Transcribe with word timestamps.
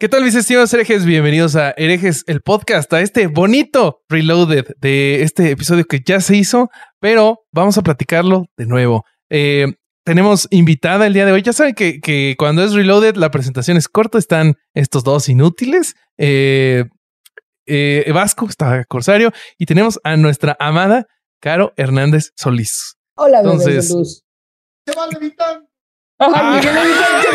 ¿Qué 0.00 0.08
tal 0.08 0.22
mis 0.22 0.36
estimados 0.36 0.72
herejes? 0.72 1.04
Bienvenidos 1.04 1.56
a 1.56 1.72
Herejes, 1.72 2.22
el 2.28 2.40
podcast, 2.40 2.92
a 2.92 3.00
este 3.00 3.26
bonito 3.26 4.04
reloaded 4.08 4.64
de 4.78 5.22
este 5.22 5.50
episodio 5.50 5.86
que 5.86 5.98
ya 6.06 6.20
se 6.20 6.36
hizo, 6.36 6.70
pero 7.00 7.40
vamos 7.50 7.78
a 7.78 7.82
platicarlo 7.82 8.44
de 8.56 8.66
nuevo. 8.66 9.04
Eh, 9.28 9.66
tenemos 10.04 10.46
invitada 10.52 11.04
el 11.04 11.14
día 11.14 11.26
de 11.26 11.32
hoy. 11.32 11.42
Ya 11.42 11.52
saben 11.52 11.74
que, 11.74 11.98
que, 11.98 12.36
cuando 12.38 12.62
es 12.62 12.74
reloaded 12.74 13.16
la 13.16 13.32
presentación 13.32 13.76
es 13.76 13.88
corta, 13.88 14.18
están 14.18 14.54
estos 14.72 15.02
dos 15.02 15.28
inútiles. 15.28 15.96
Eh, 16.16 16.84
eh, 17.66 18.08
Vasco, 18.14 18.46
está 18.46 18.84
Corsario, 18.84 19.32
y 19.58 19.66
tenemos 19.66 19.98
a 20.04 20.16
nuestra 20.16 20.56
amada 20.60 21.08
Caro 21.40 21.72
Hernández 21.76 22.30
Solís. 22.36 22.94
Hola, 23.16 23.38
Entonces, 23.40 23.90
luz. 23.90 24.22
Se 26.18 26.26
va 26.26 26.82
levitando. 26.82 27.28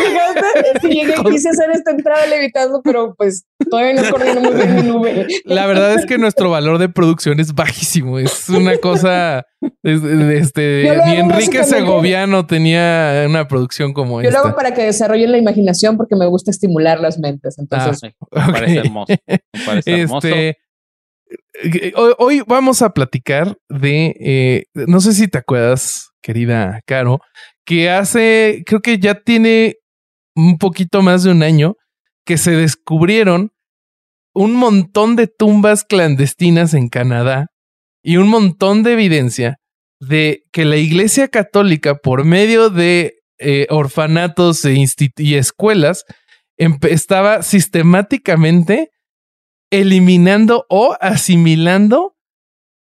Ah. 0.44 0.88
llegué, 0.88 1.14
quise 1.30 1.48
hacer 1.48 1.70
esta 1.72 1.90
entrada 1.90 2.26
levitando, 2.26 2.82
pero 2.82 3.14
pues 3.14 3.46
todavía 3.70 4.02
no 4.02 4.10
corriendo 4.10 4.40
muy 4.40 4.54
bien 4.54 4.74
mi 4.74 4.82
nube. 4.82 5.26
La 5.44 5.66
verdad 5.66 5.94
es 5.94 6.06
que 6.06 6.18
nuestro 6.18 6.50
valor 6.50 6.78
de 6.78 6.88
producción 6.88 7.40
es 7.40 7.54
bajísimo. 7.54 8.18
Es 8.18 8.48
una 8.48 8.76
cosa. 8.78 9.46
Este, 9.82 11.00
ni 11.06 11.16
Enrique 11.16 11.64
Segoviano 11.64 12.46
tenía 12.46 13.24
una 13.26 13.48
producción 13.48 13.94
como 13.94 14.20
esta. 14.20 14.30
Yo 14.30 14.38
lo 14.38 14.46
hago 14.46 14.56
para 14.56 14.74
que 14.74 14.82
desarrollen 14.82 15.32
la 15.32 15.38
imaginación 15.38 15.96
porque 15.96 16.16
me 16.16 16.26
gusta 16.26 16.50
estimular 16.50 17.00
las 17.00 17.18
mentes. 17.18 17.58
Entonces, 17.58 18.12
ah, 18.32 18.46
me 18.46 18.52
parece 18.52 18.78
hermoso. 18.78 19.14
Me 19.26 19.40
parece 19.64 20.00
hermoso. 20.02 20.28
Este, 20.28 20.58
hoy, 22.18 22.42
vamos 22.46 22.82
a 22.82 22.90
platicar 22.90 23.56
de. 23.68 24.14
Eh, 24.20 24.64
no 24.74 25.00
sé 25.00 25.12
si 25.12 25.28
te 25.28 25.38
acuerdas, 25.38 26.10
querida 26.20 26.80
Caro, 26.86 27.20
que 27.64 27.90
hace, 27.90 28.62
creo 28.66 28.80
que 28.80 28.98
ya 28.98 29.14
tiene 29.14 29.76
un 30.34 30.58
poquito 30.58 31.02
más 31.02 31.22
de 31.22 31.30
un 31.30 31.42
año 31.42 31.76
que 32.24 32.38
se 32.38 32.52
descubrieron 32.52 33.52
un 34.34 34.54
montón 34.54 35.16
de 35.16 35.28
tumbas 35.28 35.84
clandestinas 35.84 36.74
en 36.74 36.88
Canadá 36.88 37.46
y 38.02 38.16
un 38.16 38.28
montón 38.28 38.82
de 38.82 38.94
evidencia 38.94 39.58
de 40.00 40.44
que 40.52 40.64
la 40.64 40.76
Iglesia 40.76 41.28
Católica, 41.28 41.96
por 41.96 42.24
medio 42.24 42.68
de 42.68 43.14
eh, 43.38 43.66
orfanatos 43.70 44.64
e 44.64 44.74
y 45.16 45.34
escuelas, 45.34 46.04
estaba 46.56 47.42
sistemáticamente 47.42 48.90
eliminando 49.70 50.66
o 50.68 50.96
asimilando, 51.00 52.16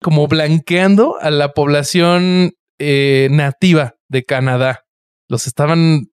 como 0.00 0.26
blanqueando 0.26 1.18
a 1.20 1.30
la 1.30 1.52
población 1.52 2.52
eh, 2.78 3.28
nativa 3.30 3.93
de 4.14 4.24
Canadá. 4.24 4.86
Los 5.28 5.46
estaban. 5.46 6.10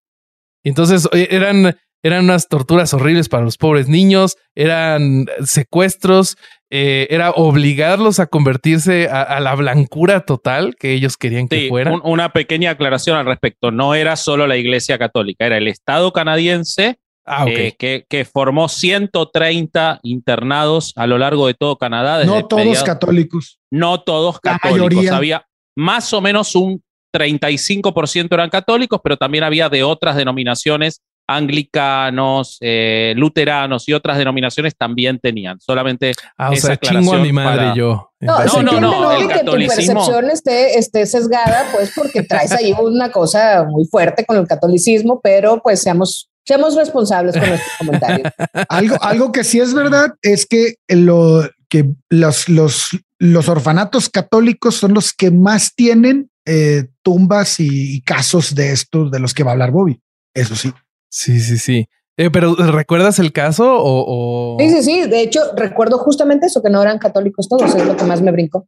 Entonces 0.64 1.08
eran, 1.14 1.78
eran 2.04 2.26
unas 2.26 2.50
torturas 2.50 2.94
horribles 2.94 3.30
para 3.30 3.44
los 3.44 3.58
pobres 3.58 3.88
niños, 3.88 4.38
eran 4.56 5.28
secuestros, 5.46 6.38
eh, 6.70 7.08
era 7.10 7.32
obligarlos 7.32 8.20
a 8.20 8.28
convertirse 8.28 9.08
a, 9.08 9.40
la 9.40 9.56
blancura 9.56 10.22
total 10.22 10.76
que 10.80 10.94
ellos 10.94 11.18
querían 11.18 11.48
que 11.48 11.68
fuera. 11.70 11.94
una 12.04 12.34
pequeña 12.34 12.72
aclaración 12.72 13.18
al 13.18 13.26
respecto. 13.26 13.72
No 13.72 13.96
era 13.96 14.16
solo 14.16 14.48
la 14.48 14.58
Iglesia 14.58 14.98
Católica, 14.98 15.46
era 15.46 15.58
el 15.58 15.68
Estado 15.68 16.12
canadiense. 16.12 16.98
Ah, 17.24 17.46
eh, 17.48 17.76
que, 17.78 18.04
que, 18.10 18.26
formó 18.26 18.68
130 18.68 20.00
internados 20.02 20.92
a 20.96 21.06
lo 21.06 21.20
largo 21.20 21.46
de 21.46 21.54
todo 21.54 21.78
Canadá. 21.78 22.26
no 22.26 22.48
todos 22.48 22.84
católicos. 22.84 23.60
No 23.70 24.02
todos 24.02 24.40
católicos. 24.40 25.08
Había 25.08 25.46
más 25.76 26.14
o 26.14 26.22
menos 26.22 26.56
un 26.56 26.84
35% 27.12 28.28
eran 28.32 28.50
católicos, 28.50 29.00
pero 29.04 29.18
también 29.18 29.44
había 29.44 29.70
de 29.70 29.84
otras 29.84 30.16
denominaciones, 30.16 31.02
anglicanos, 31.28 32.58
eh, 32.62 33.14
luteranos 33.16 33.88
y 33.88 33.94
otras 33.94 34.18
denominaciones 34.18 34.76
también 34.76 35.20
tenían. 35.20 35.60
Solamente 35.60 36.14
ah, 36.38 36.52
o 36.52 36.56
sea, 36.56 36.78
chingo 36.78 37.14
a 37.14 37.20
mi 37.20 37.32
madre 37.32 37.74
yo. 37.76 38.12
No, 38.20 38.62
no, 38.62 38.80
no, 38.80 39.12
el 39.14 39.28
que 39.28 39.44
tu 39.44 39.52
percepción 39.54 40.30
esté, 40.30 40.78
esté, 40.78 41.06
sesgada, 41.06 41.66
pues 41.72 41.92
porque 41.96 42.24
traes 42.24 42.52
ahí 42.52 42.74
una 42.80 43.12
cosa 43.12 43.66
muy 43.68 43.86
fuerte 43.86 44.26
con 44.26 44.38
el 44.38 44.48
catolicismo, 44.48 45.22
pero 45.22 45.62
pues 45.62 45.82
seamos, 45.82 46.30
seamos 46.46 46.76
responsables 46.76 47.36
con 47.36 47.50
nuestros 47.50 47.78
comentarios. 47.78 48.32
algo, 48.70 48.98
algo 49.02 49.32
que 49.32 49.44
sí 49.44 49.60
es 49.60 49.74
verdad 49.74 50.14
es 50.22 50.46
que 50.46 50.76
lo 50.88 51.50
que 51.70 51.90
los, 52.10 52.50
los, 52.50 52.90
los 53.18 53.48
orfanatos 53.48 54.10
católicos 54.10 54.76
son 54.76 54.94
los 54.94 55.14
que 55.14 55.32
más 55.32 55.74
tienen 55.74 56.31
eh, 56.46 56.90
tumbas 57.04 57.60
y, 57.60 58.02
casos 58.02 58.56
de 58.56 58.72
estos 58.72 59.12
de 59.12 59.20
los 59.20 59.34
que 59.34 59.44
va 59.44 59.52
a 59.52 59.54
hablar 59.54 59.72
Bobby. 59.72 60.02
Eso 60.34 60.56
sí. 60.56 60.72
Sí, 61.10 61.40
sí, 61.40 61.58
sí. 61.58 61.88
Eh, 62.18 62.30
pero 62.30 62.56
¿recuerdas 62.56 63.20
el 63.20 63.32
caso 63.32 63.66
o, 63.68 64.58
Sí, 64.60 64.70
sí, 64.70 64.84
sí. 64.84 65.08
De 65.08 65.22
hecho, 65.22 65.42
recuerdo 65.56 65.98
justamente 65.98 66.48
eso, 66.48 66.62
que 66.62 66.70
no 66.70 66.82
eran 66.82 67.00
católicos 67.00 67.48
todos, 67.50 67.74
es 67.76 67.86
lo 67.86 67.96
que 67.96 68.04
más 68.04 68.22
me 68.22 68.32
brinco. 68.32 68.68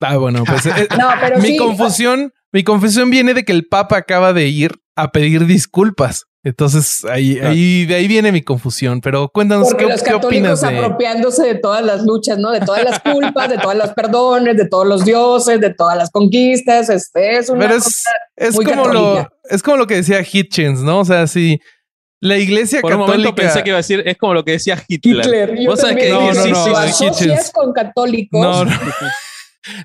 Ah, 0.00 0.16
bueno, 0.16 0.44
pues 0.44 0.66
eh, 0.66 0.88
no, 0.98 1.08
pero 1.20 1.38
mi 1.38 1.56
confusión, 1.56 2.32
mi 2.52 2.64
confusión 2.64 3.10
viene 3.10 3.34
de 3.34 3.44
que 3.44 3.52
el 3.52 3.66
Papa 3.66 3.96
acaba 3.96 4.32
de 4.32 4.48
ir 4.48 4.80
a 4.96 5.12
pedir 5.12 5.46
disculpas. 5.46 6.26
Entonces 6.44 7.06
ahí, 7.06 7.38
ahí, 7.40 7.86
de 7.86 7.94
ahí 7.94 8.06
viene 8.06 8.30
mi 8.30 8.42
confusión. 8.42 9.00
Pero 9.00 9.30
cuéntanos 9.30 9.72
qué, 9.74 9.86
los 9.86 10.02
qué 10.02 10.12
opinas 10.12 10.60
de... 10.60 10.68
apropiándose 10.68 11.42
de 11.42 11.54
todas 11.54 11.82
las 11.82 12.04
luchas, 12.04 12.38
¿no? 12.38 12.50
De 12.50 12.60
todas 12.60 12.84
las 12.84 13.00
culpas, 13.00 13.48
de 13.48 13.56
todas 13.56 13.76
las 13.76 13.94
perdones, 13.94 14.56
de 14.56 14.68
todos 14.68 14.86
los 14.86 15.06
dioses, 15.06 15.58
de 15.60 15.72
todas 15.72 15.96
las 15.96 16.10
conquistas. 16.10 16.90
Este 16.90 17.38
es 17.38 17.48
una 17.48 17.66
Pero 17.66 17.78
es, 17.78 18.04
es 18.36 18.54
como 18.54 18.88
lo 18.88 19.28
es 19.44 19.62
como 19.62 19.78
lo 19.78 19.86
que 19.86 19.96
decía 19.96 20.20
Hitchens, 20.20 20.80
¿no? 20.80 21.00
O 21.00 21.04
sea, 21.04 21.26
si 21.26 21.58
la 22.20 22.36
iglesia 22.36 22.80
Por 22.80 22.90
católica. 22.90 23.12
un 23.12 23.18
momento 23.18 23.34
pensé 23.34 23.62
que 23.62 23.70
iba 23.70 23.76
a 23.76 23.82
decir, 23.82 24.02
es 24.06 24.16
como 24.16 24.34
lo 24.34 24.44
que 24.44 24.52
decía 24.52 24.82
Hitler. 24.86 25.26
Hitler. 25.26 25.58
Yo 25.60 25.70
¿Vos 25.70 25.80
sabés 25.80 25.96
que 25.96 26.10
no, 26.10 26.32
no, 26.32 26.46
no, 26.46 26.88
sí, 26.88 27.06
sí, 27.14 27.30
con 27.52 27.72
católicos. 27.72 28.40
No, 28.40 28.64
no. 28.64 28.70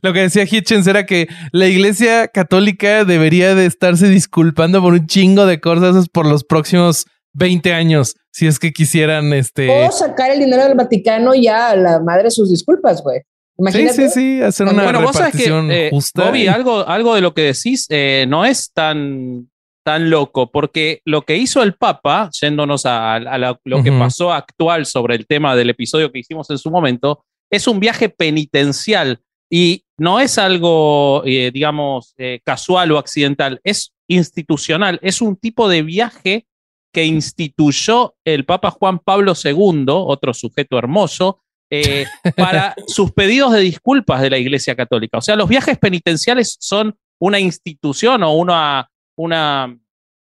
Lo 0.01 0.13
que 0.13 0.22
decía 0.22 0.44
Hitchens 0.50 0.88
era 0.88 1.06
que 1.06 1.28
la 1.51 1.67
iglesia 1.67 2.28
católica 2.28 3.06
debería 3.06 3.56
de 3.56 3.66
estarse 3.66 4.09
disculpando 4.09 4.81
por 4.81 4.94
un 4.94 5.07
chingo 5.07 5.45
de 5.45 5.59
cosas 5.59 6.09
por 6.09 6.25
los 6.25 6.44
próximos 6.44 7.06
20 7.34 7.73
años, 7.73 8.16
si 8.31 8.47
es 8.47 8.59
que 8.59 8.72
quisieran 8.72 9.34
este... 9.34 9.69
O 9.69 9.91
sacar 9.91 10.31
el 10.31 10.40
dinero 10.40 10.63
del 10.63 10.75
Vaticano 10.75 11.34
y 11.35 11.44
ya 11.44 11.69
a 11.69 11.75
la 11.75 12.00
madre 12.00 12.31
sus 12.31 12.50
disculpas, 12.50 13.01
güey. 13.01 13.22
Imagínate. 13.57 13.94
Sí, 13.94 14.07
sí, 14.07 14.38
sí, 14.38 14.41
hacer 14.41 14.67
una 14.67 14.84
bueno, 14.84 15.00
repartición 15.01 15.67
vos 15.67 15.73
que, 15.73 15.88
eh, 15.88 15.90
justa. 15.90 16.25
Bobby, 16.25 16.47
algo, 16.47 16.88
algo 16.88 17.16
de 17.16 17.22
lo 17.22 17.34
que 17.34 17.41
decís 17.41 17.85
eh, 17.90 18.25
no 18.28 18.46
es 18.46 18.72
tan, 18.72 19.50
tan 19.84 20.09
loco, 20.09 20.50
porque 20.50 21.01
lo 21.03 21.23
que 21.23 21.35
hizo 21.35 21.61
el 21.61 21.73
Papa, 21.73 22.29
yéndonos 22.41 22.85
a, 22.85 23.19
lo 23.66 23.84
que 23.84 23.91
pasó 23.91 24.31
actual 24.31 24.85
sobre 24.85 25.16
el 25.16 25.28
tema 25.28 25.56
del 25.56 25.69
episodio 25.69 26.11
que 26.11 26.19
hicimos 26.19 26.50
en 26.50 26.57
su 26.57 26.72
momento, 26.72 27.25
es 27.51 27.67
un 27.67 27.79
viaje 27.79 28.09
penitencial 28.09 29.19
y 29.49 29.85
no 29.97 30.19
es 30.19 30.37
algo, 30.37 31.23
eh, 31.25 31.51
digamos, 31.51 32.13
eh, 32.17 32.39
casual 32.43 32.91
o 32.91 32.97
accidental, 32.97 33.59
es 33.63 33.93
institucional, 34.07 34.99
es 35.01 35.21
un 35.21 35.35
tipo 35.35 35.67
de 35.67 35.81
viaje 35.81 36.45
que 36.93 37.05
instituyó 37.05 38.15
el 38.23 38.45
Papa 38.45 38.71
Juan 38.71 38.99
Pablo 38.99 39.33
II, 39.43 39.85
otro 39.87 40.33
sujeto 40.33 40.77
hermoso, 40.77 41.41
eh, 41.71 42.05
para 42.35 42.75
sus 42.87 43.11
pedidos 43.11 43.51
de 43.53 43.59
disculpas 43.59 44.21
de 44.21 44.29
la 44.29 44.37
Iglesia 44.37 44.75
Católica. 44.75 45.17
O 45.17 45.21
sea, 45.21 45.35
los 45.35 45.49
viajes 45.49 45.77
penitenciales 45.77 46.57
son 46.59 46.95
una 47.19 47.39
institución 47.39 48.23
o 48.23 48.33
una, 48.33 48.89
una, 49.17 49.77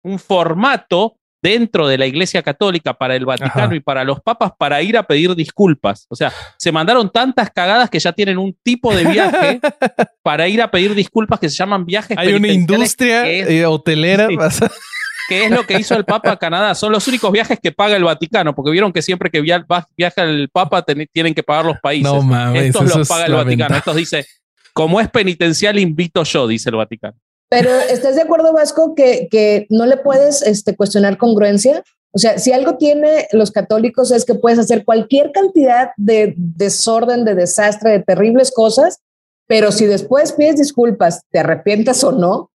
un 0.03 0.19
formato 0.19 1.17
dentro 1.44 1.90
de 1.90 1.98
la 1.98 2.06
Iglesia 2.06 2.42
Católica 2.42 2.94
para 2.94 3.18
el 3.18 3.26
Vaticano 3.26 3.76
y 3.76 3.81
para 3.81 4.06
los 4.06 4.22
papas 4.22 4.54
para 4.58 4.81
ir 4.81 4.98
a 4.98 5.03
pedir 5.03 5.35
disculpas. 5.35 6.08
O 6.09 6.16
sea, 6.16 6.32
se 6.58 6.72
mandaron 6.72 7.12
tantas 7.12 7.52
cagadas 7.52 7.90
que 7.90 8.00
ya 8.00 8.14
tienen 8.14 8.38
un 8.38 8.58
tipo 8.64 8.96
de 8.96 9.03
viaje 9.03 9.59
para 10.23 10.47
ir 10.47 10.62
a 10.62 10.72
pedir 10.72 10.96
disculpas 10.96 11.41
que 11.41 11.50
se 11.50 11.58
llaman 11.58 11.85
viajes. 11.85 12.17
Hay 12.17 12.34
una 12.34 12.47
industria 12.47 13.29
eh, 13.29 13.66
hotelera. 13.66 14.29
que 15.28 15.46
es 15.46 15.52
lo 15.52 15.64
que 15.64 15.79
hizo 15.79 15.96
el 15.96 16.06
Papa 16.06 16.32
a 16.32 16.38
Canadá. 16.38 16.76
Son 16.76 16.94
los 16.94 17.06
únicos 17.09 17.29
viajes 17.32 17.59
que 17.62 17.73
paga 17.73 17.97
el 17.97 18.06
Vaticano, 18.06 18.56
porque 18.56 18.72
vieron 18.72 18.94
que 18.94 19.02
siempre 19.02 19.29
que 19.29 19.41
viaja 19.41 20.23
el 20.23 20.50
Papa 20.50 20.85
tienen 21.12 21.34
que 21.34 21.44
pagar 21.44 21.66
los 21.66 21.78
países. 21.79 22.12
No 22.12 22.22
mames, 22.22 22.64
Estos 22.64 22.96
los 22.96 23.08
paga 23.08 23.26
el 23.26 23.34
Vaticano. 23.34 23.76
Estos 23.76 23.97
dice, 23.97 24.26
como 24.72 25.02
es 25.02 25.09
penitencial, 25.09 25.78
invito 25.78 26.23
yo, 26.23 26.47
dice 26.47 26.70
el 26.70 26.78
Vaticano. 26.78 27.17
Pero 27.53 27.70
¿estás 27.70 28.16
de 28.16 28.23
acuerdo, 28.23 28.52
Vasco, 28.52 28.96
que, 28.96 29.28
que 29.29 29.67
no 29.70 29.85
le 29.85 29.97
puedes 29.97 30.41
este, 30.41 30.76
cuestionar 30.76 31.20
congruencia? 31.20 31.84
O 32.11 32.17
sea, 32.17 32.40
si 32.40 32.52
algo 32.52 32.78
tiene 32.78 33.28
los 33.32 33.52
católicos 33.52 34.11
es 34.11 34.26
que 34.26 34.34
puedes 34.34 34.58
hacer 34.58 34.84
cualquier 34.84 35.32
cantidad 35.32 35.91
de 35.96 36.34
desorden, 36.35 37.26
de 37.26 37.35
desastre, 37.35 37.91
de 37.91 38.00
terribles 38.00 38.52
cosas, 38.52 39.03
pero 39.46 39.72
si 39.72 39.85
después 39.85 40.32
pides 40.34 40.58
disculpas, 40.58 41.22
te 41.29 41.40
arrepientas 41.40 42.03
o 42.03 42.11
no, 42.11 42.50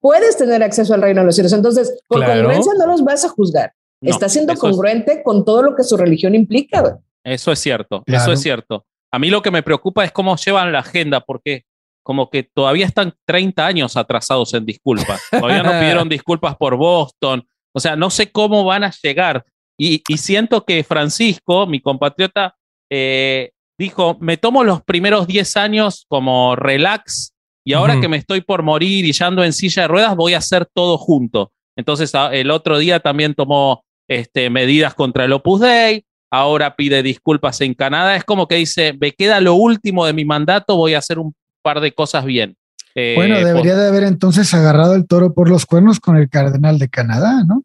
puedes 0.00 0.36
tener 0.36 0.62
acceso 0.62 0.94
al 0.94 1.02
reino 1.02 1.22
de 1.22 1.26
los 1.26 1.34
cielos. 1.34 1.52
Entonces, 1.52 2.00
por 2.06 2.24
congruencia 2.24 2.72
no 2.78 2.86
los 2.86 3.02
vas 3.02 3.24
a 3.24 3.28
juzgar. 3.28 3.72
Está 4.00 4.28
siendo 4.28 4.54
congruente 4.54 5.24
con 5.24 5.44
todo 5.44 5.62
lo 5.62 5.74
que 5.74 5.82
su 5.82 5.96
religión 5.96 6.36
implica. 6.36 7.00
Eso 7.24 7.50
es 7.50 7.58
cierto, 7.58 8.04
eso 8.06 8.30
es 8.30 8.40
cierto. 8.40 8.86
A 9.10 9.18
mí 9.18 9.28
lo 9.28 9.42
que 9.42 9.50
me 9.50 9.64
preocupa 9.64 10.04
es 10.04 10.12
cómo 10.12 10.36
llevan 10.36 10.70
la 10.70 10.80
agenda, 10.80 11.20
porque 11.20 11.64
como 12.06 12.30
que 12.30 12.44
todavía 12.44 12.86
están 12.86 13.12
30 13.24 13.66
años 13.66 13.96
atrasados 13.96 14.54
en 14.54 14.64
disculpas. 14.64 15.20
Todavía 15.28 15.64
no 15.64 15.72
pidieron 15.72 16.08
disculpas 16.08 16.54
por 16.54 16.76
Boston. 16.76 17.44
O 17.74 17.80
sea, 17.80 17.96
no 17.96 18.10
sé 18.10 18.30
cómo 18.30 18.62
van 18.62 18.84
a 18.84 18.92
llegar. 19.02 19.44
Y, 19.76 20.04
y 20.06 20.16
siento 20.18 20.64
que 20.64 20.84
Francisco, 20.84 21.66
mi 21.66 21.80
compatriota, 21.80 22.54
eh, 22.92 23.50
dijo, 23.76 24.16
me 24.20 24.36
tomo 24.36 24.62
los 24.62 24.84
primeros 24.84 25.26
10 25.26 25.56
años 25.56 26.06
como 26.08 26.54
relax 26.54 27.34
y 27.64 27.72
ahora 27.72 28.00
que 28.00 28.06
me 28.06 28.18
estoy 28.18 28.40
por 28.40 28.62
morir 28.62 29.04
y 29.04 29.10
ya 29.10 29.26
ando 29.26 29.42
en 29.42 29.52
silla 29.52 29.82
de 29.82 29.88
ruedas, 29.88 30.14
voy 30.14 30.34
a 30.34 30.38
hacer 30.38 30.64
todo 30.72 30.98
junto. 30.98 31.50
Entonces 31.76 32.12
el 32.30 32.52
otro 32.52 32.78
día 32.78 33.00
también 33.00 33.34
tomó 33.34 33.82
este, 34.08 34.48
medidas 34.48 34.94
contra 34.94 35.24
el 35.24 35.32
Opus 35.32 35.62
Dei, 35.62 36.04
ahora 36.30 36.76
pide 36.76 37.02
disculpas 37.02 37.60
en 37.62 37.74
Canadá. 37.74 38.14
Es 38.14 38.22
como 38.22 38.46
que 38.46 38.54
dice, 38.54 38.96
me 39.00 39.10
queda 39.10 39.40
lo 39.40 39.54
último 39.54 40.06
de 40.06 40.12
mi 40.12 40.24
mandato, 40.24 40.76
voy 40.76 40.94
a 40.94 40.98
hacer 40.98 41.18
un 41.18 41.34
par 41.66 41.80
de 41.80 41.92
cosas 41.92 42.24
bien. 42.24 42.56
Eh, 42.94 43.14
Bueno, 43.16 43.34
pues, 43.34 43.44
debería 43.46 43.74
de 43.76 43.88
haber 43.88 44.04
entonces 44.04 44.54
agarrado 44.54 44.94
el 44.94 45.06
toro 45.06 45.34
por 45.34 45.48
los 45.50 45.66
cuernos 45.66 45.98
con 45.98 46.16
el 46.16 46.28
cardenal 46.30 46.78
de 46.78 46.88
Canadá, 46.88 47.42
¿no? 47.44 47.62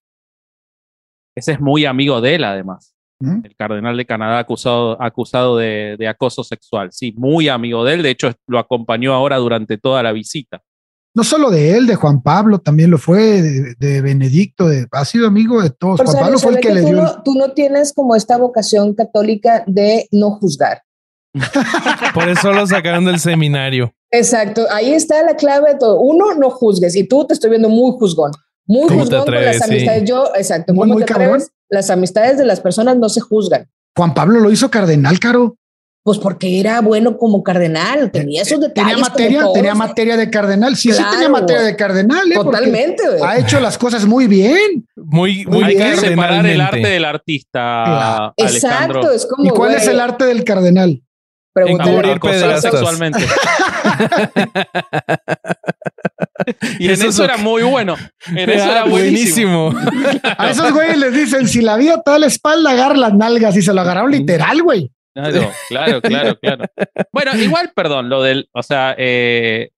ese 1.36 1.54
es 1.54 1.60
muy 1.62 1.86
amigo 1.86 2.20
de 2.22 2.36
él, 2.36 2.44
además. 2.44 2.94
¿Mm? 3.20 3.46
El 3.46 3.56
cardenal 3.56 3.96
de 3.96 4.06
Canadá 4.06 4.40
acusado, 4.40 5.02
acusado 5.02 5.56
de, 5.58 5.96
de 5.98 6.08
acoso 6.08 6.44
sexual. 6.44 6.90
Sí, 6.92 7.14
muy 7.16 7.48
amigo 7.48 7.86
de 7.86 7.94
él. 7.94 8.04
De 8.04 8.10
hecho, 8.10 8.34
lo 8.48 8.58
acompañó 8.60 9.14
ahora 9.14 9.38
durante 9.38 9.78
toda 9.78 10.02
la 10.04 10.12
visita. 10.12 10.62
No 11.16 11.24
solo 11.24 11.50
de 11.52 11.78
él, 11.78 11.88
de 11.88 11.96
Juan 11.96 12.22
Pablo 12.22 12.60
también 12.60 12.90
lo 12.90 12.98
fue, 12.98 13.42
de, 13.42 13.76
de 13.78 14.02
Benedicto, 14.02 14.68
de, 14.68 14.88
ha 14.92 15.06
sido 15.06 15.28
amigo 15.28 15.62
de 15.62 15.70
todos. 15.70 16.02
Juan 16.02 16.20
Pablo 16.20 16.40
fue 16.40 16.54
el 16.54 16.60
que 16.60 16.74
le 16.74 16.82
tú, 16.82 16.88
dio. 16.88 17.02
el- 17.02 17.24
tú 17.24 17.36
no 17.36 17.52
tienes 17.52 17.94
como 17.94 18.16
esta 18.16 18.38
vocación 18.38 18.94
católica 18.96 19.64
de 19.68 20.08
no 20.12 20.32
juzgar. 20.32 20.82
Por 22.14 22.30
eso 22.30 22.52
lo 22.52 22.66
sacaron 22.68 23.06
del 23.06 23.20
seminario. 23.20 23.94
Exacto, 24.12 24.66
ahí 24.72 24.94
está 24.94 25.24
la 25.24 25.36
clave 25.36 25.72
de 25.74 25.80
todo. 25.80 26.00
Uno, 26.02 26.34
no 26.36 26.50
juzgues. 26.50 26.96
Y 26.96 27.06
tú 27.08 27.26
te 27.26 27.34
estoy 27.34 27.50
viendo 27.50 27.70
muy 27.70 27.94
juzgón. 27.98 28.32
Muy 28.68 28.88
¿Cómo 28.88 29.00
te 29.06 29.16
juzgón 29.18 29.26
con 29.26 29.34
atreves? 29.36 29.60
las 29.60 29.68
Sí. 29.68 29.74
amistades. 29.74 30.04
Yo, 30.10 30.32
exacto, 30.36 30.74
Muy, 30.74 30.82
¿cómo 30.84 30.94
muy 30.96 31.04
te 31.04 31.14
cabrón. 31.14 31.28
atreves? 31.30 31.52
Las 31.70 31.90
amistades 31.90 32.38
de 32.38 32.46
las 32.46 32.60
personas 32.60 32.98
no 32.98 33.08
se 33.10 33.22
juzgan. 33.22 33.70
Juan 33.96 34.14
Pablo 34.14 34.40
lo 34.40 34.52
hizo 34.52 34.70
cardenal, 34.70 35.20
Caro. 35.20 35.56
Pues 36.04 36.18
porque 36.18 36.60
era 36.60 36.82
bueno 36.82 37.16
como 37.16 37.44
cardenal, 37.44 38.10
tenía 38.10 38.42
esos 38.42 38.60
detalles. 38.60 38.90
Tenía 38.96 38.98
materia, 39.08 39.42
todos. 39.42 39.54
tenía 39.54 39.76
materia 39.76 40.18
de 40.18 40.30
cardenal. 40.32 40.76
Sí, 40.76 40.90
sí 40.90 40.96
Claro. 40.98 41.12
tenía 41.12 41.30
materia 41.30 41.62
de 41.62 41.76
cardenal. 41.76 42.32
¿eh? 42.32 42.34
Totalmente. 42.36 43.04
güey. 43.08 43.22
Ha 43.24 43.38
hecho 43.38 43.60
las 43.60 43.78
cosas 43.78 44.06
muy 44.08 44.26
bien. 44.26 44.88
Muy, 44.96 45.46
Muy 45.46 45.64
Hay 45.64 45.76
que 45.76 45.84
bien. 45.84 45.98
separar 45.98 46.46
el 46.48 46.60
arte 46.60 46.80
del 46.88 47.06
artista, 47.06 47.84
Claro. 47.86 48.34
Alejandro. 48.36 49.00
Exacto, 49.02 49.12
es 49.12 49.26
como. 49.28 49.46
¿Y 49.46 49.50
cuál 49.52 49.76
es 49.76 49.84
güey, 49.84 49.94
el 49.96 50.00
arte 50.02 50.26
del 50.26 50.44
cardenal? 50.44 51.04
Pregúntale. 51.54 51.92
Encubrir 51.92 52.12
Acosar 52.14 52.62
sexualmente. 52.62 53.20
y 56.80 56.86
en 56.86 56.92
Eso 56.92 57.08
eso, 57.08 57.24
era 57.24 57.36
que- 57.36 57.42
muy 57.42 57.64
bueno. 57.64 57.96
En 58.36 58.50
eso 58.50 58.64
Ah, 58.68 58.72
era 58.72 58.84
buenísimo. 58.86 59.74
A 60.38 60.50
esos 60.50 60.72
güeyes 60.74 60.98
les 60.98 61.14
dicen, 61.14 61.48
si 61.48 61.62
la 61.62 61.78
vida 61.78 62.02
te 62.04 62.12
da 62.12 62.20
la 62.20 62.28
espalda, 62.28 62.72
agarra 62.72 62.96
las 62.98 63.14
nalgas 63.14 63.56
y 63.58 63.62
se 63.62 63.74
lo 63.74 63.82
agarraron 63.82 64.12
literal, 64.12 64.62
güey. 64.64 64.92
Claro, 65.14 65.52
claro, 65.68 66.02
claro, 66.02 66.38
claro. 66.40 66.66
Bueno, 67.12 67.36
igual, 67.38 67.72
perdón, 67.76 68.08
lo 68.10 68.24
del, 68.24 68.48
o 68.54 68.64
sea, 68.64 68.96
eh, 68.98 69.70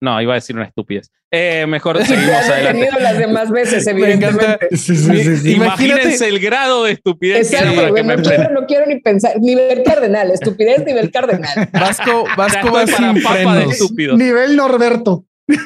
no, 0.00 0.20
iba 0.20 0.32
a 0.32 0.36
decir 0.36 0.54
una 0.56 0.66
estupidez. 0.66 1.10
Eh, 1.30 1.66
mejor 1.66 1.98
seguimos 2.04 2.26
Ya 2.28 2.40
lo 2.42 2.46
he 2.48 2.52
adelante. 2.54 2.80
tenido 2.86 3.00
las 3.00 3.18
demás 3.18 3.50
veces, 3.50 3.86
evidentemente. 3.88 4.68
Sí, 4.72 4.96
sí, 4.96 5.16
sí, 5.24 5.36
sí. 5.38 5.52
Imagínate- 5.54 5.92
Imagínense 6.02 6.28
el 6.28 6.38
grado 6.38 6.84
de 6.84 6.92
estupidez 6.92 7.50
que 7.50 7.56
era 7.56 7.64
Exacto, 7.66 7.74
para 7.76 7.86
que 7.86 7.90
güey, 7.92 8.04
me 8.04 8.16
no, 8.16 8.22
quiero, 8.22 8.50
no 8.52 8.66
quiero 8.66 8.86
ni 8.86 9.00
pensar. 9.00 9.32
Nivel 9.40 9.82
cardenal, 9.82 10.30
estupidez, 10.30 10.84
nivel 10.84 11.10
cardenal. 11.10 11.68
Vasco, 11.72 12.24
Vasco 12.36 12.70
va 12.72 12.86
sin 12.86 13.16
frenos. 13.20 13.90
Nivel 14.16 14.56
Norberto. 14.56 15.24
Sí, 15.46 15.56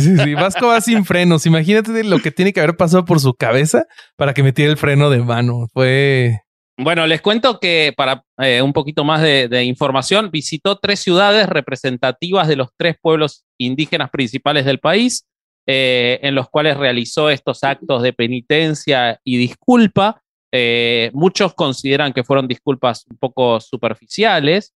sí, 0.00 0.16
sí. 0.18 0.34
Vasco 0.34 0.68
va 0.68 0.80
sin 0.80 1.04
frenos. 1.04 1.44
Imagínate 1.46 2.04
lo 2.04 2.20
que 2.20 2.30
tiene 2.30 2.52
que 2.52 2.60
haber 2.60 2.76
pasado 2.76 3.04
por 3.04 3.18
su 3.18 3.34
cabeza 3.34 3.84
para 4.16 4.32
que 4.34 4.42
metiera 4.44 4.70
el 4.70 4.76
freno 4.76 5.10
de 5.10 5.18
mano. 5.20 5.66
Fue 5.72 6.38
Bueno, 6.76 7.06
les 7.06 7.22
cuento 7.22 7.60
que 7.60 7.94
para 7.96 8.24
eh, 8.38 8.60
un 8.60 8.72
poquito 8.72 9.04
más 9.04 9.22
de, 9.22 9.64
información, 9.64 10.30
visitó 10.32 10.76
tres 10.76 10.98
ciudades 10.98 11.48
representativas 11.48 12.48
de 12.48 12.56
los 12.56 12.68
tres 12.76 12.96
pueblos 13.00 13.44
indígenas 13.58 14.10
principales 14.10 14.64
del 14.64 14.80
país, 14.80 15.24
eh, 15.68 16.18
en 16.22 16.34
los 16.34 16.48
cuales 16.48 16.76
realizó 16.76 17.30
estos 17.30 17.62
actos 17.62 18.02
de 18.02 18.12
penitencia 18.12 19.20
y 19.22 19.38
disculpa. 19.38 20.20
Eh, 20.50 21.10
muchos 21.14 21.54
consideran 21.54 22.12
que 22.12 22.24
fueron 22.24 22.48
disculpas 22.48 23.06
un 23.08 23.18
poco 23.18 23.60
superficiales, 23.60 24.74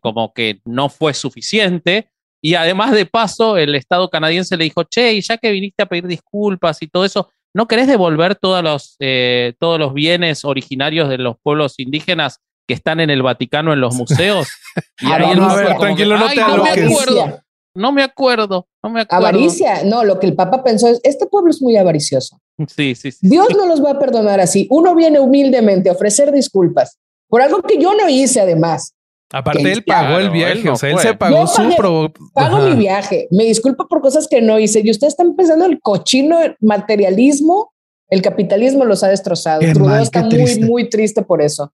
como 0.00 0.34
que 0.34 0.60
no 0.64 0.88
fue 0.90 1.14
suficiente. 1.14 2.10
Y 2.42 2.54
además 2.54 2.92
de 2.92 3.06
paso, 3.06 3.56
el 3.56 3.74
Estado 3.74 4.10
canadiense 4.10 4.56
le 4.56 4.64
dijo, 4.64 4.82
che, 4.84 5.18
ya 5.22 5.38
que 5.38 5.50
viniste 5.50 5.82
a 5.82 5.86
pedir 5.86 6.06
disculpas 6.06 6.82
y 6.82 6.88
todo 6.88 7.04
eso, 7.04 7.30
¿no 7.56 7.66
querés 7.66 7.86
devolver 7.88 8.34
todos 8.36 8.62
los, 8.62 8.96
eh, 9.00 9.54
todos 9.58 9.78
los 9.78 9.94
bienes 9.94 10.44
originarios 10.44 11.08
de 11.08 11.16
los 11.18 11.36
pueblos 11.42 11.78
indígenas 11.78 12.40
que 12.68 12.74
están 12.74 13.00
en 13.00 13.08
el 13.08 13.22
Vaticano 13.22 13.72
en 13.72 13.80
los 13.80 13.94
museos? 13.96 14.46
Y 15.00 15.06
Ah, 15.06 15.16
ahí 15.16 15.32
el 15.32 15.40
a 15.40 15.54
ver, 15.54 15.76
tranquilo, 15.78 16.14
que, 16.16 16.20
no 16.20 16.26
"Ay, 16.28 16.34
te 16.36 16.40
no 16.42 16.48
me 16.48 16.54
aloques". 16.70 16.84
acuerdo, 16.90 17.40
no 17.74 17.92
me 17.92 18.02
acuerdo, 18.02 18.68
no 18.82 18.90
me 18.90 19.00
acuerdo. 19.00 19.26
Avaricia, 19.26 19.84
no, 19.84 20.04
lo 20.04 20.20
que 20.20 20.26
el 20.26 20.34
Papa 20.34 20.62
pensó 20.62 20.88
es, 20.88 21.00
este 21.02 21.26
pueblo 21.26 21.50
es 21.50 21.62
muy 21.62 21.76
avaricioso. 21.76 22.38
Sí, 22.68 22.94
sí, 22.94 23.10
sí. 23.12 23.18
Dios 23.28 23.48
no 23.56 23.66
los 23.66 23.82
va 23.84 23.92
a 23.92 23.98
perdonar 23.98 24.40
así. 24.40 24.66
Uno 24.70 24.94
viene 24.94 25.18
humildemente 25.20 25.88
a 25.88 25.92
ofrecer 25.92 26.32
disculpas 26.32 26.98
por 27.28 27.40
algo 27.42 27.62
que 27.62 27.78
yo 27.80 27.94
no 27.94 28.08
hice 28.08 28.40
además. 28.40 28.94
Aparte, 29.32 29.72
él 29.72 29.82
pagó 29.84 30.06
claro, 30.08 30.20
el 30.24 30.30
viaje, 30.30 30.52
él 30.52 30.64
no 30.64 30.72
o 30.74 30.76
sea, 30.76 30.88
él 30.90 30.94
fue. 30.96 31.02
se 31.02 31.14
pagó 31.14 31.36
Yo 31.40 31.46
su 31.48 31.62
pagué- 31.62 31.76
pro. 31.76 32.12
Pago 32.32 32.56
Ajá. 32.56 32.68
mi 32.68 32.76
viaje, 32.76 33.26
me 33.32 33.44
disculpo 33.44 33.88
por 33.88 34.00
cosas 34.00 34.28
que 34.28 34.40
no 34.40 34.58
hice 34.58 34.82
y 34.84 34.90
ustedes 34.90 35.14
están 35.14 35.34
pensando 35.34 35.64
el 35.66 35.80
cochino 35.80 36.38
materialismo, 36.60 37.72
el 38.08 38.22
capitalismo 38.22 38.84
los 38.84 39.02
ha 39.02 39.08
destrozado. 39.08 39.60
Qué 39.60 39.72
Trudeau 39.72 39.94
mal, 39.94 40.02
está 40.02 40.20
muy, 40.20 40.28
triste. 40.30 40.64
muy 40.64 40.88
triste 40.88 41.22
por 41.22 41.42
eso. 41.42 41.72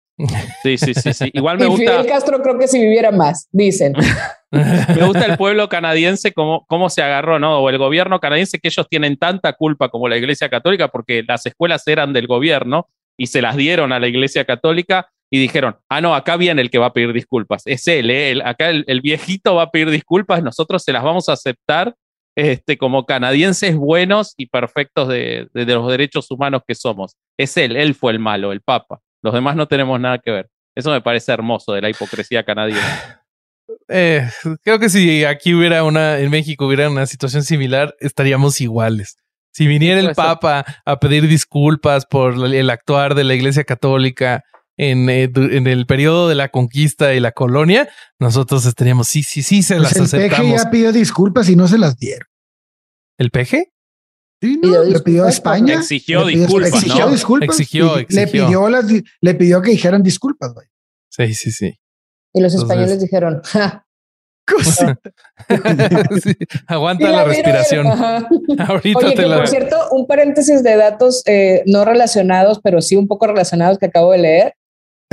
Sí, 0.63 0.79
sí, 0.79 0.95
sí, 0.95 1.13
sí. 1.13 1.31
Igual 1.35 1.59
me 1.59 1.67
y 1.67 1.69
gusta, 1.69 1.91
Fidel 1.93 2.07
Castro 2.07 2.43
creo 2.43 2.59
que 2.59 2.69
si 2.69 2.81
viviera 2.81 3.11
más, 3.11 3.49
dicen. 3.53 3.93
me 4.51 5.05
gusta 5.07 5.27
el 5.27 5.37
pueblo 5.37 5.69
canadiense, 5.69 6.33
cómo, 6.33 6.65
cómo 6.69 6.89
se 6.89 7.03
agarró, 7.03 7.39
¿no? 7.39 7.59
O 7.61 7.69
el 7.69 7.77
gobierno 7.77 8.19
canadiense, 8.19 8.59
que 8.59 8.69
ellos 8.69 8.87
tienen 8.89 9.19
tanta 9.19 9.53
culpa 9.53 9.91
como 9.91 10.09
la 10.09 10.17
Iglesia 10.17 10.49
Católica, 10.49 10.89
porque 10.89 11.23
las 11.27 11.45
escuelas 11.45 11.87
eran 11.87 12.15
del 12.15 12.27
gobierno 12.27 12.89
y 13.19 13.27
se 13.27 13.43
las 13.43 13.57
dieron 13.57 13.93
a 13.93 14.01
la 14.01 14.09
Iglesia 14.09 14.47
Católica 14.47 15.09
y 15.33 15.39
dijeron, 15.41 15.79
ah, 15.89 16.01
no, 16.03 16.15
acá 16.15 16.37
viene 16.37 16.61
el 16.61 16.69
que 16.71 16.77
va 16.79 16.87
a 16.87 16.93
pedir 16.93 17.13
disculpas. 17.15 17.63
Es 17.65 17.89
él, 17.89 18.11
¿eh? 18.11 18.33
El- 18.33 18.43
acá 18.43 18.69
el, 18.69 18.85
el 18.87 19.01
viejito 19.01 19.55
va 19.55 19.63
a 19.63 19.71
pedir 19.71 19.89
disculpas, 19.91 20.43
nosotros 20.43 20.83
se 20.85 20.93
las 20.93 21.03
vamos 21.03 21.29
a 21.29 21.33
aceptar 21.33 21.95
este, 22.37 22.77
como 22.79 23.07
canadienses 23.07 23.75
buenos 23.77 24.35
y 24.37 24.47
perfectos 24.47 25.09
de, 25.09 25.49
de- 25.55 25.65
de 25.65 25.75
los 25.75 25.89
derechos 25.91 26.31
humanos 26.31 26.63
que 26.69 26.75
somos. 26.75 27.17
Es 27.39 27.57
él, 27.57 27.77
él 27.77 27.95
fue 27.95 28.13
el 28.13 28.19
malo, 28.19 28.53
el 28.53 28.61
Papa. 28.61 29.01
Los 29.23 29.33
demás 29.33 29.57
no 29.57 29.67
tenemos 29.67 29.99
nada 29.99 30.19
que 30.19 30.31
ver. 30.31 30.49
Eso 30.75 30.91
me 30.91 31.01
parece 31.01 31.33
hermoso 31.33 31.73
de 31.73 31.81
la 31.83 31.91
hipocresía 31.91 32.45
canadiense. 32.45 32.83
Eh, 33.89 34.29
creo 34.63 34.79
que 34.79 34.89
si 34.89 35.25
aquí 35.25 35.55
hubiera 35.55 35.85
una, 35.85 36.19
en 36.19 36.31
México 36.31 36.67
hubiera 36.67 36.91
una 36.91 37.07
situación 37.07 37.43
similar, 37.43 37.95
estaríamos 38.01 38.61
iguales. 38.61 39.17
Si 39.53 39.67
viniera 39.67 40.01
el. 40.01 40.15
Papa 40.15 40.65
a 40.85 40.99
pedir 41.01 41.27
disculpas 41.27 42.05
por 42.07 42.35
el 42.55 42.71
actuar 42.71 43.15
de 43.15 43.25
la 43.25 43.35
Iglesia 43.35 43.65
Católica 43.65 44.45
en, 44.91 45.09
eh, 45.11 45.31
en 45.35 45.67
el 45.67 45.87
periodo 45.87 46.29
de 46.29 46.35
la 46.35 46.49
conquista 46.49 47.15
y 47.15 47.21
la 47.21 47.33
colonia, 47.33 47.89
nosotros 48.19 48.67
estaríamos, 48.67 49.09
sí, 49.09 49.23
sí, 49.23 49.43
sí, 49.43 49.63
se 49.63 49.77
Pues 49.77 49.97
las 49.97 49.97
el 50.15 50.21
peje 50.21 50.35
aceptamos. 50.35 50.63
ya 50.63 50.71
pidió 50.71 50.93
disculpas 50.93 51.49
y 51.49 51.57
no 51.57 51.69
se 51.69 51.79
las 51.79 51.97
dieron. 51.97 52.29
¿El 53.19 53.31
peje? 53.31 53.73
Sí, 54.43 54.59
Pidió 54.59 54.83
no, 54.83 54.91
le 54.91 55.01
pidió 55.01 55.25
a 55.25 55.29
España. 55.29 55.75
Exigió 55.75 56.27
pidió- 56.27 56.41
disculpas, 56.41 56.75
exigió 56.75 57.05
¿no? 57.07 57.13
disculpas. 57.13 57.49
Exigió, 57.61 57.97
Le 58.09 58.27
pidió, 58.27 58.69
las, 58.69 58.89
di- 58.89 59.05
le 59.21 59.35
pidió 59.35 59.63
que 59.63 59.71
dijeran 59.71 60.03
disculpas, 60.03 60.53
güey. 60.53 60.67
Sí, 61.11 61.33
sí, 61.35 61.51
sí. 61.53 61.79
Y 62.35 62.41
los 62.41 62.53
Entonces- 62.55 62.77
españoles 62.77 63.01
dijeron, 63.03 63.41
ja. 63.45 63.87
Sí, 66.23 66.33
Aguanta 66.67 67.09
la, 67.11 67.25
respiración. 67.25 67.87
ajá. 67.87 68.29
Ahorita 68.67 68.99
Oye, 68.99 69.11
te 69.11 69.23
que 69.23 69.29
la. 69.29 69.37
por 69.37 69.49
cierto, 69.49 69.77
un 69.93 70.07
paréntesis 70.07 70.63
de 70.63 70.77
datos 70.77 71.23
eh, 71.27 71.63
no 71.67 71.85
relacionados, 71.85 72.61
pero 72.63 72.81
sí 72.81 72.97
un 72.97 73.07
poco 73.07 73.27
relacionados 73.29 73.79
que 73.79 73.87
acabo 73.87 74.13
de 74.13 74.19
leer, 74.19 74.55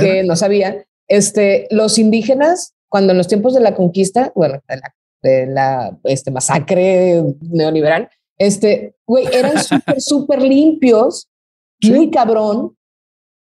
que 0.00 0.22
no 0.24 0.36
sabía. 0.36 0.84
Este, 1.08 1.66
los 1.70 1.98
indígenas, 1.98 2.74
cuando 2.88 3.12
en 3.12 3.18
los 3.18 3.28
tiempos 3.28 3.54
de 3.54 3.60
la 3.60 3.74
conquista, 3.74 4.32
bueno, 4.34 4.60
de 4.68 4.76
la, 4.76 4.94
de 5.22 5.46
la 5.46 5.98
este, 6.04 6.30
masacre 6.30 7.22
neoliberal, 7.40 8.08
este, 8.38 8.94
güey, 9.06 9.26
eran 9.32 9.52
súper, 9.64 10.00
súper 10.00 10.42
limpios, 10.42 11.26
Sí. 11.82 11.92
muy 11.92 12.10
cabrón. 12.10 12.76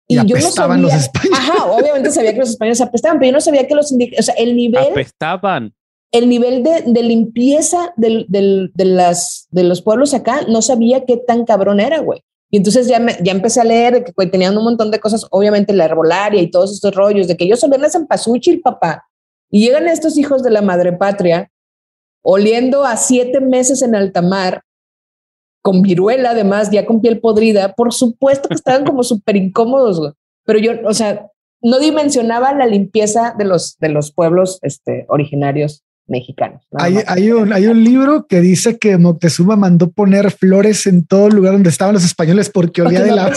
Y 0.08 0.16
yo 0.26 0.38
no 0.38 0.42
sabía, 0.52 0.78
los 0.78 0.94
españoles. 0.94 1.40
Ajá, 1.40 1.66
obviamente 1.72 2.12
sabía 2.12 2.34
que 2.34 2.40
los 2.40 2.50
españoles 2.52 2.80
apestaban, 2.82 3.18
pero 3.20 3.30
yo 3.32 3.34
no 3.34 3.42
sabía 3.42 3.68
que 3.68 3.74
los 3.76 3.92
indígenas, 3.92 4.20
o 4.20 4.24
sea, 4.32 4.36
el 4.36 4.56
nivel 4.56 4.92
Apestaban. 4.92 5.74
el 6.12 6.30
nivel 6.30 6.62
de, 6.64 6.84
de 6.86 7.04
limpieza 7.04 7.94
del, 7.98 8.26
del- 8.30 8.72
de, 8.76 8.86
las, 8.86 9.48
de 9.50 9.64
los 9.64 9.82
pueblos 9.82 10.14
acá, 10.14 10.42
no 10.48 10.62
sabía 10.62 11.04
qué 11.06 11.18
tan 11.18 11.46
cabrón 11.46 11.80
era, 11.80 12.00
güey. 12.00 12.22
Y 12.50 12.58
entonces 12.58 12.88
ya, 12.88 13.00
me- 13.00 13.18
ya 13.22 13.32
empecé 13.32 13.62
a 13.62 13.66
leer 13.66 14.04
que 14.04 14.28
tenían 14.28 14.58
un 14.58 14.64
montón 14.64 14.90
de 14.92 15.00
cosas, 15.00 15.26
obviamente 15.32 15.74
la 15.74 15.86
herbolaria 15.86 16.42
y 16.42 16.50
todos 16.50 16.72
estos 16.74 16.96
rollos, 16.96 17.28
de 17.28 17.36
que 17.36 17.46
ellos 17.46 17.64
olían 17.64 17.84
a 17.84 17.90
Cempasúchil, 17.90 18.62
papá. 18.62 19.06
Y 19.50 19.66
llegan 19.66 19.88
estos 19.88 20.18
hijos 20.18 20.44
de 20.44 20.52
la 20.52 20.62
madre 20.62 20.94
patria, 20.94 21.52
oliendo 22.22 22.86
a 22.86 22.98
siete 22.98 23.40
meses 23.42 23.82
en 23.82 23.96
alta 23.96 24.22
mar, 24.22 24.62
con 25.62 25.82
viruela, 25.82 26.32
además, 26.32 26.72
ya 26.72 26.86
con 26.86 27.02
piel 27.02 27.20
podrida, 27.20 27.74
por 27.74 27.94
supuesto 27.94 28.48
que 28.48 28.56
estaban 28.56 28.86
como 28.86 29.04
súper 29.04 29.36
incómodos. 29.36 30.14
Pero 30.46 30.60
yo, 30.60 30.72
o 30.86 30.94
sea, 30.94 31.28
no 31.62 31.80
dimensionaba 31.80 32.54
la 32.54 32.66
limpieza 32.66 33.36
de 33.38 33.44
los, 33.46 33.78
de 33.80 33.90
los 33.90 34.14
pueblos 34.14 34.60
este, 34.62 35.06
originarios 35.10 35.84
mexicanos. 36.08 36.62
Hay, 36.74 36.98
hay, 37.06 37.32
un, 37.32 37.52
hay 37.54 37.68
un 37.68 37.84
libro 37.84 38.28
que 38.28 38.42
dice 38.42 38.78
que 38.78 38.98
Moctezuma 38.98 39.56
mandó 39.56 39.90
poner 39.92 40.32
flores 40.32 40.88
en 40.88 41.06
todo 41.06 41.30
lugar 41.30 41.54
donde 41.54 41.70
estaban 41.70 41.94
los 41.94 42.06
españoles 42.06 42.50
porque 42.50 42.82
olía 42.82 43.04
de 43.04 43.12
la 43.12 43.32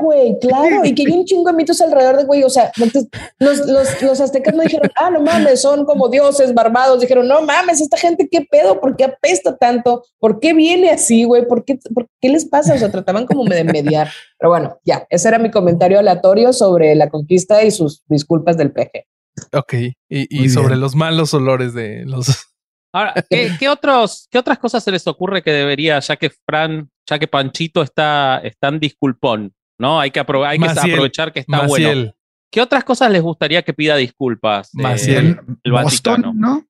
güey, 0.00 0.38
claro, 0.40 0.84
y 0.84 0.94
que 0.94 1.04
hay 1.06 1.12
un 1.12 1.24
chingo 1.24 1.50
de 1.50 1.56
mitos 1.56 1.80
alrededor 1.80 2.16
de 2.16 2.24
güey, 2.24 2.42
o 2.42 2.50
sea, 2.50 2.70
los, 2.76 3.60
los, 3.66 4.02
los 4.02 4.20
aztecas 4.20 4.54
no 4.54 4.62
dijeron, 4.62 4.90
ah, 4.96 5.10
no 5.10 5.20
mames, 5.20 5.60
son 5.60 5.84
como 5.84 6.08
dioses 6.08 6.54
barbados, 6.54 7.00
dijeron, 7.00 7.28
no 7.28 7.42
mames, 7.42 7.80
esta 7.80 7.96
gente, 7.96 8.28
¿qué 8.30 8.46
pedo? 8.50 8.80
¿Por 8.80 8.96
qué 8.96 9.04
apesta 9.04 9.56
tanto? 9.56 10.04
¿Por 10.18 10.40
qué 10.40 10.54
viene 10.54 10.90
así, 10.90 11.24
güey? 11.24 11.46
¿Por 11.46 11.64
qué, 11.64 11.78
¿Por 11.94 12.08
qué 12.20 12.28
les 12.28 12.46
pasa? 12.46 12.74
O 12.74 12.78
sea, 12.78 12.90
trataban 12.90 13.26
como 13.26 13.44
de 13.44 13.64
mediar. 13.64 14.08
Pero 14.38 14.50
bueno, 14.50 14.78
ya, 14.84 15.06
ese 15.10 15.28
era 15.28 15.38
mi 15.38 15.50
comentario 15.50 15.98
aleatorio 15.98 16.52
sobre 16.52 16.94
la 16.94 17.08
conquista 17.08 17.62
y 17.62 17.70
sus 17.70 18.02
disculpas 18.08 18.56
del 18.56 18.72
PG. 18.72 19.06
Ok, 19.52 19.74
y, 20.08 20.48
sobre 20.48 20.76
los 20.76 20.94
malos 20.94 21.34
olores 21.34 21.74
de 21.74 22.04
los... 22.04 22.26
Ahora, 22.92 23.14
¿qué, 23.60 23.68
otros, 23.68 24.28
¿qué 24.30 24.38
otras 24.38 24.58
cosas 24.58 24.82
se 24.82 24.90
les 24.90 25.06
ocurre 25.06 25.42
que 25.42 25.52
debería, 25.52 25.98
ya 26.00 26.16
que 26.16 26.30
Fran, 26.30 26.90
ya 27.08 27.18
que 27.18 27.28
Panchito 27.28 27.82
está, 27.82 28.38
está 28.38 28.68
en 28.68 28.80
disculpón, 28.80 29.54
¿no? 29.78 30.00
Hay 30.00 30.10
que, 30.10 30.20
hay 30.20 30.58
que 30.58 30.68
aprovechar 30.68 31.32
que 31.32 31.40
está 31.40 31.66
bueno. 31.66 32.12
¿Qué 32.50 32.60
otras 32.62 32.84
cosas 32.84 33.10
les 33.10 33.22
gustaría 33.22 33.62
que 33.62 33.74
pida 33.74 33.96
disculpas? 33.96 34.68
Eh, 34.68 34.82
Maciel, 34.82 35.40
el 35.62 35.72
Vaticano, 35.72 36.32
¿no? 36.34 36.64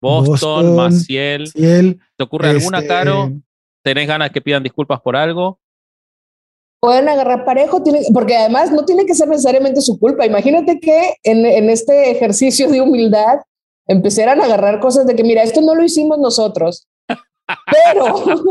Boston, 0.00 0.76
Maciel. 0.76 1.50
¿Te 1.54 2.24
ocurre 2.24 2.50
alguna, 2.50 2.78
este, 2.78 2.88
Caro? 2.88 3.32
¿Tenés 3.82 4.06
ganas 4.06 4.30
que 4.30 4.40
pidan 4.40 4.62
disculpas 4.62 5.00
por 5.00 5.16
algo? 5.16 5.60
Pueden 6.80 7.08
agarrar 7.08 7.44
parejo, 7.44 7.82
porque 8.12 8.36
además 8.36 8.70
no 8.70 8.84
tiene 8.84 9.06
que 9.06 9.14
ser 9.14 9.28
necesariamente 9.28 9.80
su 9.80 9.98
culpa. 9.98 10.26
Imagínate 10.26 10.78
que 10.80 11.14
en, 11.24 11.44
en, 11.44 11.70
este 11.70 12.10
ejercicio 12.10 12.68
de 12.68 12.80
humildad 12.80 13.40
empezaran 13.86 14.40
a 14.40 14.44
agarrar 14.44 14.80
cosas 14.80 15.06
de 15.06 15.16
que, 15.16 15.24
mira, 15.24 15.42
esto 15.42 15.60
no 15.60 15.74
lo 15.74 15.82
hicimos 15.82 16.18
nosotros, 16.18 16.86
pero 17.08 18.44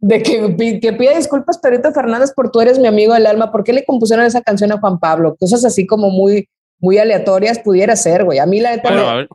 de 0.00 0.22
que, 0.22 0.80
que 0.80 0.92
pida 0.92 1.16
disculpas, 1.16 1.58
Perito 1.58 1.92
Fernández, 1.92 2.32
por 2.34 2.50
tú 2.50 2.60
eres 2.60 2.78
mi 2.78 2.86
amigo 2.86 3.14
del 3.14 3.26
alma, 3.26 3.50
¿por 3.50 3.64
qué 3.64 3.72
le 3.72 3.84
compusieron 3.84 4.26
esa 4.26 4.42
canción 4.42 4.72
a 4.72 4.78
Juan 4.78 4.98
Pablo? 4.98 5.36
Cosas 5.36 5.64
así 5.64 5.86
como 5.86 6.10
muy, 6.10 6.48
muy 6.78 6.98
aleatorias 6.98 7.58
pudiera 7.60 7.96
ser, 7.96 8.24
güey. 8.24 8.38
A 8.38 8.46
mí 8.46 8.60
la 8.60 8.76
neta... 8.76 9.26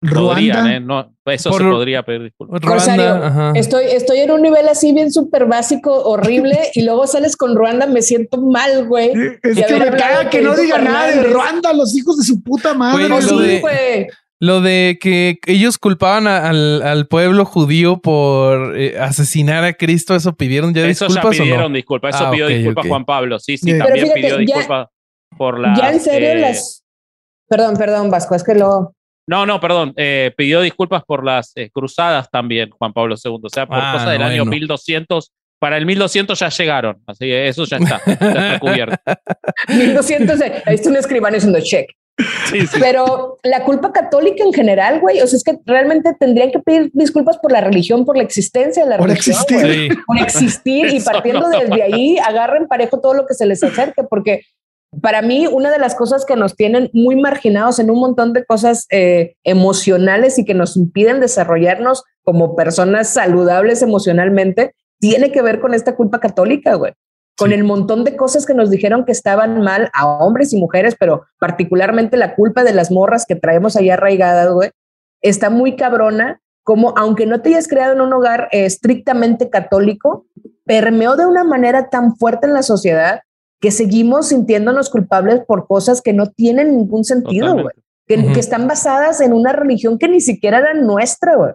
Podrían, 0.00 0.66
¿eh? 0.66 0.80
No, 0.80 1.10
eso 1.24 1.52
se 1.52 1.64
podría 1.64 2.02
pedir 2.02 2.24
disculpas. 2.24 2.60
Ruanda, 2.60 3.52
estoy, 3.54 3.86
estoy 3.86 4.18
en 4.18 4.30
un 4.30 4.42
nivel 4.42 4.68
así 4.68 4.92
bien 4.92 5.10
súper 5.10 5.46
básico, 5.46 6.04
horrible, 6.04 6.58
y 6.74 6.84
luego 6.84 7.06
sales 7.06 7.36
con 7.36 7.56
Ruanda, 7.56 7.86
me 7.86 8.02
siento 8.02 8.40
mal, 8.40 8.86
güey. 8.86 9.12
Es 9.42 9.64
que 9.64 9.78
me 9.78 9.90
caga 9.92 10.28
que 10.28 10.42
no 10.42 10.54
diga 10.54 10.78
nada 10.78 11.06
de 11.10 11.22
Ruanda, 11.24 11.72
los 11.72 11.96
hijos 11.96 12.18
de 12.18 12.24
su 12.24 12.42
puta 12.42 12.74
madre. 12.74 13.08
lo, 14.38 14.60
de, 14.60 14.98
que 15.00 15.38
ellos 15.46 15.78
culpaban 15.78 16.26
al, 16.26 16.82
al, 16.82 17.08
pueblo 17.08 17.46
judío 17.46 17.98
por 17.98 18.78
eh, 18.78 18.98
asesinar 18.98 19.64
a 19.64 19.72
Cristo, 19.72 20.14
eso 20.14 20.34
pidieron 20.36 20.74
ya 20.74 20.82
disculpas. 20.84 21.16
Eso 21.16 21.32
ya 21.32 21.42
pidieron 21.42 21.72
disculpas, 21.72 22.14
eso 22.14 22.26
ah, 22.26 22.30
pidió 22.30 22.48
disculpas 22.48 22.86
Juan 22.86 23.04
Pablo. 23.06 23.38
Sí, 23.38 23.56
sí, 23.56 23.78
también 23.78 24.10
pidió 24.12 24.36
disculpas 24.36 24.88
por 25.38 25.58
la. 25.58 25.74
Ya 25.74 25.90
en 25.90 26.00
serio, 26.00 26.28
eh, 26.28 26.40
las. 26.40 26.84
Perdón, 27.48 27.76
perdón, 27.76 28.10
Vasco, 28.10 28.34
es 28.34 28.44
que 28.44 28.54
lo. 28.54 28.95
No, 29.26 29.44
no, 29.44 29.60
perdón. 29.60 29.92
Eh, 29.96 30.32
pidió 30.36 30.60
disculpas 30.60 31.04
por 31.04 31.24
las 31.24 31.52
eh, 31.56 31.70
cruzadas 31.70 32.30
también, 32.30 32.70
Juan 32.70 32.92
Pablo 32.92 33.16
II. 33.22 33.38
O 33.42 33.48
sea, 33.48 33.66
por 33.66 33.78
ah, 33.78 33.92
cosas 33.92 34.12
del 34.12 34.22
año 34.22 34.44
1200. 34.44 35.32
Para 35.58 35.78
el 35.78 35.86
1200 35.86 36.38
ya 36.38 36.48
llegaron. 36.50 37.02
Así 37.06 37.24
que 37.24 37.48
eso 37.48 37.64
ya 37.64 37.78
está, 37.78 38.00
ya 38.04 38.12
está 38.12 38.58
cubierto. 38.60 38.96
1200, 39.68 40.40
ahí 40.40 40.74
está 40.74 40.90
un 40.90 40.96
escribano 40.96 41.36
haciendo 41.36 41.60
check. 41.60 41.90
Sí, 42.46 42.66
sí. 42.66 42.78
Pero 42.80 43.38
la 43.42 43.64
culpa 43.64 43.92
católica 43.92 44.42
en 44.42 44.52
general, 44.52 45.00
güey, 45.00 45.20
o 45.20 45.26
sea, 45.26 45.36
es 45.36 45.44
que 45.44 45.58
realmente 45.66 46.14
tendrían 46.18 46.50
que 46.50 46.60
pedir 46.60 46.90
disculpas 46.94 47.36
por 47.38 47.52
la 47.52 47.60
religión, 47.60 48.06
por 48.06 48.16
la 48.16 48.22
existencia 48.22 48.84
de 48.84 48.90
la 48.90 48.96
por 48.96 49.08
religión. 49.08 49.36
Existir. 49.36 49.98
Por 50.06 50.18
existir. 50.18 50.94
y 50.94 51.00
partiendo 51.04 51.48
desde 51.48 51.82
ahí, 51.82 52.16
agarren 52.18 52.68
parejo 52.68 53.00
todo 53.00 53.14
lo 53.14 53.26
que 53.26 53.34
se 53.34 53.44
les 53.44 53.62
acerque, 53.62 54.02
porque 54.08 54.42
para 55.02 55.22
mí, 55.22 55.46
una 55.46 55.70
de 55.70 55.78
las 55.78 55.94
cosas 55.94 56.24
que 56.24 56.36
nos 56.36 56.56
tienen 56.56 56.90
muy 56.92 57.16
marginados 57.16 57.78
en 57.78 57.90
un 57.90 58.00
montón 58.00 58.32
de 58.32 58.44
cosas 58.44 58.86
eh, 58.90 59.34
emocionales 59.44 60.38
y 60.38 60.44
que 60.44 60.54
nos 60.54 60.76
impiden 60.76 61.20
desarrollarnos 61.20 62.04
como 62.22 62.56
personas 62.56 63.08
saludables 63.08 63.82
emocionalmente, 63.82 64.74
tiene 64.98 65.30
que 65.32 65.42
ver 65.42 65.60
con 65.60 65.74
esta 65.74 65.94
culpa 65.96 66.20
católica, 66.20 66.74
güey. 66.74 66.92
Con 67.36 67.52
el 67.52 67.64
montón 67.64 68.04
de 68.04 68.16
cosas 68.16 68.46
que 68.46 68.54
nos 68.54 68.70
dijeron 68.70 69.04
que 69.04 69.12
estaban 69.12 69.60
mal 69.60 69.90
a 69.92 70.06
hombres 70.06 70.52
y 70.54 70.56
mujeres, 70.56 70.96
pero 70.98 71.26
particularmente 71.38 72.16
la 72.16 72.34
culpa 72.34 72.64
de 72.64 72.72
las 72.72 72.90
morras 72.90 73.26
que 73.26 73.36
traemos 73.36 73.76
ahí 73.76 73.90
arraigadas, 73.90 74.50
güey, 74.50 74.70
está 75.20 75.50
muy 75.50 75.76
cabrona, 75.76 76.40
como 76.62 76.94
aunque 76.96 77.26
no 77.26 77.42
te 77.42 77.50
hayas 77.50 77.68
creado 77.68 77.92
en 77.92 78.00
un 78.00 78.12
hogar 78.14 78.48
eh, 78.52 78.64
estrictamente 78.64 79.50
católico, 79.50 80.26
permeó 80.64 81.16
de 81.16 81.26
una 81.26 81.44
manera 81.44 81.90
tan 81.90 82.16
fuerte 82.16 82.46
en 82.46 82.54
la 82.54 82.62
sociedad 82.62 83.20
que 83.66 83.72
seguimos 83.72 84.28
sintiéndonos 84.28 84.88
culpables 84.88 85.40
por 85.44 85.66
cosas 85.66 86.00
que 86.00 86.12
no 86.12 86.30
tienen 86.30 86.76
ningún 86.76 87.02
sentido, 87.02 87.54
güey. 87.54 87.74
Que, 88.06 88.14
están 88.38 88.68
basadas 88.68 89.20
en 89.20 89.32
una 89.32 89.52
religión 89.52 89.98
que 89.98 90.06
ni 90.06 90.20
siquiera 90.20 90.58
era 90.58 90.72
nuestra, 90.74 91.34
güey. 91.34 91.52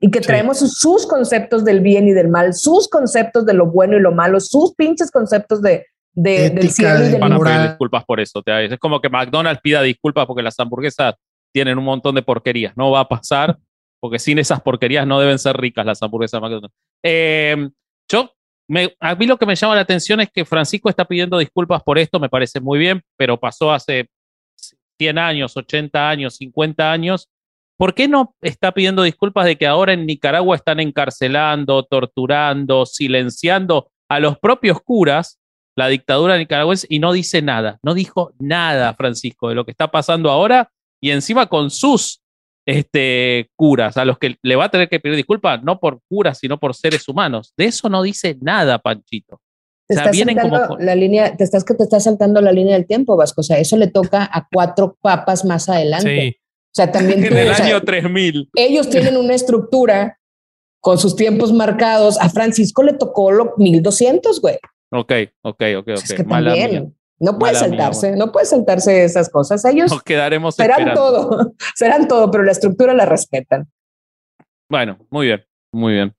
Y 0.00 0.10
que 0.10 0.22
traemos 0.22 0.60
sus 0.60 1.06
conceptos 1.06 1.62
del 1.62 1.80
bien 1.80 2.08
y 2.08 2.12
del 2.12 2.28
mal, 2.28 2.54
sus 2.54 2.88
conceptos 2.88 3.44
de 3.44 3.52
lo 3.52 3.66
bueno 3.66 3.98
y 3.98 4.00
lo 4.00 4.10
malo, 4.10 4.40
sus 4.40 4.74
pinches 4.74 5.10
conceptos 5.10 5.60
de, 5.60 5.84
del 6.14 6.70
cielo 6.70 7.04
y 7.04 7.10
del 7.10 7.20
Van 7.20 7.34
a 7.34 7.38
pedir 7.38 7.68
disculpas 7.68 8.06
por 8.06 8.20
eso. 8.20 8.42
Es 8.46 8.78
como 8.78 9.02
que 9.02 9.10
McDonald's 9.10 9.60
pida 9.60 9.82
disculpas 9.82 10.24
porque 10.24 10.42
las 10.42 10.58
hamburguesas 10.58 11.16
tienen 11.52 11.76
un 11.76 11.84
montón 11.84 12.14
de 12.14 12.22
porquerías. 12.22 12.74
No 12.74 12.90
va 12.90 13.00
a 13.00 13.08
pasar 13.08 13.58
porque 14.00 14.18
sin 14.18 14.38
esas 14.38 14.62
porquerías 14.62 15.06
no 15.06 15.20
deben 15.20 15.38
ser 15.38 15.58
ricas 15.58 15.84
las 15.84 16.02
hamburguesas 16.02 16.40
de 16.40 16.40
McDonald's. 16.40 16.76
Eh, 17.04 17.68
yo 18.10 18.30
a 19.00 19.14
mí 19.14 19.26
lo 19.26 19.36
que 19.36 19.46
me 19.46 19.56
llama 19.56 19.74
la 19.74 19.80
atención 19.80 20.20
es 20.20 20.30
que 20.30 20.44
Francisco 20.44 20.88
está 20.88 21.04
pidiendo 21.04 21.38
disculpas 21.38 21.82
por 21.82 21.98
esto, 21.98 22.20
me 22.20 22.28
parece 22.28 22.60
muy 22.60 22.78
bien, 22.78 23.02
pero 23.16 23.38
pasó 23.38 23.72
hace 23.72 24.08
100 24.98 25.18
años, 25.18 25.56
80 25.56 26.08
años, 26.08 26.36
50 26.36 26.92
años. 26.92 27.28
¿Por 27.76 27.94
qué 27.94 28.08
no 28.08 28.34
está 28.42 28.72
pidiendo 28.72 29.02
disculpas 29.02 29.46
de 29.46 29.56
que 29.56 29.66
ahora 29.66 29.94
en 29.94 30.06
Nicaragua 30.06 30.54
están 30.54 30.80
encarcelando, 30.80 31.82
torturando, 31.84 32.84
silenciando 32.84 33.90
a 34.08 34.20
los 34.20 34.38
propios 34.38 34.82
curas, 34.82 35.40
la 35.76 35.88
dictadura 35.88 36.36
nicaragüense, 36.36 36.86
y 36.90 36.98
no 36.98 37.12
dice 37.12 37.40
nada? 37.40 37.78
No 37.82 37.94
dijo 37.94 38.34
nada, 38.38 38.92
Francisco, 38.94 39.48
de 39.48 39.54
lo 39.54 39.64
que 39.64 39.70
está 39.70 39.90
pasando 39.90 40.30
ahora 40.30 40.70
y 41.00 41.10
encima 41.10 41.46
con 41.46 41.70
sus 41.70 42.19
este, 42.70 43.50
curas, 43.56 43.96
a 43.96 44.04
los 44.04 44.18
que 44.18 44.36
le 44.42 44.56
va 44.56 44.66
a 44.66 44.70
tener 44.70 44.88
que 44.88 45.00
pedir 45.00 45.16
disculpas, 45.16 45.62
no 45.62 45.80
por 45.80 46.00
curas, 46.08 46.38
sino 46.38 46.58
por 46.58 46.74
seres 46.74 47.08
humanos. 47.08 47.52
De 47.56 47.66
eso 47.66 47.88
no 47.88 48.02
dice 48.02 48.36
nada, 48.40 48.78
Panchito. 48.78 49.40
Te 49.88 49.94
estás 49.94 50.16
como... 50.40 50.78
la 50.78 50.94
línea, 50.94 51.36
te 51.36 51.42
estás 51.42 51.64
que 51.64 51.74
te 51.74 51.82
estás 51.82 52.04
saltando 52.04 52.40
la 52.40 52.52
línea 52.52 52.74
del 52.74 52.86
tiempo, 52.86 53.16
Vasco. 53.16 53.40
O 53.40 53.44
sea, 53.44 53.58
eso 53.58 53.76
le 53.76 53.88
toca 53.88 54.28
a 54.32 54.46
cuatro 54.50 54.96
papas 55.00 55.44
más 55.44 55.68
adelante. 55.68 56.38
O 56.38 56.74
sea, 56.74 56.92
también 56.92 57.24
en 57.24 57.36
el 57.36 57.50
año 57.50 57.82
3000. 57.82 58.50
Ellos 58.54 58.88
tienen 58.88 59.16
una 59.16 59.34
estructura 59.34 60.20
con 60.80 60.98
sus 60.98 61.16
tiempos 61.16 61.52
marcados. 61.52 62.20
A 62.20 62.30
Francisco 62.30 62.84
le 62.84 62.92
tocó 62.92 63.32
lo 63.32 63.54
1200, 63.56 64.40
güey. 64.40 64.58
Ok, 64.92 65.12
ok, 65.42 65.62
ok, 65.78 65.78
ok. 65.78 65.88
Es 65.88 66.14
que 66.14 66.22
también, 66.22 66.94
no 67.20 67.38
puede 67.38 67.54
saltarse, 67.54 68.16
no 68.16 68.32
puede 68.32 68.46
saltarse 68.46 69.04
esas 69.04 69.28
cosas. 69.28 69.64
Ellos 69.64 69.90
Nos 69.90 70.02
quedaremos 70.02 70.54
serán 70.54 70.94
todo, 70.94 71.52
serán 71.74 72.08
todo, 72.08 72.30
pero 72.30 72.44
la 72.44 72.52
estructura 72.52 72.94
la 72.94 73.04
respetan. 73.04 73.70
Bueno, 74.68 74.98
muy 75.10 75.26
bien, 75.26 75.44
muy 75.72 75.92
bien. 75.94 76.14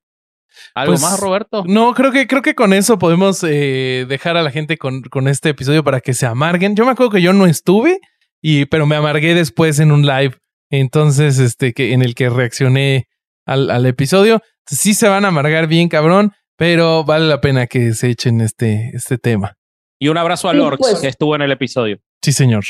¿Algo 0.75 0.93
pues, 0.93 1.01
más, 1.01 1.19
Roberto? 1.19 1.63
No, 1.65 1.93
creo 1.93 2.11
que, 2.11 2.27
creo 2.27 2.41
que 2.41 2.55
con 2.55 2.73
eso 2.73 2.99
podemos 2.99 3.43
eh, 3.43 4.05
dejar 4.07 4.37
a 4.37 4.43
la 4.43 4.51
gente 4.51 4.77
con, 4.77 5.01
con, 5.03 5.27
este 5.27 5.49
episodio 5.49 5.83
para 5.83 6.01
que 6.01 6.13
se 6.13 6.25
amarguen. 6.25 6.75
Yo 6.75 6.85
me 6.85 6.91
acuerdo 6.91 7.11
que 7.13 7.21
yo 7.21 7.33
no 7.33 7.45
estuve, 7.45 7.99
y, 8.41 8.65
pero 8.65 8.85
me 8.85 8.95
amargué 8.95 9.33
después 9.33 9.79
en 9.79 9.91
un 9.91 10.05
live. 10.05 10.35
Entonces, 10.69 11.39
este, 11.39 11.73
que, 11.73 11.93
en 11.93 12.01
el 12.01 12.15
que 12.15 12.29
reaccioné 12.29 13.07
al, 13.45 13.69
al 13.69 13.85
episodio. 13.85 14.41
Sí 14.67 14.93
se 14.93 15.09
van 15.09 15.25
a 15.25 15.29
amargar 15.29 15.67
bien, 15.67 15.89
cabrón, 15.89 16.33
pero 16.57 17.03
vale 17.03 17.27
la 17.27 17.41
pena 17.41 17.67
que 17.67 17.93
se 17.93 18.09
echen 18.09 18.41
este, 18.41 18.91
este 18.93 19.17
tema. 19.17 19.57
Y 20.01 20.07
un 20.07 20.17
abrazo 20.17 20.49
a 20.49 20.53
Lorx, 20.53 20.79
pues. 20.79 20.99
que 20.99 21.07
estuvo 21.07 21.35
en 21.35 21.43
el 21.43 21.51
episodio. 21.51 22.01
Sí, 22.23 22.31
señor. 22.31 22.63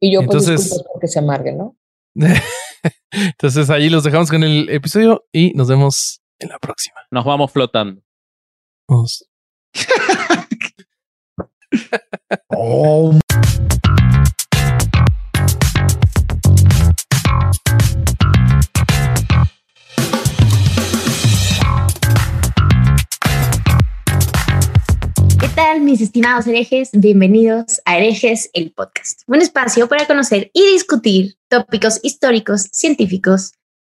Y 0.00 0.12
yo 0.12 0.20
pues 0.20 0.46
Entonces, 0.46 0.84
porque 0.92 1.08
se 1.08 1.18
amarguen, 1.18 1.56
¿no? 1.56 1.78
Entonces 3.10 3.70
ahí 3.70 3.88
los 3.88 4.04
dejamos 4.04 4.30
con 4.30 4.44
el 4.44 4.68
episodio 4.68 5.24
y 5.32 5.54
nos 5.54 5.68
vemos 5.68 6.20
en 6.38 6.50
la 6.50 6.58
próxima. 6.58 6.96
Nos 7.10 7.24
vamos 7.24 7.50
flotando. 7.50 8.02
Vamos. 8.86 9.26
oh. 12.50 13.18
Mis 25.80 26.00
estimados 26.00 26.46
herejes? 26.46 26.90
Bienvenidos 26.92 27.80
a 27.84 27.98
Herejes, 27.98 28.50
el 28.54 28.72
podcast, 28.72 29.22
un 29.26 29.40
espacio 29.42 29.88
para 29.88 30.06
conocer 30.06 30.50
y 30.52 30.72
discutir 30.72 31.36
tópicos 31.48 32.00
históricos, 32.02 32.68
científicos, 32.72 33.52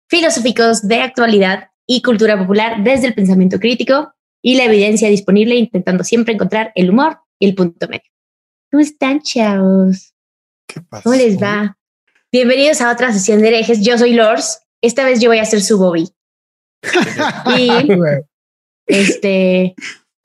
filosóficos 0.08 0.86
de 0.86 1.00
actualidad 1.00 1.70
y 1.86 2.02
cultura 2.02 2.38
popular 2.38 2.84
desde 2.84 3.08
el 3.08 3.14
pensamiento 3.14 3.58
crítico 3.58 4.12
y 4.42 4.56
la 4.56 4.64
evidencia 4.64 5.08
disponible, 5.08 5.54
intentando 5.54 6.04
siempre 6.04 6.34
encontrar 6.34 6.72
el 6.74 6.90
humor 6.90 7.20
y 7.38 7.48
el 7.48 7.54
punto 7.54 7.88
medio. 7.88 8.10
¿Cómo 8.70 8.82
están, 8.82 9.20
chavos? 9.22 10.14
¿Qué 10.66 10.80
pasa? 10.82 11.04
¿Cómo 11.04 11.16
les 11.16 11.42
va? 11.42 11.76
Bienvenidos 12.30 12.80
a 12.80 12.92
otra 12.92 13.12
sesión 13.12 13.40
de 13.40 13.48
herejes. 13.48 13.80
Yo 13.80 13.96
soy 13.98 14.12
Lors. 14.12 14.60
Esta 14.82 15.04
vez 15.04 15.20
yo 15.20 15.30
voy 15.30 15.38
a 15.38 15.44
ser 15.44 15.62
su 15.62 15.78
Bobby. 15.78 16.08
y 17.56 17.68
este, 18.86 19.74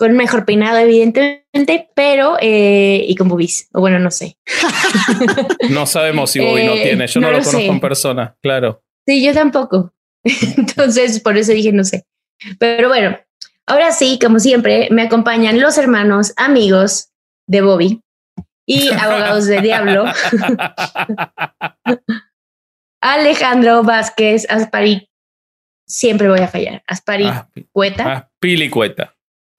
con 0.03 0.17
mejor 0.17 0.43
peinado, 0.43 0.79
evidentemente, 0.79 1.89
pero 1.95 2.35
eh, 2.41 3.05
y 3.07 3.15
con 3.15 3.29
boobies. 3.29 3.69
O 3.71 3.79
bueno, 3.79 3.99
no 3.99 4.11
sé. 4.11 4.37
No 5.69 5.85
sabemos 5.85 6.31
si 6.31 6.41
Bobby 6.41 6.65
no 6.65 6.73
Eh, 6.73 6.83
tiene. 6.83 7.07
Yo 7.07 7.21
no, 7.21 7.27
no 7.27 7.31
lo 7.31 7.37
lo 7.39 7.45
conozco 7.45 7.71
en 7.71 7.79
persona, 7.79 8.35
claro. 8.41 8.83
Sí, 9.07 9.23
yo 9.23 9.33
tampoco. 9.33 9.93
Entonces, 10.57 11.21
por 11.21 11.37
eso 11.37 11.53
dije 11.53 11.71
no 11.71 11.85
sé. 11.85 12.05
Pero 12.59 12.89
bueno, 12.89 13.17
ahora 13.65 13.93
sí, 13.93 14.19
como 14.21 14.39
siempre, 14.39 14.89
me 14.91 15.03
acompañan 15.03 15.61
los 15.61 15.77
hermanos, 15.77 16.33
amigos 16.35 17.11
de 17.47 17.61
Bobby 17.61 18.01
y 18.65 18.89
abogados 18.91 19.45
de 19.45 19.61
Diablo, 19.61 20.03
Alejandro 23.01 23.83
Vázquez, 23.83 24.45
Aspari. 24.49 25.09
Siempre 25.87 26.27
voy 26.27 26.41
a 26.41 26.49
fallar. 26.49 26.83
Aspari 26.87 27.27
Ah, 27.27 27.47
Cueta. 27.71 28.29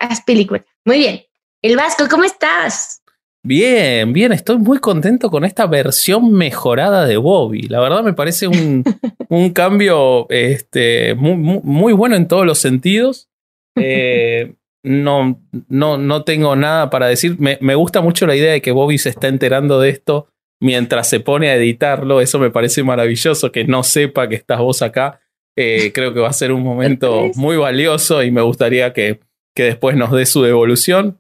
Aspilicueta. 0.05 0.67
Muy 0.85 0.99
bien. 0.99 1.23
El 1.63 1.77
Vasco, 1.77 2.05
¿cómo 2.11 2.25
estás? 2.25 3.03
Bien, 3.47 4.13
bien, 4.15 4.33
estoy 4.33 4.57
muy 4.59 4.79
contento 4.79 5.31
con 5.31 5.45
esta 5.45 5.67
versión 5.67 6.33
mejorada 6.33 7.05
de 7.05 7.19
Bobby. 7.19 7.63
La 7.63 7.81
verdad 7.81 8.03
me 8.03 8.15
parece 8.15 8.47
un, 8.47 8.83
un 9.29 9.51
cambio 9.51 10.27
este, 10.31 11.15
muy, 11.15 11.37
muy- 11.37 11.61
muy 11.63 11.93
bueno 11.93 12.17
en 12.17 12.27
todos 12.27 12.47
los 12.47 12.59
sentidos. 12.59 13.29
Eh, 13.77 14.55
no, 14.83 15.41
no, 15.69 15.99
no 15.99 16.25
tengo 16.25 16.57
nada 16.57 16.89
para 16.91 17.07
decir. 17.07 17.37
Me, 17.39 17.59
me 17.61 17.75
gusta 17.75 18.01
mucho 18.01 18.27
la 18.27 18.37
idea 18.37 18.53
de 18.53 18.63
que 18.63 18.73
Bobby 18.73 18.97
se 18.99 19.11
está 19.11 19.29
enterando 19.29 19.79
de 19.81 19.91
esto 19.91 20.29
mientras 20.61 21.09
se 21.09 21.21
pone 21.21 21.49
a 21.51 21.57
editarlo. 21.57 22.21
Eso 22.23 22.39
me 22.39 22.51
parece 22.51 22.83
maravilloso, 22.83 23.53
que 23.53 23.65
no 23.65 23.83
sepa 23.83 24.29
que 24.29 24.37
estás 24.37 24.59
vos 24.61 24.81
acá. 24.81 25.21
Eh, 25.57 25.93
creo 25.95 26.13
que 26.15 26.21
va 26.21 26.29
a 26.29 26.33
ser 26.33 26.51
un 26.51 26.63
momento 26.63 27.31
muy 27.37 27.57
valioso 27.57 28.23
y 28.23 28.31
me 28.31 28.41
gustaría 28.41 28.93
que, 28.93 29.21
que 29.55 29.65
después 29.65 29.97
nos 29.97 30.11
dé 30.11 30.27
su 30.27 30.43
devolución. 30.43 31.19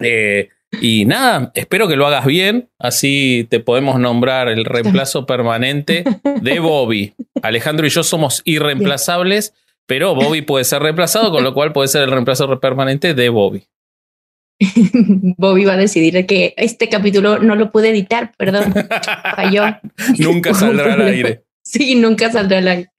Eh, 0.00 0.48
y 0.80 1.04
nada, 1.04 1.52
espero 1.54 1.86
que 1.88 1.96
lo 1.96 2.06
hagas 2.06 2.26
bien, 2.26 2.68
así 2.78 3.46
te 3.48 3.60
podemos 3.60 3.98
nombrar 3.98 4.48
el 4.48 4.64
reemplazo 4.64 5.24
permanente 5.26 6.04
de 6.40 6.58
Bobby. 6.58 7.14
Alejandro 7.42 7.86
y 7.86 7.90
yo 7.90 8.02
somos 8.02 8.42
irreemplazables, 8.44 9.54
pero 9.86 10.14
Bobby 10.14 10.42
puede 10.42 10.64
ser 10.64 10.82
reemplazado, 10.82 11.30
con 11.30 11.44
lo 11.44 11.54
cual 11.54 11.72
puede 11.72 11.88
ser 11.88 12.02
el 12.02 12.10
reemplazo 12.10 12.58
permanente 12.60 13.14
de 13.14 13.28
Bobby. 13.28 13.66
Bobby 15.36 15.64
va 15.64 15.74
a 15.74 15.76
decidir 15.78 16.26
que 16.26 16.54
este 16.56 16.88
capítulo 16.88 17.38
no 17.38 17.54
lo 17.54 17.70
pude 17.70 17.90
editar, 17.90 18.32
perdón, 18.36 18.72
falló. 19.36 19.64
Nunca 20.18 20.54
saldrá 20.54 20.94
al 20.94 21.02
aire. 21.02 21.44
Sí, 21.62 21.94
nunca 21.94 22.30
saldrá 22.30 22.58
al 22.58 22.68
aire. 22.68 22.90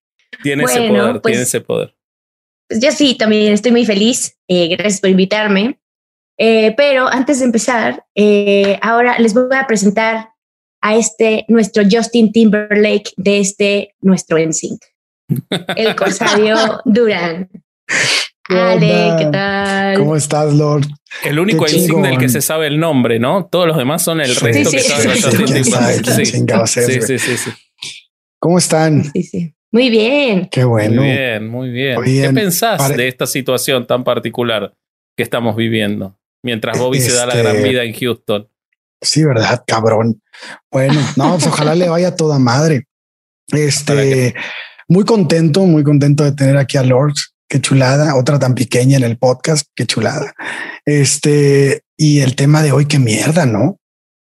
Tiene 0.43 0.63
ese 0.63 0.87
poder, 0.87 1.21
pues- 1.21 1.31
tiene 1.31 1.43
ese 1.43 1.61
poder. 1.61 1.94
Pues 2.67 2.81
yo 2.81 2.91
sí, 2.91 3.15
también 3.15 3.53
estoy 3.53 3.71
muy 3.71 3.85
feliz. 3.85 4.37
eh, 4.47 4.67
gracias 4.69 5.01
por 5.01 5.09
invitarme. 5.09 5.79
Eh, 6.37 6.73
pero 6.75 7.07
antes 7.07 7.39
de 7.39 7.45
empezar, 7.45 8.05
eh, 8.13 8.77
ahora 8.81 9.17
les 9.19 9.33
voy 9.33 9.55
a 9.55 9.67
presentar 9.67 10.29
a 10.81 10.95
este 10.95 11.45
nuestro 11.47 11.83
Justin 11.89 12.31
Timberlake 12.31 13.11
de 13.15 13.39
este 13.39 13.95
nuestro 14.01 14.37
NSYNC, 14.37 14.81
el 15.75 15.95
Corsario 15.95 16.57
Durán. 16.85 17.49
¿Qué 18.47 18.55
Ale? 18.55 19.15
¿qué 19.17 19.29
tal? 19.31 19.97
¿Cómo 19.97 20.15
estás, 20.15 20.53
Lord? 20.53 20.85
El 21.23 21.39
único 21.39 21.63
insignia 21.63 22.11
del 22.11 22.19
que 22.19 22.29
se 22.29 22.41
sabe 22.41 22.67
el 22.67 22.79
nombre, 22.79 23.17
¿no? 23.17 23.45
Todos 23.45 23.67
los 23.67 23.77
demás 23.77 24.03
son 24.03 24.21
el 24.21 24.35
resto 24.35 24.69
sí, 24.69 24.75
que 24.75 24.83
sí, 24.83 24.89
saben 24.89 26.03
sí, 26.67 27.01
sí, 27.01 27.19
sí, 27.19 27.37
sí. 27.37 27.51
¿Cómo 28.39 28.59
están? 28.59 29.11
Sí, 29.11 29.23
sí. 29.23 29.54
Muy 29.71 29.89
bien. 29.89 30.47
Qué 30.51 30.63
bueno. 30.63 31.01
Muy 31.01 31.11
bien, 31.11 31.47
muy 31.47 31.69
bien. 31.69 32.01
Bien. 32.01 32.27
¿Qué 32.35 32.41
pensás 32.41 32.77
Pare- 32.77 32.95
de 32.97 33.07
esta 33.07 33.27
situación 33.27 33.85
tan 33.87 34.03
particular 34.03 34.73
que 35.17 35.23
estamos 35.23 35.55
viviendo? 35.55 36.17
Mientras 36.43 36.77
Bobby 36.77 37.01
se 37.01 37.13
da 37.13 37.25
la 37.25 37.33
Este- 37.33 37.43
gran 37.43 37.63
vida 37.63 37.83
en 37.83 37.93
Houston. 37.93 38.47
Sí, 39.01 39.23
verdad, 39.23 39.63
cabrón. 39.67 40.21
Bueno, 40.71 40.99
no, 41.17 41.33
pues 41.33 41.47
ojalá 41.47 41.75
le 41.75 41.89
vaya 41.89 42.15
toda 42.15 42.39
madre. 42.39 42.85
¿Para 43.49 43.63
Este, 43.63 44.33
muy 44.87 45.03
contento, 45.05 45.61
muy 45.65 45.83
contento 45.83 46.23
de 46.23 46.31
tener 46.31 46.57
aquí 46.57 46.77
a 46.77 46.83
Lords. 46.83 47.33
Qué 47.47 47.61
chulada, 47.61 48.15
otra 48.15 48.39
tan 48.39 48.55
pequeña 48.55 48.97
en 48.97 49.03
el 49.03 49.17
podcast, 49.17 49.67
qué 49.75 49.85
chulada. 49.85 50.33
Este, 50.85 51.81
y 51.97 52.21
el 52.21 52.35
tema 52.35 52.63
de 52.63 52.71
hoy, 52.71 52.87
qué 52.87 52.97
mierda, 52.97 53.45
¿no? 53.45 53.79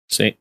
Sí, 0.10 0.38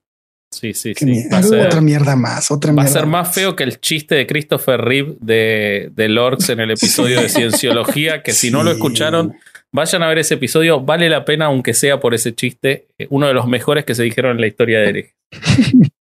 sí, 0.53 0.75
sí. 0.75 0.95
Sí. 0.95 1.05
mierda. 1.07 1.29
Va, 1.33 1.38
a 1.38 1.43
ser, 1.43 1.67
Otra 1.67 1.81
mierda 1.81 2.17
más, 2.17 2.51
otra 2.51 2.73
va 2.73 2.83
a 2.85 2.87
ser 2.87 3.07
más 3.07 3.35
feo 3.35 3.57
que 3.57 3.65
el 3.65 3.81
chiste 3.81 4.15
de 4.15 4.27
Christopher 4.27 4.81
Reeve 4.81 5.17
de, 5.21 5.91
de 5.95 6.09
Lorx 6.09 6.49
en 6.51 6.61
el 6.61 6.71
episodio 6.73 7.21
de 7.21 7.29
Cienciología, 7.29 8.23
que 8.23 8.33
si 8.33 8.51
no 8.51 8.62
lo 8.62 8.71
escucharon, 8.71 9.35
vayan 9.73 10.03
a 10.03 10.09
ver 10.09 10.19
ese 10.19 10.35
episodio. 10.35 10.81
Vale 10.81 11.09
la 11.09 11.25
pena, 11.25 11.47
aunque 11.47 11.75
sea 11.75 11.99
por 11.99 12.15
ese 12.15 12.35
chiste. 12.35 12.87
eh, 12.99 13.07
Uno 13.11 13.27
de 13.27 13.35
los 13.35 13.47
mejores 13.49 13.85
que 13.85 13.95
se 13.95 14.03
dijeron 14.03 14.33
en 14.33 14.41
la 14.41 14.47
historia 14.47 14.81
de 14.81 14.88
Eric. 14.88 15.15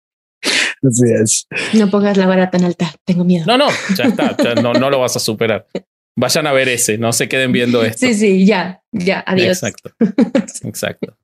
Así 0.84 1.04
es. 1.14 1.48
No 1.74 1.90
pongas 1.92 2.18
la 2.18 2.26
vara 2.26 2.50
tan 2.50 2.64
alta, 2.64 2.92
tengo 3.06 3.24
miedo. 3.24 3.46
No, 3.46 3.58
no, 3.58 3.68
ya 3.96 4.06
está. 4.06 4.36
ya 4.44 4.56
no, 4.56 4.74
no 4.74 4.90
lo 4.90 5.00
vas 5.00 5.16
a 5.16 5.20
superar. 5.20 5.68
Vayan 6.18 6.48
a 6.48 6.52
ver 6.52 6.70
ese, 6.70 6.98
no 6.98 7.14
se 7.14 7.30
queden 7.30 7.52
viendo 7.52 7.84
esto. 7.84 8.06
Sí, 8.06 8.14
sí, 8.16 8.46
ya, 8.46 8.82
ya, 8.92 9.24
adiós. 9.26 9.64
Exacto. 9.64 9.92
Exacto. 10.68 11.16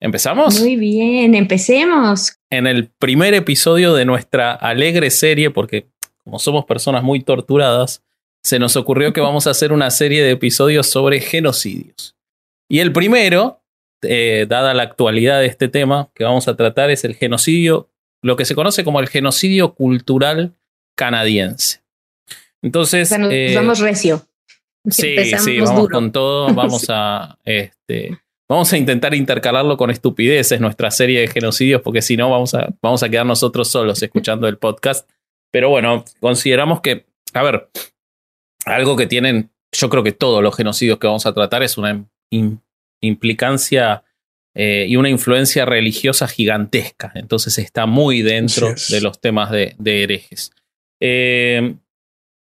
¿Empezamos? 0.00 0.60
Muy 0.60 0.76
bien, 0.76 1.34
empecemos. 1.34 2.38
En 2.50 2.66
el 2.66 2.88
primer 2.88 3.34
episodio 3.34 3.94
de 3.94 4.04
nuestra 4.04 4.52
alegre 4.52 5.10
serie, 5.10 5.50
porque 5.50 5.88
como 6.22 6.38
somos 6.38 6.64
personas 6.64 7.02
muy 7.02 7.22
torturadas, 7.22 8.02
se 8.42 8.58
nos 8.58 8.76
ocurrió 8.76 9.12
que 9.12 9.20
vamos 9.20 9.46
a 9.46 9.50
hacer 9.50 9.72
una 9.72 9.90
serie 9.90 10.22
de 10.22 10.32
episodios 10.32 10.86
sobre 10.88 11.20
genocidios. 11.20 12.16
Y 12.68 12.80
el 12.80 12.92
primero, 12.92 13.62
eh, 14.02 14.46
dada 14.48 14.74
la 14.74 14.82
actualidad 14.82 15.40
de 15.40 15.46
este 15.46 15.68
tema 15.68 16.10
que 16.14 16.24
vamos 16.24 16.46
a 16.48 16.56
tratar, 16.56 16.90
es 16.90 17.04
el 17.04 17.14
genocidio, 17.14 17.88
lo 18.22 18.36
que 18.36 18.44
se 18.44 18.54
conoce 18.54 18.84
como 18.84 19.00
el 19.00 19.08
genocidio 19.08 19.74
cultural 19.74 20.54
canadiense. 20.96 21.80
O 22.28 22.34
Entonces, 22.62 23.08
sea, 23.08 23.18
nos 23.18 23.32
eh, 23.32 23.52
vamos 23.54 23.78
recio. 23.78 24.26
Sí, 24.88 25.10
Empezamos 25.10 25.44
sí, 25.44 25.58
vamos 25.58 25.82
duro. 25.82 25.92
con 25.94 26.12
todo. 26.12 26.54
Vamos 26.54 26.86
a, 26.88 27.38
este, 27.44 28.18
vamos 28.48 28.72
a 28.72 28.76
intentar 28.76 29.14
intercalarlo 29.14 29.76
con 29.76 29.90
estupideces 29.90 30.60
nuestra 30.60 30.90
serie 30.90 31.20
de 31.20 31.28
genocidios, 31.28 31.82
porque 31.82 32.02
si 32.02 32.16
no 32.16 32.30
vamos 32.30 32.54
a, 32.54 32.74
vamos 32.82 33.02
a 33.02 33.08
quedar 33.08 33.26
nosotros 33.26 33.68
solos 33.68 34.02
escuchando 34.02 34.48
el 34.48 34.58
podcast. 34.58 35.10
Pero 35.52 35.70
bueno, 35.70 36.04
consideramos 36.20 36.80
que, 36.80 37.06
a 37.32 37.42
ver, 37.42 37.70
algo 38.64 38.96
que 38.96 39.06
tienen, 39.06 39.50
yo 39.72 39.88
creo 39.88 40.02
que 40.02 40.12
todos 40.12 40.42
los 40.42 40.56
genocidios 40.56 40.98
que 40.98 41.06
vamos 41.06 41.26
a 41.26 41.32
tratar 41.32 41.62
es 41.62 41.78
una 41.78 42.04
im- 42.32 42.60
implicancia 43.02 44.04
eh, 44.54 44.86
y 44.88 44.96
una 44.96 45.08
influencia 45.08 45.64
religiosa 45.64 46.28
gigantesca. 46.28 47.12
Entonces 47.14 47.58
está 47.58 47.86
muy 47.86 48.22
dentro 48.22 48.74
de 48.88 49.00
los 49.00 49.20
temas 49.20 49.50
de, 49.50 49.74
de 49.78 50.02
herejes. 50.02 50.52
Eh, 51.00 51.76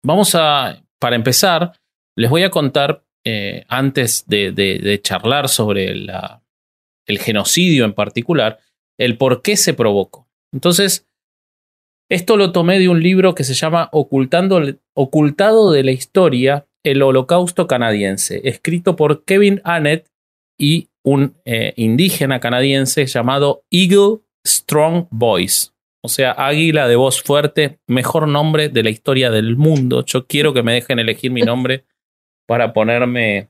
vamos 0.04 0.34
a, 0.34 0.82
para 0.98 1.16
empezar, 1.16 1.72
les 2.16 2.30
voy 2.30 2.42
a 2.42 2.50
contar, 2.50 3.04
eh, 3.32 3.64
antes 3.68 4.24
de, 4.26 5.00
charlar 5.04 5.48
sobre 5.48 5.92
el 5.92 7.18
genocidio 7.20 7.84
en 7.84 7.92
particular, 7.92 8.58
el 8.98 9.16
por 9.16 9.40
qué 9.40 9.56
se 9.56 9.72
provocó. 9.72 10.26
Entonces, 10.52 11.06
esto 12.10 12.36
lo 12.36 12.50
tomé 12.50 12.80
de 12.80 12.88
un 12.88 13.00
libro 13.00 13.36
que 13.36 13.44
se 13.44 13.54
llama 13.54 13.88
Ocultando, 13.92 14.60
Ocultado 14.94 15.70
de 15.70 15.84
la 15.84 15.92
Historia, 15.92 16.66
el 16.82 17.02
Holocausto 17.02 17.68
Canadiense, 17.68 18.40
escrito 18.48 18.96
por 18.96 19.24
Kevin 19.24 19.60
Annett 19.62 20.08
y 20.58 20.88
un 21.04 21.36
eh, 21.44 21.72
indígena 21.76 22.40
canadiense 22.40 23.06
llamado 23.06 23.62
Eagle 23.70 24.22
Strong 24.44 25.06
Voice. 25.12 25.68
O 26.02 26.08
sea, 26.08 26.32
águila 26.32 26.88
de 26.88 26.96
voz 26.96 27.22
fuerte, 27.22 27.78
mejor 27.86 28.26
nombre 28.26 28.70
de 28.70 28.82
la 28.82 28.90
historia 28.90 29.30
del 29.30 29.56
mundo. 29.56 30.04
Yo 30.04 30.26
quiero 30.26 30.52
que 30.52 30.64
me 30.64 30.72
dejen 30.72 30.98
elegir 30.98 31.30
mi 31.30 31.42
nombre 31.42 31.84
para 32.50 32.72
ponerme 32.72 33.48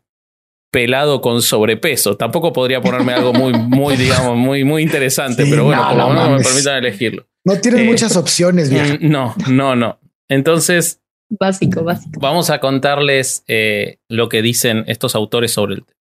pelado 0.70 1.22
con 1.22 1.40
sobrepeso. 1.40 2.18
Tampoco 2.18 2.52
podría 2.52 2.82
ponerme 2.82 3.14
algo 3.14 3.32
muy, 3.32 3.54
muy, 3.54 3.96
digamos, 3.96 4.36
muy, 4.36 4.62
muy 4.62 4.82
interesante, 4.82 5.44
Sí, 5.46 5.50
pero 5.50 5.64
bueno, 5.64 5.82
no, 5.84 5.88
por 5.88 5.96
lo 5.96 6.08
no 6.12 6.14
menos 6.24 6.38
me 6.38 6.44
permitan 6.44 6.76
elegirlo. 6.76 7.26
No 7.46 7.58
tienes 7.58 7.80
Eh, 7.80 7.84
muchas 7.84 8.14
opciones, 8.18 8.68
vieja. 8.68 8.98
Mm, 9.00 9.08
No, 9.10 9.34
no, 9.48 9.74
no. 9.74 9.98
Entonces, 10.28 11.00
Básico, 11.30 11.82
básico. 11.82 12.20
vamos 12.20 12.50
a 12.50 12.60
contarles 12.60 13.42
eh, 13.48 13.96
lo 14.10 14.28
que 14.28 14.42
dicen 14.42 14.84
estos 14.86 15.14
autores 15.14 15.50
sobre 15.50 15.76
el 15.76 15.84
tema. 15.86 15.96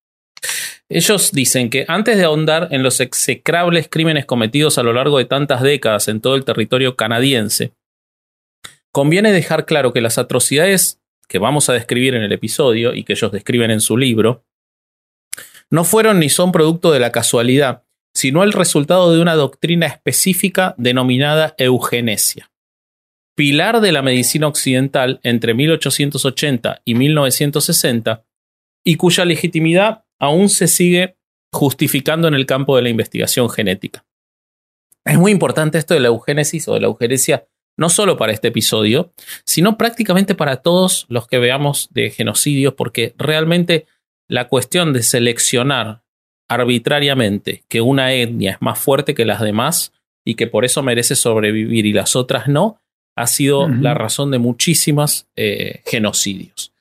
Ellos 0.89 1.31
dicen 1.31 1.69
que 1.69 1.85
antes 1.87 2.17
de 2.17 2.25
ahondar 2.25 2.67
en 2.71 2.83
los 2.83 2.99
execrables 2.99 3.87
crímenes 3.89 4.25
cometidos 4.25 4.77
a 4.77 4.83
lo 4.83 4.91
largo 4.91 5.19
de 5.19 5.25
tantas 5.25 5.61
décadas 5.61 6.09
en 6.09 6.19
todo 6.19 6.35
el 6.35 6.43
territorio 6.43 6.97
canadiense, 6.97 7.71
conviene 8.91 9.31
dejar 9.31 9.65
claro 9.65 9.93
que 9.93 10.01
las 10.01 10.17
atrocidades 10.17 10.98
que 11.29 11.39
vamos 11.39 11.69
a 11.69 11.73
describir 11.73 12.15
en 12.15 12.23
el 12.23 12.31
episodio 12.31 12.93
y 12.93 13.03
que 13.03 13.13
ellos 13.13 13.31
describen 13.31 13.71
en 13.71 13.79
su 13.79 13.95
libro, 13.95 14.43
no 15.69 15.83
fueron 15.83 16.19
ni 16.19 16.29
son 16.29 16.51
producto 16.51 16.91
de 16.91 16.99
la 16.99 17.11
casualidad, 17.11 17.83
sino 18.13 18.43
el 18.43 18.51
resultado 18.51 19.13
de 19.13 19.21
una 19.21 19.35
doctrina 19.35 19.85
específica 19.85 20.73
denominada 20.77 21.53
eugenesia. 21.59 22.51
Pilar 23.35 23.79
de 23.79 23.91
la 23.91 24.01
medicina 24.01 24.47
occidental 24.47 25.19
entre 25.23 25.53
1880 25.53 26.81
y 26.83 26.95
1960, 26.95 28.25
y 28.83 28.95
cuya 28.95 29.23
legitimidad 29.23 30.05
aún 30.19 30.49
se 30.49 30.67
sigue 30.67 31.17
justificando 31.53 32.27
en 32.27 32.33
el 32.33 32.45
campo 32.45 32.75
de 32.75 32.81
la 32.81 32.89
investigación 32.89 33.49
genética. 33.49 34.05
Es 35.05 35.17
muy 35.17 35.31
importante 35.31 35.77
esto 35.77 35.93
de 35.93 35.99
la 35.99 36.09
eugénesis 36.09 36.67
o 36.67 36.73
de 36.73 36.81
la 36.81 36.87
eugenesia, 36.87 37.47
no 37.79 37.89
solo 37.89 38.17
para 38.17 38.33
este 38.33 38.49
episodio, 38.49 39.13
sino 39.45 39.77
prácticamente 39.77 40.35
para 40.35 40.57
todos 40.57 41.05
los 41.07 41.27
que 41.27 41.39
veamos 41.39 41.87
de 41.91 42.11
genocidios, 42.11 42.73
porque 42.73 43.15
realmente 43.17 43.85
la 44.27 44.49
cuestión 44.49 44.91
de 44.91 45.01
seleccionar 45.01 46.03
arbitrariamente 46.49 47.63
que 47.69 47.79
una 47.79 48.13
etnia 48.13 48.51
es 48.51 48.57
más 48.61 48.77
fuerte 48.79 49.15
que 49.15 49.23
las 49.23 49.39
demás 49.39 49.93
y 50.25 50.35
que 50.35 50.45
por 50.45 50.65
eso 50.65 50.83
merece 50.83 51.15
sobrevivir 51.15 51.85
y 51.85 51.93
las 51.93 52.17
otras 52.17 52.49
no, 52.49 52.81
ha 53.15 53.27
sido 53.27 53.69
la 53.69 53.93
razón 53.93 54.29
de 54.31 54.39
muchísimos 54.39 55.27
eh, 55.35 55.81
genocidios. 55.85 56.73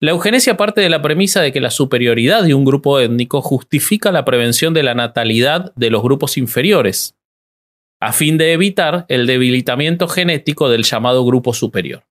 La 0.00 0.12
eugenesia 0.12 0.56
parte 0.56 0.80
de 0.80 0.88
la 0.88 1.02
premisa 1.02 1.42
de 1.42 1.52
que 1.52 1.60
la 1.60 1.70
superioridad 1.70 2.42
de 2.42 2.54
un 2.54 2.64
grupo 2.64 3.00
étnico 3.00 3.42
justifica 3.42 4.12
la 4.12 4.24
prevención 4.24 4.72
de 4.72 4.82
la 4.82 4.94
natalidad 4.94 5.74
de 5.74 5.90
los 5.90 6.02
grupos 6.02 6.38
inferiores, 6.38 7.17
a 8.00 8.12
fin 8.12 8.38
de 8.38 8.52
evitar 8.52 9.06
el 9.08 9.26
debilitamiento 9.26 10.08
genético 10.08 10.68
del 10.68 10.84
llamado 10.84 11.24
grupo 11.24 11.52
superior. 11.52 12.04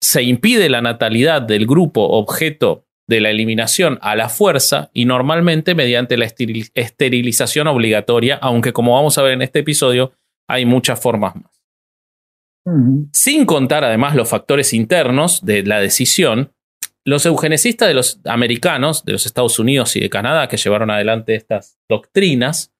Se 0.00 0.22
impide 0.22 0.68
la 0.68 0.80
natalidad 0.80 1.42
del 1.42 1.66
grupo 1.66 2.02
objeto 2.02 2.86
de 3.08 3.20
la 3.20 3.30
eliminación 3.30 3.98
a 4.02 4.14
la 4.14 4.28
fuerza 4.28 4.90
y 4.92 5.06
normalmente 5.06 5.74
mediante 5.74 6.16
la 6.16 6.26
esterilización 6.26 7.66
obligatoria, 7.66 8.38
aunque 8.40 8.72
como 8.72 8.94
vamos 8.94 9.18
a 9.18 9.22
ver 9.22 9.32
en 9.32 9.42
este 9.42 9.60
episodio, 9.60 10.12
hay 10.46 10.66
muchas 10.66 11.00
formas 11.00 11.34
más. 11.34 11.58
Sin 13.12 13.46
contar 13.46 13.82
además 13.82 14.14
los 14.14 14.28
factores 14.28 14.74
internos 14.74 15.44
de 15.44 15.62
la 15.62 15.80
decisión, 15.80 16.52
los 17.02 17.24
eugenecistas 17.24 17.88
de 17.88 17.94
los 17.94 18.20
americanos, 18.26 19.06
de 19.06 19.12
los 19.12 19.24
Estados 19.24 19.58
Unidos 19.58 19.96
y 19.96 20.00
de 20.00 20.10
Canadá, 20.10 20.48
que 20.48 20.58
llevaron 20.58 20.90
adelante 20.90 21.34
estas 21.34 21.78
doctrinas, 21.88 22.74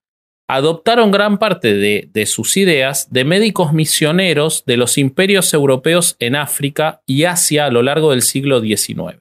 adoptaron 0.49 1.11
gran 1.11 1.39
parte 1.39 1.75
de, 1.75 2.27
sus 2.27 2.57
ideas 2.57 3.13
de 3.13 3.25
médicos 3.25 3.75
misioneros 3.75 4.65
de 4.65 4.79
los 4.79 4.97
imperios 4.97 5.53
europeos 5.53 6.17
en 6.21 6.37
África 6.37 7.03
y 7.07 7.25
Asia 7.25 7.67
a 7.67 7.71
lo 7.71 7.83
largo 7.83 8.11
del 8.11 8.23
siglo 8.23 8.61
XIX. 8.61 9.21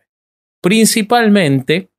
Principalmente, 0.62 1.90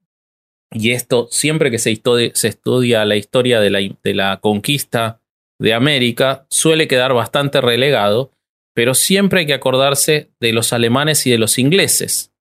y 0.73 0.93
esto 0.93 1.29
siempre 1.31 1.71
que 1.71 1.79
se, 1.79 1.91
estudia, 1.91 3.05
la 3.05 3.17
historia 3.17 3.61
de 3.61 3.71
la, 3.71 3.81
de 3.81 4.15
la 4.15 4.39
conquista 4.39 5.21
de 5.61 5.75
América, 5.75 6.47
suele 6.49 6.89
quedar 6.89 7.13
bastante 7.13 7.61
relegado, 7.61 8.33
pero 8.75 8.95
siempre 8.95 9.41
hay 9.41 9.47
que 9.47 9.55
acordarse 9.55 10.31
de 10.41 10.53
los 10.53 10.73
alemanes 10.73 11.27
y 11.27 11.31
de 11.31 11.39
los 11.39 11.59
ingleses, 11.59 12.33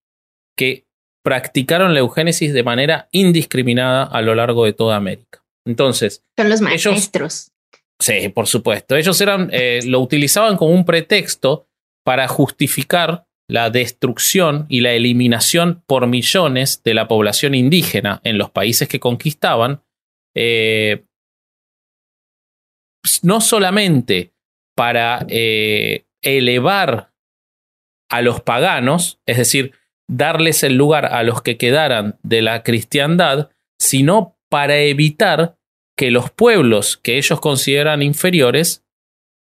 que 0.56 0.86
practicaron 1.22 1.92
la 1.92 2.00
eugénesis 2.00 2.54
de 2.54 2.62
manera 2.62 3.08
indiscriminada 3.12 4.04
a 4.04 4.22
lo 4.22 4.34
largo 4.34 4.64
de 4.64 4.72
toda 4.72 4.96
América. 4.96 5.37
Entonces, 5.68 6.24
son 6.36 6.48
los 6.48 6.60
maestros. 6.62 7.52
sí, 8.00 8.28
por 8.30 8.46
supuesto. 8.46 8.96
Ellos 8.96 9.20
eran, 9.20 9.50
eh, 9.52 9.80
lo 9.84 10.00
utilizaban 10.00 10.56
como 10.56 10.72
un 10.72 10.84
pretexto 10.84 11.68
para 12.04 12.26
justificar 12.26 13.26
la 13.50 13.70
destrucción 13.70 14.66
y 14.68 14.80
la 14.80 14.92
eliminación 14.92 15.82
por 15.86 16.06
millones 16.06 16.82
de 16.82 16.94
la 16.94 17.06
población 17.06 17.54
indígena 17.54 18.20
en 18.24 18.38
los 18.38 18.50
países 18.50 18.88
que 18.88 19.00
conquistaban, 19.00 19.82
eh, 20.34 21.04
no 23.22 23.40
solamente 23.40 24.32
para 24.74 25.26
eh, 25.28 26.06
elevar 26.22 27.12
a 28.10 28.22
los 28.22 28.40
paganos, 28.40 29.20
es 29.26 29.36
decir, 29.36 29.72
darles 30.08 30.62
el 30.62 30.76
lugar 30.76 31.06
a 31.06 31.22
los 31.22 31.42
que 31.42 31.58
quedaran 31.58 32.18
de 32.22 32.40
la 32.40 32.62
cristiandad, 32.62 33.50
sino 33.78 34.38
para 34.48 34.78
evitar 34.78 35.57
que 35.98 36.10
los 36.12 36.30
pueblos 36.30 36.96
que 36.96 37.18
ellos 37.18 37.40
consideran 37.40 38.02
inferiores 38.02 38.84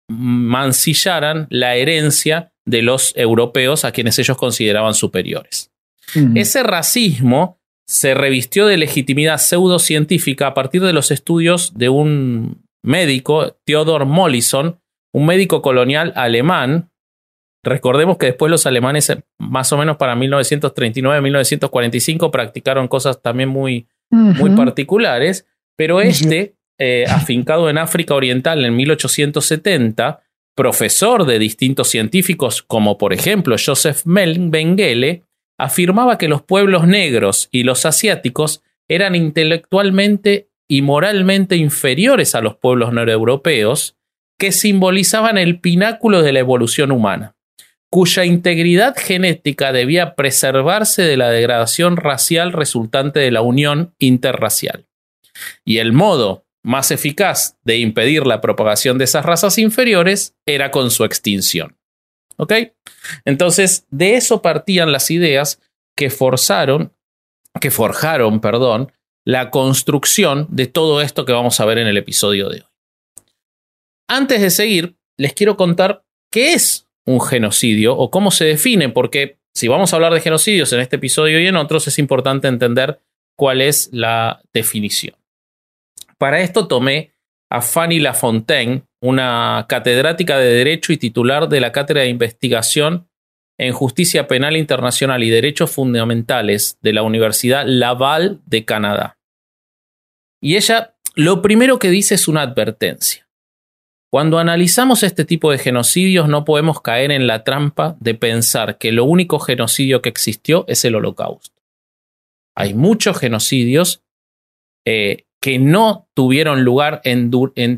mancillaran 0.08 1.48
la 1.50 1.74
herencia 1.74 2.52
de 2.64 2.82
los 2.82 3.12
europeos 3.16 3.84
a 3.84 3.90
quienes 3.90 4.20
ellos 4.20 4.38
consideraban 4.38 4.94
superiores. 4.94 5.72
Ese 6.36 6.62
racismo 6.62 7.58
se 7.88 8.14
revistió 8.14 8.66
de 8.66 8.76
legitimidad 8.76 9.38
pseudocientífica 9.38 10.46
a 10.46 10.54
partir 10.54 10.80
de 10.82 10.92
los 10.92 11.10
estudios 11.10 11.76
de 11.76 11.88
un 11.88 12.62
médico, 12.84 13.56
Theodor 13.64 14.06
Mollison, 14.06 14.78
un 15.12 15.26
médico 15.26 15.60
colonial 15.60 16.12
alemán. 16.14 16.92
Recordemos 17.64 18.16
que 18.16 18.26
después 18.26 18.48
los 18.48 18.64
alemanes, 18.66 19.12
más 19.40 19.72
o 19.72 19.78
menos 19.78 19.96
para 19.96 20.14
1939-1945, 20.14 22.30
practicaron 22.30 22.86
cosas 22.86 23.20
también 23.20 23.48
muy, 23.48 23.88
muy 24.10 24.50
particulares, 24.50 25.48
pero 25.76 26.00
este, 26.00 26.54
eh, 26.78 27.04
afincado 27.08 27.70
en 27.70 27.78
África 27.78 28.14
Oriental 28.14 28.64
en 28.64 28.76
1870, 28.76 30.22
profesor 30.54 31.26
de 31.26 31.38
distintos 31.38 31.88
científicos, 31.88 32.62
como 32.62 32.98
por 32.98 33.12
ejemplo 33.12 33.56
Joseph 33.64 34.04
Mengele, 34.04 35.22
afirmaba 35.58 36.18
que 36.18 36.28
los 36.28 36.42
pueblos 36.42 36.86
negros 36.86 37.48
y 37.50 37.62
los 37.62 37.86
asiáticos 37.86 38.62
eran 38.88 39.14
intelectualmente 39.14 40.48
y 40.68 40.82
moralmente 40.82 41.56
inferiores 41.56 42.34
a 42.34 42.40
los 42.40 42.56
pueblos 42.56 42.92
noreuropeos, 42.92 43.96
que 44.38 44.50
simbolizaban 44.50 45.38
el 45.38 45.60
pináculo 45.60 46.22
de 46.22 46.32
la 46.32 46.40
evolución 46.40 46.90
humana, 46.90 47.36
cuya 47.90 48.24
integridad 48.24 48.96
genética 48.96 49.72
debía 49.72 50.14
preservarse 50.14 51.02
de 51.02 51.16
la 51.16 51.30
degradación 51.30 51.96
racial 51.96 52.52
resultante 52.52 53.20
de 53.20 53.30
la 53.30 53.42
unión 53.42 53.94
interracial. 53.98 54.86
Y 55.64 55.78
el 55.78 55.92
modo 55.92 56.44
más 56.62 56.90
eficaz 56.90 57.58
de 57.62 57.76
impedir 57.78 58.26
la 58.26 58.40
propagación 58.40 58.98
de 58.98 59.04
esas 59.04 59.24
razas 59.24 59.58
inferiores 59.58 60.34
era 60.46 60.70
con 60.70 60.90
su 60.90 61.04
extinción. 61.04 61.76
¿Ok? 62.36 62.52
Entonces, 63.24 63.86
de 63.90 64.16
eso 64.16 64.42
partían 64.42 64.90
las 64.90 65.10
ideas 65.10 65.60
que 65.96 66.10
forzaron, 66.10 66.92
que 67.60 67.70
forjaron, 67.70 68.40
perdón, 68.40 68.92
la 69.24 69.50
construcción 69.50 70.46
de 70.50 70.66
todo 70.66 71.00
esto 71.00 71.24
que 71.24 71.32
vamos 71.32 71.60
a 71.60 71.64
ver 71.64 71.78
en 71.78 71.86
el 71.86 71.96
episodio 71.96 72.48
de 72.48 72.62
hoy. 72.62 72.66
Antes 74.08 74.40
de 74.40 74.50
seguir, 74.50 74.96
les 75.16 75.32
quiero 75.32 75.56
contar 75.56 76.04
qué 76.30 76.52
es 76.52 76.88
un 77.06 77.20
genocidio 77.20 77.96
o 77.96 78.10
cómo 78.10 78.30
se 78.30 78.44
define, 78.44 78.88
porque 78.88 79.38
si 79.54 79.68
vamos 79.68 79.92
a 79.92 79.96
hablar 79.96 80.12
de 80.12 80.20
genocidios 80.20 80.72
en 80.72 80.80
este 80.80 80.96
episodio 80.96 81.40
y 81.40 81.46
en 81.46 81.56
otros, 81.56 81.86
es 81.86 81.98
importante 81.98 82.48
entender 82.48 83.00
cuál 83.36 83.60
es 83.60 83.88
la 83.92 84.42
definición. 84.52 85.14
Para 86.18 86.40
esto 86.40 86.68
tomé 86.68 87.14
a 87.50 87.60
Fanny 87.60 88.00
Lafontaine, 88.00 88.84
una 89.00 89.66
catedrática 89.68 90.38
de 90.38 90.52
Derecho 90.52 90.92
y 90.92 90.96
titular 90.96 91.48
de 91.48 91.60
la 91.60 91.72
Cátedra 91.72 92.02
de 92.02 92.08
Investigación 92.08 93.08
en 93.58 93.72
Justicia 93.72 94.26
Penal 94.26 94.56
Internacional 94.56 95.22
y 95.22 95.30
Derechos 95.30 95.70
Fundamentales 95.70 96.78
de 96.82 96.92
la 96.92 97.02
Universidad 97.02 97.64
Laval 97.66 98.40
de 98.46 98.64
Canadá. 98.64 99.18
Y 100.40 100.56
ella 100.56 100.94
lo 101.14 101.42
primero 101.42 101.78
que 101.78 101.90
dice 101.90 102.16
es 102.16 102.26
una 102.26 102.42
advertencia. 102.42 103.28
Cuando 104.10 104.38
analizamos 104.38 105.02
este 105.02 105.24
tipo 105.24 105.50
de 105.50 105.58
genocidios 105.58 106.28
no 106.28 106.44
podemos 106.44 106.80
caer 106.80 107.10
en 107.12 107.26
la 107.26 107.44
trampa 107.44 107.96
de 108.00 108.14
pensar 108.14 108.78
que 108.78 108.92
lo 108.92 109.04
único 109.04 109.38
genocidio 109.38 110.02
que 110.02 110.08
existió 110.08 110.64
es 110.68 110.84
el 110.84 110.94
holocausto. 110.94 111.62
Hay 112.56 112.74
muchos 112.74 113.18
genocidios 113.18 114.02
eh, 114.84 115.24
que 115.44 115.58
no 115.58 116.08
tuvieron 116.14 116.64
lugar 116.64 117.02
en, 117.04 117.30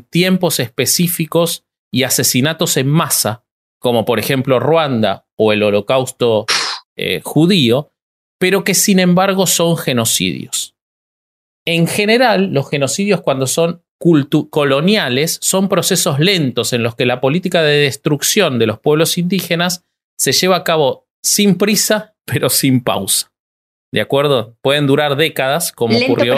tiempos 0.09 0.61
específicos 0.61 1.65
y 1.91 2.03
asesinatos 2.03 2.77
en 2.77 2.87
masa, 2.87 3.43
como 3.77 4.05
por 4.05 4.19
ejemplo 4.19 4.57
Ruanda 4.61 5.27
o 5.35 5.51
el 5.51 5.61
holocausto 5.61 6.45
eh, 6.95 7.19
judío, 7.21 7.91
pero 8.39 8.63
que 8.63 8.73
sin 8.73 8.99
embargo 8.99 9.47
son 9.47 9.75
genocidios. 9.75 10.77
En 11.65 11.87
general, 11.87 12.53
los 12.53 12.69
genocidios 12.69 13.19
cuando 13.19 13.47
son 13.47 13.83
coloniales 14.49 15.37
son 15.41 15.67
procesos 15.67 16.19
lentos 16.19 16.71
en 16.71 16.83
los 16.83 16.95
que 16.95 17.05
la 17.05 17.19
política 17.19 17.63
de 17.63 17.79
destrucción 17.79 18.59
de 18.59 18.67
los 18.67 18.79
pueblos 18.79 19.17
indígenas 19.17 19.83
se 20.17 20.31
lleva 20.31 20.55
a 20.55 20.63
cabo 20.63 21.09
sin 21.21 21.57
prisa, 21.57 22.15
pero 22.23 22.49
sin 22.49 22.81
pausa. 22.81 23.33
¿De 23.91 23.99
acuerdo? 23.99 24.55
Pueden 24.61 24.87
durar 24.87 25.17
décadas, 25.17 25.73
como 25.73 25.97
ocurrió. 25.97 26.37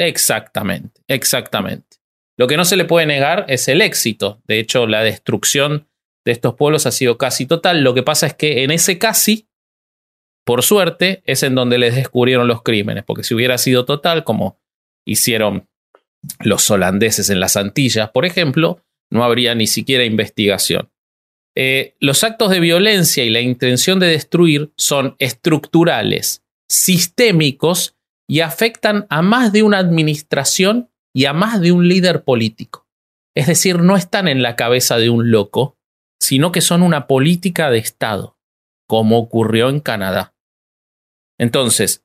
Exactamente, 0.00 1.02
exactamente. 1.08 1.98
Lo 2.38 2.46
que 2.46 2.56
no 2.56 2.64
se 2.64 2.76
le 2.76 2.86
puede 2.86 3.04
negar 3.04 3.44
es 3.48 3.68
el 3.68 3.82
éxito. 3.82 4.40
De 4.46 4.58
hecho, 4.58 4.86
la 4.86 5.02
destrucción 5.02 5.88
de 6.24 6.32
estos 6.32 6.54
pueblos 6.54 6.86
ha 6.86 6.90
sido 6.90 7.18
casi 7.18 7.44
total. 7.44 7.82
Lo 7.82 7.92
que 7.92 8.02
pasa 8.02 8.26
es 8.26 8.34
que 8.34 8.64
en 8.64 8.70
ese 8.70 8.98
casi, 8.98 9.46
por 10.46 10.62
suerte, 10.62 11.22
es 11.26 11.42
en 11.42 11.54
donde 11.54 11.76
les 11.76 11.94
descubrieron 11.94 12.48
los 12.48 12.62
crímenes, 12.62 13.04
porque 13.04 13.24
si 13.24 13.34
hubiera 13.34 13.58
sido 13.58 13.84
total, 13.84 14.24
como 14.24 14.58
hicieron 15.06 15.68
los 16.40 16.70
holandeses 16.70 17.28
en 17.28 17.40
las 17.40 17.58
Antillas, 17.58 18.08
por 18.08 18.24
ejemplo, 18.24 18.82
no 19.10 19.22
habría 19.22 19.54
ni 19.54 19.66
siquiera 19.66 20.04
investigación. 20.04 20.90
Eh, 21.54 21.94
los 22.00 22.24
actos 22.24 22.48
de 22.48 22.60
violencia 22.60 23.22
y 23.22 23.28
la 23.28 23.40
intención 23.40 23.98
de 23.98 24.06
destruir 24.06 24.72
son 24.78 25.14
estructurales, 25.18 26.42
sistémicos 26.70 27.96
y 28.30 28.42
afectan 28.42 29.06
a 29.10 29.22
más 29.22 29.52
de 29.52 29.64
una 29.64 29.78
administración 29.78 30.88
y 31.12 31.24
a 31.24 31.32
más 31.32 31.60
de 31.60 31.72
un 31.72 31.88
líder 31.88 32.22
político. 32.22 32.86
Es 33.34 33.48
decir, 33.48 33.80
no 33.80 33.96
están 33.96 34.28
en 34.28 34.40
la 34.40 34.54
cabeza 34.54 34.98
de 34.98 35.10
un 35.10 35.32
loco, 35.32 35.76
sino 36.22 36.52
que 36.52 36.60
son 36.60 36.84
una 36.84 37.08
política 37.08 37.72
de 37.72 37.78
Estado, 37.78 38.38
como 38.86 39.18
ocurrió 39.18 39.68
en 39.68 39.80
Canadá. 39.80 40.36
Entonces, 41.40 42.04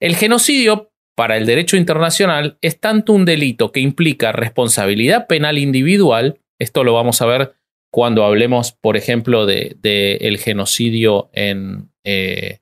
el 0.00 0.16
genocidio 0.16 0.94
para 1.14 1.36
el 1.36 1.44
derecho 1.44 1.76
internacional 1.76 2.56
es 2.62 2.80
tanto 2.80 3.12
un 3.12 3.26
delito 3.26 3.70
que 3.70 3.80
implica 3.80 4.32
responsabilidad 4.32 5.26
penal 5.26 5.58
individual, 5.58 6.40
esto 6.58 6.84
lo 6.84 6.94
vamos 6.94 7.20
a 7.20 7.26
ver 7.26 7.54
cuando 7.92 8.24
hablemos, 8.24 8.72
por 8.72 8.96
ejemplo, 8.96 9.44
del 9.44 9.76
de, 9.82 10.14
el 10.22 10.38
genocidio 10.38 11.28
en, 11.34 11.90
eh, 12.02 12.60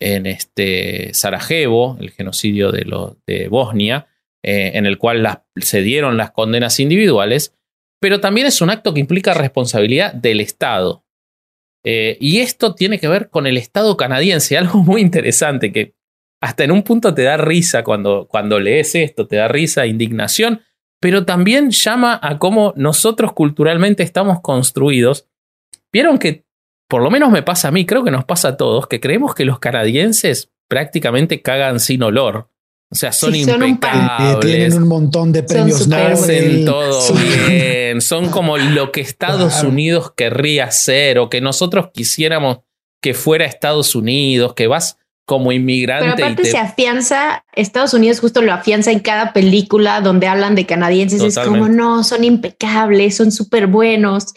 en 0.00 0.26
este 0.26 1.12
Sarajevo, 1.14 1.96
el 2.00 2.10
genocidio 2.10 2.72
de, 2.72 2.86
de 3.26 3.48
Bosnia, 3.48 4.08
eh, 4.42 4.72
en 4.74 4.86
el 4.86 4.96
cual 4.96 5.42
se 5.56 5.82
dieron 5.82 6.16
las 6.16 6.30
condenas 6.30 6.78
individuales, 6.78 7.54
pero 8.00 8.20
también 8.20 8.46
es 8.46 8.60
un 8.60 8.70
acto 8.70 8.94
que 8.94 9.00
implica 9.00 9.34
responsabilidad 9.34 10.14
del 10.14 10.40
Estado. 10.40 11.04
Eh, 11.84 12.16
y 12.20 12.38
esto 12.38 12.74
tiene 12.74 13.00
que 13.00 13.08
ver 13.08 13.28
con 13.28 13.48
el 13.48 13.56
Estado 13.56 13.96
canadiense, 13.96 14.56
algo 14.58 14.84
muy 14.84 15.00
interesante 15.00 15.72
que 15.72 15.96
hasta 16.40 16.62
en 16.62 16.70
un 16.70 16.84
punto 16.84 17.12
te 17.12 17.22
da 17.22 17.36
risa 17.36 17.82
cuando, 17.82 18.28
cuando 18.28 18.60
lees 18.60 18.94
esto, 18.94 19.26
te 19.26 19.36
da 19.36 19.48
risa, 19.48 19.86
indignación, 19.86 20.62
pero 21.00 21.24
también 21.24 21.70
llama 21.70 22.18
a 22.22 22.38
cómo 22.38 22.72
nosotros 22.76 23.32
culturalmente 23.32 24.04
estamos 24.04 24.40
construidos. 24.42 25.26
Vieron 25.92 26.18
que, 26.18 26.45
por 26.88 27.02
lo 27.02 27.10
menos 27.10 27.30
me 27.30 27.42
pasa 27.42 27.68
a 27.68 27.70
mí, 27.70 27.84
creo 27.86 28.04
que 28.04 28.10
nos 28.10 28.24
pasa 28.24 28.48
a 28.48 28.56
todos, 28.56 28.86
que 28.86 29.00
creemos 29.00 29.34
que 29.34 29.44
los 29.44 29.58
canadienses 29.58 30.50
prácticamente 30.68 31.42
cagan 31.42 31.80
sin 31.80 32.02
olor. 32.02 32.48
O 32.88 32.94
sea, 32.94 33.10
son 33.10 33.34
impecables. 33.34 34.40
tienen 34.40 34.74
un 34.74 34.88
montón 34.88 35.32
de 35.32 35.42
premios. 35.42 35.90
Hacen 35.90 36.64
todo 36.64 37.14
bien. 37.14 38.00
Son 38.00 38.28
como 38.28 38.58
lo 38.58 38.92
que 38.92 39.00
Estados 39.00 39.64
Unidos 39.64 40.12
querría 40.16 40.70
ser 40.70 41.18
o 41.18 41.28
que 41.28 41.40
nosotros 41.40 41.88
quisiéramos 41.92 42.58
que 43.02 43.12
fuera 43.12 43.44
Estados 43.44 43.96
Unidos, 43.96 44.54
que 44.54 44.68
vas 44.68 44.98
como 45.26 45.50
inmigrante. 45.50 46.12
Pero 46.14 46.26
aparte 46.26 46.44
se 46.48 46.58
afianza, 46.58 47.44
Estados 47.54 47.92
Unidos 47.92 48.20
justo 48.20 48.40
lo 48.40 48.52
afianza 48.52 48.92
en 48.92 49.00
cada 49.00 49.32
película 49.32 50.00
donde 50.00 50.28
hablan 50.28 50.54
de 50.54 50.66
canadienses. 50.66 51.20
Es 51.22 51.38
como, 51.38 51.68
no, 51.68 52.04
son 52.04 52.22
impecables, 52.22 53.16
son 53.16 53.32
súper 53.32 53.66
buenos. 53.66 54.34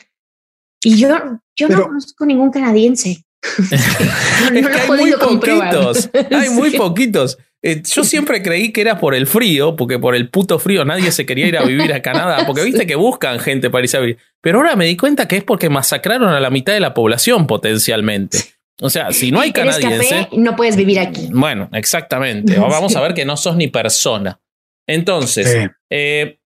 Y 0.84 0.98
yo, 0.98 1.10
yo 1.56 1.68
no 1.70 1.84
conozco 1.84 2.26
ningún 2.26 2.52
canadiense. 2.52 3.24
no, 4.52 4.62
no 4.62 4.70
hay 4.70 4.88
muy 4.88 5.14
poquitos, 5.14 6.10
hay 6.14 6.50
muy 6.52 6.72
poquitos. 6.72 7.38
Eh, 7.62 7.82
yo 7.84 8.06
siempre 8.06 8.42
creí 8.42 8.72
que 8.72 8.82
era 8.82 9.00
por 9.00 9.14
el 9.14 9.28
frío, 9.28 9.76
porque 9.76 10.00
por 10.00 10.16
el 10.16 10.30
puto 10.30 10.60
frío 10.60 10.86
nadie 10.86 11.12
se 11.12 11.26
quería 11.26 11.48
ir 11.48 11.58
a 11.58 11.64
vivir 11.64 11.94
a 11.94 12.02
Canadá, 12.02 12.46
porque 12.46 12.64
viste 12.64 12.88
que 12.88 12.96
buscan 12.96 13.40
gente 13.40 13.70
para 13.70 13.84
irse 13.84 13.98
a 13.98 14.00
vivir. 14.00 14.18
Pero 14.42 14.60
ahora 14.60 14.76
me 14.76 14.86
di 14.86 14.96
cuenta 14.96 15.28
que 15.28 15.38
es 15.38 15.44
porque 15.44 15.70
masacraron 15.70 16.30
a 16.30 16.40
la 16.40 16.50
mitad 16.50 16.74
de 16.74 16.80
la 16.80 16.94
población 16.94 17.48
potencialmente. 17.48 18.40
O 18.82 18.90
sea, 18.90 19.12
si 19.12 19.32
no 19.32 19.42
hay 19.42 19.52
canadiense. 19.52 20.30
no 20.32 20.56
puedes 20.56 20.78
vivir 20.78 21.00
aquí. 21.00 21.28
Bueno, 21.34 21.70
exactamente. 21.74 22.58
Vamos 22.58 22.96
a 22.96 23.02
ver 23.02 23.14
que 23.14 23.26
no 23.26 23.36
sos 23.36 23.58
ni 23.58 23.68
persona. 23.68 24.40
Entonces, 24.88 25.70
eh, 25.90 26.39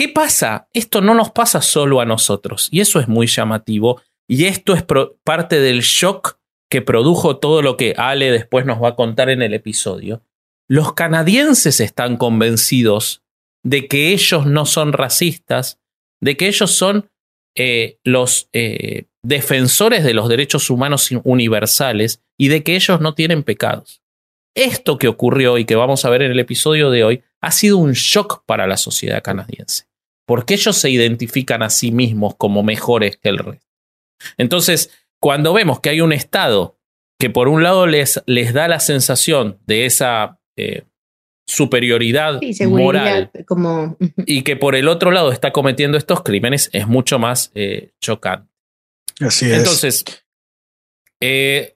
¿qué 0.00 0.08
pasa? 0.08 0.66
Esto 0.72 1.02
no 1.02 1.12
nos 1.12 1.30
pasa 1.30 1.60
solo 1.60 2.00
a 2.00 2.06
nosotros. 2.06 2.70
Y 2.72 2.80
eso 2.80 3.00
es 3.00 3.08
muy 3.08 3.26
llamativo. 3.26 4.00
Y 4.26 4.46
esto 4.46 4.72
es 4.72 4.82
parte 5.24 5.60
del 5.60 5.82
shock 5.82 6.38
que 6.70 6.80
produjo 6.80 7.36
todo 7.36 7.60
lo 7.60 7.76
que 7.76 7.92
Ale 7.98 8.30
después 8.30 8.64
nos 8.64 8.82
va 8.82 8.88
a 8.88 8.96
contar 8.96 9.28
en 9.28 9.42
el 9.42 9.52
episodio. 9.52 10.22
Los 10.70 10.94
canadienses 10.94 11.80
están 11.80 12.16
convencidos 12.16 13.22
de 13.62 13.88
que 13.88 14.14
ellos 14.14 14.46
no 14.46 14.64
son 14.64 14.94
racistas, 14.94 15.78
de 16.22 16.38
que 16.38 16.48
ellos 16.48 16.70
son 16.70 17.10
eh, 17.54 17.98
los 18.02 18.48
eh, 18.54 19.04
defensores 19.22 20.02
de 20.02 20.14
los 20.14 20.30
derechos 20.30 20.70
humanos 20.70 21.10
universales 21.24 22.22
y 22.38 22.48
de 22.48 22.62
que 22.62 22.74
ellos 22.74 23.02
no 23.02 23.12
tienen 23.12 23.42
pecados. 23.42 24.00
Esto 24.54 24.96
que 24.96 25.08
ocurrió 25.08 25.58
y 25.58 25.66
que 25.66 25.76
vamos 25.76 26.06
a 26.06 26.10
ver 26.10 26.22
en 26.22 26.32
el 26.32 26.40
episodio 26.40 26.90
de 26.90 27.04
hoy 27.04 27.22
ha 27.40 27.52
sido 27.52 27.78
un 27.78 27.92
shock 27.92 28.44
para 28.46 28.66
la 28.66 28.76
sociedad 28.76 29.22
canadiense, 29.22 29.89
porque 30.30 30.54
ellos 30.54 30.76
se 30.76 30.88
identifican 30.90 31.60
a 31.60 31.70
sí 31.70 31.90
mismos 31.90 32.36
como 32.36 32.62
mejores 32.62 33.16
que 33.16 33.30
el 33.30 33.38
resto. 33.38 33.66
Entonces, 34.38 34.92
cuando 35.20 35.52
vemos 35.52 35.80
que 35.80 35.90
hay 35.90 36.00
un 36.02 36.12
Estado 36.12 36.78
que 37.18 37.30
por 37.30 37.48
un 37.48 37.64
lado 37.64 37.88
les, 37.88 38.22
les 38.26 38.54
da 38.54 38.68
la 38.68 38.78
sensación 38.78 39.58
de 39.66 39.86
esa 39.86 40.38
eh, 40.56 40.84
superioridad 41.48 42.40
moral 42.68 43.32
como... 43.44 43.96
y 44.18 44.42
que 44.42 44.54
por 44.54 44.76
el 44.76 44.86
otro 44.86 45.10
lado 45.10 45.32
está 45.32 45.50
cometiendo 45.50 45.98
estos 45.98 46.22
crímenes, 46.22 46.70
es 46.72 46.86
mucho 46.86 47.18
más 47.18 47.50
eh, 47.56 47.90
chocante. 48.00 48.54
Así 49.18 49.46
es. 49.50 49.58
Entonces, 49.58 50.04
eh, 51.20 51.74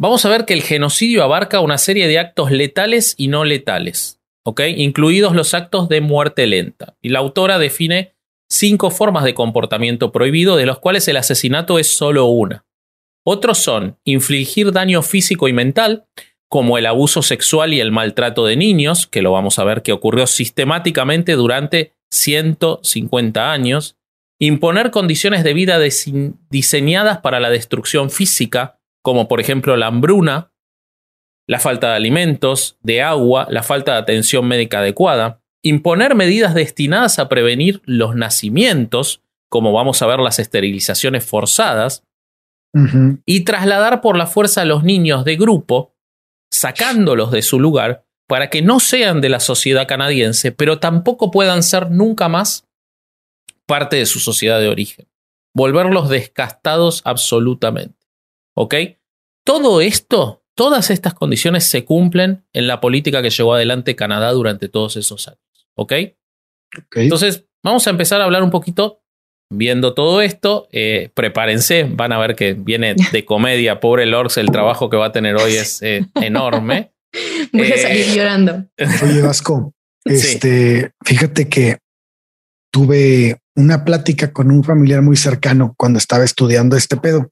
vamos 0.00 0.26
a 0.26 0.30
ver 0.30 0.46
que 0.46 0.54
el 0.54 0.64
genocidio 0.64 1.22
abarca 1.22 1.60
una 1.60 1.78
serie 1.78 2.08
de 2.08 2.18
actos 2.18 2.50
letales 2.50 3.14
y 3.16 3.28
no 3.28 3.44
letales, 3.44 4.18
¿ok? 4.46 4.60
Incluidos 4.76 5.34
los 5.34 5.54
actos 5.54 5.88
de 5.88 6.00
muerte 6.00 6.46
lenta. 6.46 6.96
Y 7.02 7.08
la 7.08 7.18
autora 7.18 7.58
define 7.58 8.14
cinco 8.48 8.90
formas 8.90 9.24
de 9.24 9.34
comportamiento 9.34 10.12
prohibido, 10.12 10.56
de 10.56 10.66
los 10.66 10.78
cuales 10.78 11.08
el 11.08 11.16
asesinato 11.16 11.80
es 11.80 11.88
solo 11.88 12.26
una. 12.26 12.64
Otros 13.24 13.58
son 13.58 13.98
infligir 14.04 14.70
daño 14.70 15.02
físico 15.02 15.48
y 15.48 15.52
mental, 15.52 16.06
como 16.48 16.78
el 16.78 16.86
abuso 16.86 17.22
sexual 17.22 17.74
y 17.74 17.80
el 17.80 17.90
maltrato 17.90 18.46
de 18.46 18.54
niños, 18.54 19.08
que 19.08 19.20
lo 19.20 19.32
vamos 19.32 19.58
a 19.58 19.64
ver 19.64 19.82
que 19.82 19.90
ocurrió 19.90 20.28
sistemáticamente 20.28 21.32
durante 21.32 21.94
150 22.12 23.50
años, 23.50 23.96
imponer 24.38 24.92
condiciones 24.92 25.42
de 25.42 25.54
vida 25.54 25.80
diseñadas 26.50 27.18
para 27.18 27.40
la 27.40 27.50
destrucción 27.50 28.10
física, 28.10 28.78
como 29.02 29.26
por 29.26 29.40
ejemplo 29.40 29.76
la 29.76 29.88
hambruna, 29.88 30.52
la 31.46 31.60
falta 31.60 31.90
de 31.90 31.96
alimentos, 31.96 32.76
de 32.82 33.02
agua, 33.02 33.46
la 33.50 33.62
falta 33.62 33.92
de 33.92 33.98
atención 33.98 34.46
médica 34.46 34.78
adecuada, 34.78 35.40
imponer 35.62 36.14
medidas 36.14 36.54
destinadas 36.54 37.18
a 37.18 37.28
prevenir 37.28 37.82
los 37.84 38.14
nacimientos, 38.14 39.22
como 39.48 39.72
vamos 39.72 40.02
a 40.02 40.06
ver 40.06 40.20
las 40.20 40.38
esterilizaciones 40.38 41.24
forzadas, 41.24 42.02
y 43.24 43.40
trasladar 43.40 44.02
por 44.02 44.18
la 44.18 44.26
fuerza 44.26 44.60
a 44.60 44.66
los 44.66 44.84
niños 44.84 45.24
de 45.24 45.36
grupo, 45.36 45.94
sacándolos 46.52 47.30
de 47.30 47.40
su 47.40 47.58
lugar, 47.58 48.04
para 48.28 48.50
que 48.50 48.60
no 48.60 48.80
sean 48.80 49.20
de 49.20 49.28
la 49.30 49.40
sociedad 49.40 49.88
canadiense, 49.88 50.52
pero 50.52 50.78
tampoco 50.78 51.30
puedan 51.30 51.62
ser 51.62 51.90
nunca 51.90 52.28
más 52.28 52.68
parte 53.66 53.96
de 53.96 54.06
su 54.06 54.20
sociedad 54.20 54.60
de 54.60 54.68
origen. 54.68 55.08
Volverlos 55.54 56.08
descastados 56.08 57.02
absolutamente. 57.04 57.96
¿Ok? 58.54 58.74
Todo 59.44 59.80
esto, 59.80 60.44
todas 60.56 60.90
estas 60.90 61.14
condiciones 61.14 61.64
se 61.64 61.84
cumplen 61.84 62.44
en 62.52 62.66
la 62.66 62.80
política 62.80 63.22
que 63.22 63.30
llevó 63.30 63.54
adelante 63.54 63.94
Canadá 63.94 64.32
durante 64.32 64.68
todos 64.68 64.96
esos 64.96 65.28
años. 65.28 65.40
¿Ok? 65.76 65.92
okay. 65.92 67.04
Entonces, 67.04 67.44
vamos 67.62 67.86
a 67.86 67.90
empezar 67.90 68.20
a 68.20 68.24
hablar 68.24 68.42
un 68.42 68.50
poquito. 68.50 69.02
Viendo 69.48 69.94
todo 69.94 70.22
esto, 70.22 70.66
eh, 70.72 71.10
prepárense, 71.14 71.84
van 71.84 72.10
a 72.10 72.18
ver 72.18 72.34
que 72.34 72.54
viene 72.54 72.96
de 73.12 73.24
comedia. 73.26 73.78
Pobre 73.78 74.04
Lorx, 74.04 74.38
el 74.38 74.50
trabajo 74.50 74.90
que 74.90 74.96
va 74.96 75.06
a 75.06 75.12
tener 75.12 75.36
hoy 75.36 75.52
es 75.52 75.80
eh, 75.82 76.04
enorme. 76.16 76.92
Voy 77.52 77.70
a 77.70 77.78
salir 77.78 78.06
eh, 78.08 78.14
llorando. 78.16 78.64
Oye, 79.04 79.22
Vasco, 79.22 79.72
este, 80.04 80.90
fíjate 81.04 81.48
que 81.48 81.78
tuve 82.72 83.38
una 83.54 83.84
plática 83.84 84.32
con 84.32 84.50
un 84.50 84.64
familiar 84.64 85.02
muy 85.02 85.16
cercano 85.16 85.74
cuando 85.78 85.98
estaba 85.98 86.24
estudiando 86.24 86.76
este 86.76 86.96
pedo. 86.96 87.30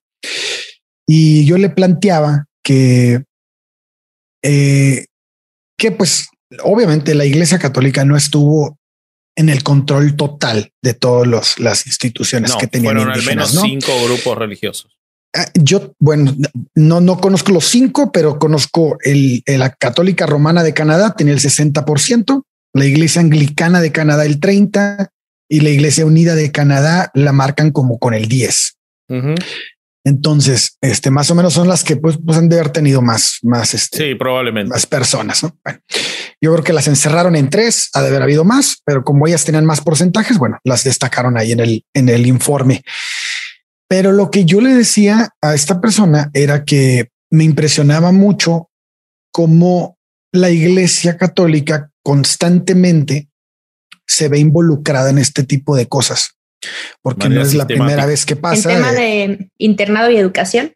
Y 1.07 1.45
yo 1.47 1.59
le 1.59 1.69
planteaba 1.69 2.47
que, 2.65 3.23
eh, 4.43 5.07
que 5.79 5.93
pues 5.93 6.29
obviamente 6.63 7.15
la 7.15 7.25
Iglesia 7.25 7.59
Católica 7.59 8.05
no 8.05 8.17
estuvo 8.17 8.79
en 9.37 9.49
el 9.49 9.63
control 9.63 10.17
total 10.17 10.73
de 10.83 10.95
todas 10.95 11.59
las 11.59 11.87
instituciones 11.87 12.55
que 12.57 12.67
tenían. 12.67 12.95
Fueron 12.97 13.13
al 13.13 13.25
menos 13.25 13.51
cinco 13.51 13.93
grupos 14.05 14.39
religiosos. 14.39 14.99
Ah, 15.37 15.49
yo, 15.55 15.93
bueno, 15.99 16.33
no, 16.77 17.01
no 17.01 17.19
conozco 17.19 17.51
los 17.51 17.65
cinco, 17.65 18.13
pero 18.13 18.39
conozco 18.39 18.97
el, 19.03 19.43
la 19.47 19.71
Católica 19.71 20.27
Romana 20.27 20.63
de 20.63 20.75
Canadá, 20.75 21.15
tenía 21.17 21.35
el 21.35 21.41
60%, 21.41 22.43
la 22.73 22.85
Iglesia 22.85 23.21
Anglicana 23.21 23.81
de 23.81 23.91
Canadá 23.91 24.27
el 24.27 24.39
30 24.39 25.11
y 25.49 25.61
la 25.61 25.71
Iglesia 25.71 26.07
Unida 26.07 26.37
de 26.37 26.53
Canadá 26.53 27.11
la 27.15 27.33
marcan 27.33 27.73
como 27.73 27.99
con 27.99 28.15
el 28.15 28.29
10. 28.29 28.77
Entonces, 30.07 30.77
este 30.83 31.11
más 31.11 31.31
o 31.31 31.35
menos 31.35 31.55
son 31.55 31.67
las 31.67 31.83
que 31.83 31.97
pues, 31.97 32.19
pues 32.25 32.37
han 32.37 32.51
de 32.51 32.57
haber 32.57 32.71
tenido 32.71 33.01
más, 33.01 33.39
más, 33.43 33.73
este, 33.73 33.97
sí, 33.97 34.15
probablemente 34.15 34.71
más 34.71 34.85
personas. 34.85 35.43
¿no? 35.43 35.57
Bueno, 35.65 35.81
yo 36.41 36.53
creo 36.53 36.65
que 36.65 36.73
las 36.75 36.89
encerraron 36.89 37.37
en 37.37 37.49
tres, 37.49 37.89
ha 37.95 38.03
de 38.03 38.09
haber 38.09 38.23
habido 38.23 38.45
más, 38.45 38.83
pero 38.85 39.03
como 39.03 39.27
ellas 39.27 39.45
tenían 39.45 39.65
más 39.65 39.81
porcentajes, 39.81 40.37
bueno, 40.37 40.59
las 40.63 40.85
destacaron 40.85 41.39
ahí 41.39 41.53
en 41.53 41.61
el, 41.61 41.87
en 41.95 42.11
el 42.11 42.27
informe. 42.27 42.85
Pero 43.89 44.13
lo 44.13 44.31
que 44.31 44.45
yo 44.45 44.61
le 44.61 44.75
decía 44.75 45.31
a 45.41 45.55
esta 45.55 45.81
persona 45.81 46.31
era 46.35 46.65
que 46.65 47.09
me 47.31 47.45
impresionaba 47.45 48.13
mucho 48.13 48.71
cómo 49.33 49.99
la 50.33 50.51
Iglesia 50.51 51.17
Católica 51.17 51.91
constantemente 52.03 53.29
se 54.07 54.29
ve 54.29 54.39
involucrada 54.39 55.11
en 55.11 55.19
este 55.19 55.45
tipo 55.45 55.77
de 55.77 55.89
cosas, 55.89 56.34
porque 57.03 57.29
no 57.29 57.43
es 57.43 57.55
la 57.55 57.67
primera 57.67 58.07
vez 58.07 58.25
que 58.25 58.37
pasa. 58.37 58.71
El 58.71 58.77
tema 58.77 58.93
de 58.93 59.51
internado 59.59 60.11
y 60.11 60.17
educación. 60.17 60.73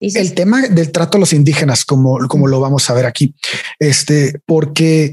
El 0.00 0.34
tema 0.34 0.62
del 0.62 0.92
trato 0.92 1.16
a 1.18 1.20
los 1.20 1.32
indígenas, 1.32 1.84
como, 1.84 2.18
como 2.28 2.46
lo 2.46 2.60
vamos 2.60 2.88
a 2.88 2.94
ver 2.94 3.04
aquí, 3.04 3.34
este, 3.80 4.40
porque 4.46 5.12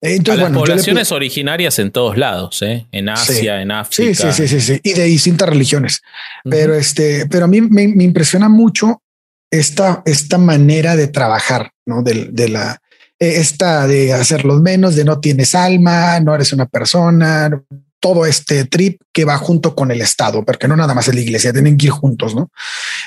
entonces, 0.00 0.42
las 0.42 0.52
poblaciones 0.52 1.10
originarias 1.10 1.78
en 1.78 1.90
todos 1.90 2.16
lados, 2.16 2.62
¿eh? 2.62 2.86
en 2.92 3.08
Asia, 3.08 3.62
en 3.62 3.70
África. 3.70 4.32
Sí, 4.32 4.46
sí, 4.46 4.48
sí, 4.48 4.60
sí, 4.60 4.80
y 4.82 4.92
de 4.92 5.04
distintas 5.04 5.48
religiones. 5.48 6.02
Pero 6.44 6.74
este, 6.74 7.26
pero 7.26 7.46
a 7.46 7.48
mí 7.48 7.60
me, 7.60 7.82
impresiona 7.82 8.48
mucho 8.48 9.02
esta, 9.50 10.02
esta 10.04 10.38
manera 10.38 10.96
de 10.96 11.08
trabajar, 11.08 11.72
¿no? 11.86 12.02
De, 12.02 12.28
de 12.30 12.48
la, 12.48 12.80
eh, 13.18 13.36
esta 13.36 13.86
de 13.86 14.12
hacerlos 14.12 14.60
menos, 14.60 14.94
de 14.94 15.04
no 15.04 15.18
tienes 15.20 15.54
alma, 15.54 16.20
no 16.20 16.34
eres 16.34 16.52
una 16.52 16.66
persona, 16.66 17.50
todo 18.00 18.26
este 18.26 18.64
trip 18.64 19.00
que 19.12 19.24
va 19.24 19.38
junto 19.38 19.74
con 19.74 19.90
el 19.90 20.00
Estado, 20.00 20.44
porque 20.44 20.68
no 20.68 20.76
nada 20.76 20.94
más 20.94 21.08
es 21.08 21.14
la 21.14 21.20
iglesia, 21.20 21.52
tienen 21.52 21.76
que 21.76 21.86
ir 21.86 21.92
juntos, 21.92 22.34
¿no? 22.34 22.50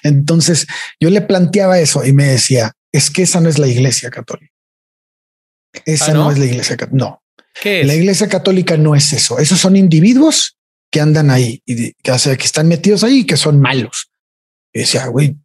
Entonces 0.04 0.67
yo 0.99 1.10
le 1.10 1.21
planteaba 1.21 1.80
eso 1.80 2.06
y 2.06 2.13
me 2.13 2.25
decía, 2.25 2.73
es 2.91 3.10
que 3.10 3.23
esa 3.23 3.39
no 3.39 3.49
es 3.49 3.60
la 3.60 3.67
iglesia 3.67 4.10
católica. 4.10 4.54
Esa 5.86 6.12
¿Ah, 6.12 6.13
no? 6.13 6.32
es 6.32 6.39
la 6.39 6.45
iglesia 6.45 6.75
católica. 6.75 7.06
No. 7.06 7.23
La 7.63 7.93
iglesia 7.93 8.28
católica 8.28 8.78
no 8.78 8.95
es 8.95 9.12
eso. 9.13 9.38
Esos 9.38 9.60
son 9.60 9.75
individuos 9.75 10.58
que 10.91 11.02
andan 11.02 11.30
ahí 11.30 11.62
y 11.65 11.93
que, 11.93 12.12
que 12.38 12.45
están 12.45 12.67
metidos 12.67 13.04
ahí 13.04 13.19
y 13.19 13.25
que 13.25 13.38
son 13.38 13.60
malos. 13.60 14.10
Y 14.73 14.80
decía, 14.80 15.08
güey, 15.08 15.36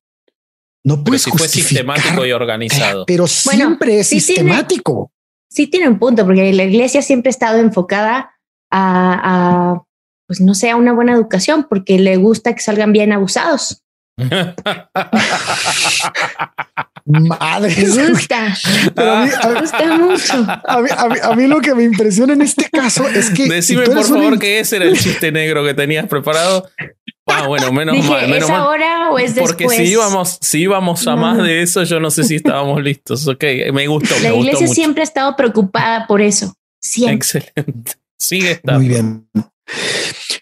no 0.84 1.02
puedes 1.02 1.24
pero 1.24 1.36
fue 1.36 1.48
sistemático 1.48 2.24
y 2.26 2.32
organizado. 2.32 3.04
Pero 3.06 3.26
siempre 3.26 4.00
es 4.00 4.08
sistemático. 4.08 5.12
sí 5.48 5.66
tiene 5.66 5.88
un 5.88 5.98
punto, 5.98 6.24
porque 6.24 6.52
la 6.52 6.64
iglesia 6.64 7.02
siempre 7.02 7.30
ha 7.30 7.30
estado 7.30 7.58
enfocada 7.58 8.33
a, 8.74 9.82
pues 10.26 10.40
no 10.40 10.54
sé, 10.54 10.70
a 10.70 10.76
una 10.76 10.92
buena 10.92 11.12
educación, 11.12 11.66
porque 11.68 11.98
le 11.98 12.16
gusta 12.16 12.54
que 12.54 12.60
salgan 12.60 12.92
bien 12.92 13.12
abusados. 13.12 13.82
Madre. 17.06 17.74
Me 17.76 18.08
gusta. 18.08 18.56
me 18.96 19.60
gusta 19.60 19.98
mucho. 19.98 20.46
A 20.46 21.34
mí, 21.36 21.46
lo 21.46 21.60
que 21.60 21.74
me 21.74 21.84
impresiona 21.84 22.32
en 22.32 22.42
este 22.42 22.70
caso 22.70 23.06
es 23.08 23.30
que. 23.30 23.48
Decime 23.48 23.82
por 23.82 24.04
favor 24.04 24.38
que 24.38 24.60
ese 24.60 24.76
era 24.76 24.84
el 24.86 24.98
chiste 24.98 25.30
negro 25.32 25.64
que 25.64 25.74
tenías 25.74 26.06
preparado. 26.06 26.68
Ah, 27.26 27.46
bueno, 27.46 27.72
menos 27.72 28.04
mal. 28.06 28.28
Menos 28.28 28.48
¿Es 28.48 28.54
ahora 28.54 29.10
o 29.10 29.18
es 29.18 29.34
después? 29.34 29.52
Porque 29.52 29.68
si 29.68 29.84
íbamos, 29.84 30.38
si 30.40 30.60
íbamos 30.60 31.06
a 31.06 31.16
más 31.16 31.38
de 31.38 31.62
eso, 31.62 31.82
yo 31.82 31.98
no 32.00 32.10
sé 32.10 32.24
si 32.24 32.36
estábamos 32.36 32.82
listos. 32.82 33.26
Ok, 33.26 33.44
me 33.72 33.86
gustó. 33.86 34.14
La 34.22 34.34
iglesia 34.34 34.68
siempre 34.68 35.02
ha 35.02 35.04
estado 35.04 35.34
preocupada 35.36 36.06
por 36.06 36.20
eso. 36.20 36.54
Siempre. 36.80 37.16
Excelente. 37.16 38.03
Sigue 38.24 38.52
estando. 38.52 38.80
Muy 38.80 38.88
bien. 38.88 39.28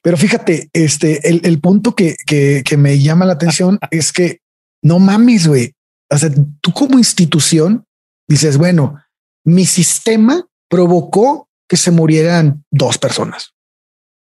Pero 0.03 0.17
fíjate, 0.17 0.69
este, 0.73 1.29
el, 1.29 1.41
el 1.45 1.61
punto 1.61 1.95
que, 1.95 2.17
que, 2.27 2.63
que, 2.65 2.77
me 2.77 2.99
llama 2.99 3.25
la 3.25 3.35
atención 3.35 3.79
es 3.91 4.13
que 4.13 4.41
no 4.83 4.99
mames, 4.99 5.47
güey. 5.47 5.75
O 6.11 6.19
sea, 6.19 6.31
tú 6.61 6.73
como 6.73 6.99
institución 6.99 7.85
dices, 8.29 8.59
bueno, 8.59 8.99
mi 9.45 9.67
sistema 9.67 10.47
provocó 10.69 11.49
que 11.69 11.77
se 11.77 11.91
murieran 11.91 12.65
dos 12.71 12.99
personas. 12.99 13.55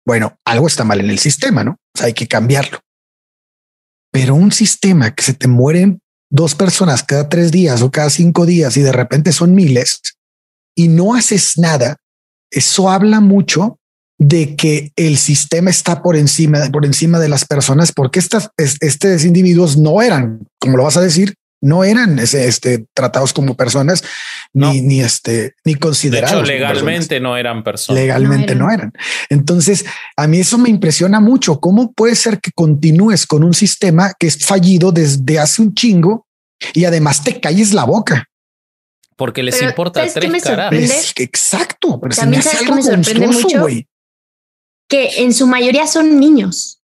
Bueno, 0.07 0.39
algo 0.45 0.67
está 0.67 0.85
mal 0.85 1.01
en 1.01 1.11
el 1.11 1.19
sistema, 1.19 1.65
¿no? 1.65 1.73
O 1.73 1.99
sea, 1.99 2.07
hay 2.07 2.15
que 2.15 2.27
cambiarlo. 2.27 2.81
Pero 4.11 4.35
un 4.35 4.53
sistema 4.53 5.15
que 5.15 5.23
se 5.23 5.35
te 5.35 5.49
mueren 5.49 6.01
dos 6.31 6.55
personas 6.55 7.03
cada 7.03 7.29
tres 7.29 7.51
días 7.51 7.83
o 7.83 7.91
cada 7.91 8.11
cinco 8.11 8.47
días 8.47 8.77
y 8.77 8.81
de 8.81 8.93
repente 8.93 9.33
son 9.33 9.55
miles 9.55 10.01
y 10.75 10.89
no 10.89 11.15
haces 11.15 11.59
nada, 11.59 11.97
eso 12.51 12.91
habla 12.91 13.21
mucho 13.21 13.79
de 14.19 14.57
que 14.57 14.93
el 14.97 15.17
sistema 15.17 15.71
está 15.71 16.03
por 16.03 16.17
encima, 16.17 16.69
por 16.73 16.85
encima 16.85 17.19
de 17.21 17.29
las 17.29 17.45
personas, 17.45 17.93
porque 17.93 18.19
estas, 18.19 18.51
estos 18.57 19.25
individuos 19.25 19.77
no 19.77 20.03
eran, 20.03 20.41
como 20.59 20.77
lo 20.77 20.85
vas 20.85 20.97
a 20.97 21.01
decir, 21.01 21.35
no 21.61 21.85
eran 21.85 22.19
este, 22.19 22.87
tratados 22.95 23.33
como 23.33 23.57
personas 23.57 24.05
ni, 24.53 24.81
ni, 24.81 25.01
este, 25.01 25.55
ni 25.65 25.75
considerados. 25.75 26.47
De 26.47 26.55
hecho, 26.55 26.65
legalmente 26.65 27.21
no 27.21 27.37
eran 27.37 27.65
personas. 27.65 28.01
Legalmente 28.01 28.55
no 28.55 28.71
eran. 28.71 28.93
Entonces, 29.29 29.85
a 30.17 30.27
mí 30.27 30.39
eso 30.39 30.57
me 30.59 30.69
impresiona 30.69 31.21
mucho. 31.21 31.59
¿Cómo 31.59 31.93
puede 31.93 32.15
ser 32.15 32.41
que 32.41 32.53
continúes 32.55 33.27
con 33.27 33.43
un 33.43 33.55
sistema 33.55 34.13
que 34.19 34.29
es 34.29 34.45
fallido 34.45 34.93
desde 34.93 35.39
hace 35.39 35.63
un 35.63 35.75
chingo 35.75 36.27
y 36.75 36.85
además 36.85 37.23
te 37.25 37.41
calles 37.41 37.73
la 37.73 37.85
boca? 37.85 38.29
Porque 39.19 39.43
les 39.43 39.61
importa 39.61 40.07
tres 40.07 40.43
carajos. 40.45 41.13
Exacto. 41.17 41.99
Pero 42.01 42.15
También 42.15 42.41
sabes 42.41 42.63
que 42.63 42.73
me 42.73 42.83
sorprende 42.83 43.27
mucho 43.27 43.67
que 44.89 45.11
en 45.19 45.35
su 45.35 45.49
mayoría 45.49 45.89
son 45.89 46.21
niños. 46.21 46.81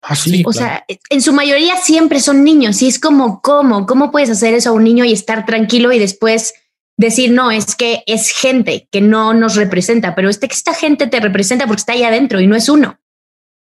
Ah, 0.00 0.16
sí, 0.16 0.42
o 0.46 0.52
sea, 0.52 0.84
en 0.88 1.20
su 1.20 1.34
mayoría 1.34 1.76
siempre 1.76 2.20
son 2.20 2.42
niños 2.42 2.80
y 2.80 2.88
es 2.88 2.98
como, 2.98 3.42
¿cómo? 3.42 3.86
¿Cómo 3.86 4.10
puedes 4.10 4.30
hacer 4.30 4.54
eso 4.54 4.70
a 4.70 4.72
un 4.72 4.82
niño 4.84 5.04
y 5.04 5.12
estar 5.12 5.44
tranquilo 5.44 5.92
y 5.92 5.98
después 5.98 6.54
decir, 6.96 7.32
no, 7.32 7.50
es 7.50 7.76
que 7.76 8.02
es 8.06 8.30
gente 8.30 8.88
que 8.90 9.02
no 9.02 9.34
nos 9.34 9.56
representa, 9.56 10.14
pero 10.14 10.30
este 10.30 10.48
que 10.48 10.54
esta 10.54 10.74
gente 10.74 11.06
te 11.06 11.20
representa 11.20 11.66
porque 11.66 11.80
está 11.80 11.92
ahí 11.92 12.02
adentro 12.02 12.40
y 12.40 12.46
no 12.46 12.56
es 12.56 12.70
uno, 12.70 12.98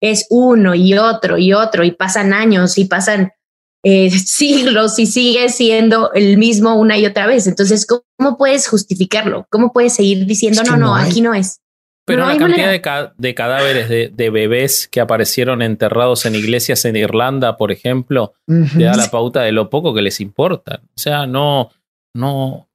es 0.00 0.26
uno 0.28 0.74
y 0.74 0.94
otro 0.94 1.38
y 1.38 1.52
otro 1.52 1.84
y 1.84 1.92
pasan 1.92 2.32
años 2.32 2.78
y 2.78 2.84
pasan 2.84 3.32
eh, 3.82 4.10
siglos 4.26 4.98
y 4.98 5.06
sigue 5.06 5.48
siendo 5.48 6.12
el 6.12 6.38
mismo 6.38 6.74
una 6.74 6.98
y 6.98 7.06
otra 7.06 7.26
vez. 7.26 7.46
Entonces, 7.46 7.86
¿cómo, 7.86 8.36
puedes 8.36 8.68
justificarlo? 8.68 9.46
¿Cómo 9.50 9.72
puedes 9.72 9.94
seguir 9.94 10.26
diciendo, 10.26 10.62
no, 10.64 10.76
no, 10.76 10.94
aquí 10.94 11.20
no 11.20 11.34
es? 11.34 11.60
Pero 12.08 12.26
la 12.26 12.38
cantidad 12.38 12.70
de, 13.18 13.34
cadáveres 13.34 13.88
de, 13.88 14.30
bebés 14.30 14.88
que 14.88 15.00
aparecieron 15.00 15.60
enterrados 15.60 16.24
en 16.24 16.34
iglesias 16.34 16.86
en 16.86 16.96
Irlanda, 16.96 17.58
por 17.58 17.70
ejemplo, 17.70 18.32
te 18.46 18.84
da 18.84 18.96
la 18.96 19.10
pauta 19.10 19.42
de 19.42 19.52
lo 19.52 19.68
poco 19.68 19.92
que 19.94 20.00
les 20.00 20.20
importa. 20.20 20.80
O 20.82 20.98
sea, 20.98 21.26
no, 21.26 21.70
no. 22.14 22.70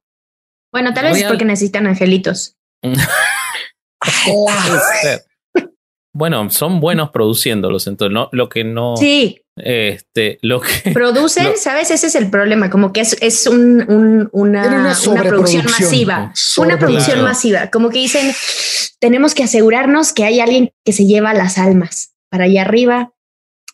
Bueno, 0.72 0.94
tal 0.94 1.06
vez 1.06 1.18
es 1.18 1.24
porque 1.24 1.44
necesitan 1.44 1.88
angelitos. 1.88 2.56
bueno, 6.12 6.48
son 6.50 6.78
buenos 6.78 7.10
produciéndolos, 7.10 7.88
entonces 7.88 8.14
no, 8.14 8.28
lo 8.30 8.48
que 8.48 8.62
no. 8.62 8.96
Sí. 8.96 9.43
Este, 9.56 10.38
lo 10.42 10.60
que 10.60 10.90
producen, 10.92 11.56
sabes, 11.56 11.90
ese 11.90 12.08
es 12.08 12.14
el 12.16 12.28
problema, 12.28 12.70
como 12.70 12.92
que 12.92 13.00
es, 13.00 13.16
es 13.20 13.46
un, 13.46 13.86
una, 14.32 14.94
una, 15.06 15.22
producción 15.22 15.64
masiva, 15.64 16.32
una 16.56 16.78
producción 16.78 17.22
masiva, 17.22 17.70
como 17.70 17.90
que 17.90 17.98
dicen, 17.98 18.34
tenemos 18.98 19.34
que 19.34 19.44
asegurarnos 19.44 20.12
que 20.12 20.24
hay 20.24 20.40
alguien 20.40 20.72
que 20.84 20.92
se 20.92 21.06
lleva 21.06 21.34
las 21.34 21.58
almas 21.58 22.14
para 22.30 22.44
allá 22.44 22.62
arriba. 22.62 23.12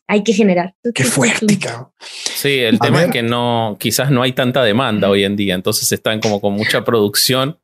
Hay 0.07 0.25
que 0.25 0.33
generar. 0.33 0.75
Qué 0.93 1.05
fuerte, 1.05 1.57
Sí, 2.35 2.59
el 2.59 2.81
tema 2.81 3.05
es 3.05 3.13
que 3.13 3.23
no, 3.23 3.77
quizás 3.79 4.11
no 4.11 4.23
hay 4.23 4.33
tanta 4.33 4.65
demanda 4.65 5.09
hoy 5.09 5.23
en 5.23 5.37
día, 5.37 5.55
entonces 5.55 5.93
están 5.93 6.21
como 6.21 6.41
con 6.41 6.55
mucha 6.55 6.85
producción 6.85 7.61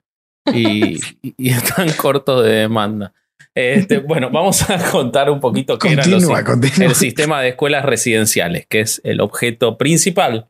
y, 0.55 1.01
y 1.23 1.51
están 1.51 1.91
cortos 1.95 2.45
de 2.45 2.53
demanda. 2.53 3.13
Este, 3.57 3.99
bueno, 4.07 4.31
vamos 4.31 4.69
a 4.69 4.79
contar 4.91 5.31
un 5.31 5.41
poquito 5.41 5.79
qué 5.79 5.93
era 5.93 6.05
el 6.05 6.95
sistema 6.95 7.41
de 7.41 7.49
escuelas 7.49 7.85
residenciales, 7.85 8.67
que 8.67 8.81
es 8.81 9.01
el 9.03 9.21
objeto 9.21 9.79
principal 9.79 10.49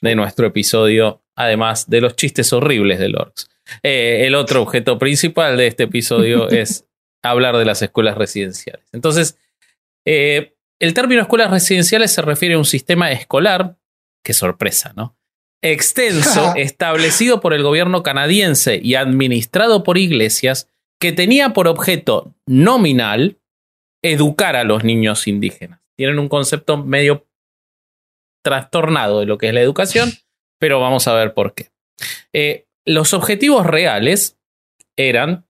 de 0.00 0.14
nuestro 0.14 0.46
episodio, 0.46 1.22
además 1.34 1.90
de 1.90 2.00
los 2.00 2.14
chistes 2.14 2.52
horribles 2.52 3.00
de 3.00 3.08
Lorx. 3.08 3.50
Eh, 3.82 4.24
el 4.26 4.34
otro 4.34 4.62
objeto 4.62 4.98
principal 4.98 5.56
de 5.56 5.66
este 5.66 5.84
episodio 5.84 6.48
es 6.50 6.86
hablar 7.22 7.56
de 7.56 7.64
las 7.64 7.82
escuelas 7.82 8.16
residenciales. 8.16 8.86
Entonces, 8.92 9.36
eh, 10.06 10.54
el 10.78 10.94
término 10.94 11.22
escuelas 11.22 11.50
residenciales 11.50 12.12
se 12.12 12.22
refiere 12.22 12.54
a 12.54 12.58
un 12.58 12.64
sistema 12.64 13.10
escolar, 13.10 13.76
qué 14.22 14.32
sorpresa, 14.32 14.92
¿no? 14.94 15.16
Extenso, 15.60 16.52
establecido 16.56 17.40
por 17.40 17.52
el 17.54 17.62
gobierno 17.62 18.02
canadiense 18.02 18.78
y 18.80 18.94
administrado 18.94 19.82
por 19.82 19.98
iglesias 19.98 20.68
que 21.04 21.12
tenía 21.12 21.50
por 21.50 21.68
objeto 21.68 22.34
nominal 22.46 23.38
educar 24.02 24.56
a 24.56 24.64
los 24.64 24.84
niños 24.84 25.26
indígenas. 25.26 25.82
Tienen 25.98 26.18
un 26.18 26.30
concepto 26.30 26.82
medio 26.82 27.28
trastornado 28.42 29.20
de 29.20 29.26
lo 29.26 29.36
que 29.36 29.48
es 29.48 29.52
la 29.52 29.60
educación, 29.60 30.10
pero 30.58 30.80
vamos 30.80 31.06
a 31.06 31.12
ver 31.12 31.34
por 31.34 31.52
qué. 31.54 31.68
Eh, 32.32 32.68
los 32.86 33.12
objetivos 33.12 33.66
reales 33.66 34.38
eran 34.96 35.46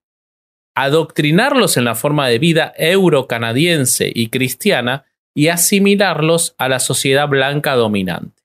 adoctrinarlos 0.74 1.76
en 1.76 1.84
la 1.84 1.94
forma 1.94 2.26
de 2.26 2.40
vida 2.40 2.74
eurocanadiense 2.76 4.10
y 4.12 4.30
cristiana 4.30 5.04
y 5.36 5.50
asimilarlos 5.50 6.56
a 6.58 6.68
la 6.68 6.80
sociedad 6.80 7.28
blanca 7.28 7.76
dominante. 7.76 8.42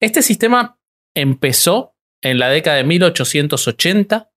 Este 0.00 0.22
sistema 0.22 0.80
empezó 1.14 1.94
en 2.20 2.40
la 2.40 2.48
década 2.48 2.78
de 2.78 2.84
1880 2.84 4.31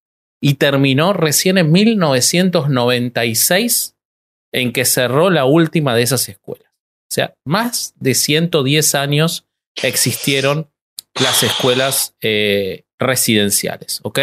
y 0.45 0.53
terminó 0.53 1.11
recién 1.11 1.57
en 1.57 1.71
1996 1.71 3.95
en 4.51 4.73
que 4.73 4.85
cerró 4.85 5.31
la 5.31 5.45
última 5.45 5.95
de 5.95 6.03
esas 6.03 6.29
escuelas. 6.29 6.69
O 6.69 7.13
sea, 7.15 7.33
más 7.45 7.95
de 7.95 8.13
110 8.13 8.93
años 8.93 9.47
existieron 9.81 10.69
las 11.19 11.41
escuelas 11.41 12.15
eh, 12.21 12.83
residenciales, 12.99 14.01
¿ok? 14.03 14.19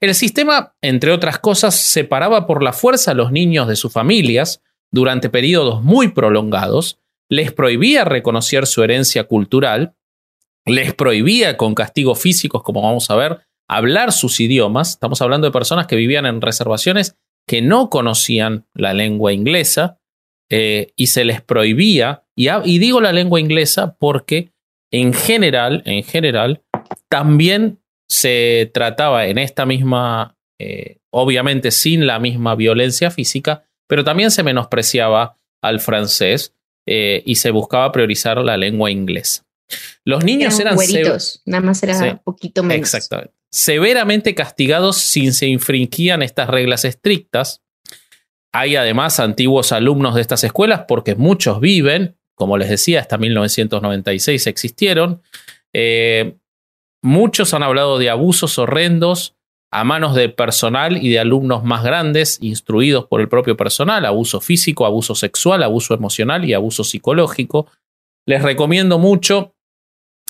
El 0.00 0.16
sistema, 0.16 0.74
entre 0.82 1.12
otras 1.12 1.38
cosas, 1.38 1.76
separaba 1.76 2.48
por 2.48 2.64
la 2.64 2.72
fuerza 2.72 3.12
a 3.12 3.14
los 3.14 3.30
niños 3.30 3.68
de 3.68 3.76
sus 3.76 3.92
familias 3.92 4.64
durante 4.90 5.30
periodos 5.30 5.80
muy 5.80 6.08
prolongados, 6.08 6.98
les 7.30 7.52
prohibía 7.52 8.04
reconocer 8.04 8.66
su 8.66 8.82
herencia 8.82 9.22
cultural, 9.22 9.94
les 10.64 10.92
prohibía 10.92 11.56
con 11.56 11.76
castigos 11.76 12.18
físicos, 12.18 12.64
como 12.64 12.82
vamos 12.82 13.08
a 13.12 13.14
ver, 13.14 13.45
hablar 13.68 14.12
sus 14.12 14.40
idiomas. 14.40 14.90
Estamos 14.90 15.22
hablando 15.22 15.46
de 15.46 15.52
personas 15.52 15.86
que 15.86 15.96
vivían 15.96 16.26
en 16.26 16.40
reservaciones 16.40 17.16
que 17.46 17.62
no 17.62 17.90
conocían 17.90 18.66
la 18.74 18.92
lengua 18.92 19.32
inglesa 19.32 20.00
eh, 20.50 20.92
y 20.96 21.08
se 21.08 21.24
les 21.24 21.40
prohibía, 21.40 22.24
y, 22.36 22.78
digo 22.78 23.00
la 23.00 23.12
lengua 23.12 23.40
inglesa 23.40 23.96
porque 23.98 24.52
en 24.92 25.12
general, 25.12 25.82
en 25.86 26.04
general, 26.04 26.62
también 27.08 27.80
se 28.08 28.70
trataba 28.72 29.26
en 29.26 29.38
esta 29.38 29.66
misma, 29.66 30.36
eh, 30.60 30.98
obviamente 31.10 31.70
sin 31.70 32.06
la 32.06 32.20
misma 32.20 32.54
violencia 32.54 33.10
física, 33.10 33.64
pero 33.88 34.04
también 34.04 34.30
se 34.30 34.42
menospreciaba 34.42 35.36
al 35.62 35.80
francés 35.80 36.54
eh, 36.86 37.22
y 37.26 37.36
se 37.36 37.50
buscaba 37.50 37.90
priorizar 37.90 38.38
la 38.38 38.56
lengua 38.56 38.90
inglesa. 38.90 39.45
Los 40.04 40.24
niños 40.24 40.58
eran, 40.60 40.76
nada 41.44 41.60
más 41.60 41.82
era 41.82 41.98
un 41.98 42.18
poquito 42.18 42.62
menos. 42.62 42.94
Exactamente. 42.94 43.34
Severamente 43.50 44.34
castigados 44.34 44.96
si 44.96 45.32
se 45.32 45.46
infringían 45.46 46.22
estas 46.22 46.48
reglas 46.48 46.84
estrictas. 46.84 47.62
Hay 48.52 48.76
además 48.76 49.20
antiguos 49.20 49.72
alumnos 49.72 50.14
de 50.14 50.20
estas 50.20 50.44
escuelas 50.44 50.84
porque 50.86 51.14
muchos 51.14 51.60
viven, 51.60 52.16
como 52.34 52.58
les 52.58 52.68
decía, 52.68 53.00
hasta 53.00 53.18
1996 53.18 54.46
existieron. 54.46 55.22
Eh, 55.72 56.36
Muchos 57.06 57.54
han 57.54 57.62
hablado 57.62 57.98
de 57.98 58.10
abusos 58.10 58.58
horrendos 58.58 59.36
a 59.70 59.84
manos 59.84 60.16
de 60.16 60.28
personal 60.28 60.96
y 60.96 61.10
de 61.10 61.20
alumnos 61.20 61.62
más 61.62 61.84
grandes, 61.84 62.38
instruidos 62.40 63.06
por 63.06 63.20
el 63.20 63.28
propio 63.28 63.56
personal, 63.56 64.04
abuso 64.04 64.40
físico, 64.40 64.86
abuso 64.86 65.14
sexual, 65.14 65.62
abuso 65.62 65.94
emocional 65.94 66.44
y 66.44 66.52
abuso 66.52 66.82
psicológico. 66.82 67.68
Les 68.26 68.42
recomiendo 68.42 68.98
mucho 68.98 69.54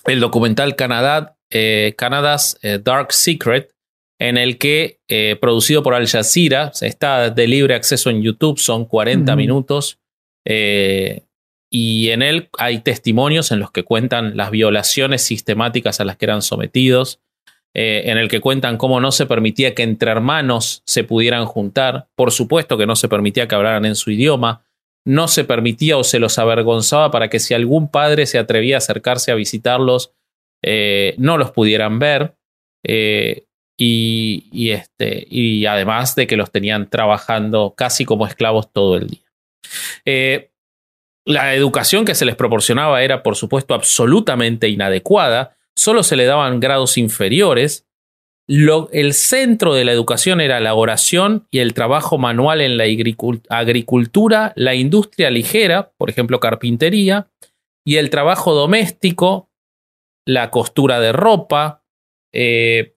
el 0.06 0.20
documental 0.20 0.76
Canadá, 0.76 1.36
eh, 1.50 1.94
Canada's 1.96 2.58
eh, 2.62 2.80
Dark 2.82 3.12
Secret, 3.12 3.72
en 4.18 4.38
el 4.38 4.58
que, 4.58 5.00
eh, 5.08 5.36
producido 5.40 5.82
por 5.82 5.94
Al 5.94 6.08
Jazeera, 6.08 6.72
está 6.80 7.30
de 7.30 7.46
libre 7.46 7.74
acceso 7.74 8.08
en 8.10 8.22
YouTube, 8.22 8.58
son 8.58 8.86
40 8.86 9.36
minutos 9.36 9.98
y 11.68 12.10
en 12.10 12.22
él 12.22 12.48
hay 12.56 12.78
testimonios 12.78 13.50
en 13.50 13.58
los 13.58 13.70
que 13.70 13.82
cuentan 13.82 14.36
las 14.36 14.50
violaciones 14.50 15.22
sistemáticas 15.22 16.00
a 16.00 16.04
las 16.04 16.16
que 16.16 16.26
eran 16.26 16.40
sometidos, 16.40 17.20
eh, 17.78 18.10
en 18.10 18.16
el 18.16 18.28
que 18.28 18.40
cuentan 18.40 18.78
cómo 18.78 19.00
no 19.00 19.12
se 19.12 19.26
permitía 19.26 19.74
que 19.74 19.82
entre 19.82 20.10
hermanos 20.10 20.82
se 20.86 21.04
pudieran 21.04 21.44
juntar, 21.44 22.08
por 22.14 22.32
supuesto 22.32 22.78
que 22.78 22.86
no 22.86 22.96
se 22.96 23.08
permitía 23.08 23.46
que 23.48 23.54
hablaran 23.54 23.84
en 23.84 23.96
su 23.96 24.10
idioma, 24.10 24.62
no 25.06 25.28
se 25.28 25.44
permitía 25.44 25.96
o 25.96 26.04
se 26.04 26.18
los 26.18 26.38
avergonzaba 26.38 27.10
para 27.10 27.30
que 27.30 27.38
si 27.38 27.54
algún 27.54 27.90
padre 27.90 28.26
se 28.26 28.38
atrevía 28.38 28.76
a 28.76 28.78
acercarse 28.78 29.32
a 29.32 29.36
visitarlos, 29.36 30.12
eh, 30.62 31.14
no 31.16 31.38
los 31.38 31.52
pudieran 31.52 31.98
ver. 31.98 32.34
Eh, 32.84 33.44
y, 33.78 34.70
este, 34.70 35.26
y 35.30 35.66
además 35.66 36.14
de 36.14 36.26
que 36.26 36.36
los 36.36 36.50
tenían 36.50 36.88
trabajando 36.88 37.74
casi 37.76 38.04
como 38.04 38.26
esclavos 38.26 38.72
todo 38.72 38.96
el 38.96 39.06
día. 39.08 40.50
La 41.26 41.54
educación 41.54 42.04
que 42.04 42.14
se 42.14 42.24
les 42.24 42.36
proporcionaba 42.36 43.02
era, 43.02 43.24
por 43.24 43.34
supuesto, 43.34 43.74
absolutamente 43.74 44.68
inadecuada, 44.68 45.56
solo 45.74 46.04
se 46.04 46.14
le 46.14 46.24
daban 46.24 46.60
grados 46.60 46.96
inferiores. 46.98 47.84
El 48.48 49.12
centro 49.12 49.74
de 49.74 49.84
la 49.84 49.92
educación 49.92 50.40
era 50.40 50.60
la 50.60 50.74
oración 50.74 51.46
y 51.50 51.58
el 51.58 51.74
trabajo 51.74 52.16
manual 52.16 52.60
en 52.60 52.76
la 52.76 52.84
agricultura, 53.48 54.52
la 54.54 54.74
industria 54.74 55.30
ligera, 55.30 55.92
por 55.96 56.10
ejemplo, 56.10 56.38
carpintería, 56.38 57.28
y 57.84 57.96
el 57.96 58.10
trabajo 58.10 58.54
doméstico, 58.54 59.50
la 60.24 60.50
costura 60.50 61.00
de 61.00 61.12
ropa, 61.12 61.84
eh, 62.32 62.96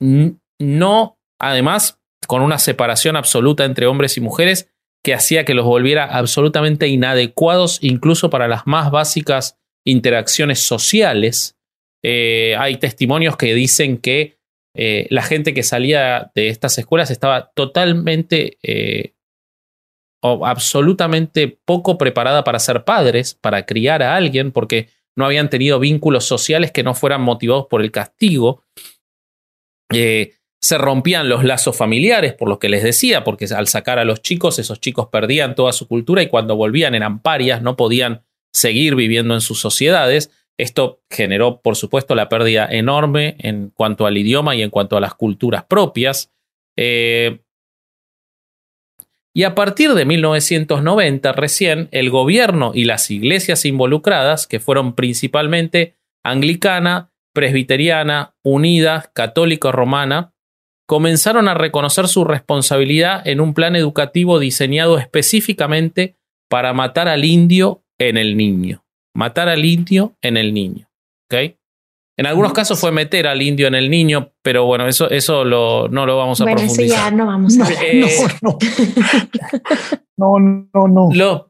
no, 0.00 1.18
además, 1.38 2.00
con 2.26 2.42
una 2.42 2.58
separación 2.58 3.16
absoluta 3.16 3.64
entre 3.64 3.86
hombres 3.86 4.16
y 4.16 4.20
mujeres, 4.20 4.70
que 5.02 5.14
hacía 5.14 5.44
que 5.44 5.54
los 5.54 5.64
volviera 5.64 6.04
absolutamente 6.04 6.88
inadecuados 6.88 7.78
incluso 7.82 8.28
para 8.28 8.48
las 8.48 8.66
más 8.66 8.90
básicas 8.90 9.58
interacciones 9.84 10.60
sociales. 10.60 11.56
Eh, 12.02 12.54
hay 12.58 12.76
testimonios 12.76 13.36
que 13.36 13.54
dicen 13.54 13.98
que 13.98 14.39
eh, 14.74 15.06
la 15.10 15.22
gente 15.22 15.54
que 15.54 15.62
salía 15.62 16.30
de 16.34 16.48
estas 16.48 16.78
escuelas 16.78 17.10
estaba 17.10 17.50
totalmente 17.54 18.58
eh, 18.62 19.14
o 20.22 20.46
absolutamente 20.46 21.58
poco 21.64 21.98
preparada 21.98 22.44
para 22.44 22.58
ser 22.58 22.84
padres, 22.84 23.34
para 23.34 23.66
criar 23.66 24.02
a 24.02 24.16
alguien, 24.16 24.52
porque 24.52 24.88
no 25.16 25.24
habían 25.24 25.50
tenido 25.50 25.78
vínculos 25.80 26.24
sociales 26.24 26.72
que 26.72 26.82
no 26.82 26.94
fueran 26.94 27.22
motivados 27.22 27.66
por 27.68 27.82
el 27.82 27.90
castigo 27.90 28.64
se 30.60 30.76
rompían 30.76 31.28
los 31.28 31.42
lazos 31.42 31.76
familiares, 31.76 32.34
por 32.34 32.48
lo 32.48 32.58
que 32.58 32.68
les 32.68 32.82
decía, 32.82 33.24
porque 33.24 33.46
al 33.46 33.66
sacar 33.66 33.98
a 33.98 34.04
los 34.04 34.20
chicos, 34.20 34.58
esos 34.58 34.80
chicos 34.80 35.08
perdían 35.10 35.54
toda 35.54 35.72
su 35.72 35.88
cultura 35.88 36.22
y 36.22 36.28
cuando 36.28 36.54
volvían 36.56 36.94
eran 36.94 37.20
parias, 37.20 37.62
no 37.62 37.76
podían 37.76 38.22
seguir 38.52 38.94
viviendo 38.94 39.34
en 39.34 39.40
sus 39.40 39.58
sociedades. 39.58 40.30
Esto 40.62 41.00
generó, 41.10 41.60
por 41.60 41.76
supuesto, 41.76 42.14
la 42.14 42.28
pérdida 42.28 42.66
enorme 42.70 43.36
en 43.38 43.70
cuanto 43.70 44.06
al 44.06 44.18
idioma 44.18 44.54
y 44.54 44.62
en 44.62 44.70
cuanto 44.70 44.96
a 44.96 45.00
las 45.00 45.14
culturas 45.14 45.64
propias. 45.64 46.32
Eh, 46.76 47.40
y 49.32 49.44
a 49.44 49.54
partir 49.54 49.94
de 49.94 50.04
1990, 50.04 51.32
recién, 51.32 51.88
el 51.92 52.10
gobierno 52.10 52.72
y 52.74 52.84
las 52.84 53.10
iglesias 53.10 53.64
involucradas, 53.64 54.46
que 54.46 54.58
fueron 54.58 54.94
principalmente 54.94 55.96
anglicana, 56.24 57.12
presbiteriana, 57.32 58.34
unida, 58.42 59.10
católica 59.14 59.70
romana, 59.70 60.34
comenzaron 60.86 61.46
a 61.46 61.54
reconocer 61.54 62.08
su 62.08 62.24
responsabilidad 62.24 63.26
en 63.26 63.40
un 63.40 63.54
plan 63.54 63.76
educativo 63.76 64.40
diseñado 64.40 64.98
específicamente 64.98 66.16
para 66.48 66.72
matar 66.72 67.06
al 67.06 67.24
indio 67.24 67.84
en 67.98 68.16
el 68.16 68.36
niño. 68.36 68.84
Matar 69.14 69.48
al 69.48 69.64
indio 69.64 70.16
en 70.22 70.36
el 70.36 70.54
niño. 70.54 70.88
En 72.20 72.26
algunos 72.26 72.52
casos 72.52 72.78
fue 72.78 72.92
meter 72.92 73.26
al 73.26 73.40
indio 73.40 73.66
en 73.66 73.74
el 73.74 73.88
niño, 73.88 74.32
pero 74.42 74.66
bueno, 74.66 74.86
eso, 74.86 75.08
eso 75.08 75.42
lo, 75.44 75.88
no 75.88 76.04
lo 76.04 76.18
vamos 76.18 76.40
a 76.40 76.44
bueno, 76.44 76.60
Eso 76.60 76.82
ya 76.82 77.10
no 77.10 77.26
vamos 77.26 77.58
a 77.58 77.64
hablar. 77.64 77.82
Eh, 77.82 78.04
no, 78.42 78.58
no. 80.38 80.68
No, 80.74 80.86
no, 80.86 81.08
Lo, 81.14 81.48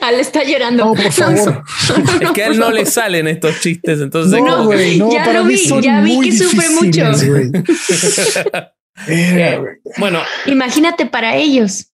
Al 0.00 0.14
está 0.20 0.44
llorando. 0.44 0.84
No, 0.84 0.94
por 0.94 1.10
favor. 1.10 1.64
es 2.20 2.30
que 2.30 2.44
a 2.44 2.46
él 2.46 2.58
no 2.58 2.70
le 2.70 2.86
salen 2.86 3.26
estos 3.26 3.60
chistes, 3.60 4.00
entonces. 4.00 4.40
No, 4.40 4.64
güey, 4.64 4.96
no, 4.96 5.10
ya 5.10 5.32
lo 5.32 5.42
vi, 5.42 5.56
ya 5.82 6.00
vi 6.02 6.20
que 6.20 6.32
sufre 6.32 6.70
mucho. 6.70 7.02
Eh, 9.08 9.60
bueno. 9.98 10.20
Imagínate 10.46 11.06
para 11.06 11.34
ellos. 11.34 11.88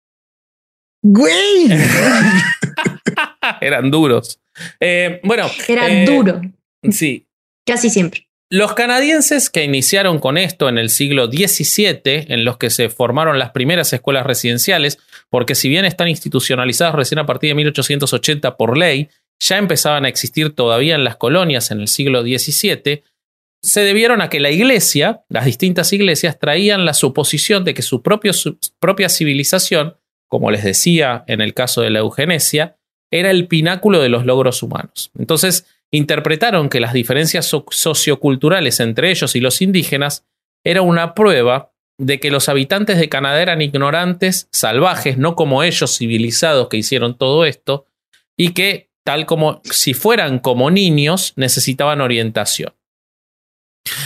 Güey. 1.01 1.69
Eran 3.61 3.89
duros. 3.91 4.41
Eh, 4.81 5.21
bueno. 5.25 5.51
Era 5.69 5.89
eh, 5.89 6.05
duro. 6.05 6.41
Sí. 6.91 7.27
Casi 7.67 7.91
siempre. 7.91 8.29
Los 8.51 8.75
canadienses 8.75 9.49
que 9.49 9.65
iniciaron 9.65 10.19
con 10.19 10.37
esto 10.37 10.69
en 10.69 10.77
el 10.77 10.91
siglo 10.91 11.27
XVII, 11.27 12.27
en 12.29 12.45
los 12.45 12.59
que 12.59 12.69
se 12.69 12.91
formaron 12.91 13.39
las 13.39 13.53
primeras 13.53 13.91
escuelas 13.95 14.27
residenciales, 14.27 14.99
porque 15.31 15.55
si 15.55 15.71
bien 15.71 15.87
están 15.87 16.09
institucionalizadas 16.09 16.95
recién 16.95 17.19
a 17.19 17.25
partir 17.25 17.49
de 17.49 17.55
1880 17.55 18.59
por 18.59 18.77
ley, 18.77 19.09
ya 19.41 19.57
empezaban 19.57 20.05
a 20.05 20.09
existir 20.09 20.55
todavía 20.55 20.95
en 20.95 21.05
las 21.05 21.17
colonias 21.17 21.71
en 21.71 21.81
el 21.81 21.89
siglo 21.89 22.21
XVII, 22.21 23.03
se 23.63 23.81
debieron 23.81 24.21
a 24.21 24.29
que 24.29 24.41
la 24.41 24.51
iglesia, 24.51 25.23
las 25.29 25.45
distintas 25.45 25.93
iglesias, 25.93 26.39
traían 26.39 26.85
la 26.85 26.95
suposición 26.95 27.65
de 27.65 27.75
que 27.75 27.83
su, 27.83 28.03
su 28.03 28.73
propia 28.79 29.09
civilización, 29.09 29.97
como 30.29 30.51
les 30.51 30.65
decía 30.65 31.25
en 31.27 31.41
el 31.41 31.55
caso 31.55 31.81
de 31.81 31.91
la 31.91 32.01
eugenesia, 32.01 32.77
era 33.13 33.31
el 33.31 33.47
pináculo 33.47 34.01
de 34.01 34.09
los 34.09 34.27
logros 34.27 34.63
humanos. 34.63 35.13
Entonces, 35.17 35.67
interpretaron 35.93 36.69
que 36.69 36.81
las 36.81 36.95
diferencias 36.95 37.47
socioculturales 37.71 38.81
entre 38.81 39.11
ellos 39.11 39.37
y 39.37 39.41
los 39.41 39.61
indígenas 39.61 40.25
era 40.65 40.83
una 40.83 41.15
prueba 41.15 41.73
de 41.99 42.19
que 42.19 42.31
los 42.31 42.49
habitantes 42.49 42.99
de 42.99 43.09
Canadá 43.09 43.41
eran 43.43 43.61
ignorantes, 43.61 44.49
salvajes, 44.51 45.19
no 45.19 45.37
como 45.37 45.63
ellos 45.63 45.97
civilizados 45.99 46.69
que 46.69 46.79
hicieron 46.79 47.17
todo 47.17 47.45
esto, 47.45 47.87
y 48.37 48.55
que 48.55 48.91
tal 49.05 49.27
como 49.27 49.61
si 49.65 49.93
fueran 49.95 50.39
como 50.39 50.71
niños, 50.71 51.35
necesitaban 51.37 52.01
orientación. 52.01 52.73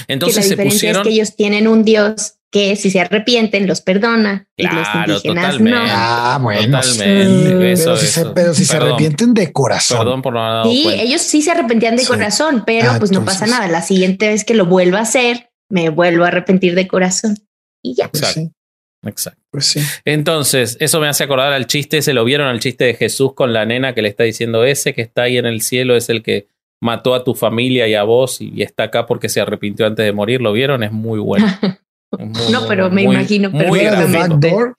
Entonces 0.08 0.48
que 0.48 0.56
la 0.56 0.62
se 0.62 0.68
pusieron. 0.68 1.02
Es 1.02 1.08
que 1.08 1.14
ellos 1.14 1.36
tienen 1.36 1.68
un 1.68 1.84
Dios 1.84 2.35
que 2.52 2.76
si 2.76 2.90
se 2.90 3.00
arrepienten 3.00 3.66
los 3.66 3.80
perdona 3.80 4.48
claro, 4.56 4.76
y 5.06 5.10
los 5.10 5.24
indígenas 5.24 5.52
totalmente, 5.52 5.78
no. 5.78 5.84
Ah, 5.88 6.38
bueno. 6.40 6.80
Totalmente. 6.80 7.72
Eso, 7.72 7.84
pero, 7.84 7.96
si 7.96 8.06
eso. 8.06 8.24
se, 8.24 8.30
pero 8.34 8.54
si 8.54 8.64
se 8.64 8.72
Perdón. 8.74 8.88
arrepienten 8.90 9.34
de 9.34 9.52
corazón. 9.52 9.98
Perdón 9.98 10.22
por 10.22 10.32
no 10.32 10.40
haber 10.40 10.52
dado 10.58 10.70
Sí, 10.70 10.82
cuenta. 10.84 11.02
ellos 11.02 11.20
sí 11.22 11.42
se 11.42 11.50
arrepentían 11.50 11.96
de 11.96 12.02
Sí. 12.02 12.08
corazón, 12.08 12.62
pero 12.66 12.90
Ah, 12.92 12.96
pues 12.98 13.10
no 13.10 13.18
entonces- 13.18 13.40
pasa 13.40 13.52
nada. 13.52 13.68
La 13.70 13.82
siguiente 13.82 14.28
vez 14.28 14.44
que 14.44 14.54
lo 14.54 14.64
vuelva 14.66 14.98
a 15.00 15.02
hacer, 15.02 15.50
me 15.70 15.88
vuelvo 15.90 16.24
a 16.24 16.28
arrepentir 16.28 16.74
de 16.74 16.86
corazón. 16.86 17.36
Y 17.82 17.94
ya. 17.96 18.08
Pues 18.08 18.22
Exacto. 18.22 18.40
sí, 18.40 19.08
Exacto. 19.08 19.40
pues 19.50 19.66
sí. 19.66 19.80
Entonces, 20.04 20.76
eso 20.80 21.00
me 21.00 21.08
hace 21.08 21.24
acordar 21.24 21.52
al 21.52 21.66
chiste, 21.66 22.00
se 22.00 22.14
lo 22.14 22.24
vieron 22.24 22.46
al 22.46 22.60
chiste 22.60 22.84
de 22.84 22.94
Jesús 22.94 23.34
con 23.34 23.52
la 23.52 23.66
nena 23.66 23.92
que 23.94 24.02
le 24.02 24.08
está 24.08 24.22
diciendo, 24.24 24.64
ese 24.64 24.94
que 24.94 25.02
está 25.02 25.22
ahí 25.22 25.36
en 25.36 25.46
el 25.46 25.60
cielo 25.62 25.96
es 25.96 26.08
el 26.08 26.22
que 26.22 26.46
mató 26.80 27.14
a 27.14 27.24
tu 27.24 27.34
familia 27.34 27.88
y 27.88 27.94
a 27.94 28.02
vos 28.04 28.40
y 28.40 28.62
está 28.62 28.84
acá 28.84 29.06
porque 29.06 29.28
se 29.28 29.40
arrepintió 29.40 29.86
antes 29.86 30.04
de 30.06 30.12
morir. 30.12 30.40
¿Lo 30.40 30.52
vieron? 30.52 30.82
Es 30.84 30.92
muy 30.92 31.18
bueno. 31.18 31.46
Muy, 32.18 32.52
No, 32.52 32.66
pero 32.68 32.90
me 32.90 33.04
Muy- 33.04 33.14
imagino 33.16 33.50
muy 33.50 33.64
¿No? 33.66 34.74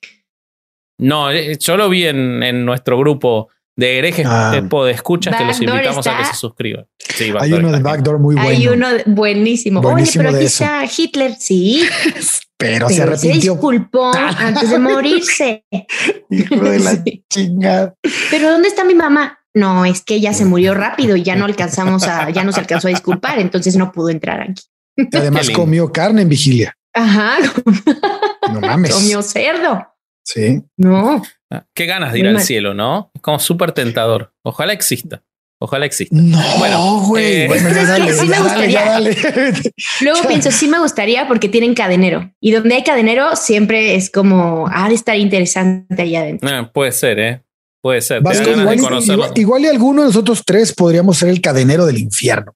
No, 1.00 1.30
eh, 1.30 1.56
yo 1.58 1.76
lo 1.76 1.88
vi 1.88 2.06
en, 2.06 2.42
en 2.42 2.64
nuestro 2.64 2.98
grupo 2.98 3.48
de 3.76 3.98
herejes 3.98 4.26
Ah. 4.28 4.50
de, 4.50 4.62
de 4.62 4.90
escuchas 4.90 5.36
que 5.36 5.44
los 5.44 5.60
invitamos 5.60 6.04
a 6.06 6.16
que 6.16 6.22
está- 6.22 6.34
se 6.34 6.40
suscriban. 6.40 6.86
Sí, 6.98 7.24
Hay 7.24 7.30
Backdoor 7.32 7.60
uno 7.60 7.70
de 7.70 7.76
está 7.76 7.90
Backdoor 7.90 8.18
muy 8.18 8.34
bueno. 8.34 8.48
Hay 8.50 8.66
uno 8.68 8.86
buenísimo. 9.06 9.80
Buenísimo 9.80 10.22
Oye, 10.22 10.28
pero 10.30 10.36
aquí 10.36 10.46
está 10.46 10.84
Hitler. 10.84 11.34
Sí, 11.38 11.84
pero, 12.56 12.88
se 12.88 12.96
pero 12.96 13.16
se 13.16 13.28
arrepintió. 13.28 13.52
disculpó 13.52 14.10
antes 14.16 14.70
de 14.70 14.78
morirse. 14.80 15.64
Hijo 16.30 16.56
de 16.56 16.78
la 16.80 16.90
Sí. 17.04 17.24
chingada. 17.30 17.94
Pero 18.30 18.50
¿dónde 18.50 18.66
está 18.68 18.82
mi 18.82 18.94
mamá? 18.94 19.38
No, 19.54 19.84
es 19.84 20.02
que 20.04 20.16
ella 20.16 20.32
se 20.34 20.44
murió 20.44 20.74
rápido 20.74 21.14
y 21.16 21.22
ya 21.22 21.36
no 21.36 21.44
alcanzamos 21.44 22.02
a, 22.04 22.30
ya 22.30 22.42
no 22.44 22.50
se 22.52 22.60
alcanzó 22.60 22.88
a 22.88 22.90
disculpar, 22.90 23.38
entonces 23.38 23.76
no 23.76 23.92
pudo 23.92 24.08
entrar 24.10 24.40
aquí. 24.40 24.62
Además 25.12 25.50
comió 25.50 25.90
carne 25.92 26.22
en 26.22 26.28
vigilia. 26.28 26.74
Ajá, 26.94 27.36
No 28.52 28.60
mames. 28.60 28.92
comió 28.94 29.22
cerdo. 29.22 29.86
Sí. 30.24 30.62
No, 30.76 31.22
Ah, 31.50 31.64
Qué 31.74 31.86
ganas 31.86 32.12
de 32.12 32.18
ir 32.18 32.24
Muy 32.24 32.28
al 32.28 32.34
mal. 32.34 32.44
cielo, 32.44 32.74
¿no? 32.74 33.10
Es 33.14 33.22
como 33.22 33.38
súper 33.38 33.72
tentador. 33.72 34.34
Ojalá 34.44 34.74
exista. 34.74 35.22
Ojalá 35.60 35.86
exista. 35.86 36.14
No, 36.14 36.38
Bueno, 36.58 37.00
güey. 37.06 37.24
eh, 37.42 37.46
bueno, 37.48 37.68
sí 38.20 38.26
me 38.26 38.36
dale, 38.38 38.72
dale. 38.72 39.16
Luego 40.02 40.28
pienso, 40.28 40.50
sí 40.50 40.68
me 40.68 40.78
gustaría 40.78 41.26
porque 41.26 41.48
tienen 41.48 41.74
cadenero. 41.74 42.30
Y 42.40 42.50
donde 42.52 42.74
hay 42.74 42.84
cadenero 42.84 43.34
siempre 43.34 43.94
es 43.94 44.10
como, 44.10 44.68
ha 44.70 44.88
de 44.88 44.94
estar 44.94 45.16
interesante 45.16 46.02
allá 46.02 46.20
adentro. 46.20 46.48
Eh, 46.50 46.70
puede 46.72 46.92
ser, 46.92 47.18
¿eh? 47.18 47.44
Puede 47.82 48.02
ser. 48.02 48.18
Igual, 48.20 48.78
y- 48.78 48.82
conocerlo. 48.82 49.24
igual- 49.24 49.32
igual 49.38 49.62
y 49.62 49.66
alguno 49.68 50.02
de 50.02 50.08
nosotros 50.08 50.42
tres 50.44 50.74
podríamos 50.74 51.16
ser 51.16 51.30
el 51.30 51.40
cadenero 51.40 51.86
del 51.86 51.98
infierno. 51.98 52.54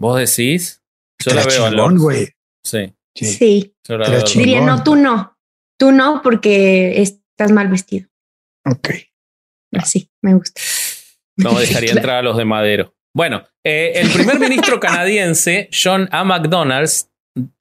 ¿Vos 0.00 0.18
decís? 0.18 0.82
Yo 1.24 1.34
la 1.34 1.44
veo 1.44 1.68
chingón, 1.68 1.98
güey. 1.98 2.28
Sí, 2.64 2.92
Sí. 3.14 3.74
La 3.88 4.24
diría, 4.24 4.60
no, 4.60 4.82
tú 4.82 4.96
no. 4.96 5.36
Tú 5.78 5.92
no 5.92 6.20
porque 6.22 7.00
estás 7.02 7.50
mal 7.52 7.68
vestido. 7.68 8.08
Ok. 8.64 8.90
Así, 9.72 10.08
me 10.22 10.34
gusta. 10.34 10.60
No 11.36 11.58
dejaría 11.58 11.92
entrar 11.96 12.16
a 12.18 12.22
los 12.22 12.36
de 12.36 12.44
Madero. 12.44 12.94
Bueno, 13.14 13.44
eh, 13.64 13.92
el 13.96 14.10
primer 14.10 14.38
ministro 14.38 14.80
canadiense, 14.80 15.68
John 15.72 16.08
A. 16.12 16.24
McDonald's, 16.24 17.10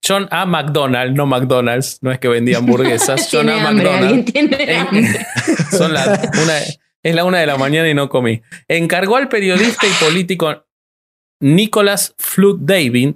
John 0.05 0.27
A. 0.31 0.45
McDonald, 0.45 1.15
no 1.15 1.25
McDonald's, 1.25 1.97
no 2.01 2.11
es 2.11 2.19
que 2.19 2.27
vendía 2.27 2.57
hamburguesas, 2.59 3.27
John 3.31 3.47
Tiene 3.47 3.61
A. 3.61 3.67
hambre, 3.67 3.89
alguien 3.89 4.25
McDonald. 4.25 4.57
tiene 4.57 4.73
En- 4.73 4.79
hambre. 4.87 5.25
son 5.77 5.93
las 5.93 6.19
una, 6.41 6.57
es 7.03 7.15
la 7.15 7.25
una 7.25 7.39
de 7.39 7.47
la 7.47 7.57
mañana 7.57 7.89
y 7.89 7.93
no 7.93 8.07
comí. 8.07 8.41
Encargó 8.67 9.17
al 9.17 9.27
periodista 9.27 9.87
y 9.87 9.91
político 10.05 10.65
Nicholas 11.41 12.13
Flood 12.17 12.59
David 12.61 13.15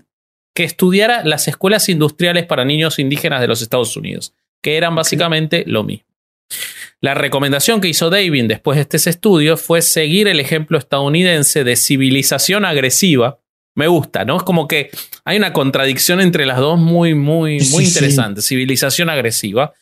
que 0.56 0.64
estudiara 0.64 1.24
las 1.24 1.48
escuelas 1.48 1.90
industriales 1.90 2.46
para 2.46 2.66
niños 2.66 2.98
indígenas 2.98 3.42
de 3.42 3.48
los 3.48 3.62
Estados 3.62 3.96
Unidos, 3.98 4.34
que 4.64 4.78
eran 4.78 4.96
básicamente 4.96 5.64
lo 5.68 5.84
mismo. 5.84 6.08
La 7.02 7.14
recomendación 7.14 7.82
que 7.82 7.90
hizo 7.90 8.10
David 8.10 8.46
después 8.48 8.78
de 8.78 8.82
este 8.84 9.10
estudio 9.10 9.58
fue 9.58 9.82
seguir 9.82 10.28
el 10.28 10.40
ejemplo 10.40 10.78
estadounidense 10.78 11.64
de 11.64 11.76
civilización 11.76 12.66
agresiva. 12.66 13.40
Me 13.76 13.88
gusta, 13.88 14.24
¿no? 14.24 14.38
Es 14.38 14.44
como 14.44 14.68
que 14.68 14.90
hay 15.26 15.38
una 15.38 15.52
contradicción 15.52 16.22
entre 16.22 16.46
las 16.46 16.58
dos 16.58 16.80
muy, 16.80 17.14
muy, 17.14 17.56
muy 17.56 17.60
sí. 17.60 17.84
interesante. 17.84 18.42
Civilización 18.42 19.10
agresiva, 19.10 19.74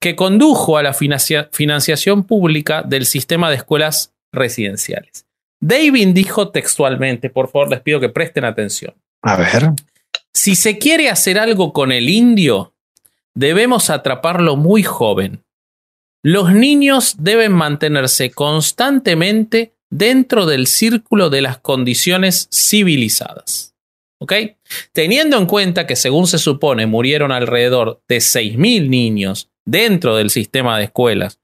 que 0.00 0.16
condujo 0.16 0.78
a 0.78 0.82
la 0.82 0.94
financia- 0.94 1.50
financiación 1.52 2.24
pública 2.24 2.82
del 2.82 3.04
sistema 3.04 3.50
de 3.50 3.56
escuelas 3.56 4.14
residenciales. 4.32 5.26
David 5.60 6.08
dijo 6.14 6.48
textualmente, 6.48 7.28
por 7.28 7.50
favor, 7.50 7.68
les 7.70 7.80
pido 7.80 8.00
que 8.00 8.08
presten 8.08 8.44
atención. 8.44 8.94
A 9.22 9.36
ver. 9.36 9.70
Si 10.34 10.56
se 10.56 10.78
quiere 10.78 11.10
hacer 11.10 11.38
algo 11.38 11.72
con 11.72 11.92
el 11.92 12.08
indio, 12.08 12.74
debemos 13.34 13.90
atraparlo 13.90 14.56
muy 14.56 14.82
joven. 14.82 15.44
Los 16.22 16.52
niños 16.52 17.16
deben 17.18 17.52
mantenerse 17.52 18.30
constantemente 18.30 19.74
dentro 19.90 20.46
del 20.46 20.66
círculo 20.66 21.30
de 21.30 21.42
las 21.42 21.58
condiciones 21.58 22.48
civilizadas. 22.50 23.74
¿Ok? 24.18 24.32
Teniendo 24.92 25.36
en 25.36 25.46
cuenta 25.46 25.86
que 25.86 25.96
según 25.96 26.28
se 26.28 26.38
supone 26.38 26.86
murieron 26.86 27.32
alrededor 27.32 28.02
de 28.08 28.18
6.000 28.18 28.88
niños 28.88 29.50
dentro 29.64 30.16
del 30.16 30.30
sistema 30.30 30.78
de 30.78 30.84
escuelas 30.84 31.40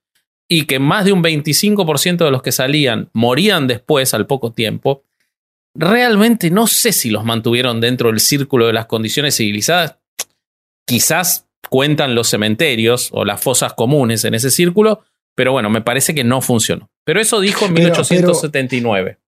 y 0.48 0.64
que 0.64 0.78
más 0.78 1.04
de 1.04 1.12
un 1.12 1.22
25% 1.22 2.24
de 2.24 2.30
los 2.30 2.40
que 2.40 2.52
salían 2.52 3.10
morían 3.12 3.66
después 3.66 4.14
al 4.14 4.26
poco 4.26 4.52
tiempo, 4.52 5.04
realmente 5.78 6.50
no 6.50 6.66
sé 6.66 6.92
si 6.92 7.10
los 7.10 7.24
mantuvieron 7.24 7.80
dentro 7.80 8.10
del 8.10 8.20
círculo 8.20 8.66
de 8.66 8.72
las 8.72 8.86
condiciones 8.86 9.36
civilizadas. 9.36 9.96
Quizás 10.86 11.46
cuentan 11.70 12.14
los 12.14 12.28
cementerios 12.28 13.10
o 13.12 13.24
las 13.24 13.40
fosas 13.40 13.74
comunes 13.74 14.24
en 14.24 14.34
ese 14.34 14.50
círculo, 14.50 15.02
pero 15.34 15.52
bueno, 15.52 15.70
me 15.70 15.80
parece 15.82 16.14
que 16.14 16.24
no 16.24 16.40
funcionó. 16.40 16.90
Pero 17.04 17.20
eso 17.20 17.40
dijo 17.40 17.66
en 17.66 17.74
Pero- 17.74 17.86
1879. 17.90 19.18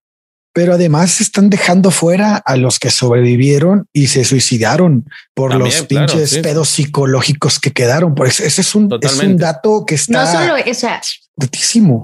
Pero 0.52 0.72
además 0.74 1.20
están 1.20 1.48
dejando 1.48 1.92
fuera 1.92 2.36
a 2.36 2.56
los 2.56 2.80
que 2.80 2.90
sobrevivieron 2.90 3.86
y 3.92 4.08
se 4.08 4.24
suicidaron 4.24 5.08
por 5.32 5.52
También, 5.52 5.66
los 5.76 5.86
claro, 5.86 6.06
pinches 6.08 6.30
sí. 6.30 6.40
pedos 6.40 6.68
psicológicos 6.70 7.60
que 7.60 7.70
quedaron. 7.70 8.16
Por 8.16 8.26
eso, 8.26 8.42
ese 8.42 8.62
es 8.62 8.74
un, 8.74 8.88
es 9.00 9.18
un 9.20 9.36
dato 9.36 9.84
que 9.86 9.94
No 10.08 10.20
está 10.20 10.26
solo, 10.48 10.54
o 10.68 10.74
sea, 10.74 11.00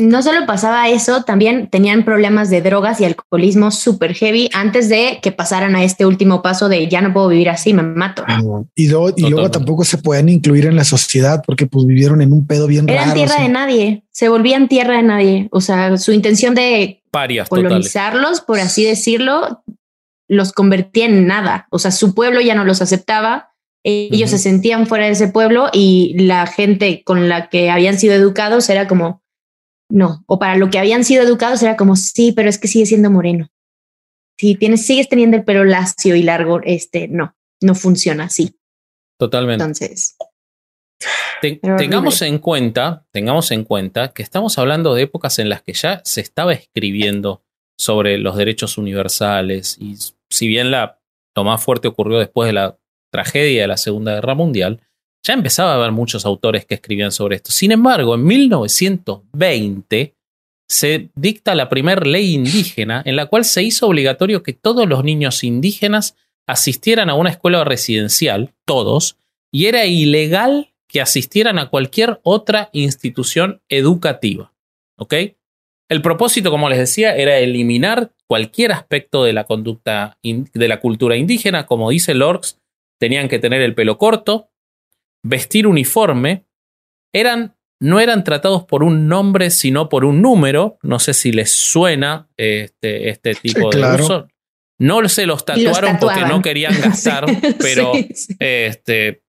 no 0.01 0.23
solo 0.23 0.47
pasaba 0.47 0.89
eso, 0.89 1.23
también 1.25 1.69
tenían 1.69 2.05
problemas 2.05 2.51
de 2.51 2.63
drogas 2.63 3.01
y 3.01 3.05
alcoholismo 3.05 3.71
súper 3.71 4.15
heavy 4.15 4.49
antes 4.53 4.89
de 4.89 5.19
que 5.23 5.33
pasaran 5.33 5.77
a 5.77 5.85
este 5.85 6.07
último 6.07 6.43
paso 6.43 6.69
de 6.69 6.89
ya 6.89 7.01
no 7.01 7.13
puedo 7.13 7.29
vivir 7.29 7.51
así, 7.51 7.73
me 7.73 7.83
mato. 7.83 8.25
Y, 8.75 8.89
luego- 8.89 9.13
y 9.17 9.29
luego 9.29 9.51
tampoco 9.51 9.85
se 9.85 9.99
pueden 9.99 10.29
incluir 10.29 10.67
en 10.67 10.77
la 10.77 10.85
sociedad 10.85 11.43
porque 11.47 11.67
pues 11.67 11.87
vivieron 11.87 12.21
en 12.23 12.33
un 12.33 12.47
pedo 12.47 12.67
bien 12.67 12.89
Eran 12.89 13.09
raro. 13.11 13.15
tierra 13.15 13.41
de 13.43 13.49
nadie, 13.49 14.05
se 14.11 14.29
volvían 14.29 14.69
tierra 14.69 14.97
de 14.97 15.03
nadie. 15.03 15.49
O 15.53 15.61
sea, 15.61 15.97
su 15.99 16.13
intención 16.13 16.55
de 16.55 17.03
Parias 17.11 17.49
totales. 17.49 17.69
colonizarlos, 17.69 18.41
por 18.41 18.59
así 18.61 18.85
decirlo, 18.85 19.63
los 20.29 20.53
convertía 20.53 21.07
en 21.07 21.27
nada. 21.27 21.67
O 21.71 21.79
sea, 21.79 21.91
su 21.91 22.15
pueblo 22.15 22.41
ya 22.41 22.55
no 22.55 22.65
los 22.65 22.83
aceptaba. 22.83 23.53
Ellos 23.89 24.31
se 24.31 24.39
sentían 24.39 24.89
fuera 24.89 25.07
de 25.07 25.13
ese 25.13 25.29
pueblo 25.29 25.69
y 25.73 26.17
la 26.19 26.47
gente 26.49 27.03
con 27.05 27.29
la 27.29 27.49
que 27.49 27.71
habían 27.71 27.97
sido 28.01 28.15
educados 28.15 28.69
era 28.69 28.89
como, 28.89 29.23
no, 29.89 30.25
o 30.27 30.39
para 30.39 30.57
lo 30.57 30.71
que 30.71 30.79
habían 30.79 31.05
sido 31.05 31.23
educados 31.23 31.63
era 31.63 31.77
como, 31.77 31.97
sí, 31.97 32.33
pero 32.33 32.49
es 32.49 32.59
que 32.59 32.69
sigue 32.69 32.87
siendo 32.87 33.11
moreno. 33.11 33.49
Si 34.39 34.55
tienes, 34.55 34.85
sigues 34.87 35.09
teniendo 35.09 35.37
el 35.37 35.45
pelo 35.45 35.65
lacio 35.65 36.15
y 36.15 36.23
largo, 36.23 36.61
este, 36.63 37.09
no, 37.09 37.35
no 37.63 37.75
funciona 37.75 38.25
así. 38.25 38.59
Totalmente. 39.19 39.63
Entonces, 39.65 40.17
Ten- 41.41 41.61
tengamos 41.79 42.23
en 42.23 42.39
cuenta, 42.39 43.07
tengamos 43.13 43.51
en 43.51 43.65
cuenta 43.65 44.13
que 44.13 44.23
estamos 44.23 44.59
hablando 44.59 44.95
de 44.95 45.03
épocas 45.03 45.39
en 45.39 45.49
las 45.49 45.63
que 45.63 45.75
ya 45.75 46.01
se 46.05 46.21
estaba 46.21 46.53
escribiendo 46.53 47.45
sobre 47.79 48.19
los 48.19 48.37
derechos 48.37 48.79
universales 48.79 49.77
y 49.79 49.97
si 50.31 50.49
bien 50.49 50.71
la, 50.71 50.99
lo 51.37 51.45
más 51.45 51.63
fuerte 51.63 51.89
ocurrió 51.89 52.19
después 52.19 52.47
de 52.47 52.55
la 52.55 52.79
tragedia 53.13 53.63
de 53.63 53.69
la 53.69 53.77
Segunda 53.77 54.15
Guerra 54.15 54.35
Mundial, 54.35 54.83
ya 55.27 55.35
empezaba 55.35 55.73
a 55.73 55.75
haber 55.75 55.91
muchos 55.91 56.25
autores 56.25 56.65
que 56.65 56.77
escribían 56.77 57.11
sobre 57.11 57.37
esto. 57.37 57.51
Sin 57.51 57.73
embargo, 57.73 58.15
en 58.15 58.25
1920 58.25 60.15
se 60.69 61.11
dicta 61.15 61.55
la 61.55 61.69
primera 61.69 62.05
ley 62.05 62.35
indígena 62.35 63.03
en 63.05 63.17
la 63.17 63.27
cual 63.27 63.45
se 63.45 63.63
hizo 63.63 63.89
obligatorio 63.89 64.43
que 64.43 64.53
todos 64.53 64.89
los 64.89 65.03
niños 65.03 65.43
indígenas 65.43 66.17
asistieran 66.47 67.11
a 67.11 67.15
una 67.15 67.31
escuela 67.31 67.65
residencial, 67.65 68.55
todos, 68.65 69.17
y 69.53 69.67
era 69.67 69.85
ilegal 69.87 70.73
que 70.89 71.01
asistieran 71.01 71.59
a 71.59 71.71
cualquier 71.71 72.21
otra 72.23 72.71
institución 72.73 73.63
educativa. 73.69 74.53
¿Ok? 74.97 75.15
El 75.89 76.03
propósito, 76.03 76.51
como 76.51 76.69
les 76.69 76.79
decía, 76.79 77.17
era 77.17 77.39
eliminar 77.39 78.13
cualquier 78.29 78.73
aspecto 78.73 79.25
de 79.25 79.33
la 79.33 79.45
conducta 79.45 80.19
de 80.23 80.69
la 80.69 80.81
cultura 80.81 81.17
indígena. 81.17 81.67
Como 81.67 81.91
dice 81.91 82.15
Lorx, 82.15 82.61
tenían 83.01 83.29
que 83.29 83.39
tener 83.39 83.61
el 83.63 83.75
pelo 83.75 83.99
corto, 83.99 84.51
vestir 85.27 85.67
uniforme, 85.67 86.47
eran, 87.13 87.57
no 87.81 88.01
eran 88.01 88.25
tratados 88.25 88.65
por 88.65 88.83
un 88.83 89.09
nombre, 89.09 89.51
sino 89.51 89.89
por 89.89 90.05
un 90.05 90.23
número. 90.23 90.79
No 90.83 90.99
sé 90.99 91.15
si 91.15 91.33
les 91.33 91.51
suena 91.51 92.29
este, 92.37 93.09
este 93.11 93.35
tipo 93.35 93.71
de 93.71 94.03
uso. 94.03 94.29
No 94.79 95.09
se 95.09 95.27
los 95.27 95.45
tatuaron 95.45 95.99
porque 95.99 96.21
no 96.21 96.43
querían 96.43 96.79
gastar, 96.81 97.25
pero 97.59 97.93
Este, 98.39 99.23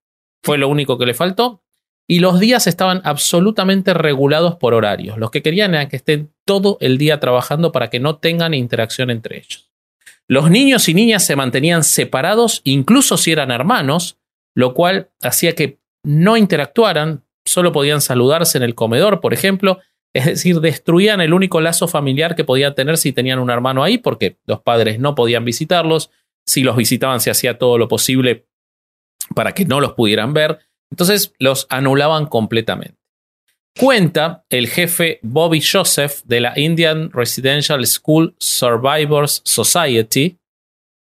fue 0.44 0.58
lo 0.58 0.68
único 0.70 0.98
que 0.98 1.06
le 1.06 1.14
faltó. 1.14 1.64
Y 2.10 2.20
los 2.20 2.40
días 2.40 2.68
estaban 2.68 3.02
absolutamente 3.04 3.94
regulados 3.94 4.56
por 4.56 4.74
horarios. 4.74 5.18
Los 5.18 5.30
que 5.30 5.42
querían 5.42 5.76
era 5.76 5.90
que 5.90 5.98
estén 5.98 6.34
todo 6.46 6.78
el 6.80 6.98
día 6.98 7.20
trabajando 7.20 7.74
para 7.74 7.90
que 7.90 8.00
no 8.00 8.18
tengan 8.18 8.54
interacción 8.54 9.10
entre 9.10 9.40
ellos. 9.40 9.70
Los 10.30 10.50
niños 10.50 10.88
y 10.88 10.94
niñas 10.94 11.26
se 11.26 11.36
mantenían 11.36 11.84
separados, 11.84 12.62
incluso 12.64 13.18
si 13.18 13.32
eran 13.32 13.52
hermanos, 13.52 14.18
lo 14.56 14.74
cual 14.74 15.10
hacía 15.22 15.54
que 15.54 15.80
no 16.08 16.38
interactuaran, 16.38 17.26
solo 17.46 17.74
podían 17.74 18.00
saludarse 18.00 18.58
en 18.58 18.64
el 18.64 18.76
comedor, 18.76 19.20
por 19.20 19.34
ejemplo, 19.34 19.80
es 20.14 20.26
decir, 20.26 20.62
destruían 20.62 21.20
el 21.20 21.34
único 21.34 21.60
lazo 21.60 21.90
familiar 21.90 22.34
que 22.34 22.46
podían 22.46 22.74
tener 22.76 22.98
si 22.98 23.12
tenían 23.12 23.40
un 23.40 23.50
hermano 23.50 23.84
ahí, 23.84 23.98
porque 23.98 24.38
los 24.46 24.62
padres 24.62 25.00
no 25.00 25.16
podían 25.16 25.44
visitarlos, 25.44 26.10
si 26.46 26.64
los 26.64 26.78
visitaban 26.78 27.20
se 27.20 27.30
hacía 27.30 27.58
todo 27.58 27.78
lo 27.78 27.90
posible 27.90 28.48
para 29.36 29.54
que 29.54 29.66
no 29.66 29.82
los 29.82 29.94
pudieran 29.94 30.34
ver, 30.34 30.60
entonces 30.90 31.34
los 31.40 31.68
anulaban 31.70 32.26
completamente. 32.28 32.98
Cuenta 33.78 34.46
el 34.50 34.68
jefe 34.70 35.20
Bobby 35.24 35.62
Joseph 35.62 36.22
de 36.24 36.40
la 36.40 36.58
Indian 36.58 37.12
Residential 37.12 37.86
School 37.86 38.34
Survivors 38.40 39.42
Society, 39.44 40.40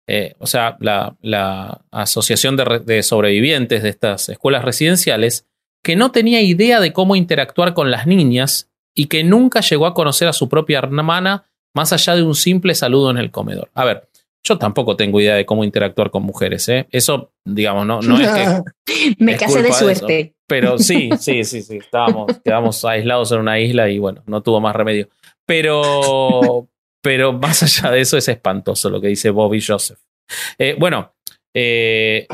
eh, 0.06 0.34
o 0.38 0.46
sea, 0.46 0.76
la, 0.80 1.80
asociación 1.90 2.56
de, 2.56 3.02
sobrevivientes 3.02 3.82
de 3.82 3.88
estas 3.88 4.28
escuelas 4.28 4.64
residenciales, 4.64 5.46
que 5.82 5.96
no 5.96 6.12
tenía 6.12 6.40
idea 6.40 6.80
de 6.80 6.92
cómo 6.92 7.16
interactuar 7.16 7.74
con 7.74 7.90
las 7.90 8.06
niñas 8.06 8.70
y 8.94 9.06
que 9.06 9.24
nunca 9.24 9.60
llegó 9.60 9.86
a 9.86 9.94
conocer 9.94 10.28
a 10.28 10.32
su 10.32 10.48
propia 10.48 10.78
hermana 10.78 11.44
más 11.74 11.92
allá 11.92 12.14
de 12.14 12.22
un 12.22 12.34
simple 12.34 12.74
saludo 12.74 13.10
en 13.10 13.18
el 13.18 13.30
comedor. 13.30 13.70
A 13.74 13.84
ver, 13.84 14.08
yo 14.44 14.58
tampoco 14.58 14.96
tengo 14.96 15.20
idea 15.20 15.36
de 15.36 15.46
cómo 15.46 15.64
interactuar 15.64 16.10
con 16.10 16.24
mujeres, 16.24 16.68
¿eh? 16.68 16.86
Eso, 16.90 17.32
digamos, 17.44 17.86
no, 17.86 18.00
no 18.02 18.18
es 18.18 18.28
que. 18.28 19.14
Me 19.18 19.36
casé 19.36 19.62
de 19.62 19.72
suerte. 19.72 20.34
pero 20.46 20.78
sí, 20.78 21.10
sí, 21.18 21.44
sí, 21.44 21.62
sí. 21.62 21.76
Estábamos, 21.76 22.40
quedamos 22.44 22.84
aislados 22.84 23.30
en 23.32 23.38
una 23.38 23.60
isla 23.60 23.88
y 23.88 23.98
bueno, 23.98 24.22
no 24.26 24.42
tuvo 24.42 24.60
más 24.60 24.74
remedio. 24.74 25.08
Pero, 25.46 26.68
pero 27.02 27.32
más 27.32 27.62
allá 27.62 27.90
de 27.90 28.00
eso, 28.00 28.16
es 28.16 28.28
espantoso 28.28 28.88
lo 28.88 29.00
que 29.00 29.08
dice 29.08 29.30
Bobby 29.30 29.60
Joseph. 29.60 29.98
Eh, 30.56 30.76
bueno, 30.78 31.14
eh, 31.54 32.26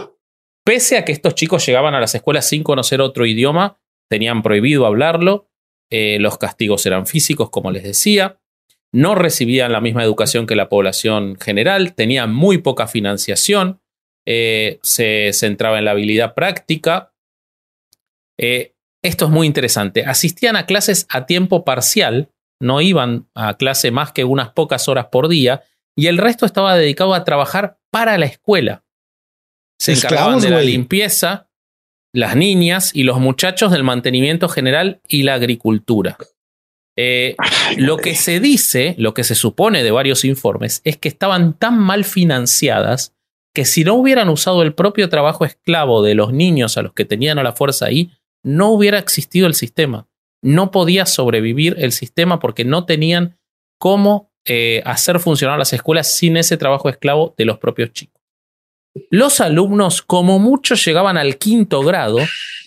pese 0.64 0.98
a 0.98 1.04
que 1.04 1.12
estos 1.12 1.34
chicos 1.34 1.66
llegaban 1.66 1.94
a 1.94 2.00
las 2.00 2.14
escuelas 2.14 2.48
sin 2.48 2.62
conocer 2.62 3.00
otro 3.00 3.26
idioma, 3.26 3.80
tenían 4.08 4.42
prohibido 4.42 4.86
hablarlo, 4.86 5.48
eh, 5.90 6.18
los 6.20 6.38
castigos 6.38 6.84
eran 6.86 7.06
físicos, 7.06 7.50
como 7.50 7.70
les 7.70 7.82
decía, 7.82 8.38
no 8.92 9.14
recibían 9.14 9.72
la 9.72 9.80
misma 9.80 10.04
educación 10.04 10.46
que 10.46 10.54
la 10.54 10.68
población 10.68 11.36
general, 11.40 11.94
tenían 11.94 12.32
muy 12.32 12.58
poca 12.58 12.86
financiación, 12.86 13.80
se 14.26 15.30
centraba 15.32 15.78
en 15.78 15.86
la 15.86 15.92
habilidad 15.92 16.34
práctica. 16.34 17.14
esto 18.36 19.24
es 19.24 19.30
muy 19.30 19.46
interesante. 19.46 20.04
Asistían 20.04 20.56
a 20.56 20.66
clases 20.66 21.06
a 21.08 21.24
tiempo 21.24 21.64
parcial, 21.64 22.30
no 22.60 22.80
iban 22.80 23.28
a 23.34 23.54
clase 23.54 23.90
más 23.90 24.12
que 24.12 24.24
unas 24.24 24.50
pocas 24.50 24.88
horas 24.88 25.06
por 25.06 25.28
día, 25.28 25.62
y 25.96 26.06
el 26.06 26.18
resto 26.18 26.46
estaba 26.46 26.76
dedicado 26.76 27.14
a 27.14 27.24
trabajar 27.24 27.78
para 27.90 28.18
la 28.18 28.26
escuela. 28.26 28.84
Se 29.80 29.92
encargaban 29.92 30.40
de 30.40 30.50
la 30.50 30.60
limpieza, 30.60 31.48
las 32.12 32.36
niñas 32.36 32.94
y 32.94 33.04
los 33.04 33.20
muchachos 33.20 33.70
del 33.70 33.84
mantenimiento 33.84 34.48
general 34.48 35.00
y 35.08 35.22
la 35.22 35.34
agricultura. 35.34 36.16
Eh, 36.96 37.36
lo 37.76 37.96
que 37.96 38.16
se 38.16 38.40
dice, 38.40 38.96
lo 38.98 39.14
que 39.14 39.22
se 39.22 39.36
supone 39.36 39.84
de 39.84 39.92
varios 39.92 40.24
informes, 40.24 40.80
es 40.82 40.96
que 40.96 41.08
estaban 41.08 41.56
tan 41.56 41.78
mal 41.78 42.04
financiadas 42.04 43.14
que 43.54 43.64
si 43.64 43.84
no 43.84 43.94
hubieran 43.94 44.28
usado 44.28 44.62
el 44.62 44.74
propio 44.74 45.08
trabajo 45.08 45.44
esclavo 45.44 46.02
de 46.02 46.16
los 46.16 46.32
niños 46.32 46.76
a 46.76 46.82
los 46.82 46.92
que 46.92 47.04
tenían 47.04 47.38
a 47.38 47.44
la 47.44 47.52
fuerza 47.52 47.86
ahí, 47.86 48.10
no 48.44 48.70
hubiera 48.70 48.98
existido 48.98 49.46
el 49.46 49.54
sistema. 49.54 50.07
No 50.42 50.70
podía 50.70 51.06
sobrevivir 51.06 51.76
el 51.78 51.92
sistema 51.92 52.38
porque 52.38 52.64
no 52.64 52.84
tenían 52.84 53.38
cómo 53.78 54.32
eh, 54.44 54.82
hacer 54.84 55.20
funcionar 55.20 55.58
las 55.58 55.72
escuelas 55.72 56.14
sin 56.14 56.36
ese 56.36 56.56
trabajo 56.56 56.88
esclavo 56.88 57.34
de 57.36 57.44
los 57.44 57.58
propios 57.58 57.92
chicos. 57.92 58.20
Los 59.10 59.40
alumnos, 59.40 60.02
como 60.02 60.38
muchos, 60.38 60.84
llegaban 60.84 61.16
al 61.16 61.38
quinto 61.38 61.82
grado, 61.82 62.18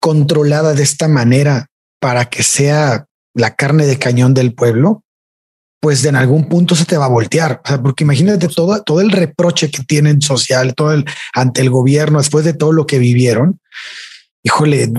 controlada 0.00 0.74
de 0.74 0.82
esta 0.82 1.08
manera 1.08 1.68
para 2.00 2.26
que 2.26 2.42
sea 2.42 3.06
la 3.34 3.54
carne 3.54 3.86
de 3.86 3.98
cañón 3.98 4.34
del 4.34 4.54
pueblo, 4.54 5.02
pues 5.86 6.04
en 6.04 6.16
algún 6.16 6.48
punto 6.48 6.74
se 6.74 6.84
te 6.84 6.96
va 6.96 7.04
a 7.04 7.08
voltear. 7.08 7.60
O 7.64 7.68
sea, 7.68 7.80
porque 7.80 8.02
imagínate 8.02 8.48
todo, 8.48 8.82
todo 8.82 9.00
el 9.00 9.12
reproche 9.12 9.70
que 9.70 9.84
tienen 9.84 10.20
social, 10.20 10.74
todo 10.74 10.92
el 10.92 11.04
ante 11.32 11.60
el 11.60 11.70
gobierno 11.70 12.18
después 12.18 12.44
de 12.44 12.54
todo 12.54 12.72
lo 12.72 12.88
que 12.88 12.98
vivieron 12.98 13.60
híjole, 14.42 14.92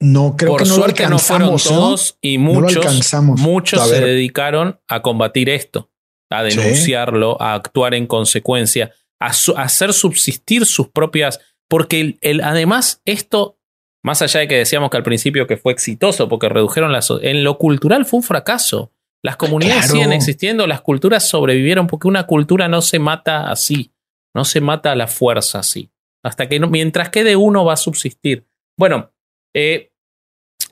no 0.00 0.36
creo 0.36 0.52
Por 0.52 0.62
que 0.62 0.68
no 0.68 0.74
suerte 0.74 1.08
no 1.08 1.18
fueron 1.18 1.56
todos 1.56 2.18
y 2.20 2.38
muchos, 2.38 3.12
muchos 3.36 3.88
se 3.88 4.00
dedicaron 4.00 4.80
a 4.88 5.02
combatir 5.02 5.50
esto, 5.50 5.90
a 6.30 6.42
denunciarlo, 6.42 7.40
a 7.40 7.54
actuar 7.54 7.94
en 7.94 8.06
consecuencia, 8.06 8.92
a, 9.20 9.32
hacer 9.56 9.92
subsistir 9.92 10.66
sus 10.66 10.88
propias, 10.88 11.40
porque 11.68 12.18
el, 12.20 12.40
además 12.42 13.02
esto, 13.04 13.58
más 14.04 14.20
allá 14.22 14.40
de 14.40 14.48
que 14.48 14.56
decíamos 14.56 14.90
que 14.90 14.98
al 14.98 15.04
principio 15.04 15.46
que 15.46 15.56
fue 15.56 15.72
exitoso 15.72 16.28
porque 16.28 16.48
redujeron 16.48 16.92
las, 16.92 17.08
en 17.22 17.44
lo 17.44 17.58
cultural 17.58 18.04
fue 18.04 18.18
un 18.18 18.24
fracaso. 18.24 18.91
Las 19.22 19.36
comunidades 19.36 19.86
siguen 19.86 20.12
existiendo, 20.12 20.66
las 20.66 20.80
culturas 20.80 21.28
sobrevivieron 21.28 21.86
porque 21.86 22.08
una 22.08 22.26
cultura 22.26 22.68
no 22.68 22.82
se 22.82 22.98
mata 22.98 23.50
así, 23.50 23.92
no 24.34 24.44
se 24.44 24.60
mata 24.60 24.92
a 24.92 24.96
la 24.96 25.06
fuerza 25.06 25.60
así. 25.60 25.90
Hasta 26.24 26.48
que 26.48 26.58
mientras 26.60 27.10
quede 27.10 27.36
uno 27.36 27.64
va 27.64 27.74
a 27.74 27.76
subsistir. 27.76 28.46
Bueno, 28.76 29.12
eh, 29.54 29.92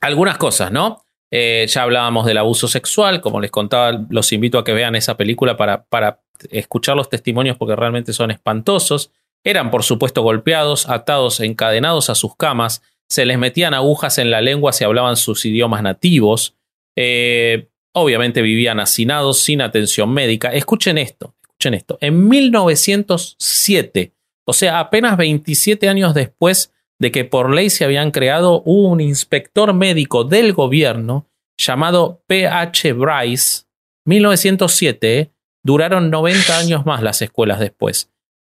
algunas 0.01 0.37
cosas, 0.37 0.73
¿no? 0.73 1.05
Eh, 1.31 1.67
ya 1.69 1.83
hablábamos 1.83 2.27
del 2.27 2.39
abuso 2.39 2.67
sexual, 2.67 3.21
como 3.21 3.41
les 3.41 3.53
contaba, 3.53 4.05
los 4.11 4.33
invito 4.33 4.59
a 4.59 4.65
que 4.65 4.73
vean 4.73 4.97
esa 4.97 5.17
película 5.17 5.57
para, 5.57 5.85
para 5.85 6.21
escuchar 6.51 6.97
los 6.97 7.09
testimonios 7.09 7.57
porque 7.57 7.77
realmente 7.77 8.13
son 8.13 8.33
espantosos. 8.33 9.13
Eran, 9.45 9.71
por 9.71 9.85
supuesto, 9.85 10.23
golpeados, 10.23 10.89
atados, 10.89 11.39
encadenados 11.41 12.11
a 12.11 12.17
sus 12.17 12.35
camas, 12.37 12.83
se 13.09 13.27
les 13.27 13.39
metían 13.39 13.75
agujas 13.75 14.19
en 14.19 14.31
la 14.31 14.41
lengua 14.41 14.73
si 14.73 14.85
hablaban 14.85 15.17
sus 15.17 15.45
idiomas 15.45 15.83
nativos. 15.83 16.57
Eh, 16.97 17.69
obviamente 17.93 18.43
vivían 18.43 18.81
hacinados, 18.81 19.41
sin 19.41 19.61
atención 19.63 20.11
médica. 20.11 20.53
Escuchen 20.53 20.99
esto, 20.99 21.35
escuchen 21.43 21.75
esto. 21.75 21.99
En 22.01 22.29
1907, 22.29 24.13
o 24.45 24.53
sea, 24.53 24.81
apenas 24.81 25.17
27 25.17 25.89
años 25.89 26.15
después 26.15 26.73
de 26.99 27.11
que 27.11 27.25
por 27.25 27.55
ley 27.55 27.71
se 27.71 27.85
habían 27.85 28.11
creado, 28.11 28.63
un 28.63 29.01
inspector 29.01 29.73
médico 29.73 30.25
del 30.25 30.53
gobierno 30.53 31.27
llamado 31.59 32.23
P.H. 32.27 32.93
Bryce. 32.93 33.65
1907, 34.07 35.19
¿eh? 35.19 35.31
duraron 35.63 36.11
90 36.11 36.59
años 36.59 36.87
más 36.87 37.03
las 37.03 37.23
escuelas 37.23 37.59
después. 37.59 38.11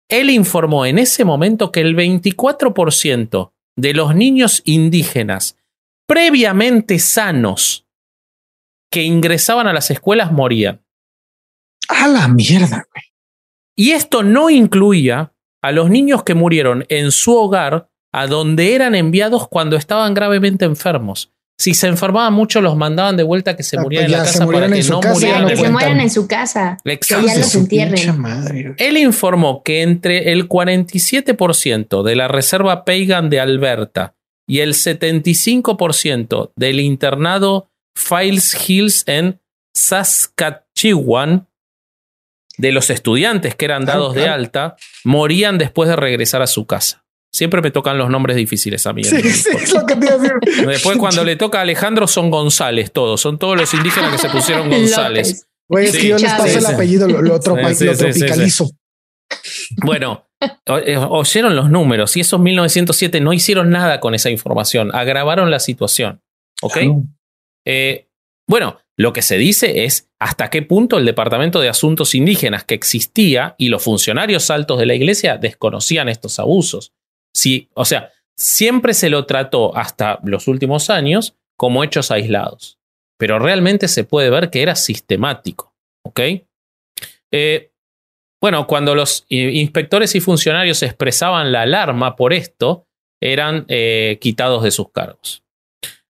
Él 0.08 0.30
informó 0.30 0.86
en 0.86 0.98
ese 0.98 1.24
momento 1.24 1.72
que 1.72 1.80
el 1.80 1.96
24% 1.96 3.52
de 3.76 3.94
los 3.94 4.14
niños 4.14 4.62
indígenas 4.64 5.56
previamente 6.06 6.98
sanos 6.98 7.86
que 8.92 9.02
ingresaban 9.02 9.66
a 9.66 9.72
las 9.72 9.90
escuelas 9.90 10.30
morían. 10.30 10.80
A 11.88 12.06
la 12.06 12.28
mierda, 12.28 12.86
güey. 12.92 13.04
Y 13.74 13.92
esto 13.92 14.22
no 14.22 14.50
incluía 14.50 15.32
a 15.62 15.72
los 15.72 15.90
niños 15.90 16.22
que 16.22 16.34
murieron 16.34 16.84
en 16.88 17.10
su 17.10 17.34
hogar, 17.34 17.88
a 18.12 18.26
donde 18.26 18.74
eran 18.74 18.94
enviados 18.94 19.48
cuando 19.48 19.76
estaban 19.76 20.12
gravemente 20.14 20.64
enfermos. 20.66 21.32
Si 21.58 21.74
se 21.74 21.86
enfermaban 21.86 22.34
mucho, 22.34 22.60
los 22.60 22.76
mandaban 22.76 23.16
de 23.16 23.22
vuelta 23.22 23.56
que 23.56 23.62
se 23.62 23.78
Ah, 23.78 23.82
murieran 23.82 24.10
pues 24.10 24.14
en 24.14 24.18
la 24.18 24.24
casa 24.26 24.38
para 24.38 24.46
murieran 24.46 24.72
que 24.72 24.78
en 24.78 24.84
su 24.84 24.92
no 24.92 25.00
casa, 25.00 25.14
murieran 25.14 25.46
que 25.48 25.56
se 25.56 25.70
mueran 25.70 26.00
en 26.00 26.10
su 26.10 26.26
casa. 26.26 26.78
Exacto. 26.84 27.26
ya 27.26 27.38
los 27.38 27.54
entierren. 27.54 28.20
madre. 28.20 28.74
Él 28.78 28.96
informó 28.98 29.62
que 29.62 29.82
entre 29.82 30.32
el 30.32 30.48
47% 30.48 32.02
de 32.02 32.16
la 32.16 32.28
Reserva 32.28 32.84
Pagan 32.84 33.30
de 33.30 33.40
Alberta 33.40 34.14
y 34.46 34.58
el 34.58 34.74
75% 34.74 36.52
del 36.56 36.80
internado 36.80 37.70
Files 37.94 38.56
Hills 38.68 39.04
en 39.06 39.40
Saskatchewan, 39.74 41.48
de 42.58 42.70
los 42.72 42.90
estudiantes 42.90 43.54
que 43.54 43.64
eran 43.64 43.84
dados 43.86 44.14
de 44.14 44.28
alta, 44.28 44.76
morían 45.04 45.56
después 45.58 45.88
de 45.88 45.96
regresar 45.96 46.42
a 46.42 46.46
su 46.46 46.66
casa. 46.66 47.04
Siempre 47.34 47.62
me 47.62 47.70
tocan 47.70 47.96
los 47.96 48.10
nombres 48.10 48.36
difíciles 48.36 48.86
a 48.86 48.92
mí. 48.92 49.04
Sí, 49.04 49.22
sí, 49.22 49.48
es 49.56 49.72
lo 49.72 49.86
que 49.86 49.96
te 49.96 50.04
iba 50.04 50.14
a 50.16 50.18
decir. 50.18 50.34
Después 50.66 50.98
cuando 50.98 51.24
le 51.24 51.36
toca 51.36 51.58
a 51.58 51.62
Alejandro 51.62 52.06
son 52.06 52.30
González 52.30 52.92
todos, 52.92 53.22
son 53.22 53.38
todos 53.38 53.56
los 53.56 53.72
indígenas 53.72 54.12
que 54.12 54.18
se 54.18 54.28
pusieron 54.28 54.68
González. 54.70 55.46
Güey, 55.66 55.86
es 55.86 55.92
Sí, 55.92 55.98
que 56.02 56.08
yo 56.08 56.18
les 56.18 56.30
paso 56.30 56.46
sí, 56.48 56.58
el 56.58 56.66
apellido, 56.66 57.08
lo, 57.08 57.22
lo 57.22 57.40
tropa- 57.40 57.62
lo 57.62 57.74
sí, 57.74 57.88
sí, 57.88 57.94
sí. 57.94 58.18
tropicalizo. 58.18 58.70
Bueno, 59.82 60.28
eh, 60.84 60.98
oyeron 60.98 61.56
los 61.56 61.70
números 61.70 62.14
y 62.18 62.20
esos 62.20 62.38
1907 62.38 63.20
no 63.22 63.32
hicieron 63.32 63.70
nada 63.70 63.98
con 64.00 64.14
esa 64.14 64.28
información, 64.28 64.94
agravaron 64.94 65.50
la 65.50 65.58
situación. 65.58 66.20
¿Ok? 66.60 66.74
Claro. 66.74 67.02
Eh, 67.66 68.08
bueno, 68.48 68.78
lo 68.96 69.12
que 69.12 69.22
se 69.22 69.38
dice 69.38 69.84
es 69.84 70.10
hasta 70.18 70.50
qué 70.50 70.62
punto 70.62 70.98
el 70.98 71.04
Departamento 71.04 71.60
de 71.60 71.68
Asuntos 71.68 72.14
Indígenas 72.14 72.64
que 72.64 72.74
existía 72.74 73.54
y 73.58 73.68
los 73.68 73.82
funcionarios 73.82 74.50
altos 74.50 74.78
de 74.78 74.86
la 74.86 74.94
iglesia 74.94 75.38
desconocían 75.38 76.08
estos 76.08 76.38
abusos. 76.38 76.92
Sí, 77.34 77.68
o 77.74 77.84
sea, 77.84 78.10
siempre 78.36 78.94
se 78.94 79.10
lo 79.10 79.26
trató 79.26 79.76
hasta 79.76 80.18
los 80.24 80.48
últimos 80.48 80.90
años 80.90 81.36
como 81.56 81.84
hechos 81.84 82.10
aislados, 82.10 82.78
pero 83.18 83.38
realmente 83.38 83.88
se 83.88 84.04
puede 84.04 84.30
ver 84.30 84.50
que 84.50 84.62
era 84.62 84.74
sistemático. 84.74 85.74
¿Ok? 86.04 86.20
Eh, 87.30 87.72
bueno, 88.40 88.66
cuando 88.66 88.96
los 88.96 89.24
inspectores 89.28 90.16
y 90.16 90.20
funcionarios 90.20 90.82
expresaban 90.82 91.52
la 91.52 91.62
alarma 91.62 92.16
por 92.16 92.32
esto, 92.32 92.88
eran 93.22 93.64
eh, 93.68 94.18
quitados 94.20 94.64
de 94.64 94.72
sus 94.72 94.90
cargos. 94.90 95.41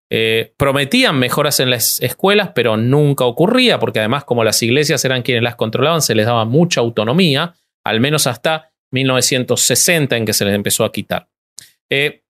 Eh, 0.09 0.53
prometían 0.57 1.17
mejoras 1.17 1.59
en 1.59 1.69
las 1.69 2.01
escuelas, 2.01 2.51
pero 2.53 2.77
nunca 2.77 3.25
ocurría, 3.25 3.79
porque 3.79 3.99
además 3.99 4.25
como 4.25 4.43
las 4.43 4.61
iglesias 4.61 5.03
eran 5.05 5.23
quienes 5.23 5.43
las 5.43 5.55
controlaban, 5.55 6.01
se 6.01 6.13
les 6.15 6.25
daba 6.25 6.45
mucha 6.45 6.81
autonomía, 6.81 7.55
al 7.83 7.99
menos 7.99 8.27
hasta 8.27 8.71
1960 8.91 10.15
en 10.15 10.25
que 10.25 10.33
se 10.33 10.45
les 10.45 10.53
empezó 10.53 10.85
a 10.85 10.91
quitar. 10.91 11.29
Eh, 11.89 12.23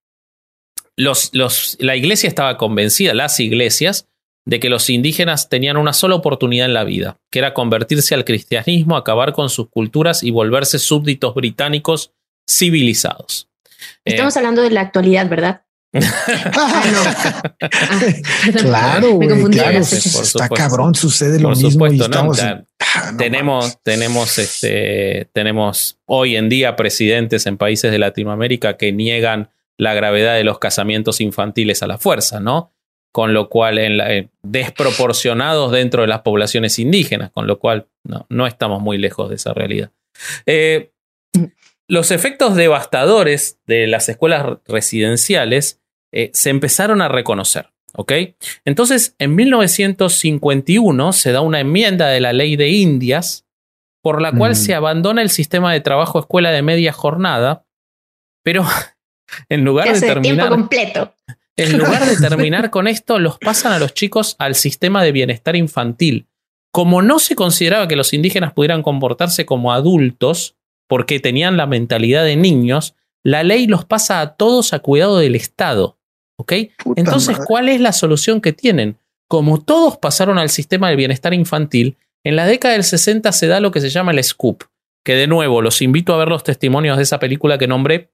los, 0.96 1.30
los, 1.34 1.76
la 1.80 1.96
iglesia 1.96 2.28
estaba 2.28 2.56
convencida, 2.56 3.12
las 3.14 3.38
iglesias, 3.40 4.08
de 4.46 4.60
que 4.60 4.68
los 4.68 4.90
indígenas 4.90 5.48
tenían 5.48 5.76
una 5.76 5.92
sola 5.92 6.16
oportunidad 6.16 6.66
en 6.66 6.74
la 6.74 6.84
vida, 6.84 7.18
que 7.30 7.38
era 7.38 7.54
convertirse 7.54 8.14
al 8.14 8.24
cristianismo, 8.24 8.96
acabar 8.96 9.32
con 9.32 9.48
sus 9.48 9.68
culturas 9.68 10.22
y 10.22 10.30
volverse 10.30 10.78
súbditos 10.78 11.34
británicos 11.34 12.12
civilizados. 12.48 13.48
Eh, 14.04 14.12
Estamos 14.12 14.36
hablando 14.36 14.62
de 14.62 14.70
la 14.70 14.82
actualidad, 14.82 15.28
¿verdad? 15.28 15.63
Claro, 18.60 19.18
Me 19.18 19.28
confundí 19.28 19.58
sí, 19.58 19.64
Está 20.08 20.22
supuesto. 20.22 20.54
cabrón, 20.54 20.94
sucede 20.94 21.38
lo 21.40 21.48
por 21.50 21.56
mismo 21.56 21.86
y 21.86 21.98
supuesto, 21.98 22.08
¿no? 22.08 22.32
estamos... 22.32 22.38
En- 22.42 22.66
Ah, 22.96 23.10
no 23.12 23.16
tenemos, 23.18 23.64
mames. 23.64 23.78
tenemos, 23.82 24.38
este, 24.38 25.28
tenemos 25.32 25.98
hoy 26.06 26.36
en 26.36 26.48
día 26.48 26.76
presidentes 26.76 27.44
en 27.46 27.56
países 27.56 27.90
de 27.90 27.98
Latinoamérica 27.98 28.76
que 28.76 28.92
niegan 28.92 29.50
la 29.78 29.94
gravedad 29.94 30.36
de 30.36 30.44
los 30.44 30.60
casamientos 30.60 31.20
infantiles 31.20 31.82
a 31.82 31.88
la 31.88 31.98
fuerza, 31.98 32.38
¿no? 32.38 32.72
Con 33.10 33.34
lo 33.34 33.48
cual, 33.48 33.78
en 33.78 33.96
la- 33.96 34.14
eh, 34.14 34.28
desproporcionados 34.44 35.72
dentro 35.72 36.02
de 36.02 36.08
las 36.08 36.20
poblaciones 36.20 36.78
indígenas, 36.78 37.30
con 37.32 37.48
lo 37.48 37.58
cual 37.58 37.88
no, 38.04 38.26
no 38.28 38.46
estamos 38.46 38.80
muy 38.80 38.96
lejos 38.96 39.28
de 39.28 39.36
esa 39.36 39.52
realidad. 39.54 39.90
Eh, 40.46 40.92
los 41.88 42.12
efectos 42.12 42.54
devastadores 42.54 43.58
de 43.66 43.88
las 43.88 44.08
escuelas 44.08 44.58
residenciales 44.66 45.80
eh, 46.14 46.30
se 46.32 46.50
empezaron 46.50 47.02
a 47.02 47.08
reconocer. 47.08 47.70
¿ok? 47.96 48.12
Entonces, 48.64 49.14
en 49.18 49.34
1951 49.34 51.12
se 51.12 51.32
da 51.32 51.40
una 51.40 51.60
enmienda 51.60 52.08
de 52.08 52.20
la 52.20 52.32
ley 52.32 52.56
de 52.56 52.68
Indias 52.68 53.46
por 54.02 54.20
la 54.20 54.32
cual 54.32 54.52
Mm. 54.52 54.56
se 54.56 54.74
abandona 54.74 55.22
el 55.22 55.30
sistema 55.30 55.72
de 55.72 55.80
trabajo 55.80 56.18
escuela 56.18 56.50
de 56.50 56.62
media 56.62 56.92
jornada, 56.92 57.64
pero 58.42 58.64
en 59.48 59.64
lugar 59.64 59.86
de 59.86 60.00
tiempo 60.00 60.20
terminar, 60.20 60.48
completo. 60.50 61.14
en 61.56 61.78
lugar 61.78 62.04
de 62.04 62.16
terminar 62.16 62.70
con 62.70 62.86
esto, 62.86 63.18
los 63.18 63.38
pasan 63.38 63.72
a 63.72 63.78
los 63.78 63.94
chicos 63.94 64.36
al 64.38 64.54
sistema 64.54 65.02
de 65.02 65.12
bienestar 65.12 65.56
infantil. 65.56 66.28
Como 66.70 67.02
no 67.02 67.18
se 67.18 67.34
consideraba 67.34 67.88
que 67.88 67.96
los 67.96 68.12
indígenas 68.12 68.52
pudieran 68.52 68.82
comportarse 68.82 69.46
como 69.46 69.72
adultos, 69.72 70.56
porque 70.86 71.18
tenían 71.18 71.56
la 71.56 71.66
mentalidad 71.66 72.24
de 72.24 72.36
niños, 72.36 72.94
la 73.22 73.42
ley 73.42 73.66
los 73.66 73.84
pasa 73.84 74.20
a 74.20 74.36
todos 74.36 74.74
a 74.74 74.80
cuidado 74.80 75.18
del 75.18 75.34
Estado. 75.34 75.98
¿Ok? 76.38 76.52
Puta 76.82 77.00
Entonces, 77.00 77.32
madre. 77.36 77.44
¿cuál 77.46 77.68
es 77.68 77.80
la 77.80 77.92
solución 77.92 78.40
que 78.40 78.52
tienen? 78.52 78.98
Como 79.28 79.62
todos 79.62 79.98
pasaron 79.98 80.38
al 80.38 80.50
sistema 80.50 80.90
de 80.90 80.96
bienestar 80.96 81.32
infantil, 81.34 81.96
en 82.24 82.36
la 82.36 82.46
década 82.46 82.74
del 82.74 82.84
60 82.84 83.30
se 83.32 83.46
da 83.46 83.60
lo 83.60 83.70
que 83.70 83.80
se 83.80 83.90
llama 83.90 84.12
el 84.12 84.22
SCOOP, 84.22 84.64
que 85.04 85.14
de 85.14 85.26
nuevo 85.26 85.62
los 85.62 85.82
invito 85.82 86.14
a 86.14 86.18
ver 86.18 86.28
los 86.28 86.44
testimonios 86.44 86.96
de 86.96 87.02
esa 87.02 87.18
película 87.18 87.58
que 87.58 87.66
nombré, 87.68 88.10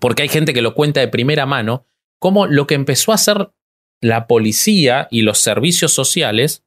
porque 0.00 0.22
hay 0.22 0.28
gente 0.28 0.52
que 0.54 0.62
lo 0.62 0.74
cuenta 0.74 1.00
de 1.00 1.08
primera 1.08 1.46
mano, 1.46 1.84
como 2.20 2.46
lo 2.46 2.66
que 2.66 2.74
empezó 2.74 3.12
a 3.12 3.16
hacer 3.16 3.50
la 4.02 4.26
policía 4.26 5.08
y 5.10 5.22
los 5.22 5.38
servicios 5.38 5.92
sociales 5.92 6.64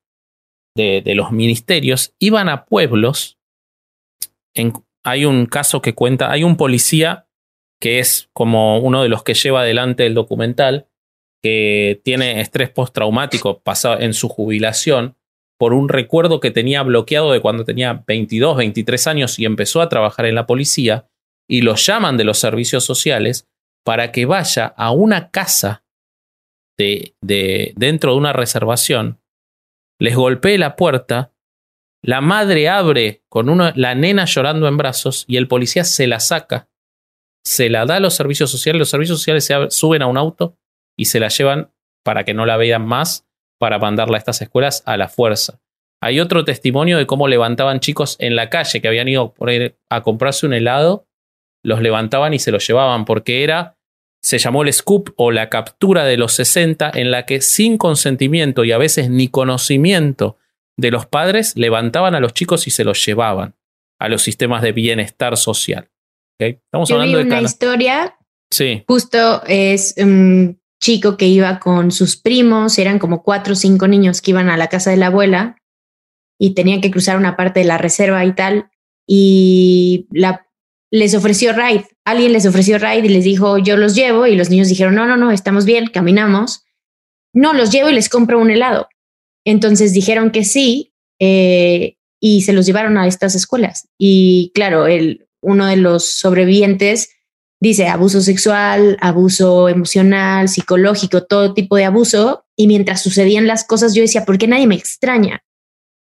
de, 0.76 1.02
de 1.04 1.16
los 1.16 1.32
ministerios 1.32 2.14
iban 2.20 2.50
a 2.50 2.66
pueblos. 2.66 3.38
En- 4.56 4.74
hay 5.06 5.26
un 5.26 5.46
caso 5.48 5.82
que 5.82 5.94
cuenta, 5.94 6.32
hay 6.32 6.44
un 6.44 6.56
policía 6.56 7.28
que 7.84 8.00
es 8.00 8.30
como 8.32 8.80
uno 8.80 9.04
de 9.04 9.10
los 9.10 9.24
que 9.24 9.34
lleva 9.34 9.60
adelante 9.60 10.06
el 10.06 10.14
documental, 10.14 10.88
que 11.44 12.00
tiene 12.06 12.40
estrés 12.40 12.70
postraumático 12.70 13.60
pasado 13.60 14.00
en 14.00 14.14
su 14.14 14.30
jubilación 14.30 15.18
por 15.60 15.74
un 15.74 15.90
recuerdo 15.90 16.40
que 16.40 16.50
tenía 16.50 16.82
bloqueado 16.84 17.34
de 17.34 17.42
cuando 17.42 17.66
tenía 17.66 18.06
22, 18.08 18.56
23 18.56 19.08
años 19.08 19.38
y 19.38 19.44
empezó 19.44 19.82
a 19.82 19.90
trabajar 19.90 20.26
en 20.28 20.36
la 20.36 20.48
policía, 20.48 21.10
y 21.46 21.60
lo 21.60 21.76
llaman 21.76 22.16
de 22.16 22.24
los 22.24 22.40
servicios 22.40 22.86
sociales 22.86 23.50
para 23.84 24.14
que 24.14 24.24
vaya 24.24 24.68
a 24.78 24.92
una 24.92 25.30
casa 25.30 25.84
de, 26.78 27.16
de, 27.20 27.74
dentro 27.76 28.14
de 28.14 28.18
una 28.18 28.32
reservación, 28.32 29.20
les 30.00 30.16
golpee 30.16 30.58
la 30.58 30.78
puerta, 30.78 31.34
la 32.02 32.22
madre 32.22 32.70
abre 32.70 33.24
con 33.28 33.58
la 33.76 33.94
nena 33.94 34.24
llorando 34.24 34.70
en 34.70 34.78
brazos 34.78 35.26
y 35.28 35.36
el 35.36 35.50
policía 35.50 35.84
se 35.84 36.08
la 36.08 36.22
saca, 36.22 36.70
se 37.46 37.70
la 37.70 37.86
da 37.86 37.98
a 37.98 38.00
los 38.00 38.16
servicios 38.16 38.50
sociales, 38.50 38.80
los 38.80 38.90
servicios 38.90 39.20
sociales 39.20 39.46
se 39.46 39.72
suben 39.72 40.02
a 40.02 40.08
un 40.08 40.18
auto 40.18 40.58
y 40.98 41.06
se 41.06 41.20
la 41.20 41.30
llevan 41.30 41.72
para 42.04 42.24
que 42.24 42.34
no 42.34 42.46
la 42.46 42.58
vean 42.58 42.86
más, 42.86 43.28
para 43.60 43.80
mandarla 43.80 44.18
a 44.18 44.20
estas 44.20 44.42
escuelas 44.42 44.84
a 44.86 44.98
la 44.98 45.08
fuerza. 45.08 45.62
Hay 46.02 46.20
otro 46.20 46.44
testimonio 46.44 46.98
de 46.98 47.08
cómo 47.08 47.28
levantaban 47.28 47.80
chicos 47.80 48.18
en 48.20 48.36
la 48.36 48.50
calle 48.50 48.82
que 48.82 48.88
habían 48.88 49.08
ido 49.08 49.34
a 49.90 50.04
comprarse 50.04 50.46
un 50.46 50.54
helado, 50.54 51.08
los 51.64 51.82
levantaban 51.82 52.34
y 52.34 52.40
se 52.40 52.52
los 52.52 52.68
llevaban 52.68 53.06
porque 53.06 53.44
era, 53.44 53.78
se 54.22 54.38
llamó 54.38 54.64
el 54.64 54.74
scoop 54.74 55.14
o 55.16 55.32
la 55.32 55.50
captura 55.50 56.04
de 56.04 56.18
los 56.18 56.34
60 56.34 56.92
en 56.94 57.12
la 57.12 57.26
que 57.26 57.42
sin 57.42 57.78
consentimiento 57.78 58.66
y 58.66 58.74
a 58.74 58.78
veces 58.78 59.10
ni 59.10 59.30
conocimiento 59.30 60.38
de 60.78 60.92
los 60.92 61.06
padres 61.06 61.56
levantaban 61.56 62.16
a 62.16 62.20
los 62.20 62.34
chicos 62.34 62.68
y 62.68 62.72
se 62.72 62.84
los 62.84 63.06
llevaban. 63.06 63.56
a 64.00 64.10
los 64.10 64.22
sistemas 64.22 64.62
de 64.62 64.74
bienestar 64.74 65.38
social. 65.38 65.93
¿Okay? 66.44 66.60
Estamos 66.64 66.90
Yo 66.90 66.96
hablando 66.96 67.18
vi 67.18 67.24
de 67.24 67.28
una 67.28 67.36
cana- 67.38 67.46
historia, 67.48 68.16
Sí, 68.52 68.84
justo 68.88 69.42
es 69.48 69.96
un 69.98 70.62
chico 70.80 71.18
que 71.18 71.26
iba 71.26 71.60
con 71.60 71.92
sus 71.92 72.18
primos, 72.18 72.78
eran 72.78 73.00
como 73.00 73.24
cuatro 73.24 73.54
o 73.54 73.56
cinco 73.56 73.88
niños 73.88 74.22
que 74.22 74.30
iban 74.32 74.50
a 74.50 74.58
la 74.58 74.68
casa 74.68 74.92
de 74.92 74.98
la 74.98 75.08
abuela 75.08 75.58
y 76.40 76.54
tenían 76.54 76.80
que 76.82 76.92
cruzar 76.92 77.18
una 77.18 77.36
parte 77.36 77.62
de 77.62 77.66
la 77.66 77.80
reserva 77.80 78.24
y 78.26 78.34
tal, 78.34 78.70
y 79.08 80.08
la, 80.12 80.46
les 80.92 81.16
ofreció 81.16 81.54
ride, 81.54 81.88
alguien 82.06 82.32
les 82.34 82.46
ofreció 82.46 82.78
ride 82.78 83.06
y 83.06 83.10
les 83.10 83.24
dijo, 83.24 83.58
yo 83.58 83.76
los 83.76 83.96
llevo, 83.96 84.28
y 84.28 84.36
los 84.36 84.50
niños 84.52 84.68
dijeron, 84.68 84.94
no, 84.94 85.08
no, 85.08 85.18
no, 85.18 85.32
estamos 85.32 85.66
bien, 85.66 85.88
caminamos, 85.88 86.64
no, 87.34 87.54
los 87.54 87.72
llevo 87.72 87.90
y 87.90 87.94
les 87.94 88.10
compro 88.10 88.40
un 88.40 88.52
helado. 88.52 88.88
Entonces 89.46 89.94
dijeron 89.94 90.30
que 90.30 90.44
sí 90.44 90.94
eh, 91.20 91.98
y 92.22 92.42
se 92.42 92.54
los 92.54 92.66
llevaron 92.66 92.98
a 92.98 93.08
estas 93.08 93.34
escuelas. 93.36 93.88
Y 93.98 94.52
claro, 94.54 94.86
el, 94.86 95.28
uno 95.44 95.66
de 95.68 95.78
los 95.78 96.16
sobrevivientes 96.16 97.10
dice 97.60 97.88
abuso 97.88 98.22
sexual, 98.22 98.98
abuso 99.00 99.70
emocional, 99.70 100.50
psicológico, 100.50 101.24
todo 101.24 101.54
tipo 101.54 101.78
de 101.78 101.86
abuso. 101.86 102.46
Y 102.58 102.68
mientras 102.68 103.02
sucedían 103.02 103.48
las 103.48 103.64
cosas, 103.64 103.94
yo 103.94 104.02
decía, 104.02 104.26
¿por 104.26 104.38
qué 104.38 104.48
nadie 104.48 104.68
me 104.68 104.76
extraña? 104.76 105.44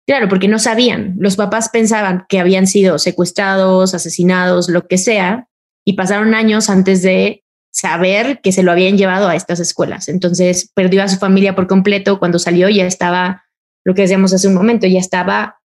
Claro, 0.05 0.27
porque 0.27 0.47
no 0.47 0.59
sabían. 0.59 1.15
Los 1.19 1.35
papás 1.37 1.69
pensaban 1.69 2.25
que 2.27 2.39
habían 2.39 2.67
sido 2.67 2.99
secuestrados, 2.99 3.93
asesinados, 3.93 4.69
lo 4.69 4.87
que 4.87 4.97
sea, 4.97 5.47
y 5.85 5.93
pasaron 5.93 6.33
años 6.33 6.69
antes 6.69 7.01
de 7.01 7.45
saber 7.71 8.41
que 8.41 8.51
se 8.51 8.63
lo 8.63 8.71
habían 8.71 8.97
llevado 8.97 9.29
a 9.29 9.35
estas 9.35 9.59
escuelas. 9.59 10.09
Entonces 10.09 10.69
perdió 10.73 11.03
a 11.03 11.07
su 11.07 11.17
familia 11.17 11.55
por 11.55 11.67
completo. 11.67 12.19
Cuando 12.19 12.39
salió 12.39 12.67
ya 12.67 12.85
estaba, 12.85 13.45
lo 13.85 13.93
que 13.95 14.01
decíamos 14.01 14.33
hace 14.33 14.47
un 14.47 14.53
momento, 14.55 14.85
ya 14.85 14.99
estaba 14.99 15.59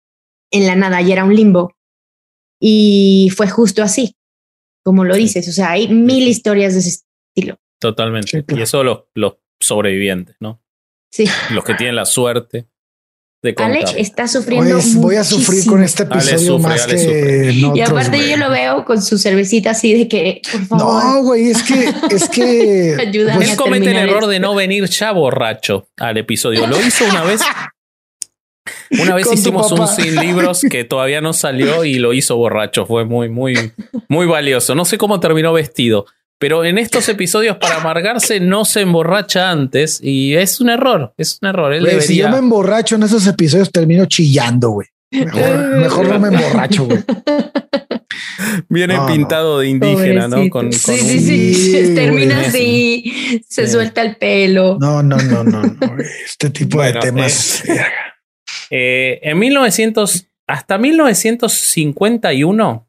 en 0.50 0.66
la 0.66 0.74
nada, 0.74 1.00
ya 1.00 1.14
era 1.14 1.24
un 1.24 1.34
limbo. 1.34 1.74
Y 2.60 3.30
fue 3.34 3.48
justo 3.48 3.82
así, 3.82 4.14
como 4.84 5.04
lo 5.04 5.14
Sí. 5.14 5.22
dices. 5.22 5.48
O 5.48 5.52
sea, 5.52 5.70
hay 5.70 5.88
mil 5.88 6.28
historias 6.28 6.74
de 6.74 6.80
ese 6.80 7.00
estilo. 7.34 7.58
totalmente. 7.80 8.28
Sí, 8.38 8.42
claro. 8.44 8.60
Y 8.60 8.62
eso 8.62 8.84
los, 8.84 9.00
los 9.14 9.34
sobrevivientes, 9.60 10.36
¿no? 10.40 10.62
Sí. 11.10 11.24
Los 11.50 11.64
que 11.64 11.74
tienen 11.74 11.96
la 11.96 12.04
suerte 12.04 12.66
de 13.42 13.54
Alex 13.56 13.94
está 13.96 14.28
sufriendo. 14.28 14.78
Voy 14.96 15.16
a 15.16 15.24
sufrir 15.24 15.64
con 15.64 15.82
este 15.82 16.02
Ale 16.02 16.14
episodio 16.16 16.38
sufre, 16.58 16.68
más 16.72 16.82
Ale 16.82 16.92
que 16.92 16.98
sufre. 17.00 17.48
en 17.48 17.76
Y 17.76 17.80
aparte 17.80 18.16
güey. 18.18 18.30
yo 18.30 18.36
lo 18.36 18.50
veo 18.50 18.84
con 18.84 19.00
su 19.00 19.16
cervecita 19.16 19.70
así 19.70 19.94
de 19.94 20.08
que, 20.08 20.42
por 20.52 20.66
favor, 20.66 21.02
No, 21.04 21.22
güey, 21.22 21.50
es 21.50 21.62
que, 21.62 21.90
es 22.14 22.28
que. 22.28 22.96
Ayúdame. 23.00 23.36
pues, 23.38 23.50
Él 23.52 23.56
comete 23.56 23.90
el 23.92 23.96
error 23.96 24.16
esto. 24.18 24.28
de 24.28 24.40
no 24.40 24.54
venir 24.54 24.84
ya 24.90 25.12
borracho 25.12 25.88
al 25.96 26.18
episodio. 26.18 26.66
Lo 26.66 26.78
hizo 26.80 27.04
una 27.06 27.24
vez. 27.24 27.40
Una 28.90 29.14
vez 29.14 29.28
hicimos 29.32 29.70
un 29.72 29.86
sin 29.86 30.16
libros 30.16 30.62
que 30.68 30.84
todavía 30.84 31.20
no 31.20 31.32
salió 31.32 31.84
y 31.84 31.94
lo 31.98 32.12
hizo 32.12 32.36
borracho. 32.36 32.86
Fue 32.86 33.04
muy, 33.04 33.28
muy, 33.28 33.72
muy 34.08 34.26
valioso. 34.26 34.74
No 34.74 34.84
sé 34.84 34.98
cómo 34.98 35.20
terminó 35.20 35.52
vestido, 35.52 36.06
pero 36.38 36.64
en 36.64 36.76
estos 36.78 37.08
episodios 37.08 37.56
para 37.58 37.76
amargarse 37.76 38.40
no 38.40 38.64
se 38.64 38.80
emborracha 38.80 39.50
antes 39.50 40.00
y 40.02 40.34
es 40.34 40.60
un 40.60 40.70
error. 40.70 41.12
Es 41.16 41.38
un 41.40 41.48
error. 41.48 41.72
Él 41.72 41.82
güey, 41.84 42.00
si 42.00 42.16
yo 42.16 42.24
debería. 42.24 42.30
me 42.30 42.38
emborracho 42.38 42.96
en 42.96 43.04
esos 43.04 43.26
episodios, 43.26 43.70
termino 43.70 44.06
chillando, 44.06 44.70
güey. 44.70 44.88
Mejor, 45.12 45.58
mejor 45.76 46.08
no 46.08 46.18
me 46.20 46.28
emborracho, 46.28 46.84
güey. 46.86 46.98
Viene 48.68 48.94
No, 48.96 49.06
pintado 49.06 49.58
de 49.60 49.68
indígena, 49.68 50.28
¿no? 50.28 50.48
Con, 50.50 50.72
sí, 50.72 50.96
sí, 50.96 51.00
un- 51.16 51.20
sí, 51.20 51.54
Sí, 51.54 51.72
Termina 51.94 52.40
así, 52.40 53.42
se 53.48 53.66
Sí. 53.66 53.72
suelta 53.72 54.02
el 54.02 54.16
pelo. 54.16 54.78
No, 54.80 55.02
no, 55.02 55.16
no, 55.16 55.44
no. 55.44 55.62
Este 56.24 56.50
tipo 56.50 56.78
Bueno, 56.78 57.00
de 57.00 57.06
temas. 57.06 57.64
Eh, 57.68 57.80
en 59.22 59.38
1900, 59.38 60.26
hasta 60.46 60.78
1951, 60.78 62.86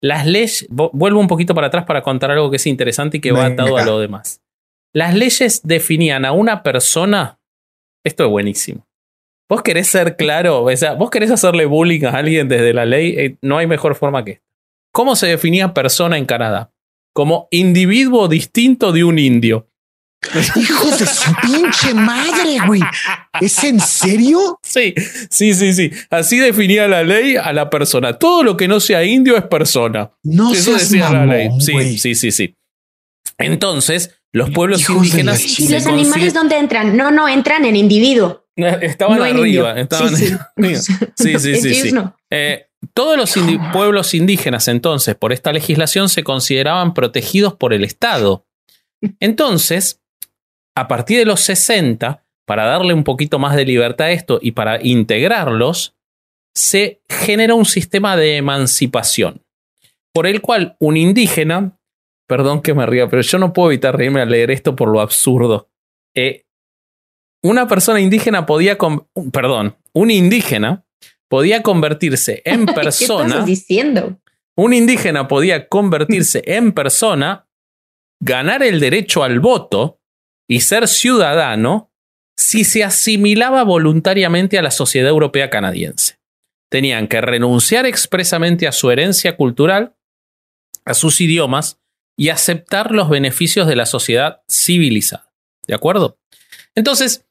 las 0.00 0.26
leyes, 0.26 0.68
vo- 0.70 0.90
vuelvo 0.92 1.20
un 1.20 1.28
poquito 1.28 1.54
para 1.54 1.68
atrás 1.68 1.84
para 1.84 2.02
contar 2.02 2.30
algo 2.30 2.50
que 2.50 2.56
es 2.56 2.66
interesante 2.66 3.18
y 3.18 3.20
que 3.20 3.32
va 3.32 3.46
atado 3.46 3.76
a 3.76 3.80
lo 3.86 4.00
demás. 4.00 4.40
Las 4.92 5.14
leyes 5.14 5.60
definían 5.64 6.24
a 6.24 6.32
una 6.32 6.62
persona, 6.62 7.38
esto 8.04 8.24
es 8.24 8.30
buenísimo. 8.30 8.86
Vos 9.48 9.62
querés 9.62 9.88
ser 9.88 10.16
claro, 10.16 10.62
o 10.64 10.76
sea, 10.76 10.94
vos 10.94 11.10
querés 11.10 11.30
hacerle 11.30 11.66
bullying 11.66 12.04
a 12.04 12.10
alguien 12.10 12.48
desde 12.48 12.72
la 12.72 12.84
ley, 12.84 13.14
eh, 13.16 13.36
no 13.42 13.58
hay 13.58 13.66
mejor 13.66 13.94
forma 13.94 14.24
que 14.24 14.32
esta. 14.32 14.44
¿Cómo 14.92 15.16
se 15.16 15.26
definía 15.26 15.74
persona 15.74 16.16
en 16.18 16.24
Canadá? 16.24 16.70
Como 17.12 17.48
individuo 17.50 18.28
distinto 18.28 18.92
de 18.92 19.04
un 19.04 19.18
indio. 19.18 19.68
Hijos 20.56 20.98
de 20.98 21.06
su 21.06 21.30
pinche 21.42 21.94
madre, 21.94 22.58
güey. 22.66 22.80
¿Es 23.40 23.62
en 23.64 23.78
serio? 23.80 24.58
Sí, 24.62 24.94
sí, 25.30 25.54
sí, 25.54 25.72
sí. 25.72 25.90
Así 26.10 26.38
definía 26.38 26.88
la 26.88 27.02
ley 27.02 27.36
a 27.36 27.52
la 27.52 27.70
persona. 27.70 28.14
Todo 28.18 28.42
lo 28.42 28.56
que 28.56 28.66
no 28.68 28.80
sea 28.80 29.04
indio 29.04 29.36
es 29.36 29.44
persona. 29.44 30.10
No 30.22 30.52
Eso 30.52 30.70
seas 30.76 30.90
decía 30.90 31.10
la 31.10 31.26
ley. 31.26 31.48
Sí, 31.60 31.72
güey. 31.72 31.98
sí, 31.98 32.14
sí, 32.14 32.30
sí. 32.32 32.56
Entonces, 33.38 34.16
los 34.32 34.50
pueblos 34.50 34.80
Hijos 34.80 34.96
indígenas 34.96 35.58
¿Y 35.58 35.68
los 35.68 35.86
animales 35.86 36.34
dónde 36.34 36.58
entran? 36.58 36.96
No, 36.96 37.10
no, 37.10 37.28
entran 37.28 37.64
en 37.64 37.76
individuo. 37.76 38.46
estaban 38.56 39.18
no 39.18 39.24
arriba. 39.24 39.46
indio. 39.46 39.70
Estaban 39.76 40.16
sí, 40.16 40.26
sí. 40.28 40.34
arriba. 40.56 40.80
Sí, 41.16 41.38
sí, 41.38 41.56
sí, 41.56 41.68
Ellos 41.68 41.78
sí. 41.82 41.92
no. 41.92 42.16
Eh, 42.30 42.66
todos 42.92 43.16
los 43.16 43.36
indi- 43.36 43.72
pueblos 43.72 44.14
indígenas, 44.14 44.68
entonces, 44.68 45.14
por 45.14 45.32
esta 45.32 45.52
legislación, 45.52 46.08
se 46.08 46.22
consideraban 46.22 46.92
protegidos 46.94 47.54
por 47.54 47.72
el 47.72 47.82
Estado. 47.84 48.46
Entonces, 49.20 50.00
a 50.76 50.88
partir 50.88 51.18
de 51.18 51.24
los 51.24 51.40
60, 51.40 52.24
para 52.46 52.64
darle 52.66 52.92
un 52.94 53.04
poquito 53.04 53.38
más 53.38 53.56
de 53.56 53.64
libertad 53.64 54.08
a 54.08 54.10
esto 54.12 54.38
y 54.42 54.52
para 54.52 54.82
integrarlos, 54.84 55.94
se 56.54 57.00
genera 57.08 57.54
un 57.54 57.64
sistema 57.64 58.16
de 58.16 58.36
emancipación, 58.36 59.42
por 60.12 60.26
el 60.26 60.40
cual 60.40 60.76
un 60.78 60.96
indígena, 60.96 61.78
perdón 62.28 62.60
que 62.62 62.74
me 62.74 62.86
ría, 62.86 63.08
pero 63.08 63.22
yo 63.22 63.38
no 63.38 63.52
puedo 63.52 63.70
evitar 63.70 63.96
reírme 63.96 64.20
al 64.20 64.30
leer 64.30 64.50
esto 64.50 64.76
por 64.76 64.88
lo 64.88 65.00
absurdo. 65.00 65.68
Eh, 66.14 66.44
una 67.42 67.66
persona 67.66 68.00
indígena 68.00 68.46
podía, 68.46 68.78
con- 68.78 69.08
perdón, 69.32 69.76
un 69.92 70.10
indígena 70.10 70.84
podía 71.28 71.62
convertirse 71.62 72.42
en 72.44 72.66
¿Qué 72.66 72.72
persona, 72.72 73.26
estás 73.28 73.46
diciendo? 73.46 74.18
un 74.56 74.72
indígena 74.72 75.26
podía 75.26 75.68
convertirse 75.68 76.42
en 76.46 76.72
persona, 76.72 77.48
ganar 78.20 78.62
el 78.62 78.78
derecho 78.80 79.24
al 79.24 79.40
voto 79.40 80.00
y 80.48 80.60
ser 80.60 80.88
ciudadano 80.88 81.90
si 82.36 82.64
se 82.64 82.84
asimilaba 82.84 83.62
voluntariamente 83.62 84.58
a 84.58 84.62
la 84.62 84.70
sociedad 84.70 85.08
europea 85.08 85.50
canadiense. 85.50 86.18
Tenían 86.70 87.06
que 87.06 87.20
renunciar 87.20 87.86
expresamente 87.86 88.66
a 88.66 88.72
su 88.72 88.90
herencia 88.90 89.36
cultural, 89.36 89.94
a 90.84 90.94
sus 90.94 91.20
idiomas 91.20 91.80
y 92.16 92.28
aceptar 92.28 92.92
los 92.92 93.08
beneficios 93.08 93.66
de 93.66 93.76
la 93.76 93.86
sociedad 93.86 94.42
civilizada. 94.50 95.32
¿De 95.66 95.74
acuerdo? 95.74 96.18
Entonces, 96.74 97.26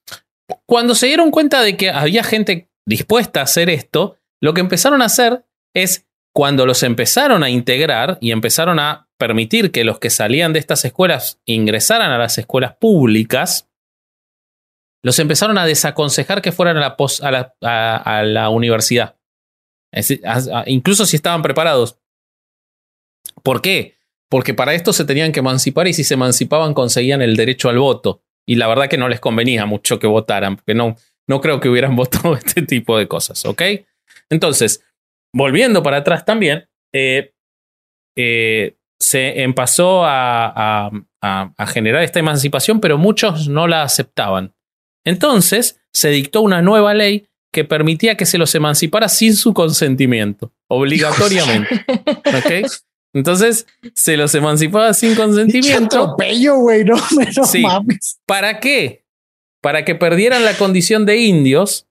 cuando 0.65 0.95
se 0.95 1.07
dieron 1.07 1.31
cuenta 1.31 1.61
de 1.61 1.77
que 1.77 1.89
había 1.89 2.23
gente 2.23 2.69
dispuesta 2.85 3.41
a 3.41 3.43
hacer 3.43 3.69
esto, 3.69 4.17
lo 4.41 4.53
que 4.53 4.61
empezaron 4.61 5.01
a 5.01 5.05
hacer 5.05 5.45
es 5.73 6.07
cuando 6.33 6.65
los 6.65 6.83
empezaron 6.83 7.43
a 7.43 7.49
integrar 7.49 8.17
y 8.21 8.31
empezaron 8.31 8.79
a 8.79 9.07
permitir 9.23 9.71
que 9.71 9.85
los 9.85 9.99
que 9.99 10.09
salían 10.09 10.51
de 10.51 10.59
estas 10.59 10.83
escuelas 10.83 11.39
ingresaran 11.45 12.11
a 12.11 12.17
las 12.17 12.37
escuelas 12.37 12.75
públicas, 12.75 13.69
los 15.01 15.17
empezaron 15.17 15.57
a 15.57 15.65
desaconsejar 15.65 16.41
que 16.41 16.51
fueran 16.51 16.75
a 16.75 16.97
la, 17.31 17.55
a 17.61 18.23
la, 18.23 18.49
universidad. 18.49 19.15
Incluso 20.65 21.05
si 21.05 21.15
estaban 21.15 21.41
preparados. 21.41 22.01
¿Por 23.43 23.61
qué? 23.61 23.95
Porque 24.29 24.53
para 24.53 24.73
esto 24.73 24.91
se 24.91 25.05
tenían 25.05 25.31
que 25.31 25.39
emancipar 25.39 25.87
y 25.87 25.93
si 25.93 26.03
se 26.03 26.15
emancipaban 26.15 26.73
conseguían 26.73 27.21
el 27.21 27.37
derecho 27.37 27.69
al 27.69 27.79
voto. 27.79 28.23
Y 28.45 28.55
la 28.55 28.67
verdad 28.67 28.89
que 28.89 28.97
no 28.97 29.07
les 29.07 29.21
convenía 29.21 29.65
mucho 29.65 29.99
que 29.99 30.07
votaran, 30.07 30.57
porque 30.57 30.73
no, 30.73 30.97
no 31.29 31.39
creo 31.39 31.61
que 31.61 31.69
hubieran 31.69 31.95
votado 32.01 32.35
este 32.35 32.63
tipo 32.63 32.97
de 32.97 33.07
cosas, 33.07 33.45
¿ok? 33.45 33.61
Entonces, 34.29 34.83
volviendo 35.33 35.81
para 35.81 35.97
atrás 35.97 36.25
también, 36.25 36.67
eh, 36.93 37.33
eh, 38.17 38.75
se 39.03 39.41
empezó 39.43 40.05
a, 40.05 40.47
a- 40.47 40.91
a- 41.21 41.53
a 41.57 41.67
generar 41.67 42.03
esta 42.03 42.19
emancipación, 42.19 42.79
pero 42.79 42.97
muchos 42.97 43.49
no 43.49 43.67
la 43.67 43.83
aceptaban. 43.83 44.53
Entonces, 45.05 45.79
se 45.91 46.09
dictó 46.09 46.41
una 46.41 46.61
nueva 46.61 46.93
ley 46.93 47.27
que 47.51 47.65
permitía 47.65 48.15
que 48.15 48.25
se 48.25 48.37
los 48.37 48.55
emancipara 48.55 49.09
sin 49.09 49.35
su 49.35 49.53
consentimiento, 49.53 50.53
obligatoriamente. 50.69 51.85
Entonces, 53.13 53.67
se 53.93 54.17
los 54.17 54.33
emancipaba 54.33 54.93
sin 54.93 55.13
consentimiento. 55.15 56.01
atropello, 56.03 56.55
güey. 56.55 56.83
No, 56.83 56.95
no 57.35 57.43
Sí. 57.45 57.61
mames. 57.61 58.19
¿Para 58.25 58.59
qué? 58.59 59.05
Para 59.61 59.85
que 59.85 59.95
perdieran 59.95 60.43
la 60.43 60.53
condición 60.57 61.05
de 61.05 61.17
indios 61.17 61.87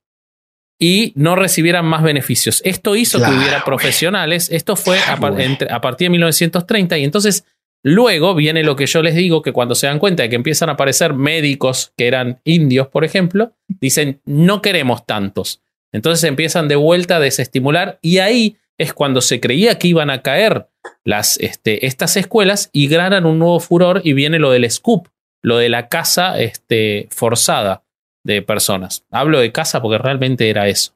y 0.85 1.13
no 1.15 1.37
recibieran 1.37 1.85
más 1.85 2.03
beneficios. 2.03 2.61
Esto 2.65 2.97
hizo 2.97 3.17
Claro, 3.17 3.31
que 3.33 3.39
hubiera 3.39 3.63
profesionales. 3.63 4.49
Esto 4.51 4.75
fue 4.75 4.99
a, 4.99 5.03
Claro, 5.05 5.21
par- 5.21 5.31
güey. 5.31 5.45
entre- 5.45 5.71
a 5.71 5.79
partir 5.79 6.07
de 6.07 6.09
1930 6.09 6.97
y 6.97 7.05
entonces 7.05 7.45
luego 7.83 8.35
viene 8.35 8.63
lo 8.63 8.75
que 8.75 8.85
yo 8.85 9.01
les 9.01 9.15
digo, 9.15 9.41
que 9.41 9.53
cuando 9.53 9.75
se 9.75 9.87
dan 9.87 9.97
cuenta 9.99 10.23
de 10.23 10.29
que 10.29 10.35
empiezan 10.35 10.67
a 10.67 10.73
aparecer 10.73 11.13
médicos 11.13 11.93
que 11.97 12.07
eran 12.07 12.41
indios, 12.43 12.87
por 12.89 13.05
ejemplo, 13.05 13.53
dicen, 13.79 14.19
no 14.25 14.61
queremos 14.61 15.05
tantos. 15.05 15.61
Entonces 15.93 16.25
empiezan 16.25 16.67
de 16.67 16.75
vuelta 16.75 17.15
a 17.15 17.19
desestimular 17.21 17.97
y 18.01 18.17
ahí 18.17 18.57
es 18.77 18.91
cuando 18.93 19.21
se 19.21 19.39
creía 19.39 19.79
que 19.79 19.87
iban 19.87 20.09
a 20.09 20.21
caer 20.21 20.67
las, 21.05 21.37
este, 21.37 21.85
estas 21.85 22.17
escuelas 22.17 22.69
y 22.73 22.89
ganan 22.89 23.25
un 23.25 23.39
nuevo 23.39 23.61
furor 23.61 24.01
y 24.03 24.11
viene 24.11 24.37
lo 24.37 24.51
del 24.51 24.69
scoop, 24.69 25.07
lo 25.41 25.57
de 25.57 25.69
la 25.69 25.87
casa 25.87 26.37
este, 26.41 27.07
forzada 27.09 27.82
de 28.23 28.41
personas. 28.41 29.05
Hablo 29.11 29.39
de 29.39 29.51
casa 29.51 29.81
porque 29.81 29.97
realmente 29.97 30.49
era 30.49 30.67
eso. 30.67 30.93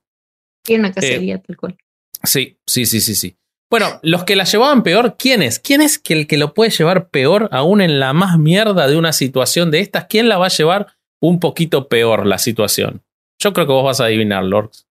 Tiene 0.63 0.86
una 0.86 0.93
cacería 0.93 1.41
tal 1.41 1.57
cual. 1.57 1.78
Sí, 2.23 2.57
sí, 2.65 2.86
sí, 2.86 3.01
sí, 3.01 3.15
sí. 3.15 3.36
Bueno, 3.69 3.99
los 4.01 4.23
que 4.23 4.36
la 4.38 4.45
llevaban 4.45 4.82
peor, 4.82 5.15
¿quién 5.17 5.41
es? 5.41 5.59
¿Quién 5.59 5.82
es 5.82 5.99
que 5.99 6.13
el 6.13 6.28
que 6.28 6.38
lo 6.38 6.53
puede 6.53 6.71
llevar 6.71 7.09
peor 7.09 7.49
aún 7.51 7.82
en 7.82 7.99
la 7.99 8.13
más 8.13 8.38
mierda 8.38 8.88
de 8.88 8.95
una 8.97 9.11
situación 9.11 9.71
de 9.71 9.82
estas? 9.82 10.05
¿Quién 10.05 10.30
la 10.30 10.38
va 10.38 10.45
a 10.45 10.49
llevar 10.49 10.95
un 11.21 11.39
poquito 11.39 11.89
peor 11.89 12.25
la 12.25 12.38
situación? 12.38 13.03
Yo 13.41 13.51
creo 13.53 13.67
que 13.67 13.73
vos 13.73 13.84
vas 13.84 13.99
a 13.99 14.05
adivinar, 14.05 14.43
Lords. 14.43 14.88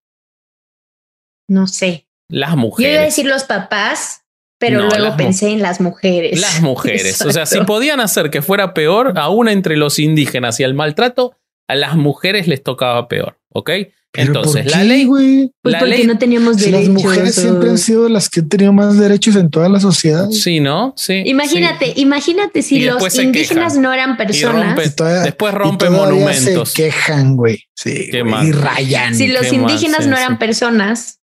No 1.49 1.67
sé. 1.67 2.07
Las 2.29 2.51
Yo 2.51 2.57
mujeres. 2.57 2.93
iba 2.93 3.01
a 3.01 3.05
decir 3.05 3.25
los 3.25 3.43
papás, 3.45 4.25
pero 4.59 4.81
No, 4.81 4.89
luego 4.89 5.15
pensé 5.17 5.49
en 5.49 5.61
las 5.61 5.79
mujeres. 5.79 6.39
Las 6.39 6.61
mujeres. 6.61 7.21
O 7.21 7.31
sea, 7.31 7.45
si 7.45 7.59
podían 7.65 7.99
hacer 7.99 8.29
que 8.29 8.41
fuera 8.41 8.73
peor, 8.73 9.13
aún 9.17 9.47
entre 9.49 9.77
los 9.77 9.97
indígenas 9.97 10.59
y 10.59 10.63
el 10.63 10.73
maltrato, 10.73 11.36
a 11.67 11.75
las 11.75 11.95
mujeres 11.95 12.47
les 12.47 12.63
tocaba 12.63 13.07
peor. 13.07 13.37
¿Ok? 13.53 13.71
Entonces, 14.13 14.63
¿por 14.63 14.71
la 14.71 14.83
ley. 14.83 15.03
güey? 15.05 15.51
Pues 15.61 15.73
la 15.73 15.79
porque 15.79 15.97
ley- 15.97 16.07
no 16.07 16.17
teníamos 16.17 16.55
Si 16.57 16.71
las 16.71 16.81
derechos. 16.81 17.03
mujeres 17.03 17.35
siempre 17.35 17.69
han 17.69 17.77
sido 17.77 18.09
las 18.09 18.29
que 18.29 18.39
han 18.39 18.49
tenido 18.49 18.73
más 18.73 18.97
derechos 18.97 19.35
en 19.35 19.49
toda 19.51 19.69
la 19.69 19.79
sociedad. 19.79 20.29
Sí, 20.31 20.59
¿no? 20.59 20.93
Sí. 20.97 21.21
Imagínate, 21.25 21.87
sí. 21.93 22.01
imagínate 22.01 22.61
si 22.63 22.79
los 22.79 23.15
indígenas 23.19 23.73
quejan. 23.73 23.81
no 23.83 23.93
eran 23.93 24.11
Y 24.13 24.15
personas. 24.17 24.85
Y 24.87 24.95
todavía- 24.95 25.21
después 25.21 25.53
y 25.53 25.55
rompen 25.55 25.91
monumentos. 25.93 26.69
Se 26.71 26.83
quejan, 26.83 27.35
güey. 27.35 27.63
Sí. 27.75 28.07
Qué 28.11 28.21
güey. 28.23 28.47
Y 28.47 28.51
rayan. 28.53 29.13
Si 29.15 29.27
los 29.27 29.43
mal, 29.43 29.53
indígenas 29.53 30.03
sí, 30.05 30.09
no 30.09 30.15
sí. 30.15 30.21
eran 30.23 30.39
personas, 30.39 31.19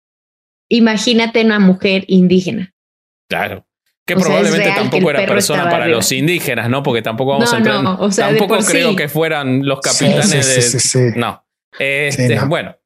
imagínate 0.69 1.45
una 1.45 1.59
mujer 1.61 2.05
indígena. 2.09 2.73
Claro. 3.29 3.67
Que 4.15 4.21
O 4.21 4.25
probablemente 4.25 4.73
tampoco 4.75 5.11
era 5.11 5.27
persona 5.27 5.65
para 5.65 5.85
arriba. 5.85 5.97
los 5.99 6.11
indígenas, 6.13 6.69
¿no? 6.69 6.83
Porque 6.83 7.03
tampoco 7.03 7.33
vamos 7.33 7.49
No, 7.51 7.55
a 7.55 7.59
entrar. 7.59 7.83
no, 7.83 7.97
o 8.01 8.11
sea, 8.11 8.33
de 8.33 8.39
tampoco 8.39 8.61
creo 8.65 8.91
sí. 8.91 8.97
que 8.97 9.09
fueran 9.09 9.65
los 9.65 9.81
capitanes 9.81 10.29
sí, 10.31 10.37
de. 10.37 10.43
sí, 10.43 10.63
sí, 10.63 10.81
sí. 10.81 10.99
No. 11.17 11.45
Este, 11.79 12.35
no. 12.35 12.49
Bueno, 12.49 12.77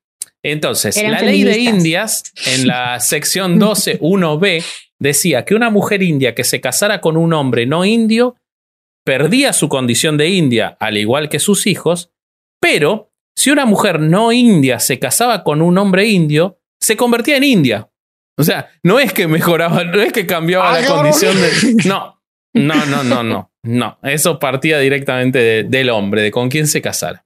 entonces, 0.42 0.96
Eran 0.96 1.12
la 1.12 1.22
ley 1.22 1.42
de. 1.42 1.58
Indias, 1.58 2.24
en 2.46 2.66
la 2.66 3.00
sección 3.00 3.58
12.1b, 3.58 4.62
decía 4.98 5.44
que 5.46 5.54
una 5.54 5.70
mujer 5.70 6.02
india 6.02 6.34
que 6.34 6.44
se 6.44 6.60
casara 6.60 7.00
con 7.00 7.16
un 7.16 7.32
hombre 7.32 7.64
no 7.66 7.84
indio 7.86 8.36
perdía 9.04 9.52
su 9.52 9.68
condición 9.68 10.16
de 10.18 10.28
india, 10.28 10.76
al 10.80 10.96
igual 10.96 11.28
que 11.28 11.38
sus 11.38 11.66
hijos, 11.66 12.10
pero 12.60 13.10
si 13.36 13.50
una 13.50 13.64
mujer 13.66 14.00
no 14.00 14.32
india 14.32 14.78
se 14.78 14.98
casaba 14.98 15.42
con 15.44 15.62
un 15.62 15.76
hombre 15.78 16.06
indio, 16.06 16.58
se 16.80 16.96
convertía 16.96 17.36
en 17.38 17.44
india. 17.44 17.90
O 18.36 18.42
sea, 18.42 18.70
no 18.82 18.98
es 18.98 19.12
que 19.12 19.28
mejoraba, 19.28 19.84
no 19.84 20.00
es 20.00 20.12
que 20.12 20.26
cambiaba 20.26 20.72
la 20.80 20.86
condición 20.86 21.34
de. 21.40 21.84
No, 21.88 22.20
no, 22.54 22.86
no, 22.86 23.04
no, 23.04 23.22
no. 23.22 23.50
No, 23.62 23.98
eso 24.02 24.38
partía 24.38 24.78
directamente 24.78 25.38
de- 25.38 25.64
del 25.64 25.88
hombre, 25.90 26.20
de 26.22 26.30
con 26.30 26.50
quién 26.50 26.66
se 26.66 26.82
casara. 26.82 27.24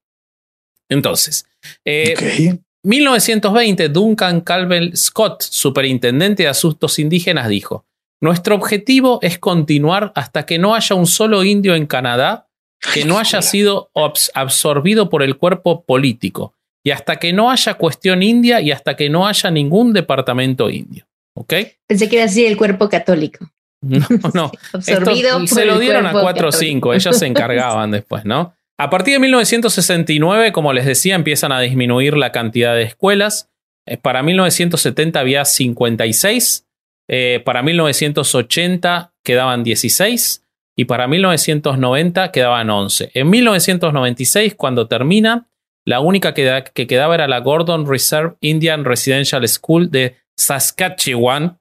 Entonces, 0.88 1.46
eh, 1.84 2.14
Ok. 2.54 2.60
1920, 2.84 3.88
Duncan 3.88 4.40
Calvel 4.40 4.96
Scott, 4.96 5.42
superintendente 5.42 6.44
de 6.44 6.48
asuntos 6.48 6.98
indígenas, 6.98 7.48
dijo: 7.48 7.84
Nuestro 8.20 8.54
objetivo 8.54 9.18
es 9.22 9.38
continuar 9.38 10.12
hasta 10.14 10.46
que 10.46 10.58
no 10.58 10.74
haya 10.74 10.94
un 10.94 11.06
solo 11.06 11.42
indio 11.44 11.74
en 11.74 11.86
Canadá 11.86 12.46
que 12.94 13.04
no 13.04 13.18
haya 13.18 13.42
sido 13.42 13.90
abs- 13.94 14.30
absorbido 14.34 15.08
por 15.10 15.24
el 15.24 15.36
cuerpo 15.36 15.84
político, 15.84 16.54
y 16.84 16.90
hasta 16.90 17.16
que 17.16 17.32
no 17.32 17.50
haya 17.50 17.74
cuestión 17.74 18.22
india 18.22 18.60
y 18.60 18.70
hasta 18.70 18.96
que 18.96 19.10
no 19.10 19.26
haya 19.26 19.50
ningún 19.50 19.92
departamento 19.92 20.70
indio. 20.70 21.06
¿Ok? 21.34 21.54
Pensé 21.86 22.08
que 22.08 22.16
iba 22.16 22.24
a 22.24 22.26
decir 22.26 22.46
el 22.46 22.56
cuerpo 22.56 22.88
católico. 22.88 23.50
No, 23.80 24.06
no. 24.34 24.52
Absorbido 24.72 25.28
Esto 25.28 25.38
por 25.38 25.48
se 25.48 25.64
lo 25.64 25.78
dieron 25.78 26.04
a 26.04 26.10
cuerpo 26.10 26.24
4 26.24 26.48
o 26.48 26.50
católico. 26.50 26.72
5, 26.72 26.94
ellos 26.94 27.16
se 27.16 27.26
encargaban 27.26 27.92
después, 27.92 28.24
¿no? 28.24 28.54
A 28.76 28.90
partir 28.90 29.14
de 29.14 29.20
1969, 29.20 30.52
como 30.52 30.72
les 30.72 30.84
decía, 30.84 31.14
empiezan 31.14 31.52
a 31.52 31.60
disminuir 31.60 32.16
la 32.16 32.32
cantidad 32.32 32.74
de 32.74 32.82
escuelas. 32.82 33.50
Eh, 33.86 33.96
Para 33.96 34.22
1970 34.22 35.18
había 35.18 35.44
56, 35.44 36.66
eh, 37.08 37.42
para 37.44 37.62
1980 37.62 39.12
quedaban 39.24 39.64
16 39.64 40.44
y 40.76 40.84
para 40.84 41.08
1990 41.08 42.30
quedaban 42.30 42.70
11. 42.70 43.10
En 43.14 43.30
1996, 43.30 44.54
cuando 44.54 44.86
termina, 44.86 45.47
la 45.88 46.00
única 46.00 46.34
que, 46.34 46.44
da- 46.44 46.64
que 46.64 46.86
quedaba 46.86 47.14
era 47.14 47.26
la 47.28 47.38
Gordon 47.40 47.86
Reserve 47.88 48.36
Indian 48.40 48.84
Residential 48.84 49.46
School 49.48 49.90
de 49.90 50.16
Saskatchewan, 50.36 51.58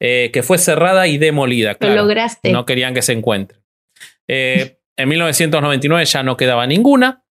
eh, 0.00 0.30
que 0.32 0.42
fue 0.42 0.58
cerrada 0.58 1.06
y 1.08 1.18
demolida. 1.18 1.76
Lo 1.80 1.94
lograste. 1.94 2.52
No 2.52 2.64
querían 2.64 2.94
que 2.94 3.02
se 3.02 3.12
encuentre. 3.12 3.58
Eh, 4.28 4.78
en 4.96 5.08
1999 5.08 6.04
ya 6.04 6.22
no 6.22 6.36
quedaba 6.36 6.66
ninguna. 6.66 7.24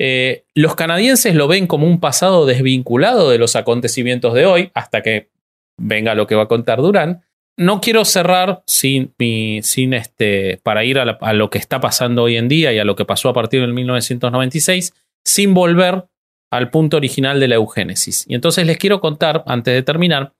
Eh, 0.00 0.44
los 0.54 0.74
canadienses 0.74 1.34
lo 1.34 1.48
ven 1.48 1.66
como 1.66 1.86
un 1.86 2.00
pasado 2.00 2.46
desvinculado 2.46 3.30
de 3.30 3.38
los 3.38 3.56
acontecimientos 3.56 4.32
de 4.34 4.46
hoy, 4.46 4.70
hasta 4.74 5.02
que 5.02 5.28
venga 5.76 6.14
lo 6.14 6.26
que 6.26 6.34
va 6.36 6.44
a 6.44 6.48
contar 6.48 6.78
Durán. 6.80 7.22
No 7.56 7.80
quiero 7.80 8.04
cerrar 8.04 8.62
sin, 8.66 9.12
mi- 9.18 9.60
sin 9.62 9.92
este, 9.92 10.60
para 10.62 10.84
ir 10.84 10.98
a, 11.00 11.04
la- 11.04 11.18
a 11.20 11.32
lo 11.32 11.50
que 11.50 11.58
está 11.58 11.80
pasando 11.80 12.22
hoy 12.22 12.36
en 12.36 12.48
día 12.48 12.72
y 12.72 12.78
a 12.78 12.84
lo 12.84 12.94
que 12.94 13.04
pasó 13.04 13.28
a 13.28 13.32
partir 13.34 13.60
del 13.60 13.72
1996, 13.74 14.94
sin 15.28 15.52
volver 15.52 16.08
al 16.50 16.70
punto 16.70 16.96
original 16.96 17.38
de 17.38 17.48
la 17.48 17.56
eugénesis. 17.56 18.24
Y 18.28 18.34
entonces 18.34 18.66
les 18.66 18.78
quiero 18.78 18.98
contar, 18.98 19.44
antes 19.46 19.74
de 19.74 19.82
terminar, 19.82 20.34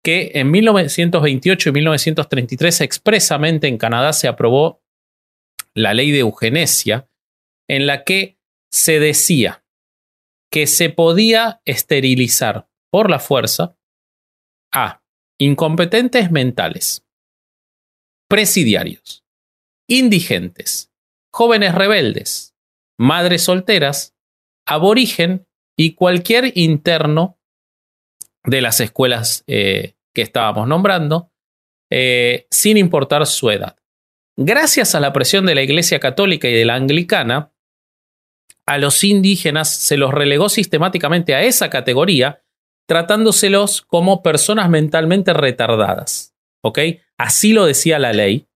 que 0.00 0.30
en 0.34 0.52
1928 0.52 1.68
y 1.68 1.72
1933 1.72 2.80
expresamente 2.82 3.66
en 3.66 3.78
Canadá 3.78 4.12
se 4.12 4.28
aprobó 4.28 4.80
la 5.74 5.92
ley 5.92 6.12
de 6.12 6.20
eugenesia, 6.20 7.10
en 7.68 7.88
la 7.88 8.04
que 8.04 8.38
se 8.70 9.00
decía 9.00 9.64
que 10.52 10.68
se 10.68 10.88
podía 10.88 11.60
esterilizar 11.64 12.68
por 12.90 13.10
la 13.10 13.18
fuerza 13.18 13.76
a 14.72 15.02
incompetentes 15.38 16.30
mentales, 16.30 17.04
presidiarios, 18.28 19.24
indigentes, 19.88 20.92
jóvenes 21.32 21.74
rebeldes, 21.74 22.54
madres 22.96 23.42
solteras, 23.42 24.14
aborigen 24.68 25.46
y 25.76 25.94
cualquier 25.94 26.52
interno 26.56 27.38
de 28.44 28.60
las 28.60 28.80
escuelas 28.80 29.44
eh, 29.46 29.94
que 30.14 30.22
estábamos 30.22 30.68
nombrando, 30.68 31.32
eh, 31.90 32.46
sin 32.50 32.76
importar 32.76 33.26
su 33.26 33.50
edad. 33.50 33.76
Gracias 34.36 34.94
a 34.94 35.00
la 35.00 35.12
presión 35.12 35.46
de 35.46 35.54
la 35.54 35.62
Iglesia 35.62 35.98
Católica 35.98 36.48
y 36.48 36.52
de 36.52 36.64
la 36.64 36.74
Anglicana, 36.74 37.52
a 38.66 38.78
los 38.78 39.02
indígenas 39.02 39.74
se 39.74 39.96
los 39.96 40.12
relegó 40.12 40.48
sistemáticamente 40.48 41.34
a 41.34 41.42
esa 41.42 41.70
categoría, 41.70 42.42
tratándoselos 42.86 43.82
como 43.82 44.22
personas 44.22 44.68
mentalmente 44.68 45.32
retardadas. 45.32 46.34
¿Ok? 46.62 46.78
Así 47.16 47.52
lo 47.52 47.64
decía 47.64 47.98
la 47.98 48.12
ley. 48.12 48.46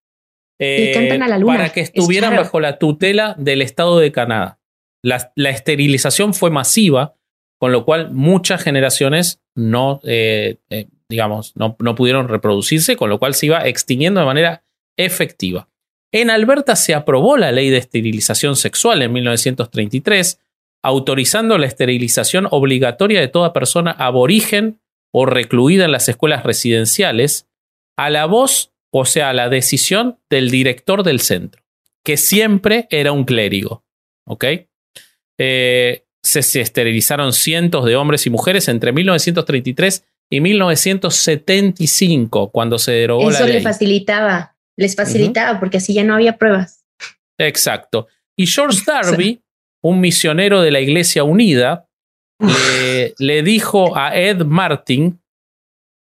Y 0.58 0.92
cantan 0.92 1.22
a 1.22 1.28
la 1.28 1.38
luna, 1.38 1.56
Para 1.56 1.68
que 1.70 1.80
es 1.80 1.88
estuvieran 1.94 2.30
claro. 2.30 2.44
bajo 2.44 2.60
la 2.60 2.78
tutela 2.78 3.34
del 3.38 3.62
Estado 3.62 3.98
de 3.98 4.12
Canadá. 4.12 4.61
La, 5.02 5.32
esterilización 5.36 6.32
fue 6.32 6.50
masiva, 6.50 7.16
con 7.58 7.72
lo 7.72 7.84
cual 7.84 8.12
muchas 8.12 8.62
generaciones 8.62 9.40
no, 9.54 10.00
eh, 10.04 10.58
eh, 10.70 10.88
digamos, 11.08 11.56
no, 11.56 11.76
no 11.78 11.94
pudieron 11.94 12.28
reproducirse, 12.28 12.96
con 12.96 13.10
lo 13.10 13.18
cual 13.18 13.34
se 13.34 13.46
iba 13.46 13.66
extinguiendo 13.66 14.20
de 14.20 14.26
manera 14.26 14.64
efectiva. 14.96 15.68
En 16.12 16.30
Alberta 16.30 16.76
se 16.76 16.94
aprobó 16.94 17.36
la 17.36 17.52
ley 17.52 17.70
de 17.70 17.78
esterilización 17.78 18.54
sexual 18.56 19.02
en 19.02 19.12
1933, 19.12 20.40
autorizando 20.82 21.56
la 21.58 21.66
esterilización 21.66 22.46
obligatoria 22.50 23.20
de 23.20 23.28
toda 23.28 23.52
persona 23.52 23.92
aborigen 23.92 24.80
o 25.12 25.26
recluida 25.26 25.84
en 25.84 25.92
las 25.92 26.08
escuelas 26.08 26.44
residenciales, 26.44 27.48
a 27.96 28.10
la 28.10 28.26
voz, 28.26 28.72
o 28.92 29.04
sea, 29.04 29.30
a 29.30 29.32
la 29.32 29.48
decisión 29.48 30.18
del 30.28 30.50
director 30.50 31.02
del 31.02 31.20
centro, 31.20 31.62
que 32.04 32.16
siempre 32.16 32.88
era 32.90 33.12
un 33.12 33.24
clérigo. 33.24 33.84
¿Ok? 34.26 34.44
Eh, 35.38 36.04
se, 36.22 36.42
se 36.42 36.60
esterilizaron 36.60 37.32
cientos 37.32 37.84
de 37.84 37.96
hombres 37.96 38.26
y 38.26 38.30
mujeres 38.30 38.68
entre 38.68 38.92
1933 38.92 40.04
y 40.30 40.40
1975, 40.40 42.50
cuando 42.50 42.78
se 42.78 42.92
derogó 42.92 43.30
Eso 43.30 43.46
la 43.46 43.52
le 43.52 43.60
facilitaba, 43.60 44.56
les 44.78 44.96
facilitaba 44.96 45.60
porque 45.60 45.76
así 45.76 45.92
ya 45.92 46.04
no 46.04 46.14
había 46.14 46.38
pruebas. 46.38 46.86
Exacto. 47.38 48.06
Y 48.36 48.46
George 48.46 48.80
Darby, 48.86 49.42
un 49.82 50.00
misionero 50.00 50.62
de 50.62 50.70
la 50.70 50.80
Iglesia 50.80 51.24
Unida, 51.24 51.86
le, 52.40 53.12
le 53.18 53.42
dijo 53.42 53.94
a 53.96 54.16
Ed 54.16 54.44
Martin, 54.44 55.20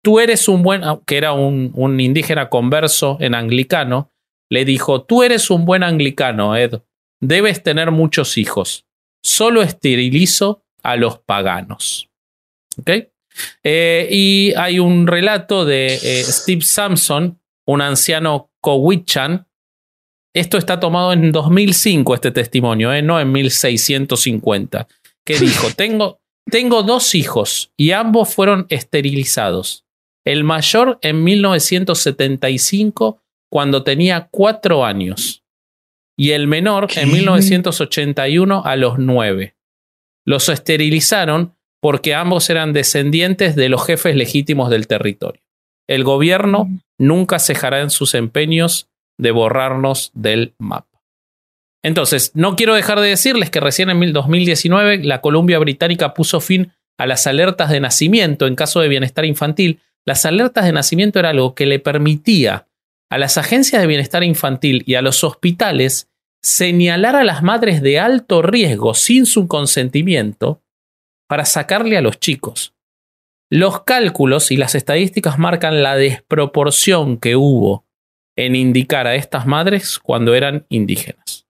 tú 0.03 0.19
eres 0.19 0.49
un 0.49 0.65
buen, 0.65 0.83
que 1.07 1.17
era 1.17 1.33
un, 1.33 1.71
un 1.75 2.01
indígena 2.01 2.49
converso 2.49 3.19
en 3.21 3.37
anglicano, 3.37 4.11
le 4.51 4.65
dijo, 4.65 5.03
tú 5.03 5.23
eres 5.23 5.49
un 5.51 5.65
buen 5.65 5.85
anglicano, 5.85 6.57
Ed, 6.57 6.81
debes 7.21 7.63
tener 7.63 7.93
muchos 7.93 8.39
hijos, 8.39 8.88
solo 9.29 9.63
esterilizo 9.63 10.65
a 10.83 10.97
los 10.97 11.19
paganos. 11.19 12.09
Eh, 13.63 14.09
y 14.11 14.53
hay 14.57 14.79
un 14.79 15.07
relato 15.07 15.65
de 15.65 15.95
eh, 15.95 16.25
Steve 16.25 16.63
Sampson, 16.63 17.39
un 17.67 17.83
anciano 17.83 18.51
Cowichan. 18.61 19.47
Esto 20.35 20.59
está 20.59 20.81
tomado 20.81 21.13
en 21.13 21.33
2005, 21.33 22.15
este 22.15 22.31
testimonio, 22.31 22.93
eh, 22.93 23.03
no 23.03 23.21
en 23.21 23.31
1650, 23.33 24.89
que 25.25 25.39
dijo, 25.41 25.69
tengo, 25.77 26.21
tengo 26.51 26.83
dos 26.83 27.15
hijos 27.15 27.73
y 27.77 27.93
ambos 27.93 28.35
fueron 28.35 28.67
esterilizados. 28.71 29.85
El 30.25 30.45
mayor 30.45 30.99
en 31.03 31.25
1975, 31.25 33.23
cuando 33.51 33.83
tenía 33.83 34.29
cuatro 34.31 34.85
años, 34.85 35.43
y 36.19 36.33
el 36.33 36.49
menor 36.49 36.89
en 36.97 37.13
1981 37.13 38.63
a 38.65 38.77
los 38.77 38.99
nueve. 38.99 39.55
Los 40.27 40.49
esterilizaron 40.49 41.55
porque 41.81 42.15
ambos 42.15 42.51
eran 42.51 42.73
descendientes 42.73 43.55
de 43.55 43.69
los 43.69 43.87
jefes 43.87 44.17
legítimos 44.17 44.69
del 44.69 44.89
territorio. 44.89 45.41
El 45.89 46.03
gobierno 46.03 46.65
mm. 46.65 46.81
nunca 46.99 47.39
cejará 47.39 47.81
en 47.81 47.91
sus 47.91 48.15
empeños 48.15 48.91
de 49.17 49.31
borrarnos 49.31 50.11
del 50.13 50.55
mapa. 50.59 51.03
Entonces, 51.85 52.33
no 52.35 52.57
quiero 52.57 52.75
dejar 52.75 52.99
de 52.99 53.09
decirles 53.09 53.51
que 53.51 53.61
recién 53.61 53.89
en 53.89 54.13
2019 54.13 55.05
la 55.05 55.21
Columbia 55.21 55.61
Británica 55.61 56.15
puso 56.15 56.41
fin 56.41 56.73
a 56.99 57.07
las 57.07 57.29
alertas 57.29 57.71
de 57.71 57.79
nacimiento 57.79 58.49
en 58.49 58.57
caso 58.57 58.81
de 58.81 58.89
bienestar 58.89 59.25
infantil. 59.25 59.81
Las 60.05 60.27
alertas 60.27 60.65
de 60.65 60.73
nacimiento 60.73 61.21
era 61.21 61.31
algo 61.31 61.55
que 61.55 61.67
le 61.67 61.79
permitía 61.79 62.67
a 63.09 63.19
las 63.19 63.39
agencias 63.39 63.81
de 63.81 63.87
bienestar 63.87 64.25
infantil 64.25 64.83
y 64.85 64.97
a 64.97 65.03
los 65.03 65.23
hospitales 65.23 66.08
señalar 66.43 67.17
a 67.17 67.25
las 67.25 67.43
madres 67.43 67.83
de 67.83 67.99
alto 67.99 68.43
riesgo 68.43 68.95
sin 68.95 69.27
su 69.27 69.49
consentimiento 69.49 70.63
para 71.29 71.45
sacarle 71.45 71.97
a 71.97 72.01
los 72.01 72.19
chicos. 72.21 72.75
Los 73.51 73.83
cálculos 73.85 74.51
y 74.51 74.57
las 74.57 74.75
estadísticas 74.75 75.39
marcan 75.39 75.83
la 75.83 75.97
desproporción 75.97 77.19
que 77.19 77.37
hubo 77.37 77.87
en 78.37 78.55
indicar 78.55 79.07
a 79.07 79.15
estas 79.15 79.47
madres 79.47 79.99
cuando 79.99 80.35
eran 80.35 80.67
indígenas. 80.69 81.47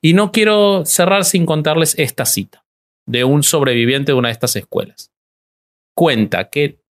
Y 0.00 0.14
no 0.14 0.32
quiero 0.32 0.84
cerrar 0.86 1.24
sin 1.24 1.44
contarles 1.44 1.98
esta 1.98 2.24
cita 2.24 2.64
de 3.06 3.24
un 3.24 3.42
sobreviviente 3.42 4.12
de 4.12 4.18
una 4.18 4.28
de 4.28 4.32
estas 4.32 4.56
escuelas. 4.56 5.12
Cuenta 5.94 6.48
que, 6.48 6.80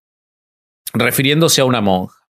refiriéndose 0.92 1.60
a 1.60 1.64
una 1.64 1.80
monja, 1.80 2.28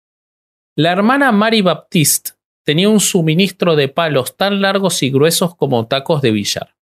la 0.77 0.93
hermana 0.93 1.33
Mary 1.33 1.63
Baptiste 1.63 2.33
tenía 2.65 2.89
un 2.89 3.01
suministro 3.01 3.77
de 3.77 3.89
palos 3.89 4.37
tan 4.37 4.61
largos 4.61 5.03
y 5.03 5.11
gruesos 5.11 5.55
como 5.55 5.87
tacos 5.87 6.23
de 6.23 6.33
billar. 6.33 6.75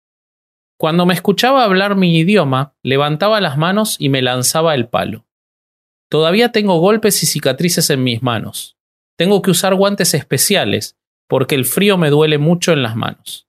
Cuando 0.78 1.07
me 1.07 1.14
escuchaba 1.14 1.64
hablar 1.64 1.97
mi 1.97 2.16
idioma, 2.16 2.74
levantaba 2.83 3.41
las 3.41 3.57
manos 3.57 3.97
y 3.99 4.09
me 4.09 4.22
lanzaba 4.22 4.74
el 4.74 4.89
palo. 4.89 5.26
Todavía 6.09 6.51
tengo 6.51 6.78
golpes 6.78 7.22
y 7.22 7.26
cicatrices 7.26 7.89
en 7.91 8.03
mis 8.03 8.22
manos. 8.22 8.76
Tengo 9.16 9.43
que 9.43 9.51
usar 9.51 9.74
guantes 9.74 10.14
especiales 10.14 10.99
porque 11.28 11.55
el 11.55 11.64
frío 11.64 11.97
me 11.97 12.11
duele 12.11 12.39
mucho 12.39 12.72
en 12.72 12.83
las 12.83 12.97
manos. 12.97 13.49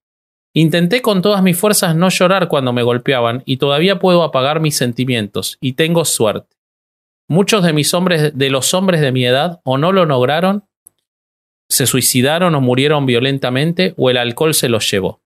Intenté 0.53 1.01
con 1.01 1.21
todas 1.21 1.41
mis 1.41 1.57
fuerzas 1.57 1.95
no 1.95 2.09
llorar 2.09 2.47
cuando 2.47 2.71
me 2.71 2.83
golpeaban 2.83 3.41
y 3.45 3.57
todavía 3.57 3.99
puedo 3.99 4.23
apagar 4.23 4.59
mis 4.59 4.77
sentimientos 4.77 5.57
y 5.59 5.73
tengo 5.73 6.05
suerte. 6.05 6.55
Muchos 7.27 7.63
de 7.63 7.73
mis 7.73 7.93
hombres 7.93 8.37
de 8.37 8.49
los 8.49 8.73
hombres 8.73 9.01
de 9.01 9.11
mi 9.11 9.25
edad 9.25 9.59
o 9.63 9.77
no 9.79 9.91
lo 9.91 10.05
lograron, 10.05 10.65
se 11.73 11.87
suicidaron 11.87 12.53
o 12.53 12.61
murieron 12.61 13.07
violentamente 13.07 13.95
o 13.97 14.11
el 14.11 14.17
alcohol 14.17 14.53
se 14.53 14.69
los 14.69 14.89
llevó. 14.89 15.21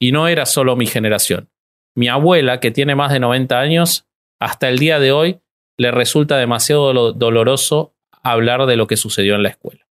Y 0.00 0.12
no 0.12 0.28
era 0.28 0.46
solo 0.46 0.76
mi 0.76 0.86
generación. 0.86 1.50
Mi 1.96 2.08
abuela, 2.08 2.60
que 2.60 2.70
tiene 2.70 2.94
más 2.94 3.12
de 3.12 3.18
90 3.18 3.58
años, 3.58 4.06
hasta 4.40 4.68
el 4.68 4.78
día 4.78 5.00
de 5.00 5.10
hoy 5.10 5.40
le 5.76 5.90
resulta 5.90 6.36
demasiado 6.36 7.12
doloroso 7.12 7.94
hablar 8.22 8.66
de 8.66 8.76
lo 8.76 8.86
que 8.86 8.96
sucedió 8.96 9.34
en 9.34 9.42
la 9.42 9.48
escuela. 9.48 9.88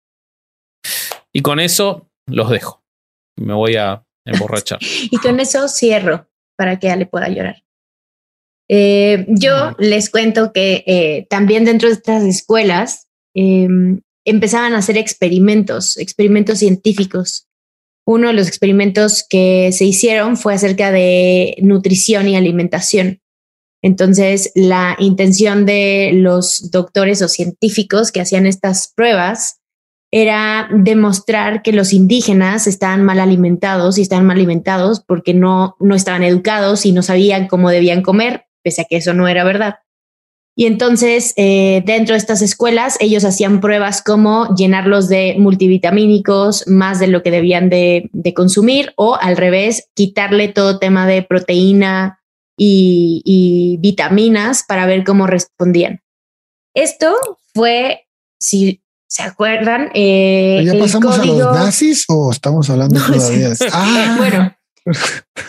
Y 1.34 1.42
con 1.42 1.60
eso 1.60 2.08
los 2.28 2.52
dejo. 2.52 2.84
Me 3.36 3.54
voy 3.54 3.76
a 3.76 4.06
emborrachar. 4.26 4.80
y 5.12 5.18
con 5.18 5.40
eso 5.40 5.68
cierro 5.68 6.28
para 6.56 6.78
que 6.78 6.92
Ale 6.92 7.08
pueda 7.08 7.30
llorar. 7.30 7.64
Eh, 8.70 9.26
yo 9.28 9.76
les 9.80 10.12
cuento 10.12 10.52
que 10.54 10.84
eh, 10.86 11.26
también 11.32 11.66
dentro 11.66 11.90
de 11.90 11.96
estas 11.96 12.24
escuelas 12.24 13.08
em, 13.34 14.02
empezaban 14.26 14.74
a 14.74 14.80
hacer 14.80 14.98
experimentos, 14.98 15.98
experimentos 15.98 16.60
científicos 16.60 17.48
uno 18.06 18.28
de 18.28 18.34
los 18.34 18.48
experimentos 18.48 19.26
que 19.28 19.72
se 19.72 19.86
hicieron 19.86 20.38
fue 20.38 20.54
acerca 20.54 20.92
de 20.92 21.58
nutrición 21.62 22.28
y 22.28 22.36
alimentación. 22.36 23.22
Entonces, 23.82 24.52
la 24.56 24.96
intención 25.00 25.66
de 25.66 26.12
los 26.14 26.72
doctores 26.72 27.22
o 27.22 27.28
científicos 27.28 28.12
que 28.12 28.22
hacían 28.22 28.46
estas 28.46 28.92
pruebas 28.96 29.60
era 30.12 30.70
demostrar 30.72 31.62
que 31.62 31.72
los 31.72 31.94
indígenas 31.94 32.68
estaban 32.68 33.04
mal 33.04 33.20
alimentados 33.20 33.98
y 33.98 34.04
estaban 34.04 34.26
mal 34.26 34.38
alimentados 34.38 35.04
porque 35.06 35.34
no, 35.34 35.76
no 35.80 35.96
estaban 35.96 36.24
educados 36.24 36.86
y 36.86 36.92
no 36.92 37.02
sabían 37.02 37.48
cómo 37.48 37.70
debían 37.70 38.02
comer, 38.02 38.46
pese 38.64 38.84
a 38.84 38.86
que 38.86 38.98
eso 38.98 39.14
no 39.14 39.28
era 39.28 39.44
verdad. 39.44 39.76
Y 40.58 40.68
entonces, 40.68 41.34
eh, 41.36 41.84
dentro 41.86 42.14
de 42.14 42.18
estas 42.18 42.42
escuelas, 42.42 42.96
ellos 43.02 43.26
hacían 43.26 43.60
pruebas 43.60 44.02
como 44.02 44.56
llenarlos 44.56 45.10
de 45.10 45.36
multivitamínicos, 45.38 46.66
más 46.68 47.00
de 47.00 47.08
lo 47.08 47.24
que 47.24 47.32
debían 47.32 47.70
de, 47.70 48.10
consumir, 48.34 48.94
o 48.96 49.16
al 49.16 49.36
revés, 49.36 49.90
quitarle 49.94 50.48
todo 50.48 50.80
tema 50.80 51.08
de 51.08 51.24
proteína 51.24 52.22
y, 52.58 53.78
vitaminas 53.82 54.64
para 54.66 54.86
ver 54.86 55.04
cómo 55.04 55.28
respondían. 55.28 56.02
Esto 56.74 57.14
fue, 57.54 58.08
si 58.40 58.82
se 59.10 59.24
acuerdan, 59.24 59.92
eh, 59.94 60.64
¿Ya 60.66 60.80
pasamos 60.80 61.20
a 61.20 61.26
los 61.26 61.38
nazis 61.38 62.06
o 62.08 62.32
estamos 62.32 62.70
hablando 62.70 63.00
todavía? 63.06 63.52
Ah. 63.74 64.16
Bueno, 64.18 64.56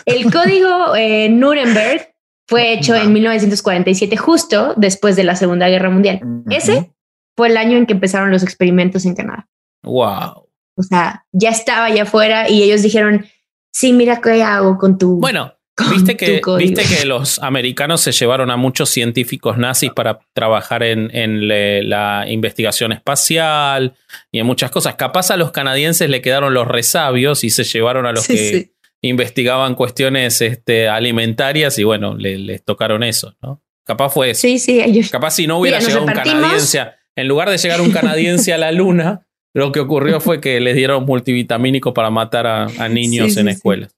el 0.05 0.31
código 0.31 0.95
eh, 0.97 1.29
Nuremberg 1.29 2.16
fue 2.47 2.73
hecho 2.73 2.95
en 2.95 3.11
1947, 3.11 4.15
justo 4.15 4.73
después 4.77 5.15
de 5.15 5.23
la 5.23 5.35
Segunda 5.35 5.67
Guerra 5.67 5.89
Mundial. 5.89 6.21
Ese 6.49 6.91
fue 7.35 7.49
el 7.49 7.57
año 7.57 7.77
en 7.77 7.85
que 7.85 7.93
empezaron 7.93 8.31
los 8.31 8.41
experimentos 8.41 9.05
en 9.05 9.15
Canadá. 9.15 9.47
Wow. 9.83 10.47
O 10.75 10.83
sea, 10.83 11.25
ya 11.31 11.49
estaba 11.49 11.85
allá 11.85 12.03
afuera 12.03 12.49
y 12.49 12.63
ellos 12.63 12.81
dijeron, 12.81 13.25
sí, 13.71 13.93
mira 13.93 14.21
qué 14.21 14.43
hago 14.43 14.77
con 14.77 14.97
tu... 14.97 15.19
Bueno, 15.19 15.53
viste 15.91 16.15
que, 16.15 16.41
viste 16.57 16.83
que 16.83 17.05
los 17.05 17.39
americanos 17.39 18.01
se 18.01 18.11
llevaron 18.11 18.49
a 18.49 18.57
muchos 18.57 18.89
científicos 18.89 19.57
nazis 19.57 19.91
para 19.91 20.19
trabajar 20.33 20.83
en, 20.83 21.09
la 21.47 22.25
investigación 22.27 22.93
espacial 22.93 23.95
y 24.31 24.39
en 24.39 24.45
muchas 24.45 24.71
cosas. 24.71 24.95
Capaz 24.95 25.31
a 25.31 25.37
los 25.37 25.51
canadienses 25.51 26.09
le 26.09 26.21
quedaron 26.21 26.53
los 26.53 26.67
resabios 26.67 27.43
y 27.43 27.49
se 27.49 27.63
llevaron 27.63 28.05
a 28.05 28.13
los 28.13 28.25
que 28.25 28.71
investigaban 29.01 29.75
cuestiones 29.75 30.41
este, 30.41 30.89
alimentarias 30.89 31.77
y 31.79 31.83
bueno, 31.83 32.15
les 32.15 32.63
tocaron 32.63 33.03
eso, 33.03 33.35
¿no? 33.41 33.61
Capaz 33.87 34.09
fue 34.09 34.31
eso. 34.31 34.41
Sí, 34.41 34.59
sí, 34.59 34.81
ellos. 34.81 35.09
Capaz 35.09 35.31
si 35.31 35.47
no 35.47 35.59
hubiera 35.59 35.79
llegado 35.79 36.03
un 36.03 36.11
canadiense, 36.11 36.85
en 37.15 37.27
lugar 37.27 37.49
de 37.49 37.57
llegar 37.57 37.79
un 37.79 37.91
canadiense 37.91 38.53
a 38.53 38.57
la 38.57 38.71
luna, 38.73 39.25
lo 39.53 39.71
que 39.71 39.79
ocurrió 39.79 40.19
fue 40.19 40.41
que 40.41 40.59
les 40.59 40.75
dieron 40.75 41.05
multivitamínico 41.05 41.93
para 41.93 42.09
matar 42.09 42.47
a, 42.47 42.89
niños 42.89 43.37
en 43.37 43.47
escuelas. 43.47 43.95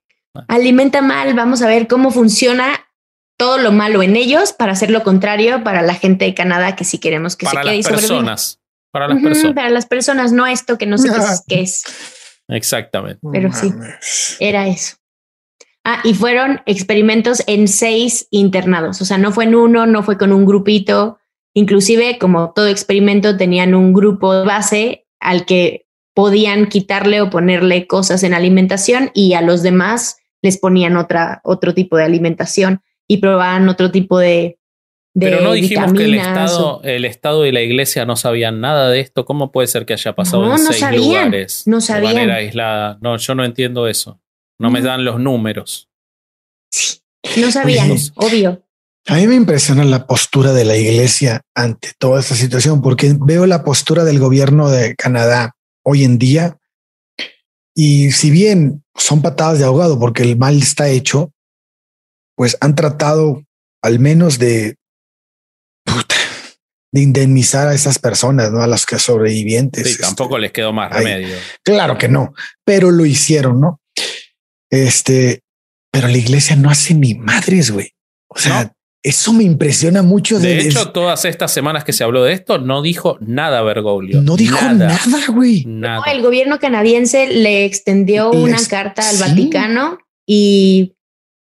Alimenta 0.47 1.01
mal, 1.01 1.33
vamos 1.33 1.63
a 1.63 1.67
ver 1.67 1.87
cómo 1.87 2.11
funciona 2.11 2.85
todo 3.35 3.57
lo 3.57 3.71
malo 3.71 4.03
en 4.03 4.15
ellos 4.15 4.53
para 4.53 4.73
hacer 4.73 4.91
lo 4.91 5.01
contrario 5.01 5.63
para 5.63 5.81
la 5.81 5.95
gente 5.95 6.25
de 6.25 6.35
Canadá 6.35 6.75
que 6.75 6.83
si 6.83 6.99
queremos 6.99 7.35
que 7.35 7.47
se 7.47 7.57
quede 7.57 7.77
las 7.77 7.87
personas. 7.87 8.59
Para 8.91 9.07
las 9.07 9.21
personas. 9.23 9.53
Para 9.55 9.69
las 9.69 9.85
personas, 9.87 10.31
no 10.31 10.45
esto 10.45 10.77
que 10.77 10.85
no 10.85 10.97
sé 10.97 11.09
qué 11.47 11.61
es. 11.61 11.83
Exactamente. 12.49 13.19
Pero 13.31 13.51
sí, 13.53 13.71
era 14.39 14.67
eso. 14.67 14.97
Ah, 15.85 16.01
y 16.03 16.13
fueron 16.13 16.61
experimentos 16.65 17.41
en 17.47 17.67
seis 17.67 18.27
internados, 18.31 19.01
o 19.01 19.05
sea, 19.05 19.17
no 19.17 19.31
fue 19.31 19.45
en 19.45 19.55
uno, 19.55 19.85
no 19.85 20.03
fue 20.03 20.17
con 20.17 20.33
un 20.33 20.45
grupito, 20.45 21.19
inclusive 21.53 22.19
como 22.19 22.51
todo 22.51 22.67
experimento 22.67 23.37
tenían 23.37 23.73
un 23.73 23.93
grupo 23.93 24.33
de 24.33 24.45
base 24.45 25.07
al 25.21 25.45
que 25.45 25.87
podían 26.13 26.67
quitarle 26.67 27.21
o 27.21 27.29
ponerle 27.29 27.87
cosas 27.87 28.23
en 28.23 28.33
alimentación 28.33 29.09
y 29.13 29.33
a 29.33 29.41
los 29.41 29.63
demás 29.63 30.17
les 30.41 30.57
ponían 30.57 30.97
otra, 30.97 31.39
otro 31.43 31.73
tipo 31.73 31.95
de 31.95 32.03
alimentación 32.03 32.81
y 33.07 33.17
probaban 33.17 33.69
otro 33.69 33.89
tipo 33.89 34.19
de, 34.19 34.58
pero 35.19 35.41
no 35.41 35.53
dijimos 35.53 35.93
que 35.93 36.05
el 36.05 36.15
Estado, 36.15 36.81
el 36.83 37.05
Estado 37.05 37.45
y 37.45 37.51
la 37.51 37.61
Iglesia 37.61 38.05
no 38.05 38.15
sabían 38.15 38.61
nada 38.61 38.89
de 38.89 38.99
esto. 38.99 39.25
¿Cómo 39.25 39.51
puede 39.51 39.67
ser 39.67 39.85
que 39.85 39.93
haya 39.93 40.15
pasado 40.15 40.51
en 40.51 40.57
seis 40.59 40.91
lugares 40.95 41.63
no 41.65 41.81
sabían. 41.81 42.13
de 42.13 42.19
manera 42.19 42.35
aislada? 42.35 42.97
No, 43.01 43.17
yo 43.17 43.35
no 43.35 43.45
entiendo 43.45 43.87
eso. 43.87 44.19
No, 44.59 44.71
me 44.71 44.81
dan 44.81 45.05
los 45.05 45.19
números. 45.19 45.89
Sí, 46.71 47.41
no 47.41 47.51
sabían, 47.51 47.91
obvio. 48.15 48.63
A 49.07 49.15
mí 49.15 49.27
me 49.27 49.35
impresiona 49.35 49.83
la 49.85 50.05
postura 50.05 50.53
de 50.53 50.65
la 50.65 50.77
Iglesia 50.77 51.41
ante 51.55 51.93
toda 51.97 52.19
esta 52.19 52.35
situación, 52.35 52.81
porque 52.81 53.15
veo 53.19 53.45
la 53.45 53.63
postura 53.63 54.03
del 54.03 54.19
gobierno 54.19 54.69
de 54.69 54.95
Canadá 54.95 55.55
hoy 55.83 56.03
en 56.03 56.19
día. 56.19 56.57
Y 57.73 58.11
si 58.11 58.29
bien 58.29 58.83
son 58.95 59.21
patadas 59.21 59.59
de 59.59 59.65
ahogado 59.65 59.99
porque 59.99 60.23
el 60.23 60.37
mal 60.37 60.57
está 60.57 60.89
hecho, 60.89 61.31
pues 62.35 62.57
han 62.61 62.75
tratado 62.75 63.43
al 63.81 63.99
menos 63.99 64.39
de 64.39 64.75
de 66.91 67.01
indemnizar 67.01 67.67
a 67.67 67.73
esas 67.75 67.99
personas, 67.99 68.51
¿no? 68.51 68.61
A 68.61 68.67
las 68.67 68.85
que 68.85 68.97
sobrevivientes. 68.99 69.87
Sí, 69.95 69.99
tampoco 70.01 70.35
este, 70.37 70.41
les 70.41 70.51
quedó 70.51 70.73
más 70.73 70.91
remedio. 70.91 71.35
Claro 71.63 71.97
que 71.97 72.07
no, 72.09 72.33
pero 72.65 72.89
lo 72.91 73.05
hicieron, 73.05 73.61
¿no? 73.61 73.79
Este, 74.69 75.41
pero 75.91 76.07
la 76.07 76.17
iglesia 76.17 76.55
no 76.55 76.69
hace 76.69 76.93
ni 76.93 77.15
madres, 77.15 77.71
güey. 77.71 77.91
O 78.27 78.37
sea, 78.39 78.63
No. 78.65 78.75
eso 79.03 79.33
me 79.33 79.43
impresiona 79.43 80.01
mucho. 80.03 80.39
De 80.39 80.55
de- 80.55 80.61
hecho, 80.67 80.91
todas 80.91 81.25
estas 81.25 81.51
semanas 81.51 81.83
que 81.83 81.93
se 81.93 82.03
habló 82.03 82.23
de 82.23 82.33
esto, 82.33 82.57
no 82.59 82.81
dijo 82.81 83.17
nada 83.21 83.61
Bergoglio. 83.61 84.21
no 84.21 84.35
dijo 84.35 84.59
nada, 84.61 84.99
güey. 85.29 85.65
Nada. 85.67 86.03
El 86.11 86.21
gobierno 86.21 86.59
canadiense 86.59 87.27
le 87.27 87.65
extendió 87.65 88.31
Les- 88.31 88.41
una 88.41 88.57
carta 88.67 89.07
al 89.07 89.15
sí. 89.15 89.21
Vaticano 89.21 89.97
y 90.27 90.95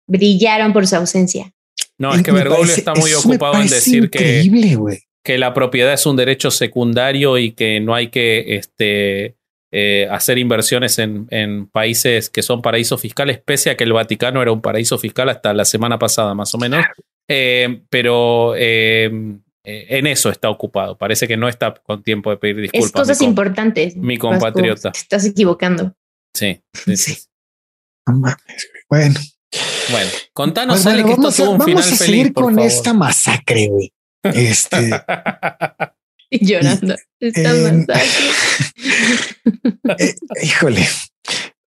brillaron 0.08 0.72
por 0.72 0.86
su 0.86 0.96
ausencia. 0.96 1.52
No, 1.98 2.14
es 2.14 2.22
que 2.22 2.32
Bergoglio 2.32 2.62
parece- 2.64 2.80
está 2.80 2.94
muy 2.94 3.12
ocupado 3.12 3.60
en 3.60 3.68
decir 3.68 4.08
que, 4.10 4.42
increíble, 4.42 4.76
güey. 4.76 4.98
Que 5.24 5.38
la 5.38 5.52
propiedad 5.54 5.92
es 5.92 6.06
un 6.06 6.16
derecho 6.16 6.50
secundario 6.50 7.38
y 7.38 7.52
que 7.52 7.80
no 7.80 7.94
hay 7.94 8.08
que 8.08 8.56
este, 8.56 9.36
eh, 9.72 10.08
hacer 10.10 10.38
inversiones 10.38 10.98
en, 10.98 11.26
en 11.30 11.66
países 11.66 12.30
que 12.30 12.42
son 12.42 12.62
paraísos 12.62 13.00
fiscales, 13.00 13.38
pese 13.44 13.70
a 13.70 13.76
que 13.76 13.84
el 13.84 13.92
Vaticano 13.92 14.40
era 14.42 14.52
un 14.52 14.60
paraíso 14.62 14.98
fiscal 14.98 15.28
hasta 15.28 15.52
la 15.52 15.64
semana 15.64 15.98
pasada, 15.98 16.34
más 16.34 16.54
o 16.54 16.58
menos. 16.58 16.84
Eh, 17.28 17.82
pero 17.90 18.54
eh, 18.56 19.10
eh, 19.64 19.86
en 19.90 20.06
eso 20.06 20.30
está 20.30 20.50
ocupado. 20.50 20.96
Parece 20.98 21.28
que 21.28 21.36
no 21.36 21.48
está 21.48 21.74
con 21.74 22.02
tiempo 22.02 22.30
de 22.30 22.38
pedir 22.38 22.56
disculpas. 22.62 22.86
es 22.86 22.92
cosas 22.92 23.20
mi 23.20 23.26
importantes. 23.26 23.96
mi 23.96 24.16
Vasco. 24.16 24.28
compatriota. 24.30 24.90
Te 24.92 24.98
estás 24.98 25.24
equivocando. 25.26 25.94
Sí, 26.34 26.60
sí, 26.72 26.96
sí. 26.96 27.16
Bueno, 28.88 29.14
Bueno, 29.90 30.10
contanos, 30.32 30.86
Ale, 30.86 31.02
bueno, 31.02 31.06
que 31.06 31.12
esto 31.12 31.22
vamos, 31.22 31.34
a, 31.40 31.42
tuvo 31.42 31.52
un 31.52 31.58
vamos 31.58 31.84
final 31.84 31.92
a 31.92 31.96
seguir 31.96 32.32
con 32.32 32.54
favor. 32.54 32.66
esta 32.66 32.94
masacre, 32.94 33.68
güey. 33.68 33.92
Este, 34.22 34.90
Y 36.30 36.46
llorando. 36.46 36.94
En- 37.20 37.86
masacre. 37.86 38.30
eh, 39.98 40.14
híjole. 40.42 40.88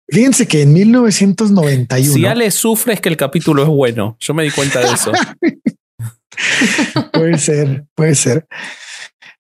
Fíjense 0.08 0.48
que 0.48 0.62
en 0.62 0.72
1991 0.72 2.14
Si 2.14 2.26
Ale 2.26 2.52
sufre 2.52 2.94
es 2.94 3.02
que 3.02 3.10
el 3.10 3.18
capítulo 3.18 3.64
es 3.64 3.68
bueno. 3.68 4.16
Yo 4.20 4.34
me 4.34 4.44
di 4.44 4.52
cuenta 4.52 4.80
de 4.80 4.94
eso. 4.94 5.12
puede 7.14 7.38
ser, 7.38 7.86
puede 7.96 8.16
ser. 8.16 8.48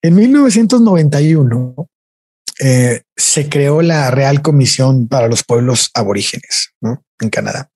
En 0.01 0.15
1991 0.15 1.75
eh, 2.59 3.01
se 3.15 3.47
creó 3.47 3.81
la 3.81 4.11
Real 4.11 4.41
Comisión 4.41 5.07
para 5.07 5.27
los 5.27 5.43
Pueblos 5.43 5.91
Aborígenes 5.93 6.73
¿no? 6.81 7.03
en 7.21 7.29
Canadá. 7.29 7.69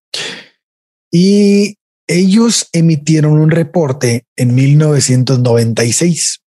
Y 1.12 1.78
ellos 2.10 2.68
emitieron 2.74 3.40
un 3.40 3.52
reporte 3.52 4.26
en 4.36 4.56
1996. 4.56 6.42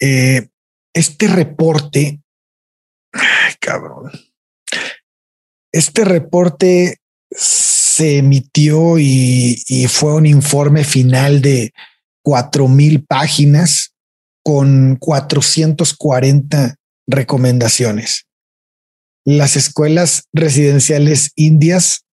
Eh, 0.00 0.48
este 0.94 1.28
reporte, 1.28 2.22
ay, 3.12 3.54
cabrón, 3.60 4.10
este 5.72 6.06
reporte 6.06 6.96
se 7.30 8.16
emitió 8.16 8.98
y, 8.98 9.62
y 9.66 9.88
fue 9.88 10.14
un 10.14 10.24
informe 10.24 10.84
final 10.84 11.42
de 11.42 11.74
cuatro 12.24 12.66
mil 12.66 13.04
páginas 13.04 13.92
con 14.42 14.96
440 14.96 16.76
recomendaciones. 17.06 18.24
Las 19.26 19.56
escuelas 19.56 20.28
residenciales 20.32 21.32
indias 21.34 22.06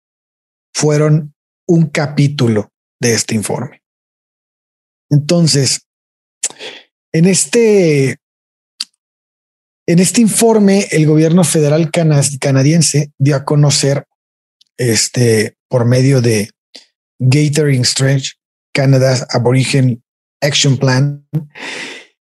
fueron 0.75 1.35
un 1.67 1.87
capítulo 1.89 2.71
de 3.01 3.15
este 3.15 3.35
informe. 3.35 3.83
Entonces, 5.11 5.87
en 7.13 7.27
este, 7.27 8.19
en 9.87 9.99
este 9.99 10.21
informe, 10.21 10.89
el 10.91 11.07
gobierno 11.07 11.45
federal 11.45 11.91
cana- 11.91 12.23
canadiense 12.41 13.13
dio 13.19 13.37
a 13.37 13.45
conocer 13.45 14.07
este, 14.77 15.57
por 15.69 15.85
medio 15.85 16.21
de 16.21 16.51
Gathering 17.21 17.85
Stretch, 17.85 18.33
Canada's 18.75 19.27
Aboriginal 19.31 20.03
Action 20.43 20.77
Plan, 20.77 21.27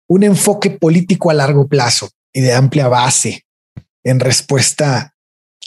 un 0.08 0.22
enfoque 0.22 0.70
político 0.70 1.30
a 1.30 1.34
largo 1.34 1.68
plazo 1.68 2.10
y 2.32 2.40
de 2.40 2.54
amplia 2.54 2.88
base 2.88 3.44
en 4.02 4.20
respuesta 4.20 5.14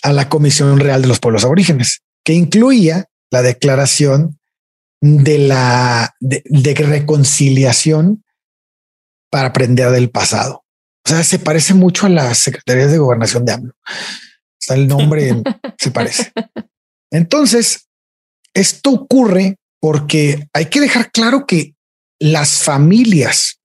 a 0.01 0.13
la 0.13 0.27
Comisión 0.29 0.79
Real 0.79 1.03
de 1.03 1.07
los 1.07 1.19
Pueblos 1.19 1.43
Aborígenes, 1.43 2.01
que 2.23 2.33
incluía 2.33 3.05
la 3.31 3.41
declaración 3.41 4.39
de 5.01 5.39
la 5.39 6.15
de, 6.19 6.43
reconciliación 6.75 8.23
para 9.31 9.49
aprender 9.49 9.89
del 9.91 10.11
pasado. 10.11 10.63
O 11.05 11.09
sea, 11.09 11.23
se 11.23 11.39
parece 11.39 11.73
mucho 11.73 12.05
a 12.05 12.09
las 12.09 12.37
secretarías 12.37 12.91
de 12.91 12.99
gobernación 12.99 13.45
de 13.45 13.53
AMLO. 13.53 13.73
Sea, 14.59 14.75
el 14.75 14.87
nombre 14.87 15.41
se 15.79 15.89
parece. 15.89 16.31
Entonces, 17.11 17.87
esto 18.53 18.91
ocurre 18.91 19.57
porque 19.79 20.47
hay 20.53 20.67
que 20.67 20.79
dejar 20.79 21.11
claro 21.11 21.47
que 21.47 21.73
las 22.19 22.59
familias, 22.59 23.59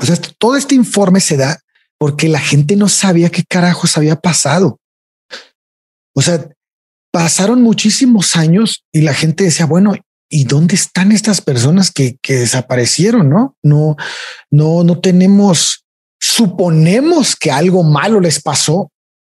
o 0.00 0.06
sea, 0.06 0.16
todo 0.38 0.56
este 0.56 0.74
informe 0.74 1.20
se 1.20 1.36
da 1.36 1.60
porque 1.98 2.28
la 2.28 2.40
gente 2.40 2.74
no 2.74 2.88
sabía 2.88 3.30
qué 3.30 3.44
carajos 3.44 3.98
había 3.98 4.16
pasado. 4.16 4.80
O 6.14 6.22
sea, 6.22 6.48
pasaron 7.12 7.62
muchísimos 7.62 8.34
años 8.36 8.84
y 8.92 9.02
la 9.02 9.14
gente 9.14 9.44
decía, 9.44 9.66
bueno, 9.66 9.94
¿y 10.28 10.44
dónde 10.44 10.74
están 10.74 11.12
estas 11.12 11.40
personas 11.40 11.90
que, 11.92 12.16
que 12.22 12.34
desaparecieron? 12.34 13.28
No, 13.28 13.56
no, 13.62 13.96
no, 14.50 14.82
no 14.82 14.98
tenemos, 15.00 15.84
suponemos 16.20 17.36
que 17.36 17.50
algo 17.50 17.82
malo 17.84 18.18
les 18.18 18.40
pasó, 18.42 18.90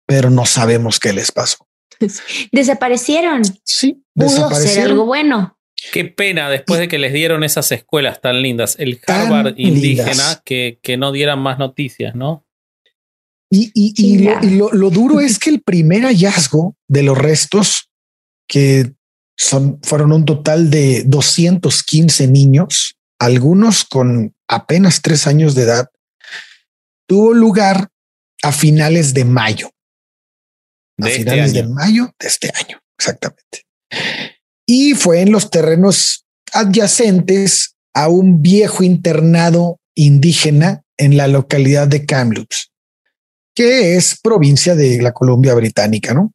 pero 0.05 0.29
no 0.29 0.45
sabemos 0.45 0.99
qué 0.99 1.11
les 1.13 1.31
pasó. 1.31 1.67
Desaparecieron. 2.51 3.41
Sí, 3.63 4.03
Pudo 4.13 4.29
ser 4.29 4.37
desaparecieron. 4.37 4.91
algo 4.91 5.05
bueno. 5.05 5.57
Qué 5.91 6.05
pena 6.05 6.49
después 6.49 6.79
de 6.79 6.87
que 6.87 6.97
les 6.97 7.11
dieron 7.11 7.43
esas 7.43 7.69
escuelas 7.73 8.21
tan 8.21 8.41
lindas, 8.41 8.75
el 8.79 9.01
Tan 9.01 9.25
Harvard 9.33 9.53
indígena, 9.57 10.11
lindas. 10.11 10.41
que, 10.45 10.79
que 10.81 10.95
no 10.95 11.11
dieran 11.11 11.39
más 11.39 11.59
noticias, 11.59 12.15
¿no? 12.15 12.45
Y, 13.49 13.69
y- 13.75 13.93
y 13.97 14.19
lo, 14.19 14.43
y 14.43 14.49
lo- 14.51 14.71
lo 14.71 14.89
duro 14.89 15.19
es 15.19 15.39
que 15.39 15.49
el 15.49 15.61
primer 15.61 16.03
hallazgo 16.03 16.75
de 16.93 17.01
los 17.01 17.17
restos, 17.17 17.89
que 18.47 18.93
son, 19.35 19.79
fueron 19.81 20.13
un 20.13 20.25
total 20.25 20.69
de 20.69 21.03
215 21.07 22.27
niños, 22.27 22.95
algunos 23.19 23.83
con 23.83 24.35
apenas 24.47 25.01
tres 25.01 25.25
años 25.25 25.55
de 25.55 25.63
edad, 25.63 25.89
tuvo 27.07 27.33
lugar 27.33 27.89
a 28.43 28.51
finales 28.51 29.15
de 29.15 29.25
mayo. 29.25 29.71
A 30.99 31.05
De 31.05 31.09
este 31.09 31.23
finales 31.23 31.53
de 31.53 31.63
mayo 31.63 32.11
de 32.19 32.27
este 32.27 32.51
año, 32.53 32.79
exactamente. 32.97 33.65
Y 34.67 34.93
fue 34.93 35.21
en 35.21 35.31
los 35.31 35.49
terrenos 35.49 36.25
adyacentes 36.51 37.75
a 37.95 38.07
un 38.07 38.43
viejo 38.43 38.83
internado 38.83 39.79
indígena 39.95 40.83
en 40.97 41.17
la 41.17 41.27
localidad 41.27 41.87
de 41.87 42.05
Kamloops, 42.05 42.71
que 43.55 43.95
es 43.95 44.19
provincia 44.21 44.75
de 44.75 45.01
la 45.01 45.11
Columbia 45.11 45.55
Británica, 45.55 46.13
¿no? 46.13 46.31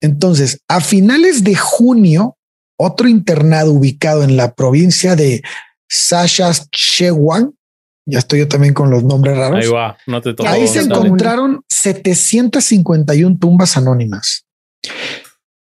Entonces, 0.00 0.62
a 0.68 0.80
finales 0.80 1.44
de 1.44 1.54
junio, 1.56 2.36
otro 2.78 3.08
internado 3.08 3.72
ubicado 3.72 4.22
en 4.22 4.36
la 4.36 4.54
provincia 4.54 5.14
de 5.16 5.42
Saskatchewan, 5.88 7.54
ya 8.06 8.18
estoy 8.18 8.40
yo 8.40 8.48
también 8.48 8.74
con 8.74 8.90
los 8.90 9.04
nombres 9.04 9.36
raros. 9.36 9.64
Ahí 9.64 9.70
va, 9.70 9.96
no 10.06 10.20
te 10.20 10.34
tocó. 10.34 10.48
Ahí 10.48 10.66
se 10.66 10.84
Dale. 10.86 11.06
encontraron 11.06 11.62
751 11.68 13.38
tumbas 13.38 13.76
anónimas. 13.76 14.46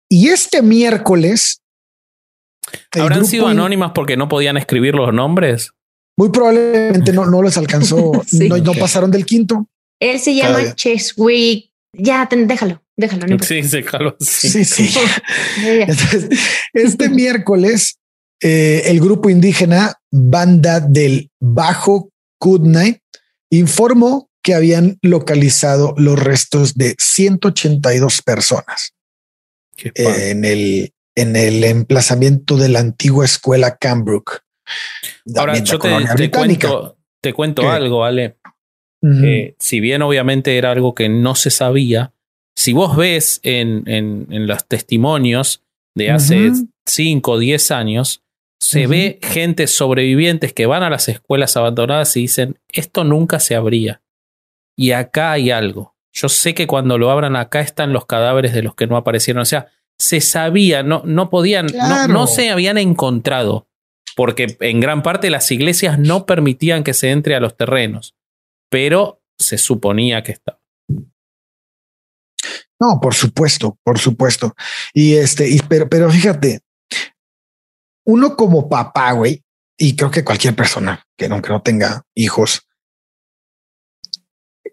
Y 0.10 0.28
este 0.30 0.62
miércoles. 0.62 1.62
el 2.94 3.02
¿Habrán 3.02 3.20
grupo 3.20 3.32
sido 3.32 3.48
anónimas 3.48 3.92
porque 3.96 4.18
no 4.18 4.28
podían 4.28 4.58
escribir 4.58 4.96
los 4.96 5.14
nombres? 5.14 5.72
Muy 6.18 6.30
probablemente 6.30 7.14
no, 7.14 7.26
no 7.26 7.42
les 7.44 7.58
alcanzó, 7.58 8.12
Sí. 8.28 8.50
no, 8.50 8.74
pasaron 8.74 9.12
del 9.12 9.26
quinto. 9.26 9.68
Él 10.00 10.20
se 10.20 10.36
llama. 10.36 10.76
Cheswick. 10.76 11.72
Ya, 11.94 12.28
ten- 12.30 12.48
déjalo, 12.48 12.82
déjalo. 12.98 13.28
No. 13.28 13.38
Sí. 13.40 13.64
Sí, 14.20 14.66
sí. 14.66 14.94
Entonces, 15.64 16.30
este 16.74 17.10
miércoles, 17.10 18.00
eh, 18.42 18.84
el 18.86 19.00
grupo 19.00 19.30
indígena 19.30 19.96
Banda 20.12 20.80
del 20.80 21.30
Bajo 21.40 22.12
Kootenay 22.40 23.02
informó 23.50 24.30
que 24.44 24.54
habían 24.54 24.98
localizado 25.02 25.94
los 25.98 26.20
restos 26.20 26.76
de 26.76 26.96
182 26.98 28.22
personas. 28.22 28.94
Eh, 29.84 30.32
en 30.32 30.44
el 30.44 30.94
en 31.16 31.36
el 31.36 31.64
emplazamiento 31.64 32.58
de 32.58 32.70
la 32.70 32.80
antigua 32.80 33.26
escuela 33.26 33.78
Cambrook. 33.78 34.42
Ahora, 35.36 35.58
yo 35.58 35.80
te, 35.80 35.90
te 36.16 36.30
cuento, 36.30 36.98
te 37.22 37.34
cuento 37.34 37.64
¿Qué? 37.64 37.68
algo, 37.68 38.06
Ale. 38.06 38.38
Eh, 39.02 39.56
si 39.58 39.80
bien 39.80 40.02
obviamente 40.02 40.58
era 40.58 40.72
algo 40.72 40.94
que 40.94 41.10
no 41.10 41.34
se 41.34 41.50
sabía, 41.50 42.14
si 42.58 42.74
vos 42.74 42.98
ves 42.98 43.40
en, 43.44 43.84
en, 43.86 44.28
en 44.32 44.48
los 44.48 44.66
testimonios 44.68 45.64
de 45.96 46.10
hace 46.10 46.50
Ujú. 46.50 46.68
5 46.88 47.32
o 47.32 47.38
10 47.38 47.72
años, 47.72 48.24
se 48.60 48.88
ve 48.88 49.20
gente 49.22 49.68
sobrevivientes 49.68 50.54
que 50.54 50.66
van 50.66 50.82
a 50.82 50.90
las 50.90 51.08
escuelas 51.08 51.56
abandonadas 51.56 52.18
y 52.18 52.22
dicen, 52.22 52.60
esto 52.68 53.04
nunca 53.04 53.40
se 53.40 53.56
abría. 53.56 54.02
Y 54.76 54.92
acá 54.92 55.34
hay 55.34 55.52
algo. 55.52 55.96
Yo 56.12 56.30
sé 56.30 56.56
que 56.56 56.66
cuando 56.66 56.98
lo 56.98 57.12
abran 57.12 57.36
acá 57.36 57.62
están 57.62 57.94
los 57.94 58.08
cadáveres 58.08 58.54
de 58.54 58.64
los 58.64 58.74
que 58.74 58.88
no 58.88 58.98
aparecieron. 58.98 59.42
O 59.42 59.46
sea, 59.46 59.68
se 60.00 60.20
sabía, 60.20 60.82
no, 60.82 61.04
no 61.06 61.30
podían, 61.30 61.68
no, 61.68 62.08
no 62.08 62.26
se 62.26 62.50
habían 62.50 62.80
encontrado, 62.80 63.68
porque 64.16 64.58
en 64.62 64.80
gran 64.80 65.04
parte 65.04 65.30
las 65.30 65.52
iglesias 65.52 66.00
no 66.00 66.26
permitían 66.26 66.84
que 66.84 66.96
se 66.96 67.12
entre 67.12 67.36
a 67.36 67.40
los 67.40 67.56
terrenos, 67.56 68.16
pero 68.72 69.22
se 69.38 69.60
suponía 69.60 70.24
que 70.24 70.32
estaba. 70.32 70.60
No, 72.80 73.00
por 73.02 73.16
supuesto, 73.16 73.78
por 73.84 74.00
supuesto. 74.00 74.56
Y 74.94 75.16
este, 75.16 75.50
y, 75.50 75.60
pero, 75.68 75.90
pero 75.90 76.12
fíjate, 76.12 76.62
uno 78.06 78.36
como 78.36 78.70
papá, 78.70 79.12
güey, 79.14 79.44
y 79.78 79.96
creo 79.96 80.12
que 80.12 80.24
cualquier 80.24 80.56
persona 80.56 81.06
que 81.18 81.28
no, 81.28 81.42
que 81.42 81.50
no 81.50 81.62
tenga 81.62 82.04
hijos, 82.16 82.68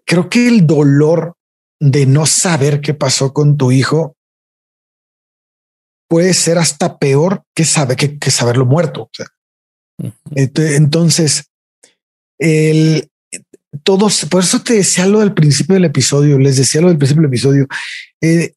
creo 0.05 0.29
que 0.29 0.47
el 0.47 0.65
dolor 0.65 1.35
de 1.79 2.05
no 2.05 2.25
saber 2.25 2.81
qué 2.81 2.93
pasó 2.93 3.33
con 3.33 3.57
tu 3.57 3.71
hijo 3.71 4.15
puede 6.07 6.33
ser 6.33 6.57
hasta 6.57 6.97
peor 6.97 7.43
que 7.55 7.65
saber 7.65 7.97
que, 7.97 8.17
que 8.19 8.31
saberlo 8.31 8.65
muerto. 8.65 9.09
Entonces, 10.35 11.51
el 12.39 13.09
todos, 13.85 14.25
por 14.25 14.43
eso 14.43 14.61
te 14.61 14.73
decía 14.73 15.05
lo 15.05 15.19
del 15.19 15.33
principio 15.33 15.75
del 15.75 15.85
episodio, 15.85 16.39
les 16.39 16.57
decía 16.57 16.81
lo 16.81 16.87
del 16.87 16.97
principio 16.97 17.21
del 17.21 17.29
episodio. 17.29 17.67
Eh, 18.19 18.53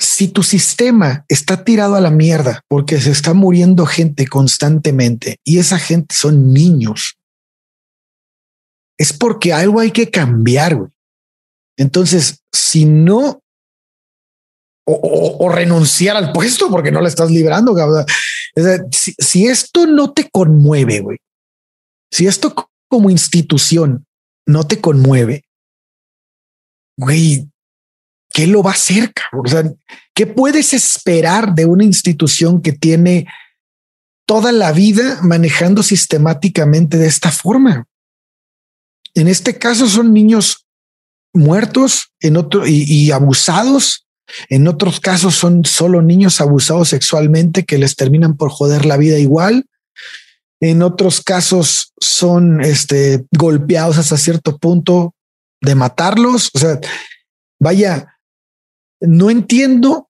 si 0.00 0.28
tu 0.28 0.42
sistema 0.42 1.24
está 1.28 1.64
tirado 1.64 1.94
a 1.94 2.00
la 2.00 2.10
mierda 2.10 2.62
porque 2.68 3.00
se 3.00 3.12
está 3.12 3.34
muriendo 3.34 3.86
gente 3.86 4.26
constantemente 4.26 5.38
y 5.44 5.58
esa 5.58 5.78
gente 5.78 6.14
son 6.14 6.52
niños, 6.52 7.16
es 8.98 9.12
porque 9.12 9.52
algo 9.52 9.78
hay 9.78 9.92
que 9.92 10.10
cambiar. 10.10 10.76
Entonces, 11.76 12.42
si 12.52 12.84
no 12.84 13.40
o, 14.84 15.48
renunciar 15.50 16.16
al 16.16 16.32
puesto 16.32 16.68
porque 16.68 16.90
no 16.90 17.00
le 17.00 17.08
estás 17.08 17.30
librando. 17.30 17.76
Si, 18.90 19.14
si, 19.18 19.46
esto 19.46 19.86
no 19.86 20.12
te 20.12 20.28
conmueve, 20.30 21.00
güey, 21.00 21.18
si 22.10 22.26
esto 22.26 22.54
como 22.88 23.10
institución 23.10 24.07
no 24.48 24.66
te 24.66 24.80
conmueve, 24.80 25.44
güey, 26.96 27.48
¿qué 28.30 28.46
lo 28.46 28.62
va 28.62 28.72
a 28.72 28.74
hacer? 28.74 29.12
O 29.32 29.48
sea, 29.48 29.62
¿qué 30.14 30.26
puedes 30.26 30.74
esperar 30.74 31.54
de 31.54 31.66
una 31.66 31.84
institución 31.84 32.60
que 32.60 32.72
tiene 32.72 33.28
toda 34.26 34.50
la 34.50 34.72
vida 34.72 35.20
manejando 35.22 35.82
sistemáticamente 35.82 36.98
de 36.98 37.06
esta 37.06 37.30
forma? 37.30 37.86
En 39.14 39.28
este 39.28 39.58
caso 39.58 39.86
son 39.86 40.12
niños 40.12 40.66
muertos 41.32 42.12
en 42.20 42.36
otro 42.36 42.66
y 42.66 43.10
abusados 43.12 44.08
en 44.48 44.68
otros 44.68 45.00
casos 45.00 45.34
son 45.34 45.64
solo 45.64 46.02
niños 46.02 46.40
abusados 46.40 46.90
sexualmente 46.90 47.64
que 47.64 47.78
les 47.78 47.96
terminan 47.96 48.36
por 48.36 48.50
joder 48.50 48.84
la 48.84 48.96
vida 48.96 49.18
igual. 49.18 49.66
En 50.60 50.82
otros 50.82 51.20
casos 51.20 51.92
son 52.00 52.60
este, 52.60 53.24
golpeados 53.36 53.98
hasta 53.98 54.16
cierto 54.16 54.58
punto 54.58 55.14
de 55.60 55.74
matarlos. 55.74 56.50
O 56.54 56.58
sea, 56.58 56.80
vaya, 57.60 58.18
no 59.00 59.30
entiendo 59.30 60.08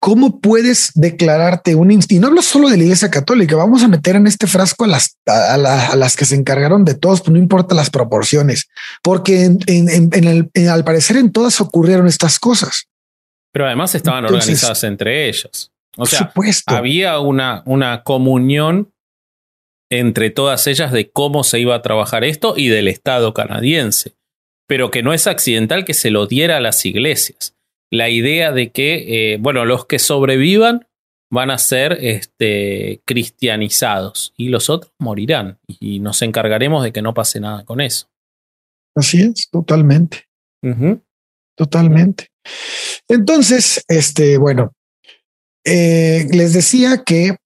cómo 0.00 0.40
puedes 0.40 0.92
declararte 0.94 1.74
un 1.74 1.90
y 1.90 2.18
no 2.18 2.28
hablo 2.28 2.42
solo 2.42 2.68
de 2.68 2.76
la 2.76 2.84
Iglesia 2.84 3.10
Católica. 3.10 3.56
Vamos 3.56 3.82
a 3.82 3.88
meter 3.88 4.16
en 4.16 4.26
este 4.26 4.46
frasco 4.46 4.84
a 4.84 4.88
las, 4.88 5.16
a, 5.26 5.96
las 5.96 6.16
que 6.16 6.24
se 6.24 6.36
encargaron 6.36 6.84
de 6.84 6.94
todos, 6.94 7.20
pues 7.20 7.32
no 7.32 7.38
importa 7.38 7.74
las 7.74 7.90
proporciones, 7.90 8.68
porque 9.02 9.50
en, 9.66 10.68
al 10.68 10.84
parecer 10.84 11.16
en 11.16 11.32
todas 11.32 11.60
ocurrieron 11.60 12.06
estas 12.06 12.38
cosas. 12.38 12.86
Pero 13.52 13.66
además 13.66 13.94
estaban 13.94 14.24
organizadas 14.24 14.84
entre 14.84 15.28
ellas. 15.28 15.72
O 15.96 16.04
sea, 16.04 16.32
había 16.66 17.18
una, 17.20 17.62
una 17.64 18.02
comunión 18.02 18.92
entre 19.90 20.30
todas 20.30 20.66
ellas 20.66 20.92
de 20.92 21.10
cómo 21.10 21.44
se 21.44 21.60
iba 21.60 21.74
a 21.74 21.82
trabajar 21.82 22.24
esto 22.24 22.54
y 22.56 22.68
del 22.68 22.88
Estado 22.88 23.34
canadiense. 23.34 24.14
Pero 24.66 24.90
que 24.90 25.02
no 25.02 25.12
es 25.12 25.26
accidental 25.26 25.84
que 25.84 25.94
se 25.94 26.10
lo 26.10 26.26
diera 26.26 26.56
a 26.56 26.60
las 26.60 26.84
iglesias. 26.84 27.54
La 27.90 28.08
idea 28.08 28.50
de 28.50 28.70
que, 28.72 29.34
eh, 29.34 29.38
bueno, 29.38 29.64
los 29.64 29.86
que 29.86 29.98
sobrevivan 29.98 30.86
van 31.30 31.50
a 31.50 31.58
ser 31.58 31.98
este, 32.00 33.00
cristianizados 33.04 34.32
y 34.36 34.48
los 34.48 34.70
otros 34.70 34.92
morirán. 34.98 35.58
Y 35.66 36.00
nos 36.00 36.22
encargaremos 36.22 36.82
de 36.82 36.92
que 36.92 37.02
no 37.02 37.14
pase 37.14 37.40
nada 37.40 37.64
con 37.64 37.80
eso. 37.80 38.08
Así 38.96 39.22
es, 39.22 39.48
totalmente. 39.50 40.24
Totalmente. 41.56 42.28
Entonces, 43.08 43.84
este, 43.88 44.36
bueno, 44.36 44.72
eh, 45.64 46.26
les 46.30 46.52
decía 46.52 47.02
que 47.04 47.36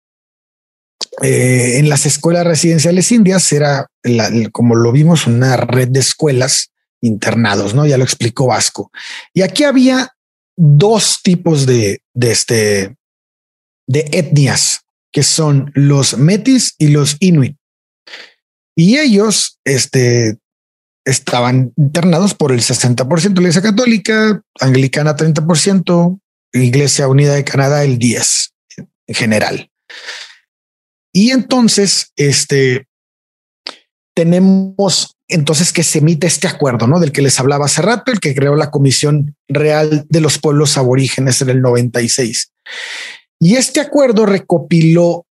eh, 1.22 1.78
en 1.78 1.88
las 1.88 2.06
escuelas 2.06 2.46
residenciales 2.46 3.10
indias 3.12 3.52
era, 3.52 3.86
como 4.52 4.74
lo 4.74 4.92
vimos, 4.92 5.26
una 5.26 5.56
red 5.56 5.88
de 5.88 6.00
escuelas 6.00 6.70
internados, 7.00 7.74
¿no? 7.74 7.86
Ya 7.86 7.98
lo 7.98 8.04
explicó 8.04 8.46
Vasco. 8.46 8.90
Y 9.34 9.42
aquí 9.42 9.64
había 9.64 10.14
dos 10.56 11.20
tipos 11.22 11.66
de, 11.66 12.02
de, 12.14 12.30
este, 12.30 12.96
de 13.86 14.08
etnias, 14.12 14.80
que 15.12 15.22
son 15.22 15.72
los 15.74 16.16
metis 16.18 16.74
y 16.78 16.88
los 16.88 17.16
inuit. 17.20 17.56
Y 18.76 18.98
ellos, 18.98 19.58
este, 19.64 20.38
estaban 21.04 21.72
internados 21.76 22.34
por 22.34 22.52
el 22.52 22.60
60% 22.60 23.20
de 23.20 23.34
la 23.34 23.40
Iglesia 23.40 23.62
Católica, 23.62 24.42
Anglicana 24.60 25.16
30%, 25.16 26.20
Iglesia 26.52 27.08
Unida 27.08 27.34
de 27.34 27.44
Canadá 27.44 27.84
el 27.84 27.98
10% 27.98 28.50
en 29.06 29.14
general. 29.14 29.70
Y 31.12 31.30
entonces, 31.30 32.12
este, 32.16 32.86
tenemos 34.14 35.16
entonces 35.28 35.72
que 35.72 35.82
se 35.82 35.98
emite 35.98 36.26
este 36.26 36.48
acuerdo, 36.48 36.86
¿no? 36.86 36.98
Del 36.98 37.12
que 37.12 37.22
les 37.22 37.38
hablaba 37.38 37.66
hace 37.66 37.82
rato, 37.82 38.10
el 38.10 38.20
que 38.20 38.34
creó 38.34 38.56
la 38.56 38.70
Comisión 38.70 39.36
Real 39.48 40.06
de 40.08 40.20
los 40.20 40.38
Pueblos 40.38 40.76
Aborígenes 40.76 41.40
en 41.40 41.50
el 41.50 41.62
96. 41.62 42.52
Y 43.38 43.56
este 43.56 43.80
acuerdo 43.80 44.26
recopiló 44.26 45.26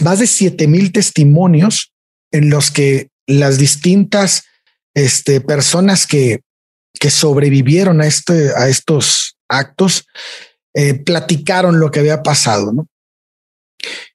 más 0.00 0.18
de 0.18 0.26
7000 0.26 0.68
mil 0.68 0.92
testimonios 0.92 1.92
en 2.32 2.50
los 2.50 2.70
que 2.70 3.10
las 3.26 3.58
distintas 3.58 4.44
este, 4.94 5.40
personas 5.40 6.06
que, 6.06 6.40
que 6.98 7.10
sobrevivieron 7.10 8.00
a, 8.00 8.06
este, 8.06 8.50
a 8.56 8.68
estos 8.68 9.38
actos 9.48 10.06
eh, 10.74 10.94
platicaron 10.94 11.78
lo 11.78 11.90
que 11.90 12.00
había 12.00 12.22
pasado. 12.22 12.72
¿no? 12.72 12.86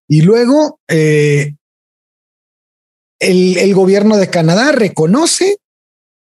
Y 0.07 0.21
luego 0.21 0.79
eh, 0.87 1.55
el, 3.19 3.57
el 3.57 3.73
gobierno 3.73 4.17
de 4.17 4.29
Canadá 4.29 4.71
reconoce 4.71 5.57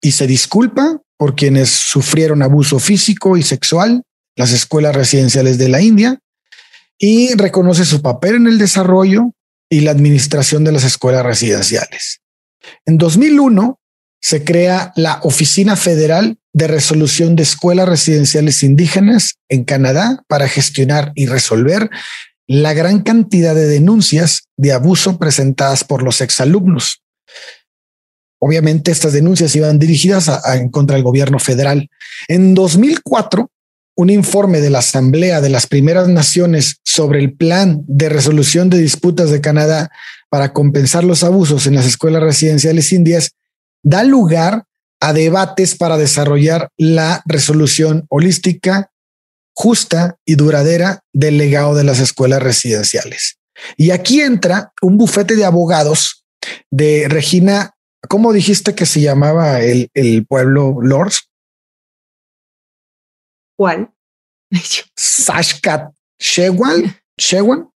y 0.02 0.12
se 0.12 0.28
disculpa 0.28 1.02
por 1.18 1.36
quienes 1.36 1.70
sufrieron 1.70 2.42
abuso 2.42 2.80
físico 2.80 3.38
y 3.38 3.44
sexual, 3.44 4.04
las 4.36 4.52
escuelas 4.52 4.96
residenciales 4.96 5.58
de 5.58 5.70
la 5.70 5.82
India, 5.82 6.20
y 6.98 7.34
reconoce 7.36 7.86
su 7.86 8.02
papel 8.02 8.36
en 8.36 8.48
el 8.48 8.58
desarrollo 8.58 9.34
y 9.70 9.82
la 9.82 9.92
administración 9.92 10.64
de 10.64 10.72
las 10.72 10.84
escuelas 10.84 11.24
residenciales. 11.26 12.22
En 12.86 12.98
2001, 12.98 13.80
se 14.22 14.44
crea 14.44 14.94
la 14.96 15.20
Oficina 15.24 15.76
Federal 15.76 16.38
de 16.54 16.68
Resolución 16.68 17.36
de 17.36 17.44
Escuelas 17.44 17.90
Residenciales 17.90 18.62
Indígenas 18.62 19.36
en 19.50 19.64
Canadá 19.64 20.24
para 20.28 20.48
gestionar 20.48 21.12
y 21.16 21.26
resolver 21.26 21.90
la 22.54 22.74
gran 22.74 23.02
cantidad 23.02 23.56
de 23.56 23.66
denuncias 23.66 24.50
de 24.58 24.74
abuso 24.74 25.18
presentadas 25.18 25.86
por 25.86 26.04
los 26.04 26.20
exalumnos. 26.20 27.02
Obviamente 28.42 28.92
estas 28.92 29.14
denuncias 29.14 29.56
iban 29.56 29.80
dirigidas 29.80 30.30
contra 30.70 30.96
del 30.96 31.06
gobierno 31.06 31.40
federal. 31.40 31.90
En 32.28 32.54
2004, 32.54 33.50
un 33.96 34.10
informe 34.10 34.60
de 34.60 34.70
la 34.70 34.80
Asamblea 34.80 35.40
de 35.40 35.48
las 35.48 35.66
Primeras 35.66 36.10
Naciones 36.10 36.82
sobre 36.84 37.20
el 37.20 37.38
plan 37.38 37.86
de 37.88 38.10
resolución 38.10 38.70
de 38.70 38.80
disputas 38.80 39.30
de 39.30 39.40
Canadá 39.40 39.90
para 40.30 40.52
compensar 40.52 41.06
los 41.06 41.24
abusos 41.24 41.68
en 41.68 41.76
las 41.76 41.86
escuelas 41.86 42.22
residenciales 42.22 42.92
indias 42.92 43.32
da 43.82 44.04
lugar 44.04 44.66
a 45.00 45.14
debates 45.14 45.76
para 45.76 45.98
desarrollar 45.98 46.68
la 46.76 47.22
resolución 47.26 48.08
holística, 48.10 48.91
justa 49.54 50.18
y 50.26 50.36
duradera 50.36 51.02
del 51.14 51.38
legado 51.38 51.76
de 51.76 51.84
las 51.84 52.00
escuelas 52.00 52.42
residenciales. 52.42 53.38
Y 53.78 53.92
aquí 53.92 54.22
entra 54.22 54.74
un 54.82 54.98
bufete 54.98 55.36
de 55.36 55.46
abogados 55.46 56.26
de 56.72 57.08
Regina, 57.08 57.76
¿cómo 58.08 58.34
dijiste 58.34 58.74
que 58.74 58.86
se 58.86 59.02
llamaba 59.02 59.62
el, 59.62 59.90
el 59.94 60.26
pueblo 60.26 60.78
Lords? 60.82 61.30
¿Cuál? 63.58 63.92
Sashkat 64.96 65.94
Shewan. 66.20 66.96
Shewan. 67.18 67.70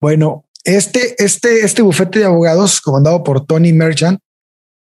Bueno, 0.00 0.44
Este, 0.64 1.22
este, 1.22 1.64
este 1.64 1.82
bufete 1.82 2.20
de 2.20 2.24
abogados 2.24 2.80
comandado 2.80 3.22
por 3.22 3.44
Tony 3.44 3.72
Merchant 3.72 4.18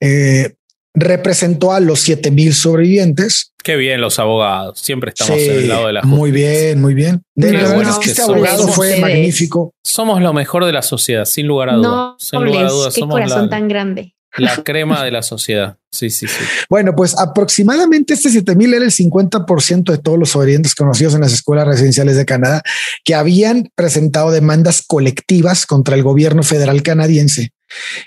eh, 0.01 0.55
representó 1.01 1.73
a 1.73 1.81
los 1.81 2.01
7000 2.01 2.55
sobrevivientes. 2.55 3.53
Qué 3.63 3.77
bien 3.77 4.01
los 4.01 4.19
abogados, 4.19 4.79
siempre 4.81 5.11
estamos 5.11 5.39
en 5.39 5.59
el 5.59 5.69
lado 5.69 5.87
de 5.89 5.93
la 5.95 6.01
justicia. 6.01 6.19
Muy 6.19 6.31
bien, 6.31 6.81
muy 6.81 6.95
bien. 6.95 7.23
De 7.35 7.53
la 7.53 7.69
verdad 7.69 7.91
es 7.91 7.99
que 7.99 8.11
este 8.11 8.23
abogado 8.23 8.69
fue 8.69 9.01
magnífico. 9.01 9.75
Somos 9.85 10.23
lo 10.23 10.33
mejor 10.33 10.65
de 10.65 10.73
la 10.73 10.83
sociedad, 10.83 11.25
sin 11.25 11.47
lugar 11.47 11.71
a 11.71 11.75
dudas. 11.75 11.91
No, 11.91 12.17
sin 12.19 12.45
lugar 12.45 12.67
a 12.67 12.71
dudas, 12.71 12.95
qué 12.95 13.01
somos 13.01 13.15
corazón 13.15 13.43
la, 13.43 13.51
tan 13.51 13.69
grande. 13.69 14.15
la 14.37 14.57
crema 14.65 15.05
de 15.05 15.11
la 15.11 15.23
sociedad. 15.23 15.77
Sí, 15.91 16.11
sí, 16.11 16.27
sí. 16.27 16.45
Bueno, 16.69 16.95
pues 16.95 17.19
aproximadamente 17.19 18.15
este 18.15 18.31
7000 18.31 18.75
era 18.75 18.85
el 18.85 18.91
50% 18.91 19.91
de 19.91 19.99
todos 19.99 20.19
los 20.19 20.31
sobrevivientes 20.31 20.75
conocidos 20.75 21.15
en 21.15 21.23
las 21.23 21.33
escuelas 21.33 21.67
residenciales 21.67 22.17
de 22.17 22.25
Canadá 22.25 22.63
que 23.05 23.15
habían 23.15 23.71
presentado 23.75 24.31
demandas 24.31 24.83
colectivas 24.87 25.67
contra 25.67 25.97
el 25.97 26.03
gobierno 26.03 26.43
federal 26.43 26.83
canadiense. 26.83 27.53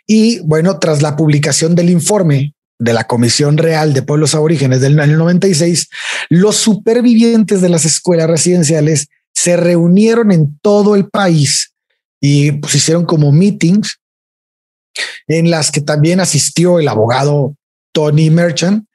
Y 0.08 0.40
bueno, 0.40 0.80
tras 0.80 1.02
la 1.02 1.16
publicación 1.16 1.76
del 1.76 1.90
informe 1.90 2.54
de 2.82 2.94
la 2.94 3.04
Comisión 3.04 3.58
Real 3.58 3.94
de 3.94 4.02
Pueblos 4.02 4.34
Aborígenes 4.34 4.82
del 4.82 5.00
año 5.00 5.16
96, 5.18 5.88
los 6.30 6.56
supervivientes 6.58 7.62
de 7.62 7.70
las 7.70 7.86
escuelas 7.86 8.28
residenciales 8.28 9.08
se 9.34 9.56
reunieron 9.56 10.32
en 10.32 10.58
todo 10.64 10.96
el 10.96 11.08
país 11.08 11.74
y 12.20 12.54
pues 12.54 12.74
hicieron 12.74 13.06
como 13.06 13.32
meetings 13.32 14.00
en 15.28 15.52
las 15.52 15.70
que 15.70 15.82
también 15.82 16.20
asistió 16.20 16.80
el 16.80 16.88
abogado 16.88 17.56
Tony 17.94 18.32
Merchant 18.32 18.88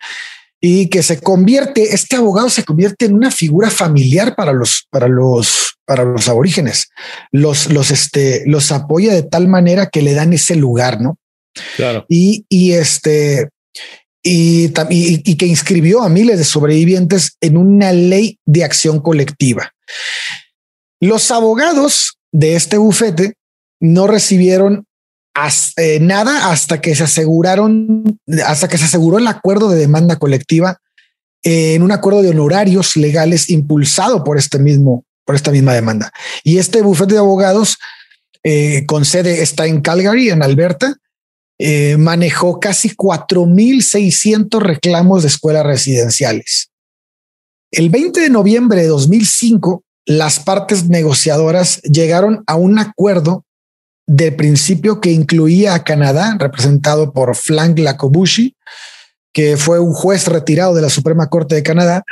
y 0.61 0.89
que 0.89 1.05
se 1.05 1.21
convierte, 1.21 1.95
este 1.95 2.17
abogado 2.17 2.51
se 2.51 2.65
convierte 2.65 3.07
en 3.07 3.15
una 3.15 3.31
figura 3.31 3.71
familiar 3.71 4.35
para 4.35 4.53
los, 4.53 4.89
para 4.91 5.07
los, 5.07 5.79
para 5.85 6.05
los 6.05 6.27
aborígenes. 6.27 6.89
Los, 7.31 7.71
los, 7.71 7.93
este, 7.93 8.43
los 8.47 8.73
apoya 8.73 9.15
de 9.15 9.23
tal 9.23 9.47
manera 9.47 9.87
que 9.87 10.03
le 10.03 10.15
dan 10.15 10.33
ese 10.33 10.57
lugar, 10.57 11.01
¿no? 11.01 11.19
Claro. 11.77 12.05
Y, 12.09 12.47
y 12.49 12.73
este, 12.73 13.51
y, 14.29 15.37
que 15.37 15.47
inscribió 15.47 16.03
a 16.03 16.09
miles 16.09 16.39
de 16.39 16.45
sobrevivientes 16.45 17.37
en 17.41 17.57
una 17.57 17.93
ley 17.93 18.39
de 18.45 18.65
acción 18.65 19.01
colectiva. 19.01 19.73
Los 21.01 21.31
abogados 21.31 22.19
de 22.33 22.57
este 22.57 22.79
bufete 22.79 23.35
no 23.81 24.07
recibieron 24.07 24.87
eh, 25.77 26.01
nada 26.01 26.51
hasta 26.51 26.81
que 26.81 26.95
se 26.95 27.05
aseguraron, 27.05 28.19
hasta 28.45 28.69
que 28.69 28.79
se 28.79 28.87
aseguró 28.87 29.19
el 29.19 29.27
acuerdo 29.27 29.71
de 29.71 29.79
demanda 29.79 30.17
colectiva 30.17 30.81
en 31.43 31.83
un 31.83 31.93
acuerdo 31.93 32.23
de 32.23 32.31
honorarios 32.31 32.97
legales 32.97 33.51
impulsado 33.51 34.25
por 34.25 34.39
este 34.39 34.59
mismo, 34.59 35.05
por 35.25 35.37
esta 35.37 35.53
misma 35.53 35.75
demanda. 35.75 36.11
Y 36.43 36.59
este 36.59 36.83
bufete 36.83 37.15
de 37.15 37.21
abogados 37.21 37.79
eh, 38.43 38.85
con 38.87 39.05
sede 39.05 39.43
está 39.43 39.67
en 39.67 39.81
Calgary, 39.81 40.31
en 40.31 40.43
Alberta, 40.43 40.97
eh, 41.59 41.97
manejó 41.97 42.61
casi 42.61 42.91
4.600 42.91 44.61
reclamos 44.61 45.23
de 45.23 45.29
escuelas 45.29 45.65
residenciales. 45.65 46.71
El 47.71 47.91
20 47.91 48.21
de 48.21 48.31
noviembre 48.31 48.83
de 48.83 48.89
2005, 48.89 49.83
las 50.05 50.39
partes 50.39 50.89
negociadoras 50.89 51.81
llegaron 51.83 52.45
a 52.47 52.57
un 52.57 52.79
acuerdo 52.79 53.45
de 54.07 54.33
principio 54.33 55.01
que 55.01 55.11
incluía 55.11 55.75
a 55.75 55.83
Canadá, 55.83 56.37
representado 56.39 57.13
por 57.13 57.35
Frank 57.35 57.79
Lacobushi, 57.79 58.55
que 59.33 59.57
fue 59.57 59.81
un 59.81 59.93
juez 59.93 60.29
retirado 60.29 60.75
de 60.75 60.83
la 60.83 60.91
Suprema 60.91 61.29
Corte 61.29 61.57
de 61.57 61.63
Canadá 61.63 62.05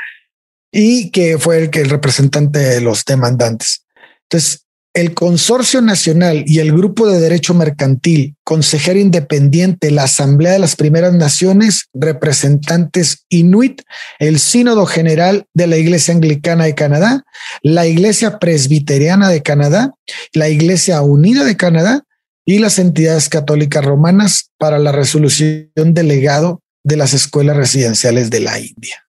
y 0.72 1.10
que 1.10 1.38
fue 1.38 1.58
el, 1.58 1.70
que 1.70 1.80
el 1.82 1.90
representante 1.90 2.58
de 2.58 2.80
los 2.80 3.04
demandantes. 3.04 3.86
Entonces, 4.24 4.63
el 4.94 5.12
Consorcio 5.12 5.82
Nacional 5.82 6.44
y 6.46 6.60
el 6.60 6.72
Grupo 6.72 7.08
de 7.08 7.18
Derecho 7.18 7.52
Mercantil, 7.52 8.36
Consejero 8.44 9.00
Independiente, 9.00 9.90
la 9.90 10.04
Asamblea 10.04 10.52
de 10.52 10.60
las 10.60 10.76
Primeras 10.76 11.12
Naciones, 11.12 11.88
representantes 11.92 13.24
Inuit, 13.28 13.82
el 14.20 14.38
Sínodo 14.38 14.86
General 14.86 15.46
de 15.52 15.66
la 15.66 15.76
Iglesia 15.76 16.14
Anglicana 16.14 16.64
de 16.64 16.76
Canadá, 16.76 17.24
la 17.60 17.88
Iglesia 17.88 18.38
Presbiteriana 18.38 19.28
de 19.30 19.42
Canadá, 19.42 19.92
la 20.32 20.48
Iglesia 20.48 21.02
Unida 21.02 21.44
de 21.44 21.56
Canadá 21.56 22.04
y 22.46 22.60
las 22.60 22.78
entidades 22.78 23.28
católicas 23.28 23.84
romanas 23.84 24.52
para 24.58 24.78
la 24.78 24.92
resolución 24.92 25.72
del 25.74 26.06
legado 26.06 26.62
de 26.84 26.96
las 26.96 27.14
escuelas 27.14 27.56
residenciales 27.56 28.30
de 28.30 28.40
la 28.40 28.60
India. 28.60 29.04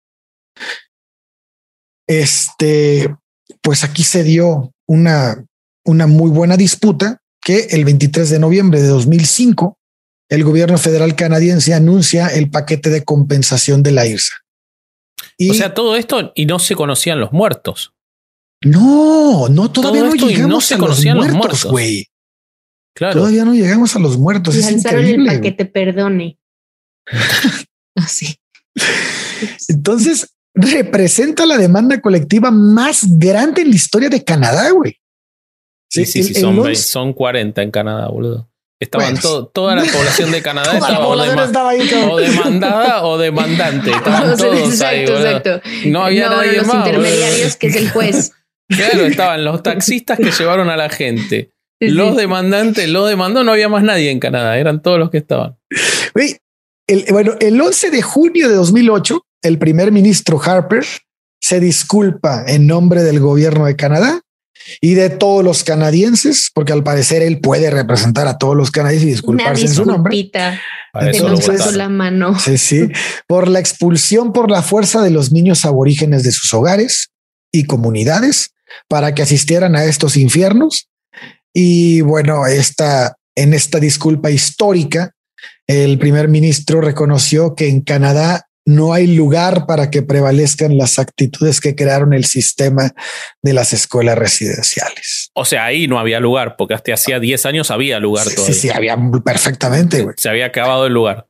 Este, 2.07 3.15
pues 3.61 3.83
aquí 3.83 4.03
se 4.03 4.23
dio 4.23 4.73
una 4.87 5.45
una 5.85 6.07
muy 6.07 6.29
buena 6.29 6.57
disputa 6.57 7.21
que 7.41 7.67
el 7.71 7.85
23 7.85 8.29
de 8.29 8.39
noviembre 8.39 8.81
de 8.81 8.87
2005 8.87 9.77
el 10.29 10.43
gobierno 10.43 10.77
federal 10.77 11.15
canadiense 11.15 11.73
anuncia 11.73 12.27
el 12.27 12.49
paquete 12.49 12.89
de 12.89 13.03
compensación 13.03 13.83
de 13.83 13.91
la 13.91 14.07
IRSA. 14.07 14.33
Y 15.37 15.51
o 15.51 15.53
sea, 15.53 15.73
todo 15.73 15.95
esto 15.95 16.31
y 16.35 16.45
no 16.45 16.59
se 16.59 16.75
conocían 16.75 17.19
los 17.19 17.31
muertos. 17.31 17.93
No, 18.63 19.47
no, 19.49 19.71
todavía 19.71 20.03
no 20.03 20.13
llegamos 20.13 20.49
no 20.49 20.61
se 20.61 20.75
a 20.75 20.77
conocían 20.77 21.17
los 21.17 21.31
muertos, 21.31 21.65
güey. 21.65 22.07
Claro. 22.95 23.19
Todavía 23.19 23.45
no 23.45 23.53
llegamos 23.53 23.95
a 23.95 23.99
los 23.99 24.17
muertos. 24.17 24.55
Lanzaron 24.55 25.05
el 25.05 25.25
paquete, 25.25 25.65
perdone. 25.65 26.39
Así. 27.95 28.39
Entonces, 29.67 30.33
representa 30.53 31.45
la 31.45 31.57
demanda 31.57 32.01
colectiva 32.01 32.49
más 32.49 33.05
grande 33.19 33.61
en 33.61 33.69
la 33.69 33.75
historia 33.75 34.09
de 34.09 34.23
Canadá, 34.23 34.71
güey. 34.71 34.97
Sí, 35.89 36.05
sí, 36.05 36.23
sí, 36.23 36.33
son, 36.33 36.61
20, 36.61 36.75
son 36.75 37.13
40 37.13 37.61
en 37.61 37.71
Canadá, 37.71 38.07
boludo. 38.07 38.49
Estaban 38.79 39.07
bueno, 39.07 39.21
todo, 39.21 39.47
toda 39.47 39.75
la 39.75 39.83
población 39.93 40.31
de 40.31 40.41
Canadá 40.41 40.73
estaba, 40.73 41.07
o, 41.07 41.17
dema 41.17 41.45
estaba 41.45 41.69
ahí, 41.69 41.89
o, 42.09 42.17
demandada 42.17 43.05
o 43.05 43.17
demandante. 43.17 43.91
Estaban 43.95 44.37
todos 44.37 44.59
exacto, 44.59 45.17
ahí, 45.17 45.25
exacto. 45.25 45.61
No 45.85 46.03
había 46.03 46.29
no, 46.29 46.37
nadie 46.37 46.57
los 46.57 46.67
más. 46.67 46.87
intermediarios, 46.87 47.39
boludo. 47.39 47.59
que 47.59 47.67
es 47.67 47.75
el 47.75 47.89
juez. 47.89 48.31
Claro, 48.67 49.05
estaban 49.05 49.45
los 49.45 49.61
taxistas 49.61 50.17
que 50.17 50.31
llevaron 50.31 50.71
a 50.71 50.75
la 50.75 50.89
gente. 50.89 51.51
Sí, 51.79 51.89
los 51.89 52.15
sí. 52.15 52.21
demandantes, 52.21 52.89
los 52.89 53.07
demandó, 53.07 53.43
no 53.43 53.51
había 53.51 53.69
más 53.69 53.83
nadie 53.83 54.09
en 54.09 54.19
Canadá, 54.19 54.57
eran 54.57 54.81
todos 54.81 54.97
los 54.97 55.11
que 55.11 55.19
estaban. 55.19 55.55
El, 56.87 57.05
bueno, 57.11 57.35
el 57.39 57.61
11 57.61 57.91
de 57.91 58.01
junio 58.01 58.49
de 58.49 58.55
2008, 58.55 59.23
el 59.43 59.59
primer 59.59 59.91
ministro 59.91 60.41
Harper 60.43 60.83
se 61.39 61.59
disculpa 61.59 62.43
en 62.47 62.65
nombre 62.65 63.03
del 63.03 63.19
gobierno 63.19 63.65
de 63.67 63.75
Canadá 63.75 64.21
y 64.81 64.93
de 64.95 65.09
todos 65.09 65.43
los 65.43 65.63
canadienses, 65.63 66.51
porque 66.53 66.73
al 66.73 66.83
parecer 66.83 67.21
él 67.21 67.39
puede 67.39 67.69
representar 67.69 68.27
a 68.27 68.37
todos 68.37 68.55
los 68.55 68.71
canadienses 68.71 69.07
y 69.07 69.11
disculparse 69.11 69.65
en 69.65 69.73
su 69.73 69.85
nombre. 69.85 70.29
Entonces, 70.93 71.75
la 71.75 71.89
mano. 71.89 72.39
Sí, 72.39 72.57
sí, 72.57 72.89
por 73.27 73.47
la 73.47 73.59
expulsión 73.59 74.33
por 74.33 74.49
la 74.49 74.61
fuerza 74.61 75.01
de 75.01 75.09
los 75.09 75.31
niños 75.31 75.65
aborígenes 75.65 76.23
de 76.23 76.31
sus 76.31 76.53
hogares 76.53 77.09
y 77.51 77.65
comunidades 77.65 78.51
para 78.87 79.13
que 79.13 79.21
asistieran 79.21 79.75
a 79.75 79.85
estos 79.85 80.17
infiernos. 80.17 80.89
Y 81.53 82.01
bueno, 82.01 82.45
esta, 82.45 83.15
en 83.35 83.53
esta 83.53 83.79
disculpa 83.79 84.31
histórica, 84.31 85.11
el 85.67 85.97
primer 85.97 86.27
ministro 86.27 86.81
reconoció 86.81 87.55
que 87.55 87.67
en 87.67 87.81
Canadá 87.81 88.44
no 88.65 88.93
hay 88.93 89.07
lugar 89.07 89.67
para 89.67 89.91
que 89.91 90.01
prevalezcan 90.01 90.77
las 90.77 90.97
actitudes 90.97 91.61
que 91.61 91.75
crearon 91.75 92.13
el 92.13 92.25
sistema 92.25 92.93
de 93.43 93.53
las 93.53 93.73
escuelas 93.73 94.17
residenciales. 94.17 95.29
O 95.33 95.45
sea, 95.45 95.65
ahí 95.65 95.87
no 95.87 95.99
había 95.99 96.19
lugar, 96.19 96.55
porque 96.57 96.73
hasta 96.73 96.93
hacía 96.93 97.19
10 97.19 97.45
años 97.45 97.71
había 97.71 97.99
lugar 97.99 98.25
sí, 98.25 98.35
todavía. 98.35 98.53
Sí, 98.55 98.61
sí, 98.61 98.69
había 98.71 98.97
perfectamente. 99.23 100.01
Güey. 100.01 100.15
Se 100.17 100.29
había 100.29 100.47
acabado 100.47 100.87
el 100.87 100.93
lugar. 100.93 101.27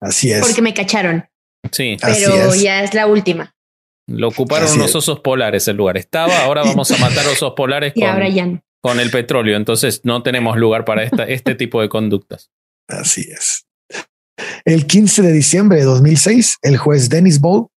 Así 0.00 0.30
es. 0.30 0.40
Porque 0.40 0.60
me 0.60 0.74
cacharon. 0.74 1.26
Sí. 1.72 1.96
Pero 2.00 2.52
es. 2.52 2.60
ya 2.60 2.82
es 2.82 2.92
la 2.92 3.06
última. 3.06 3.54
Lo 4.06 4.28
ocuparon 4.28 4.68
Así 4.68 4.76
unos 4.76 4.90
es. 4.90 4.96
osos 4.96 5.20
polares 5.20 5.66
el 5.68 5.76
lugar. 5.76 5.96
Estaba, 5.96 6.44
ahora 6.44 6.62
vamos 6.62 6.90
a 6.92 6.98
matar 6.98 7.26
osos 7.26 7.54
polares 7.56 7.92
y 7.96 8.00
con, 8.00 8.10
ahora 8.10 8.28
ya 8.28 8.46
no. 8.46 8.62
con 8.80 9.00
el 9.00 9.10
petróleo. 9.10 9.56
Entonces 9.56 10.02
no 10.04 10.22
tenemos 10.22 10.56
lugar 10.58 10.84
para 10.84 11.02
esta, 11.02 11.24
este 11.24 11.54
tipo 11.54 11.80
de 11.80 11.88
conductas. 11.88 12.50
Así 12.88 13.22
es. 13.22 13.65
El 14.64 14.86
15 14.86 15.22
de 15.22 15.32
diciembre 15.32 15.78
de 15.78 15.84
2006, 15.84 16.58
el 16.62 16.76
juez 16.76 17.08
Dennis 17.08 17.40
Bowl 17.40 17.68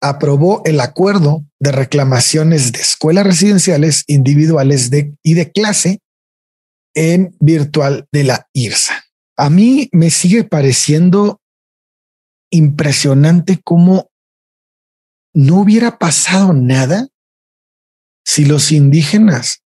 aprobó 0.00 0.62
el 0.64 0.80
acuerdo 0.80 1.44
de 1.58 1.72
reclamaciones 1.72 2.72
de 2.72 2.80
escuelas 2.80 3.26
residenciales 3.26 4.04
individuales 4.06 4.90
y 5.22 5.34
de 5.34 5.52
clase 5.52 6.00
en 6.94 7.36
virtual 7.40 8.06
de 8.12 8.24
la 8.24 8.48
IRSA. 8.52 9.04
A 9.36 9.50
mí 9.50 9.88
me 9.92 10.10
sigue 10.10 10.44
pareciendo 10.44 11.40
impresionante 12.50 13.60
cómo 13.62 14.10
no 15.34 15.60
hubiera 15.60 15.98
pasado 15.98 16.54
nada 16.54 17.08
si 18.24 18.46
los 18.46 18.72
indígenas 18.72 19.62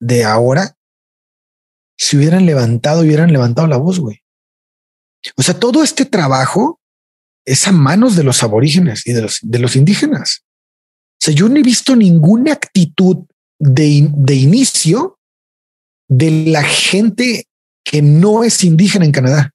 de 0.00 0.24
ahora 0.24 0.76
se 1.96 2.16
hubieran 2.16 2.46
levantado, 2.46 3.02
hubieran 3.02 3.32
levantado 3.32 3.66
la 3.66 3.76
voz, 3.76 3.98
güey. 3.98 4.22
O 5.36 5.42
sea, 5.42 5.58
todo 5.58 5.82
este 5.82 6.04
trabajo 6.04 6.80
es 7.44 7.66
a 7.66 7.72
manos 7.72 8.16
de 8.16 8.24
los 8.24 8.42
aborígenes 8.42 9.06
y 9.06 9.12
de 9.12 9.22
los, 9.22 9.38
de 9.42 9.58
los 9.58 9.76
indígenas. 9.76 10.42
O 11.20 11.24
sea, 11.24 11.34
yo 11.34 11.48
no 11.48 11.56
he 11.56 11.62
visto 11.62 11.96
ninguna 11.96 12.52
actitud 12.52 13.18
de, 13.58 14.08
de 14.12 14.34
inicio 14.34 15.18
de 16.08 16.44
la 16.46 16.62
gente 16.62 17.46
que 17.84 18.02
no 18.02 18.44
es 18.44 18.62
indígena 18.64 19.04
en 19.04 19.12
Canadá. 19.12 19.50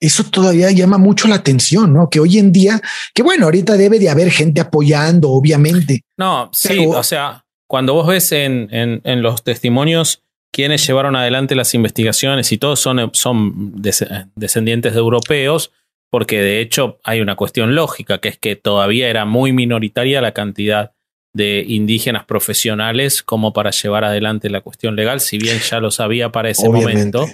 Eso 0.00 0.24
todavía 0.24 0.70
llama 0.70 0.98
mucho 0.98 1.28
la 1.28 1.36
atención, 1.36 1.94
¿no? 1.94 2.10
Que 2.10 2.20
hoy 2.20 2.38
en 2.38 2.52
día, 2.52 2.80
que 3.14 3.22
bueno, 3.22 3.46
ahorita 3.46 3.76
debe 3.76 3.98
de 3.98 4.10
haber 4.10 4.30
gente 4.30 4.60
apoyando, 4.60 5.30
obviamente. 5.30 6.02
No, 6.18 6.50
sí, 6.52 6.84
o 6.86 7.02
sea, 7.02 7.44
cuando 7.66 7.94
vos 7.94 8.08
ves 8.08 8.32
en, 8.32 8.68
en, 8.70 9.22
los 9.22 9.44
testimonios 9.44 10.23
quienes 10.54 10.86
llevaron 10.86 11.16
adelante 11.16 11.56
las 11.56 11.74
investigaciones 11.74 12.52
y 12.52 12.58
todos 12.58 12.78
son, 12.78 13.10
son 13.12 13.72
descendientes 14.36 14.92
de 14.92 15.00
europeos, 15.00 15.72
porque 16.12 16.40
de 16.40 16.60
hecho 16.60 17.00
hay 17.02 17.20
una 17.20 17.34
cuestión 17.34 17.74
lógica, 17.74 18.18
que 18.18 18.28
es 18.28 18.38
que 18.38 18.54
todavía 18.54 19.08
era 19.08 19.24
muy 19.24 19.52
minoritaria 19.52 20.20
la 20.20 20.30
cantidad 20.30 20.92
de 21.34 21.64
indígenas 21.66 22.24
profesionales 22.24 23.24
como 23.24 23.52
para 23.52 23.72
llevar 23.72 24.04
adelante 24.04 24.48
la 24.48 24.60
cuestión 24.60 24.94
legal, 24.94 25.20
si 25.20 25.38
bien 25.38 25.58
ya 25.58 25.80
lo 25.80 25.90
sabía 25.90 26.30
para 26.30 26.50
ese 26.50 26.68
momento. 26.68 27.26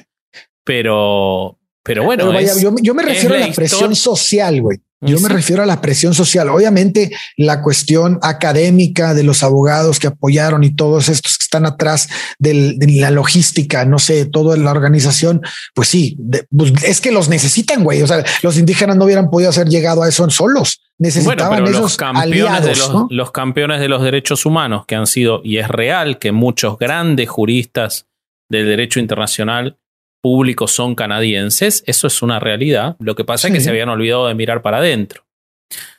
Pero, 0.65 1.59
pero 1.83 2.05
bueno. 2.05 2.33
yo, 2.81 2.95
me 2.95 3.03
refiero 3.03 3.35
a 3.35 3.39
la 3.39 3.53
presión 3.53 3.95
social, 3.95 4.63
güey. 4.63 4.79
Yo 5.03 5.19
me 5.21 5.31
refiero 5.31 5.63
a 5.63 5.67
la 5.67 5.81
presión 5.81 6.13
social. 6.13 6.51
Obviamente, 6.51 7.11
la 7.37 7.63
cuestión 7.63 8.19
académica 8.23 9.15
de 9.15 9.23
los 9.23 9.43
abogados 9.43 9.99
que 9.99 10.09
apoyaron 10.09 10.63
y 10.63 10.75
todos 10.75 11.09
estos 11.09 11.39
que 11.39 11.45
están 11.45 11.65
atrás 11.65 12.09
de 12.39 12.77
la 12.79 13.11
logística, 13.11 13.85
no 13.87 13.99
sé, 13.99 14.27
toda 14.27 14.57
la 14.59 14.71
organización, 14.71 15.41
pues 15.75 15.89
sí, 15.89 16.19
pues 16.55 16.73
es 16.85 17.01
que 17.01 17.13
los 17.13 17.31
necesitan, 17.31 17.83
güey. 17.83 18.03
O 18.03 18.07
sea, 18.07 18.23
los 18.43 18.59
indígenas 18.59 18.97
no 18.97 19.07
hubieran 19.07 19.31
podido 19.31 19.51
haber 19.51 19.69
llegado 19.69 20.03
a 20.03 20.09
eso 20.09 20.29
solos. 20.29 20.83
Necesitaban 20.99 21.65
esos 21.67 21.81
los 21.81 21.97
campeones, 21.97 22.63
de 22.63 22.77
los, 22.77 23.07
los 23.09 23.31
campeones 23.31 23.81
de 23.81 23.89
los 23.89 24.03
derechos 24.03 24.45
humanos 24.45 24.85
que 24.87 24.97
han 24.97 25.07
sido, 25.07 25.41
y 25.43 25.57
es 25.57 25.69
real 25.69 26.19
que 26.19 26.31
muchos 26.31 26.79
grandes 26.79 27.31
juristas 27.31 28.07
del 28.51 28.67
derecho 28.67 29.01
internacional 29.01 29.79
públicos 30.21 30.73
son 30.73 30.95
canadienses, 30.95 31.83
eso 31.87 32.07
es 32.07 32.23
una 32.23 32.39
realidad. 32.39 32.97
Lo 32.99 33.15
que 33.15 33.25
pasa 33.25 33.49
es 33.49 33.55
que 33.55 33.61
se 33.61 33.71
habían 33.71 33.89
olvidado 33.89 34.29
de 34.29 34.35
mirar 34.35 34.63
para 34.63 34.79
adentro. 34.79 35.25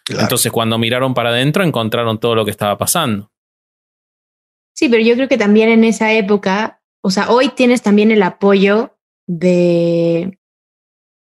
Entonces, 0.10 0.52
cuando 0.52 0.77
miraron 0.77 1.14
para 1.14 1.30
adentro, 1.30 1.64
encontraron 1.64 2.19
todo 2.19 2.35
lo 2.35 2.45
que 2.45 2.52
estaba 2.52 2.77
pasando. 2.77 3.31
Sí, 4.76 4.89
pero 4.89 5.03
yo 5.03 5.15
creo 5.15 5.27
que 5.27 5.38
también 5.38 5.69
en 5.69 5.84
esa 5.84 6.14
época, 6.14 6.81
o 7.03 7.11
sea, 7.11 7.30
hoy 7.30 7.49
tienes 7.49 7.81
también 7.81 8.11
el 8.11 8.23
apoyo 8.23 8.98
de, 9.27 10.38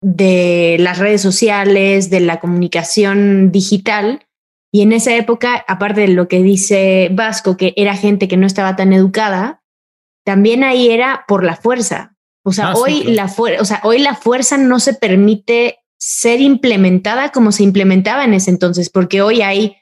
de 0.03 0.77
las 0.79 0.99
redes 0.99 1.23
sociales, 1.23 2.11
de 2.11 2.21
la 2.21 2.41
comunicación 2.41 3.51
digital. 3.51 4.27
Y 4.73 4.83
en 4.83 4.93
esa 4.93 5.15
época, 5.17 5.65
aparte 5.69 6.03
de 6.03 6.09
lo 6.09 6.29
que 6.29 6.43
dice 6.43 7.09
Vasco, 7.13 7.57
que 7.57 7.73
era 7.77 7.97
gente 7.97 8.29
que 8.29 8.37
no 8.37 8.47
estaba 8.47 8.77
tan 8.77 8.93
educada, 8.93 9.63
también 10.25 10.65
ahí 10.65 10.91
era 10.91 11.25
por 11.29 11.45
la 11.45 11.57
fuerza. 11.57 12.16
O 12.47 12.53
sea, 12.53 12.69
ah, 12.69 12.75
hoy, 12.77 13.03
la 13.03 13.25
o 13.59 13.65
sea, 13.65 13.81
hoy 13.83 13.99
la 13.99 14.15
fuerza 14.15 14.57
no 14.57 14.79
se 14.79 14.95
permite 14.95 15.81
ser 15.99 16.41
implementada 16.41 17.33
como 17.33 17.51
se 17.51 17.65
implementaba 17.65 18.25
en 18.25 18.35
ese 18.35 18.51
entonces, 18.51 18.89
porque 18.89 19.21
hoy 19.21 19.43
hay 19.43 19.79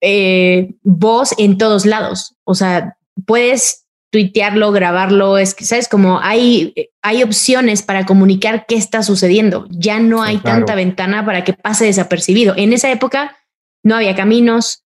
eh, 0.00 0.70
voz 0.82 1.34
en 1.36 1.58
todos 1.58 1.84
lados. 1.84 2.34
O 2.44 2.54
sea, 2.54 2.96
puedes 3.26 3.84
tuitearlo, 4.10 4.72
grabarlo, 4.72 5.36
es 5.36 5.54
que, 5.54 5.66
¿sabes? 5.66 5.86
Como 5.86 6.18
hay, 6.18 6.72
hay 7.02 7.22
opciones 7.22 7.82
para 7.82 8.06
comunicar 8.06 8.64
qué 8.66 8.76
está 8.76 9.02
sucediendo. 9.02 9.66
Ya 9.68 10.00
no 10.00 10.22
hay 10.22 10.38
tanta 10.38 10.74
ventana 10.74 11.26
para 11.26 11.44
que 11.44 11.52
pase 11.52 11.84
desapercibido. 11.84 12.54
En 12.56 12.72
esa 12.72 12.90
época 12.90 13.36
no 13.82 13.96
había 13.96 14.16
caminos, 14.16 14.85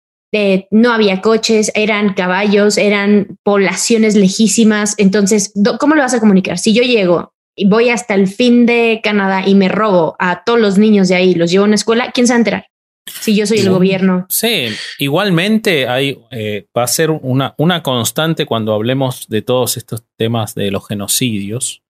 no 0.71 0.93
había 0.93 1.21
coches, 1.21 1.73
eran 1.75 2.15
caballos, 2.15 2.77
eran 2.77 3.39
poblaciones 3.43 4.15
lejísimas. 4.15 4.95
Entonces, 4.99 5.53
¿cómo 5.79 5.95
lo 5.95 6.03
vas 6.03 6.15
a 6.15 6.21
comunicar? 6.21 6.59
Si 6.59 6.75
yo 6.75 6.83
llego 6.83 7.33
y 7.57 7.67
voy 7.67 7.89
hasta 7.91 8.15
el 8.15 8.29
fin 8.29 8.67
de 8.67 9.01
Canadá 9.03 9.47
y 9.47 9.55
me 9.55 9.69
robo 9.69 10.17
a 10.19 10.45
todos 10.45 10.61
los 10.61 10.79
niños 10.79 11.09
de 11.09 11.17
ahí, 11.17 11.35
los 11.35 11.51
llevo 11.51 11.65
a 11.65 11.69
una 11.69 11.75
escuela, 11.75 12.11
¿quién 12.13 12.27
se 12.27 12.33
va 12.33 12.37
a 12.37 12.39
enterar? 12.39 12.67
Si 13.07 13.35
yo 13.35 13.47
soy 13.47 13.61
el 13.61 13.71
gobierno. 13.71 14.27
Sí, 14.29 14.67
igualmente 14.99 15.89
hay, 15.89 16.21
eh, 16.31 16.67
va 16.77 16.83
a 16.83 16.89
ser 16.89 17.11
una, 17.11 17.55
una 17.57 17.83
constante 17.83 18.45
cuando 18.45 18.75
hablemos 18.75 19.29
de 19.29 19.41
todos 19.41 19.79
estos 19.79 20.05
temas 20.19 20.55
de 20.55 20.71
los 20.71 20.87
genocidios. 20.87 21.83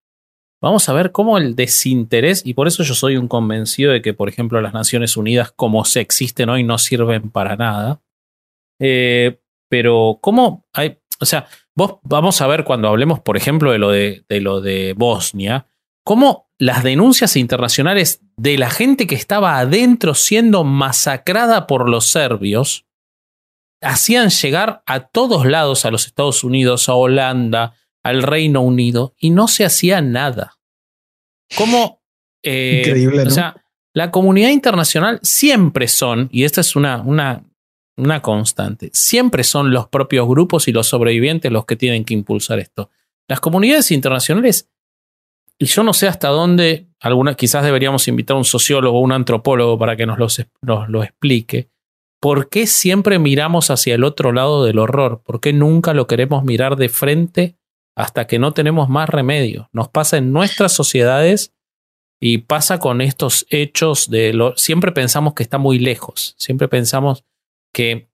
Vamos 0.61 0.87
a 0.87 0.93
ver 0.93 1.11
cómo 1.11 1.37
el 1.37 1.55
desinterés, 1.55 2.41
y 2.45 2.53
por 2.53 2.67
eso 2.67 2.83
yo 2.83 2.93
soy 2.93 3.17
un 3.17 3.27
convencido 3.27 3.91
de 3.91 4.01
que, 4.01 4.13
por 4.13 4.29
ejemplo, 4.29 4.61
las 4.61 4.73
Naciones 4.73 5.17
Unidas, 5.17 5.51
como 5.53 5.83
se 5.83 5.99
existen 5.99 6.49
hoy, 6.49 6.63
no 6.63 6.77
sirven 6.77 7.29
para 7.31 7.57
nada 7.57 8.01
eh, 8.79 9.39
pero, 9.69 10.19
¿cómo 10.21 10.65
hay? 10.73 10.97
O 11.19 11.25
sea, 11.25 11.47
vos 11.75 11.99
vamos 12.03 12.41
a 12.41 12.47
ver 12.47 12.63
cuando 12.63 12.87
hablemos, 12.87 13.19
por 13.19 13.37
ejemplo, 13.37 13.71
de 13.71 13.77
lo 13.77 13.91
de, 13.91 14.23
de 14.27 14.41
lo 14.41 14.61
de 14.61 14.93
Bosnia, 14.97 15.67
cómo 16.03 16.49
las 16.57 16.83
denuncias 16.83 17.35
internacionales 17.35 18.21
de 18.35 18.57
la 18.57 18.69
gente 18.69 19.07
que 19.07 19.15
estaba 19.15 19.59
adentro 19.59 20.13
siendo 20.13 20.63
masacrada 20.63 21.67
por 21.67 21.89
los 21.89 22.07
serbios 22.07 22.85
hacían 23.81 24.29
llegar 24.29 24.83
a 24.85 25.07
todos 25.07 25.45
lados, 25.45 25.85
a 25.85 25.91
los 25.91 26.05
Estados 26.05 26.43
Unidos, 26.43 26.89
a 26.89 26.95
Holanda, 26.95 27.75
al 28.03 28.23
Reino 28.23 28.61
Unido, 28.61 29.13
y 29.17 29.29
no 29.29 29.47
se 29.47 29.65
hacía 29.65 30.01
nada. 30.01 30.57
¿Cómo? 31.57 32.01
Eh, 32.43 32.83
Increíble, 32.85 33.23
¿no? 33.23 33.29
O 33.29 33.33
sea, 33.33 33.63
la 33.93 34.11
comunidad 34.11 34.49
internacional 34.49 35.19
siempre 35.23 35.87
son, 35.87 36.29
y 36.31 36.43
esta 36.43 36.61
es 36.61 36.75
una, 36.75 37.01
una 37.01 37.43
una 37.99 38.21
constante. 38.21 38.89
Siempre 38.93 39.43
son 39.43 39.71
los 39.71 39.87
propios 39.87 40.27
grupos 40.27 40.67
y 40.67 40.71
los 40.71 40.87
sobrevivientes 40.87 41.51
los 41.51 41.65
que 41.65 41.75
tienen 41.75 42.05
que 42.05 42.13
impulsar 42.13 42.59
esto. 42.59 42.89
Las 43.27 43.39
comunidades 43.39 43.91
internacionales, 43.91 44.69
y 45.59 45.65
yo 45.65 45.83
no 45.83 45.93
sé 45.93 46.07
hasta 46.07 46.29
dónde, 46.29 46.87
quizás 47.37 47.63
deberíamos 47.63 48.07
invitar 48.07 48.35
a 48.35 48.37
un 48.39 48.45
sociólogo 48.45 48.99
o 48.99 49.01
un 49.01 49.11
antropólogo 49.11 49.77
para 49.77 49.95
que 49.95 50.05
nos, 50.05 50.17
nos 50.61 50.89
lo 50.89 51.03
explique. 51.03 51.69
¿Por 52.21 52.49
qué 52.49 52.67
siempre 52.67 53.19
miramos 53.19 53.69
hacia 53.69 53.95
el 53.95 54.03
otro 54.03 54.31
lado 54.31 54.65
del 54.65 54.79
horror? 54.79 55.21
¿Por 55.23 55.39
qué 55.39 55.53
nunca 55.53 55.93
lo 55.93 56.07
queremos 56.07 56.43
mirar 56.43 56.75
de 56.75 56.89
frente 56.89 57.55
hasta 57.95 58.27
que 58.27 58.39
no 58.39 58.53
tenemos 58.53 58.89
más 58.89 59.09
remedio? 59.09 59.69
Nos 59.71 59.89
pasa 59.89 60.17
en 60.17 60.33
nuestras 60.33 60.73
sociedades 60.73 61.53
y 62.19 62.39
pasa 62.39 62.79
con 62.79 63.01
estos 63.01 63.45
hechos 63.49 64.09
de 64.09 64.33
lo, 64.33 64.55
siempre 64.57 64.91
pensamos 64.91 65.33
que 65.33 65.43
está 65.43 65.57
muy 65.57 65.79
lejos, 65.79 66.35
siempre 66.37 66.67
pensamos 66.67 67.23
que, 67.73 68.09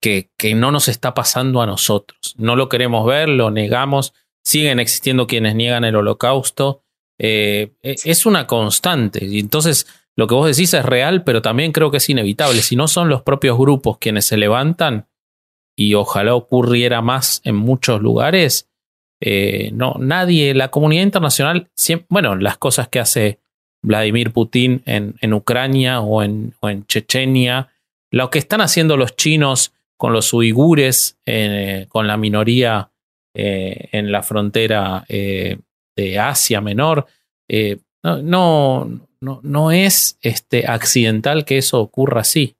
que, 0.00 0.30
que 0.36 0.54
no 0.54 0.70
nos 0.70 0.88
está 0.88 1.14
pasando 1.14 1.60
a 1.62 1.66
nosotros. 1.66 2.34
No 2.36 2.56
lo 2.56 2.68
queremos 2.68 3.06
ver, 3.06 3.28
lo 3.28 3.50
negamos, 3.50 4.14
siguen 4.44 4.80
existiendo 4.80 5.26
quienes 5.26 5.54
niegan 5.54 5.84
el 5.84 5.96
holocausto. 5.96 6.82
Eh, 7.18 7.74
e, 7.82 7.96
es 8.04 8.26
una 8.26 8.46
constante. 8.46 9.24
Y 9.24 9.40
entonces 9.40 9.86
lo 10.16 10.26
que 10.26 10.34
vos 10.34 10.46
decís 10.46 10.74
es 10.74 10.84
real, 10.84 11.24
pero 11.24 11.42
también 11.42 11.72
creo 11.72 11.90
que 11.90 11.96
es 11.96 12.08
inevitable. 12.08 12.62
Si 12.62 12.76
no 12.76 12.88
son 12.88 13.08
los 13.08 13.22
propios 13.22 13.58
grupos 13.58 13.98
quienes 13.98 14.24
se 14.26 14.36
levantan, 14.36 15.08
y 15.76 15.94
ojalá 15.94 16.34
ocurriera 16.34 17.02
más 17.02 17.40
en 17.44 17.56
muchos 17.56 18.00
lugares, 18.00 18.70
eh, 19.20 19.70
no, 19.72 19.96
nadie, 19.98 20.54
la 20.54 20.70
comunidad 20.70 21.02
internacional, 21.02 21.68
bueno, 22.08 22.36
las 22.36 22.58
cosas 22.58 22.88
que 22.88 23.00
hace 23.00 23.40
Vladimir 23.82 24.32
Putin 24.32 24.82
en, 24.86 25.16
en 25.20 25.34
Ucrania 25.34 26.00
o 26.00 26.22
en, 26.22 26.54
o 26.60 26.68
en 26.68 26.86
Chechenia, 26.86 27.70
lo 28.14 28.30
que 28.30 28.38
están 28.38 28.60
haciendo 28.60 28.96
los 28.96 29.16
chinos 29.16 29.72
con 29.96 30.12
los 30.12 30.32
uigures, 30.32 31.18
eh, 31.26 31.86
con 31.88 32.06
la 32.06 32.16
minoría 32.16 32.92
eh, 33.34 33.88
en 33.90 34.12
la 34.12 34.22
frontera 34.22 35.04
eh, 35.08 35.58
de 35.96 36.18
Asia 36.20 36.60
Menor, 36.60 37.06
no, 38.04 38.84
no, 39.20 39.40
no, 39.42 39.72
es 39.72 40.16
este, 40.22 40.66
accidental 40.68 41.44
que 41.44 41.58
eso 41.58 41.80
ocurra 41.80 42.20
así. 42.20 42.56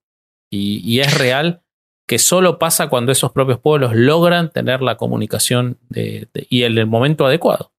Y, 0.51 0.99
es 0.99 1.17
real 1.17 1.63
que 2.09 2.19
solo 2.19 2.59
pasa 2.59 2.89
cuando 2.89 3.13
esos 3.13 3.31
propios 3.31 3.61
pueblos 3.61 3.95
logran 3.95 4.51
tener 4.51 4.83
la 4.83 4.97
comunicación 4.97 5.79
y 5.91 6.63
el, 6.63 6.79
el 6.79 6.87
momento 6.87 7.27
adecuado. 7.27 7.73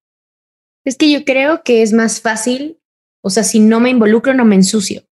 Es 0.86 0.98
que 0.98 1.12
yo 1.12 1.26
creo 1.26 1.64
que 1.64 1.82
es 1.82 1.92
más 1.92 2.22
fácil, 2.22 2.80
o 3.22 3.30
sea, 3.30 3.44
si 3.44 3.60
no 3.60 3.80
me 3.82 3.90
involucro, 3.90 4.34
no 4.34 4.46
me 4.46 4.56
ensucio. 4.56 5.04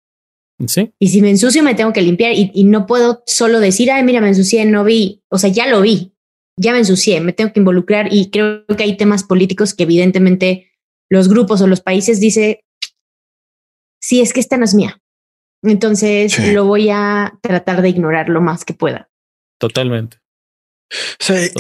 Y 0.99 1.10
si 1.10 1.22
me 1.22 1.30
ensucio, 1.30 1.64
me 1.64 1.76
tengo 1.76 1.94
que 1.94 2.02
limpiar 2.02 2.34
y, 2.35 2.64
no 2.64 2.85
puedo 2.85 3.23
solo 3.26 3.60
decir, 3.60 3.91
ay, 3.91 4.03
mira, 4.03 4.22
me 4.22 4.30
ensucié, 4.30 4.65
no 4.65 4.84
vi. 4.84 5.23
O 5.30 5.38
sea, 5.38 5.49
ya 5.49 5.68
lo 5.68 5.81
vi, 5.81 6.14
ya 6.57 6.72
me 6.72 6.80
ensucié, 6.80 7.22
me 7.22 7.34
tengo 7.34 7.53
que 7.53 7.60
involucrar 7.60 8.14
y 8.14 8.30
creo 8.30 8.65
que 8.65 8.84
hay 8.84 8.98
temas 8.98 9.23
políticos 9.23 9.73
que 9.73 9.84
evidentemente 9.84 10.72
los 11.10 11.30
grupos 11.30 11.61
o 11.61 11.68
los 11.68 11.81
países 11.81 12.19
dice, 12.19 12.64
sí, 14.02 14.22
es 14.22 14.34
que 14.34 14.40
esta 14.40 14.57
no 14.57 14.65
es 14.65 14.73
mía. 14.73 14.99
Entonces 15.64 16.38
lo 16.53 16.65
voy 16.65 16.90
a 16.90 17.38
tratar 17.41 17.81
de 17.81 17.90
ignorar 17.90 18.30
lo 18.30 18.41
más 18.41 18.65
que 18.65 18.73
pueda. 18.73 19.10
Totalmente. 19.60 20.18
Eh, 21.30 21.52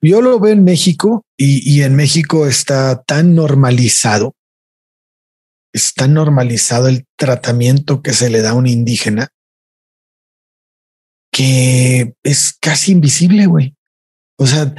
yo 0.00 0.20
lo 0.20 0.38
veo 0.38 0.52
en 0.52 0.64
México 0.64 1.24
y 1.36 1.82
en 1.82 1.96
México 1.96 2.46
está 2.46 3.02
tan 3.02 3.34
normalizado 3.34 4.34
está 5.74 6.06
normalizado 6.06 6.88
el 6.88 7.06
tratamiento 7.18 8.00
que 8.00 8.12
se 8.12 8.30
le 8.30 8.40
da 8.40 8.50
a 8.50 8.54
un 8.54 8.66
indígena 8.66 9.28
que 11.32 12.14
es 12.22 12.56
casi 12.60 12.92
invisible, 12.92 13.46
güey. 13.46 13.74
O 14.38 14.46
sea, 14.46 14.72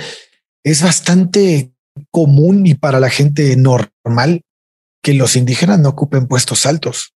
es 0.63 0.81
bastante 0.81 1.73
común 2.11 2.65
y 2.65 2.75
para 2.75 3.01
la 3.01 3.09
gente 3.09 3.55
normal 3.57 4.41
que 5.03 5.13
los 5.13 5.35
indígenas 5.35 5.79
no 5.79 5.89
ocupen 5.89 6.27
puestos 6.27 6.65
altos, 6.65 7.13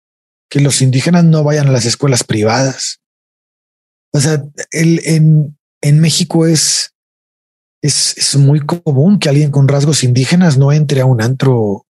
que 0.51 0.61
los 0.61 0.81
indígenas 0.81 1.25
no 1.25 1.45
vayan 1.45 1.69
a 1.69 1.73
las 1.73 1.85
escuelas 1.85 2.25
privadas. 2.25 3.01
O 4.13 4.21
sea, 4.21 4.43
el, 4.71 5.03
en, 5.83 6.01
México 6.01 6.47
es, 6.47 6.95
es, 7.83 8.17
es 8.17 8.37
muy 8.37 8.61
común 8.61 9.19
que 9.19 9.29
alguien 9.29 9.51
con 9.51 9.69
rasgos 9.69 10.03
indígenas 10.03 10.57
no 10.57 10.73
entre 10.73 11.03
a 11.03 11.07
un 11.07 11.21
antro 11.21 11.86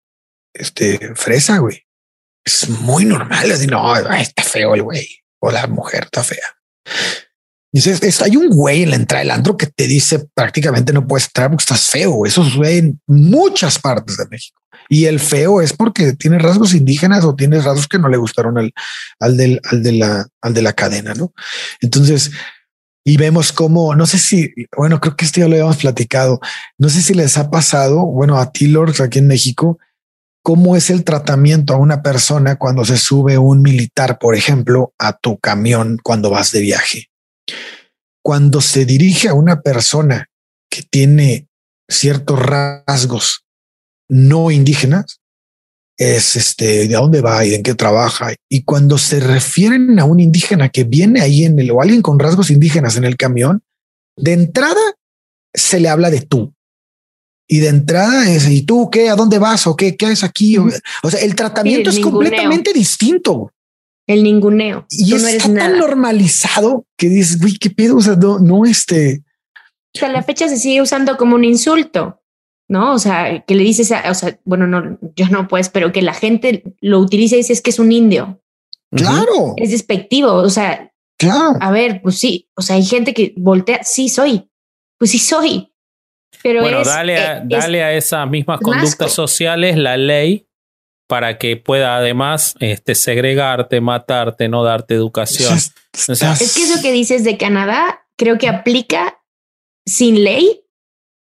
este, 0.58 1.14
fresa, 1.14 1.58
güey. 1.58 1.86
Es 2.44 2.68
muy 2.68 3.04
normal. 3.04 3.50
Así, 3.50 3.66
no, 3.66 3.96
está 3.96 4.42
feo 4.42 4.74
el 4.74 4.82
güey 4.82 5.08
o 5.40 5.50
la 5.50 5.66
mujer 5.66 6.04
está 6.04 6.22
fea. 6.22 6.56
Dices, 7.72 8.22
hay 8.22 8.36
un 8.36 8.48
güey 8.48 8.84
en 8.84 8.90
la 8.90 8.96
entrada 8.96 9.22
del 9.22 9.32
antro 9.32 9.56
que 9.56 9.66
te 9.66 9.86
dice 9.86 10.26
prácticamente 10.32 10.94
no 10.94 11.06
puedes 11.06 11.26
entrar 11.26 11.50
porque 11.50 11.62
estás 11.62 11.90
feo. 11.90 12.24
Eso 12.24 12.42
sucede 12.42 12.78
en 12.78 13.00
muchas 13.06 13.78
partes 13.78 14.16
de 14.16 14.26
México. 14.30 14.60
Y 14.88 15.06
el 15.06 15.20
feo 15.20 15.60
es 15.60 15.72
porque 15.72 16.14
tiene 16.14 16.38
rasgos 16.38 16.74
indígenas 16.74 17.24
o 17.24 17.34
tiene 17.34 17.60
rasgos 17.60 17.88
que 17.88 17.98
no 17.98 18.08
le 18.08 18.16
gustaron 18.16 18.56
al, 18.56 18.72
al, 19.20 19.36
del, 19.36 19.60
al, 19.64 19.82
de, 19.82 19.92
la, 19.92 20.26
al 20.40 20.54
de 20.54 20.62
la 20.62 20.72
cadena, 20.72 21.12
¿no? 21.14 21.34
Entonces, 21.80 22.30
y 23.04 23.16
vemos 23.16 23.52
cómo, 23.52 23.94
no 23.94 24.06
sé 24.06 24.18
si, 24.18 24.52
bueno, 24.76 25.00
creo 25.00 25.16
que 25.16 25.24
esto 25.24 25.40
ya 25.40 25.48
lo 25.48 25.54
habíamos 25.54 25.76
platicado, 25.76 26.40
no 26.78 26.88
sé 26.88 27.02
si 27.02 27.14
les 27.14 27.36
ha 27.36 27.50
pasado, 27.50 28.04
bueno, 28.04 28.38
a 28.38 28.50
T-Lords 28.52 29.00
aquí 29.00 29.18
en 29.18 29.28
México, 29.28 29.78
cómo 30.46 30.76
es 30.76 30.90
el 30.90 31.02
tratamiento 31.02 31.74
a 31.74 31.76
una 31.76 32.02
persona 32.02 32.54
cuando 32.54 32.84
se 32.84 32.98
sube 32.98 33.36
un 33.36 33.62
militar, 33.62 34.20
por 34.20 34.36
ejemplo, 34.36 34.94
a 34.96 35.18
tu 35.18 35.38
camión 35.38 35.98
cuando 36.00 36.30
vas 36.30 36.52
de 36.52 36.60
viaje. 36.60 37.10
Cuando 38.22 38.60
se 38.60 38.84
dirige 38.84 39.26
a 39.26 39.34
una 39.34 39.62
persona 39.62 40.30
que 40.70 40.84
tiene 40.88 41.48
ciertos 41.90 42.38
rasgos 42.38 43.44
no 44.08 44.52
indígenas, 44.52 45.18
es 45.98 46.36
este, 46.36 46.86
de 46.86 46.94
dónde 46.94 47.22
va 47.22 47.44
y 47.44 47.52
en 47.52 47.64
qué 47.64 47.74
trabaja. 47.74 48.32
Y 48.48 48.62
cuando 48.62 48.98
se 48.98 49.18
refieren 49.18 49.98
a 49.98 50.04
un 50.04 50.20
indígena 50.20 50.68
que 50.68 50.84
viene 50.84 51.22
ahí 51.22 51.44
en 51.44 51.58
el 51.58 51.72
o 51.72 51.82
alguien 51.82 52.02
con 52.02 52.20
rasgos 52.20 52.52
indígenas 52.52 52.96
en 52.96 53.02
el 53.02 53.16
camión, 53.16 53.64
de 54.16 54.34
entrada 54.34 54.94
se 55.52 55.80
le 55.80 55.88
habla 55.88 56.08
de 56.08 56.20
tú. 56.20 56.54
Y 57.48 57.60
de 57.60 57.68
entrada 57.68 58.28
es, 58.30 58.48
¿y 58.48 58.62
tú 58.62 58.90
qué? 58.90 59.08
¿A 59.08 59.14
dónde 59.14 59.38
vas? 59.38 59.66
¿O 59.66 59.76
qué? 59.76 59.96
¿Qué 59.96 60.06
haces 60.06 60.24
aquí? 60.24 60.56
O 60.58 61.10
sea, 61.10 61.20
el 61.20 61.34
tratamiento 61.36 61.90
es 61.90 62.00
completamente 62.00 62.72
distinto. 62.72 63.52
El 64.06 64.22
ninguneo. 64.22 64.86
Y 64.90 65.10
no 65.10 65.16
está 65.28 65.52
tan 65.52 65.78
normalizado 65.78 66.86
que 66.96 67.08
dices, 67.08 67.40
güey, 67.40 67.56
qué 67.58 67.70
pedo. 67.70 67.96
O 67.96 68.00
sea, 68.00 68.16
no, 68.16 68.38
no 68.38 68.64
este. 68.64 69.22
Hasta 69.94 70.08
la 70.08 70.22
fecha 70.22 70.48
se 70.48 70.58
sigue 70.58 70.82
usando 70.82 71.16
como 71.16 71.36
un 71.36 71.44
insulto, 71.44 72.20
¿no? 72.68 72.92
O 72.92 72.98
sea, 72.98 73.44
que 73.46 73.54
le 73.54 73.62
dices, 73.62 73.92
o 74.08 74.14
sea, 74.14 74.38
bueno, 74.44 74.66
no, 74.66 74.98
yo 75.16 75.28
no 75.28 75.48
pues, 75.48 75.68
pero 75.68 75.92
que 75.92 76.02
la 76.02 76.14
gente 76.14 76.62
lo 76.80 77.00
utiliza 77.00 77.34
y 77.34 77.38
dice 77.38 77.52
es 77.52 77.62
que 77.62 77.70
es 77.70 77.78
un 77.78 77.92
indio. 77.92 78.40
Claro. 78.90 79.54
Es 79.56 79.70
despectivo. 79.70 80.32
O 80.32 80.50
sea, 80.50 80.92
claro. 81.18 81.58
A 81.60 81.70
ver, 81.70 82.00
pues 82.02 82.18
sí. 82.18 82.48
O 82.56 82.62
sea, 82.62 82.76
hay 82.76 82.84
gente 82.84 83.14
que 83.14 83.34
voltea. 83.36 83.82
Sí, 83.84 84.08
soy. 84.08 84.48
Pues 84.98 85.10
sí, 85.10 85.18
soy. 85.18 85.72
Pero 86.46 86.60
bueno, 86.60 86.84
dale, 86.84 87.18
a, 87.18 87.38
eh, 87.38 87.42
dale 87.44 87.82
a 87.82 87.92
esas 87.92 88.30
mismas 88.30 88.60
conductas 88.60 89.12
sociales 89.12 89.76
la 89.76 89.96
ley 89.96 90.46
para 91.08 91.38
que 91.38 91.56
pueda 91.56 91.96
además 91.96 92.54
este, 92.60 92.94
segregarte, 92.94 93.80
matarte, 93.80 94.48
no 94.48 94.62
darte 94.62 94.94
educación. 94.94 95.58
es 95.92 96.54
que 96.54 96.62
eso 96.62 96.80
que 96.80 96.92
dices 96.92 97.24
de 97.24 97.36
Canadá 97.36 98.06
creo 98.16 98.38
que 98.38 98.46
aplica 98.46 99.20
sin 99.84 100.22
ley 100.22 100.62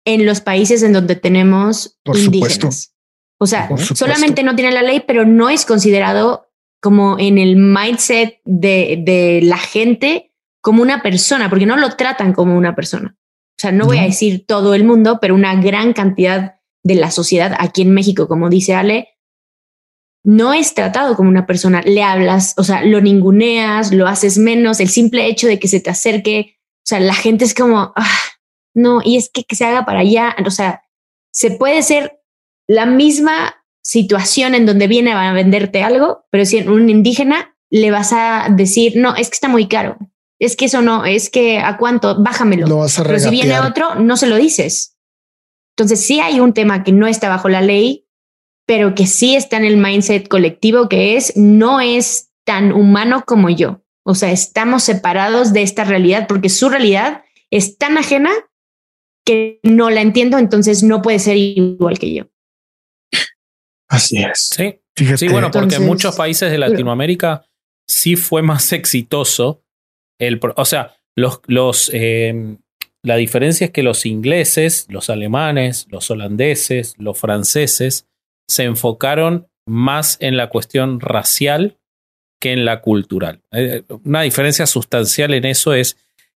en 0.04 0.26
los 0.26 0.42
países 0.42 0.82
en 0.82 0.92
donde 0.92 1.16
tenemos 1.16 1.98
indígenas. 2.04 2.92
O 3.38 3.46
sea, 3.46 3.70
solamente 3.94 4.42
no 4.42 4.54
tiene 4.54 4.72
la 4.72 4.82
ley, 4.82 5.02
pero 5.06 5.24
no 5.24 5.48
es 5.48 5.64
considerado 5.64 6.50
como 6.82 7.18
en 7.18 7.38
el 7.38 7.56
mindset 7.56 8.38
de, 8.44 9.02
de 9.02 9.40
la 9.42 9.56
gente 9.56 10.34
como 10.60 10.82
una 10.82 11.02
persona, 11.02 11.48
porque 11.48 11.64
no 11.64 11.78
lo 11.78 11.96
tratan 11.96 12.34
como 12.34 12.54
una 12.54 12.74
persona. 12.74 13.16
O 13.56 13.60
sea, 13.60 13.72
no 13.72 13.86
voy 13.86 13.98
a 13.98 14.02
decir 14.02 14.44
todo 14.46 14.74
el 14.74 14.84
mundo, 14.84 15.18
pero 15.18 15.34
una 15.34 15.54
gran 15.60 15.94
cantidad 15.94 16.56
de 16.82 16.94
la 16.94 17.10
sociedad 17.10 17.56
aquí 17.58 17.82
en 17.82 17.94
México, 17.94 18.28
como 18.28 18.50
dice 18.50 18.74
Ale, 18.74 19.08
no 20.24 20.52
es 20.52 20.74
tratado 20.74 21.16
como 21.16 21.30
una 21.30 21.46
persona. 21.46 21.80
Le 21.82 22.02
hablas, 22.02 22.54
o 22.58 22.64
sea, 22.64 22.84
lo 22.84 23.00
ninguneas, 23.00 23.92
lo 23.92 24.08
haces 24.08 24.36
menos. 24.36 24.80
El 24.80 24.90
simple 24.90 25.26
hecho 25.26 25.46
de 25.46 25.58
que 25.58 25.68
se 25.68 25.80
te 25.80 25.88
acerque, 25.88 26.58
o 26.60 26.86
sea, 26.86 27.00
la 27.00 27.14
gente 27.14 27.46
es 27.46 27.54
como, 27.54 27.92
ah, 27.96 28.18
no, 28.74 29.00
y 29.02 29.16
es 29.16 29.30
que, 29.32 29.44
que 29.44 29.56
se 29.56 29.64
haga 29.64 29.86
para 29.86 30.00
allá. 30.00 30.36
O 30.44 30.50
sea, 30.50 30.82
se 31.32 31.50
puede 31.50 31.82
ser 31.82 32.20
la 32.68 32.84
misma 32.84 33.64
situación 33.82 34.54
en 34.54 34.66
donde 34.66 34.86
viene 34.86 35.12
a 35.12 35.32
venderte 35.32 35.82
algo, 35.82 36.26
pero 36.30 36.44
si 36.44 36.58
en 36.58 36.68
un 36.68 36.90
indígena 36.90 37.56
le 37.70 37.90
vas 37.90 38.12
a 38.12 38.48
decir, 38.50 38.94
no, 38.96 39.14
es 39.16 39.30
que 39.30 39.34
está 39.34 39.48
muy 39.48 39.66
caro 39.66 39.96
es 40.38 40.56
que 40.56 40.66
eso 40.66 40.82
no, 40.82 41.04
es 41.04 41.30
que 41.30 41.58
a 41.58 41.76
cuánto, 41.76 42.22
bájamelo. 42.22 42.66
Pero 42.66 43.18
si 43.18 43.30
viene 43.30 43.58
otro, 43.60 43.94
no 43.94 44.16
se 44.16 44.26
lo 44.26 44.36
dices. 44.36 44.96
Entonces 45.76 46.04
sí 46.04 46.20
hay 46.20 46.40
un 46.40 46.52
tema 46.52 46.84
que 46.84 46.92
no 46.92 47.06
está 47.06 47.28
bajo 47.28 47.48
la 47.48 47.60
ley, 47.60 48.06
pero 48.66 48.94
que 48.94 49.06
sí 49.06 49.36
está 49.36 49.56
en 49.56 49.64
el 49.64 49.76
mindset 49.76 50.28
colectivo, 50.28 50.88
que 50.88 51.16
es 51.16 51.36
no 51.36 51.80
es 51.80 52.30
tan 52.44 52.72
humano 52.72 53.24
como 53.26 53.50
yo. 53.50 53.82
O 54.04 54.14
sea, 54.14 54.30
estamos 54.30 54.84
separados 54.84 55.52
de 55.52 55.62
esta 55.62 55.84
realidad 55.84 56.26
porque 56.28 56.48
su 56.48 56.68
realidad 56.68 57.24
es 57.50 57.76
tan 57.78 57.98
ajena 57.98 58.30
que 59.24 59.58
no 59.62 59.90
la 59.90 60.00
entiendo, 60.00 60.38
entonces 60.38 60.82
no 60.82 61.02
puede 61.02 61.18
ser 61.18 61.36
igual 61.36 61.98
que 61.98 62.14
yo. 62.14 62.24
Así 63.88 64.18
es. 64.18 64.48
Sí, 64.54 64.80
sí 65.16 65.28
bueno, 65.28 65.50
porque 65.50 65.76
en 65.76 65.86
muchos 65.86 66.14
países 66.16 66.50
de 66.50 66.58
Latinoamérica 66.58 67.44
sí 67.88 68.16
fue 68.16 68.42
más 68.42 68.72
exitoso 68.72 69.65
o 70.56 70.64
sea, 70.64 70.96
los, 71.14 71.40
los, 71.46 71.90
em, 71.92 72.58
la 73.02 73.16
diferencia 73.16 73.66
es 73.66 73.70
que 73.70 73.82
los 73.82 74.06
ingleses, 74.06 74.86
los 74.88 75.10
alemanes, 75.10 75.86
los 75.90 76.10
holandeses, 76.10 76.94
los 76.98 77.18
franceses 77.18 78.06
se 78.48 78.64
enfocaron 78.64 79.48
más 79.66 80.16
en 80.20 80.36
la 80.36 80.48
cuestión 80.48 81.00
racial 81.00 81.78
que 82.40 82.52
en 82.52 82.64
la 82.64 82.80
cultural. 82.80 83.42
Eh, 83.52 83.82
una 84.04 84.22
diferencia 84.22 84.66
sustancial 84.66 85.34
en 85.34 85.44
eso 85.44 85.74
es 85.74 85.96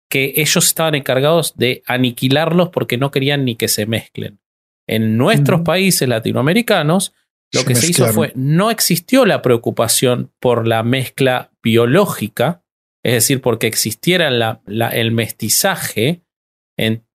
que 0.09 0.33
ellos 0.37 0.67
estaban 0.67 0.95
encargados 0.95 1.55
de 1.57 1.83
aniquilarlos 1.85 2.69
porque 2.69 2.97
no 2.97 3.11
querían 3.11 3.45
ni 3.45 3.55
que 3.55 3.67
se 3.67 3.85
mezclen. 3.85 4.39
En 4.87 5.17
nuestros 5.17 5.61
países 5.61 6.07
latinoamericanos, 6.07 7.13
lo 7.51 7.65
que 7.65 7.75
se 7.75 7.87
hizo 7.87 8.07
fue, 8.07 8.31
no 8.35 8.71
existió 8.71 9.25
la 9.25 9.41
preocupación 9.41 10.31
por 10.39 10.67
la 10.67 10.83
mezcla 10.83 11.51
biológica, 11.61 12.63
es 13.07 13.13
decir, 13.13 13.39
porque 13.39 13.67
existiera 13.67 14.27
el 14.67 15.11
mestizaje, 15.13 16.23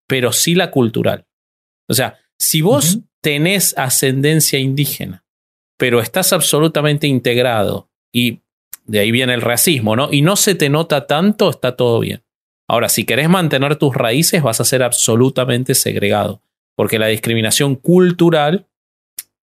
pero 0.07 0.33
sí 0.33 0.55
la 0.55 0.71
cultural. 0.71 1.27
O 1.87 1.93
sea, 1.93 2.19
si 2.39 2.63
vos 2.63 3.01
tenés 3.21 3.77
ascendencia 3.77 4.59
indígena, 4.59 5.27
pero 5.79 6.01
estás 6.01 6.33
absolutamente 6.33 7.07
integrado 7.09 7.91
y 8.11 8.41
de 8.87 9.01
ahí 9.01 9.11
viene 9.11 9.35
el 9.35 9.43
racismo, 9.43 9.95
¿no? 9.95 10.09
Y 10.11 10.23
no 10.23 10.37
se 10.37 10.55
te 10.55 10.71
nota 10.71 11.07
tanto, 11.07 11.51
está 11.51 11.77
todo 11.77 12.01
bien. 12.01 12.25
Ahora, 12.71 12.89
si 12.89 13.05
querés 13.05 13.29
mantener 13.29 13.77
tus 13.77 13.95
raíces, 13.95 14.43
vas 14.43 14.63
a 14.63 14.65
ser 14.65 14.83
absolutamente 14.83 15.75
segregado, 15.75 16.41
porque 16.75 16.99
la 16.99 17.09
discriminación 17.09 17.75
cultural, 17.75 18.67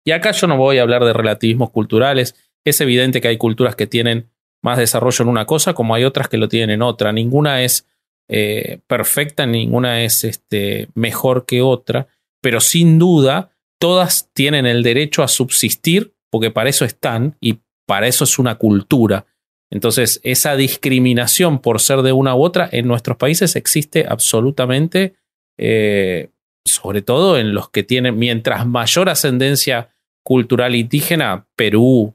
y 0.05 0.13
acá 0.13 0.31
yo 0.31 0.47
no 0.47 0.57
voy 0.57 0.79
a 0.79 0.83
hablar 0.83 1.05
de 1.05 1.13
relativismos 1.13 1.71
culturales, 1.71 2.37
es 2.65 2.81
evidente 2.81 3.21
que 3.21 3.27
hay 3.27 3.37
culturas 3.37 3.75
que 3.75 3.89
tienen 3.89 4.31
más 4.63 4.79
desarrollo 4.79 5.23
en 5.23 5.29
una 5.29 5.47
cosa 5.47 5.75
como 5.75 5.95
hay 5.95 6.05
otras 6.05 6.29
que 6.29 6.39
lo 6.39 6.49
tienen 6.49 6.71
en 6.71 6.83
otra. 6.83 7.13
Ninguna 7.13 7.63
es 7.63 7.87
eh, 8.29 8.81
perfecta, 8.87 9.47
ninguna 9.47 10.03
es 10.03 10.25
este, 10.25 10.89
mejor 10.95 11.47
que 11.47 11.63
otra, 11.63 12.09
pero 12.41 12.61
sin 12.61 12.99
duda 12.99 13.51
todas 13.79 14.31
tienen 14.33 14.67
el 14.67 14.83
derecho 14.83 15.23
a 15.23 15.29
subsistir 15.29 16.15
porque 16.31 16.51
para 16.51 16.71
eso 16.71 16.85
están 16.85 17.37
y 17.41 17.61
para 17.87 18.09
eso 18.09 18.25
es 18.25 18.39
una 18.39 18.57
cultura. 18.57 19.27
Entonces, 19.71 20.21
esa 20.23 20.57
discriminación 20.57 21.61
por 21.61 21.81
ser 21.81 22.03
de 22.03 22.13
una 22.13 22.35
u 22.35 22.43
otra 22.43 22.69
en 22.71 22.87
nuestros 22.87 23.17
países 23.17 23.57
existe 23.57 24.07
absolutamente, 24.09 25.15
eh, 25.59 26.31
sobre 26.65 27.03
todo 27.03 27.39
en 27.39 27.55
los 27.55 27.71
que 27.71 27.83
tienen, 27.83 28.19
mientras 28.19 28.67
mayor 28.67 29.09
ascendencia 29.09 29.91
cultural 30.23 30.75
indígena, 30.75 31.47
Perú, 31.57 32.15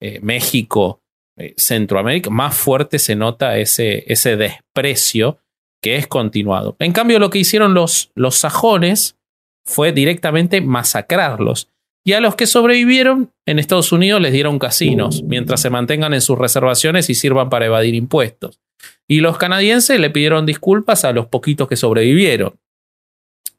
eh, 0.00 0.20
México, 0.22 1.01
eh, 1.42 1.54
Centroamérica, 1.56 2.30
más 2.30 2.54
fuerte 2.54 2.98
se 2.98 3.14
nota 3.16 3.58
ese, 3.58 4.04
ese 4.10 4.36
desprecio 4.36 5.38
que 5.82 5.96
es 5.96 6.06
continuado. 6.06 6.76
En 6.78 6.92
cambio, 6.92 7.18
lo 7.18 7.30
que 7.30 7.38
hicieron 7.40 7.74
los, 7.74 8.10
los 8.14 8.36
sajones 8.36 9.16
fue 9.64 9.92
directamente 9.92 10.60
masacrarlos. 10.60 11.68
Y 12.04 12.14
a 12.14 12.20
los 12.20 12.34
que 12.34 12.46
sobrevivieron 12.46 13.32
en 13.46 13.58
Estados 13.60 13.92
Unidos 13.92 14.20
les 14.20 14.32
dieron 14.32 14.58
casinos, 14.58 15.22
mientras 15.22 15.60
se 15.62 15.70
mantengan 15.70 16.14
en 16.14 16.20
sus 16.20 16.36
reservaciones 16.38 17.08
y 17.10 17.14
sirvan 17.14 17.48
para 17.48 17.66
evadir 17.66 17.94
impuestos. 17.94 18.60
Y 19.06 19.20
los 19.20 19.38
canadienses 19.38 20.00
le 20.00 20.10
pidieron 20.10 20.44
disculpas 20.46 21.04
a 21.04 21.12
los 21.12 21.26
poquitos 21.26 21.68
que 21.68 21.76
sobrevivieron. 21.76 22.58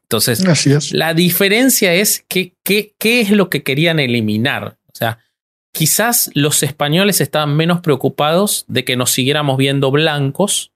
Entonces, 0.03 0.41
la 0.93 1.14
diferencia 1.14 1.93
es 1.93 2.23
que, 2.27 2.53
que- 2.64 2.93
qué 2.99 3.22
es 3.22 3.31
lo 3.31 3.49
que 3.49 3.64
querían 3.64 3.99
eliminar. 3.99 4.77
O 4.88 4.95
sea, 4.95 5.19
quizás 5.73 6.31
los 6.33 6.63
españoles 6.63 7.19
estaban 7.19 7.55
menos 7.55 7.81
preocupados 7.81 8.65
de 8.67 8.85
que 8.85 8.95
nos 8.95 9.11
siguiéramos 9.11 9.57
viendo 9.57 9.91
blancos 9.91 10.71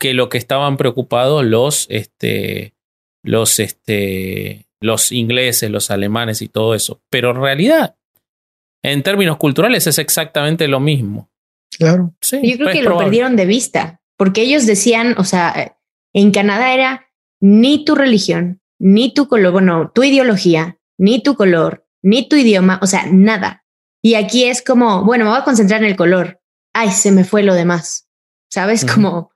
que 0.00 0.14
lo 0.14 0.28
que 0.28 0.38
estaban 0.38 0.76
preocupados 0.76 1.44
los, 1.44 1.86
este, 1.90 2.74
los, 3.22 3.60
este, 3.60 4.66
los 4.80 5.12
ingleses, 5.12 5.70
los 5.70 5.90
alemanes 5.90 6.42
y 6.42 6.48
todo 6.48 6.74
eso. 6.74 7.02
Pero 7.10 7.30
en 7.30 7.40
realidad, 7.40 7.96
en 8.82 9.02
términos 9.02 9.36
culturales, 9.36 9.86
es 9.86 9.98
exactamente 9.98 10.66
lo 10.68 10.80
mismo. 10.80 11.30
Claro. 11.78 12.14
Sí, 12.20 12.40
Yo 12.42 12.56
creo 12.56 12.72
que 12.72 12.82
lo 12.82 12.86
probable. 12.86 13.06
perdieron 13.06 13.36
de 13.36 13.46
vista, 13.46 14.00
porque 14.16 14.42
ellos 14.42 14.66
decían, 14.66 15.14
o 15.18 15.24
sea, 15.24 15.76
en 16.12 16.30
Canadá 16.30 16.72
era 16.74 17.08
ni 17.40 17.84
tu 17.84 17.94
religión, 17.94 18.60
ni 18.78 19.12
tu 19.12 19.28
color, 19.28 19.52
bueno, 19.52 19.92
tu 19.94 20.02
ideología, 20.02 20.78
ni 20.98 21.22
tu 21.22 21.34
color, 21.34 21.86
ni 22.02 22.28
tu 22.28 22.36
idioma, 22.36 22.78
o 22.82 22.86
sea, 22.86 23.06
nada. 23.10 23.63
Y 24.04 24.16
aquí 24.16 24.44
es 24.44 24.60
como, 24.62 25.02
bueno, 25.04 25.24
me 25.24 25.30
voy 25.30 25.40
a 25.40 25.44
concentrar 25.44 25.82
en 25.82 25.88
el 25.88 25.96
color. 25.96 26.38
Ay, 26.74 26.90
se 26.90 27.10
me 27.10 27.24
fue 27.24 27.42
lo 27.42 27.54
demás. 27.54 28.06
¿Sabes? 28.52 28.84
Ujú. 28.84 28.94
Como, 28.94 29.30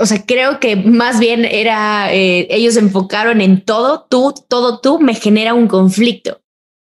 o 0.00 0.06
sea, 0.06 0.24
creo 0.26 0.58
que 0.60 0.76
más 0.76 1.20
bien 1.20 1.44
era, 1.44 2.12
eh, 2.14 2.46
ellos 2.50 2.74
se 2.74 2.80
enfocaron 2.80 3.40
en 3.40 3.64
todo, 3.64 4.06
tú, 4.08 4.34
todo 4.48 4.80
tú 4.80 4.98
me 4.98 5.14
genera 5.14 5.54
un 5.54 5.68
conflicto. 5.68 6.42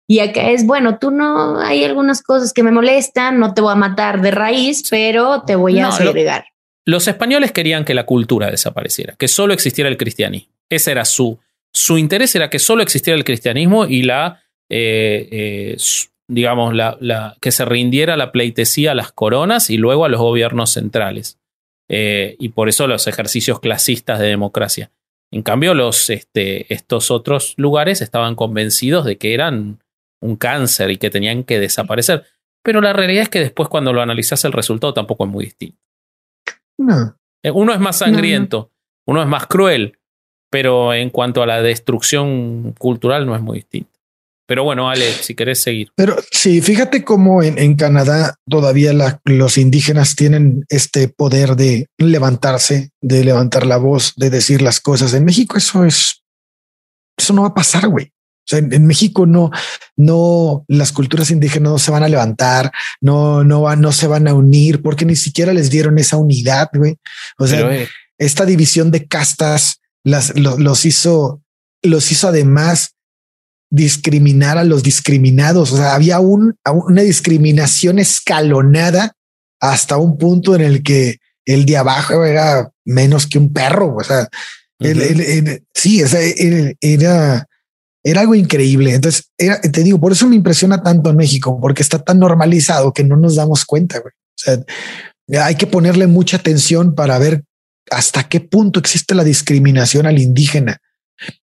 Y 0.10 0.19
acá 0.19 0.49
es, 0.52 0.65
bueno, 0.65 0.99
tú 0.99 1.11
no, 1.11 1.60
hay 1.60 1.84
algunas 1.84 2.24
cosas 2.24 2.53
que 2.53 2.64
me 2.64 2.72
molestan, 2.72 3.40
no 3.40 3.53
te 3.53 3.60
voy 3.61 3.74
a 3.74 3.76
matar 3.76 4.22
de 4.22 4.32
raíz, 4.32 4.88
pero 4.90 5.44
te 5.44 5.56
voy 5.56 5.78
a 5.80 5.84
No, 5.84 5.90
lo- 5.90 5.95
segregar. 5.98 6.45
Los 6.86 7.10
españoles 7.10 7.52
querían 7.52 7.84
que 7.84 7.94
la 7.94 8.06
cultura 8.06 8.49
desapareciera, 8.49 9.15
que 9.18 9.28
solo 9.28 9.53
existiera 9.53 9.90
el 9.90 9.98
cristianismo. 9.98 10.53
Ese 10.69 10.91
era 10.91 11.03
su, 11.03 11.38
su 11.74 11.98
interés, 11.98 12.34
era 12.36 12.49
que 12.49 12.60
solo 12.60 12.82
existiera 12.82 13.18
el 13.18 13.26
cristianismo 13.26 13.86
y 13.86 14.03
la, 14.03 14.41
eh, 14.69 15.28
eh, 15.30 15.76
digamos, 16.28 16.74
la, 16.74 16.98
la- 16.99 17.38
que 17.41 17.52
se 17.52 17.66
rindiera 17.66 18.18
la 18.18 18.32
pleitesía 18.32 18.91
a 18.91 18.95
las 18.95 19.12
coronas 19.12 19.70
y 19.70 19.78
luego 19.78 20.06
a 20.06 20.10
los 20.10 20.20
gobiernos 20.20 20.72
centrales. 20.72 21.40
Eh, 21.90 22.36
y 22.40 22.49
por 22.49 22.68
eso 22.68 22.86
los 22.88 23.08
ejercicios 23.08 23.60
clasistas 23.62 24.20
de 24.20 24.28
democracia. 24.28 24.91
En 25.32 25.41
cambio, 25.41 25.74
los, 25.74 26.10
este, 26.10 26.72
estos 26.74 27.12
otros 27.12 27.54
lugares 27.58 28.02
estaban 28.02 28.36
convencidos 28.36 29.06
de 29.06 29.18
que 29.18 29.34
eran 29.34 29.80
un 30.22 30.36
cáncer 30.36 30.91
y 30.91 30.98
que 30.98 31.10
tenían 31.10 31.44
que 31.44 31.60
desaparecer. 31.60 32.26
Pero 32.64 32.82
la 32.82 32.91
realidad 32.94 33.24
es 33.24 33.30
que 33.30 33.40
después 33.40 33.70
cuando 33.70 33.94
lo 33.94 34.02
analizas 34.02 34.44
el 34.45 34.52
resultado 34.52 34.94
tampoco 34.94 35.26
es 35.26 35.30
muy 35.32 35.45
distinto. 35.45 35.80
No. 36.78 37.18
Eh, 37.44 37.52
Uno 37.52 37.74
es 37.74 37.80
más 37.80 37.99
no. 38.02 38.06
sangriento, 38.08 38.72
uno 39.06 39.22
es 39.22 39.28
más 39.28 39.48
cruel, 39.48 39.98
pero 40.49 40.94
en 40.94 41.10
cuanto 41.10 41.41
a 41.41 41.45
la 41.45 41.62
destrucción 41.62 42.74
cultural 42.78 43.26
no 43.26 43.36
es 43.36 43.41
muy 43.41 43.60
distinto. 43.60 43.97
Pero 44.48 44.64
bueno, 44.64 44.90
Ale, 44.90 45.11
si 45.11 45.36
querés 45.36 45.61
seguir. 45.61 45.90
Pero 45.95 46.15
sí, 46.32 46.61
fíjate 46.61 47.03
cómo 47.03 47.44
en, 47.44 47.57
en 47.57 47.76
Canadá 47.76 48.36
todavía 48.49 48.94
la- 48.94 49.19
los 49.26 49.57
indígenas 49.57 50.15
tienen 50.15 50.64
este 50.69 51.10
poder 51.10 51.56
de 51.57 51.88
levantarse, 51.98 52.91
de 53.02 53.24
levantar 53.26 53.65
la 53.65 53.78
voz, 53.78 54.14
de 54.15 54.30
decir 54.30 54.61
las 54.61 54.80
cosas. 54.80 55.14
En 55.14 55.26
México 55.26 55.57
eso 55.57 55.84
es, 55.84 56.24
eso 57.18 57.34
no 57.34 57.41
va 57.41 57.49
a 57.49 57.53
pasar, 57.53 57.88
güey. 57.90 58.06
O 58.06 58.49
sea, 58.49 58.60
en, 58.60 58.72
en 58.72 58.86
México 58.88 59.26
no, 59.26 59.52
no, 59.98 60.64
las 60.69 60.94
culturas 60.94 61.30
indígenas 61.32 61.69
no 61.69 61.80
se 61.80 61.91
van 61.91 62.03
a 62.03 62.07
levantar, 62.07 62.72
no, 63.02 63.44
no 63.44 63.61
van, 63.64 63.82
no 63.82 63.91
se 63.91 64.07
van 64.07 64.30
a 64.30 64.34
unir 64.34 64.82
porque 64.82 65.03
ni 65.03 65.18
siquiera 65.18 65.52
les 65.53 65.69
dieron 65.69 65.98
esa 65.99 66.15
unidad, 66.15 66.69
güey. 66.74 66.95
O 67.38 67.45
sea, 67.48 67.57
Pero, 67.68 67.72
eh, 67.74 67.90
esta 68.18 68.45
división 68.45 68.91
de 68.91 69.06
castas 69.07 69.82
las, 70.06 70.34
lo- 70.40 70.57
los 70.57 70.86
hizo, 70.86 71.41
los 71.84 72.10
hizo 72.14 72.30
además 72.30 72.94
discriminar 73.69 74.57
a 74.57 74.64
los 74.64 74.84
discriminados. 74.84 75.72
O 75.72 75.77
sea, 75.77 75.94
había 75.95 76.19
un, 76.19 76.56
una 76.65 77.02
discriminación 77.02 77.99
escalonada 77.99 79.14
hasta 79.61 79.98
un 79.98 80.18
punto 80.18 80.56
en 80.56 80.61
el 80.61 80.84
que 80.84 81.18
el 81.45 81.65
de 81.65 81.77
abajo 81.77 82.23
era 82.26 82.69
menos 82.85 83.27
que 83.27 83.38
un 83.38 83.52
perro. 83.53 83.95
O 83.95 84.03
sea, 84.03 84.27
el- 84.80 85.02
el- 85.02 85.64
sí, 85.73 86.03
o 86.03 86.07
sea, 86.07 86.22
era, 86.22 86.72
era, 86.81 87.45
era 88.03 88.22
algo 88.22 88.35
increíble. 88.35 88.94
Entonces, 88.94 89.31
era, 89.38 89.60
te 89.61 89.84
digo, 89.84 89.99
por 89.99 90.11
eso 90.11 90.27
me 90.27 90.35
impresiona 90.35 90.81
tanto 90.84 91.10
en 91.10 91.15
México, 91.18 91.60
porque 91.60 91.81
está 91.84 91.99
tan 92.03 92.19
normalizado 92.19 92.94
que 92.94 93.03
no 93.03 93.18
nos 93.18 93.35
damos 93.35 93.65
cuenta. 93.65 93.99
güey. 93.99 94.14
O 94.14 94.64
sea, 95.34 95.45
hay 95.45 95.56
que 95.56 95.68
ponerle 95.68 96.07
mucha 96.07 96.38
atención 96.38 96.95
para 96.95 97.18
ver 97.19 97.44
hasta 97.89 98.27
qué 98.30 98.39
punto 98.39 98.80
existe 98.80 99.15
la 99.15 99.23
discriminación 99.23 100.06
al 100.06 100.19
indígena. 100.19 100.77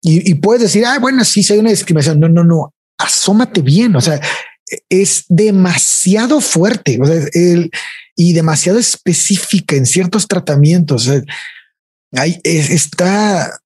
Y, 0.02 0.30
y 0.32 0.36
puedes 0.36 0.62
decir, 0.64 0.86
ah, 0.86 1.00
bueno, 1.00 1.24
sí, 1.26 1.44
sí 1.44 1.54
hay 1.54 1.60
una 1.60 1.70
discriminación. 1.72 2.20
No, 2.20 2.30
no, 2.30 2.44
no. 2.44 2.74
Asómate 2.98 3.62
bien. 3.62 3.96
O 3.96 4.02
sea, 4.02 4.20
es 4.90 5.26
demasiado 5.30 6.42
fuerte 6.42 6.98
o 7.02 7.06
sea, 7.06 7.22
el, 7.34 7.70
y 8.16 8.34
demasiado 8.34 8.80
específica 8.80 9.76
en 9.76 9.86
ciertos 9.86 10.28
tratamientos. 10.28 11.08
O 11.08 11.12
sea, 11.14 11.22
hay, 12.14 12.40
es- 12.44 12.70
está, 12.70 13.60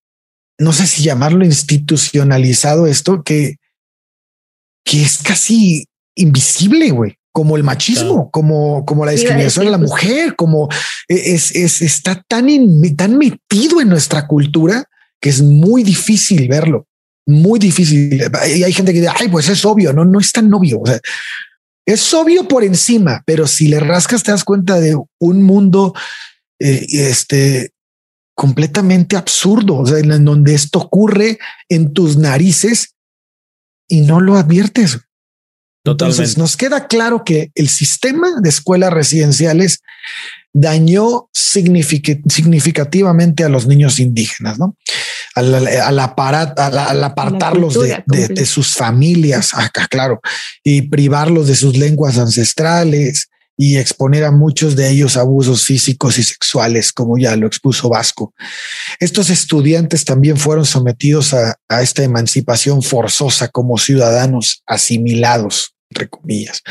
no 0.60 0.74
sé 0.74 0.88
si 0.88 1.04
llamarlo 1.04 1.46
institucionalizado 1.46 2.88
esto, 2.88 3.24
que, 3.24 3.58
que 4.86 5.04
es 5.04 5.18
casi 5.20 5.86
invisible, 6.16 6.92
güey. 6.92 7.16
Como 7.34 7.56
el 7.56 7.64
machismo, 7.64 8.14
Claro. 8.16 8.30
como, 8.32 8.84
como 8.86 9.06
la 9.06 9.12
a 9.12 9.14
discriminación 9.14 9.68
a 9.68 9.70
la 9.70 9.78
pues, 9.78 9.92
mujer, 9.92 10.36
como 10.36 10.70
es, 11.08 11.56
es, 11.56 11.84
está 11.84 12.24
tan, 12.28 12.50
in- 12.50 12.96
tan 12.96 13.16
metido 13.16 13.80
en 13.80 13.90
nuestra 13.90 14.26
cultura 14.26 14.86
que 15.22 15.30
es 15.30 15.42
muy 15.42 15.84
difícil 15.84 16.48
verlo, 16.48 16.88
muy 17.26 17.60
difícil. 17.60 18.22
Y 18.48 18.64
hay 18.64 18.74
gente 18.74 18.94
que 18.94 19.02
dice, 19.02 19.14
ay, 19.16 19.30
pues 19.30 19.50
es 19.50 19.66
obvio, 19.66 19.94
no, 19.94 20.06
no 20.06 20.20
es 20.20 20.32
tan 20.32 20.54
obvio. 20.54 20.82
O 20.82 20.86
sea, 20.86 21.00
es 21.86 22.14
obvio 22.14 22.48
por 22.48 22.64
encima, 22.64 23.24
pero 23.26 23.48
si 23.48 23.68
le 23.70 23.80
rascas 23.80 24.24
te 24.24 24.32
das 24.32 24.44
cuenta 24.44 24.80
de 24.80 24.98
un 25.20 25.44
mundo 25.44 25.94
eh, 26.60 26.86
este 26.92 27.72
completamente 28.36 29.16
absurdo, 29.16 29.78
o 29.78 29.86
sea, 29.86 29.98
en 29.98 30.24
donde 30.24 30.54
esto 30.54 30.80
ocurre 30.80 31.40
en 31.70 31.94
tus 31.94 32.18
narices 32.18 32.94
y 33.88 34.02
no 34.02 34.20
lo 34.20 34.36
adviertes. 34.36 35.00
Entonces 35.84 36.34
Totalmente. 36.34 36.40
nos 36.40 36.58
queda 36.58 36.88
claro 36.88 37.24
que 37.24 37.52
el 37.56 37.70
sistema 37.70 38.40
de 38.42 38.50
escuelas 38.50 38.94
residenciales 38.94 39.82
dañó 40.60 41.30
signific- 41.36 42.24
significativamente 42.32 43.44
a 43.44 43.50
los 43.50 43.68
niños 43.68 44.00
indígenas, 44.00 44.58
¿no? 44.58 44.76
Al, 45.36 45.54
al 45.54 46.00
aparat- 46.00 46.58
al- 46.58 46.80
al 46.80 47.04
apartarlos 47.04 47.74
de, 47.76 47.80
cultura 47.80 47.98
de- 47.98 48.04
completa. 48.04 48.42
de 48.42 48.46
sus 48.48 48.74
familias, 48.74 49.54
acá 49.54 49.88
claro, 49.88 50.20
y 50.64 50.84
privarlos 50.84 51.48
de 51.48 51.56
sus 51.56 51.78
lenguas 51.78 52.18
ancestrales 52.18 53.28
y 53.56 53.78
exponer 53.78 54.24
a 54.24 54.32
muchos 54.32 54.76
de 54.76 54.90
ellos 54.90 55.16
abusos 55.16 55.64
físicos 55.64 56.18
y 56.18 56.24
sexuales, 56.24 56.92
como 56.92 57.20
ya 57.20 57.36
lo 57.36 57.46
expuso 57.46 57.88
Vasco. 57.90 58.34
Estos 59.00 59.30
estudiantes 59.30 60.06
también 60.06 60.38
fueron 60.38 60.66
sometidos 60.66 61.36
a, 61.36 61.56
a 61.70 61.82
esta 61.84 62.04
emancipación 62.04 62.82
forzosa 62.82 63.48
como 63.50 63.78
ciudadanos 63.78 64.64
asimilados, 64.66 65.76
entre 65.92 66.10
comillas, 66.10 66.62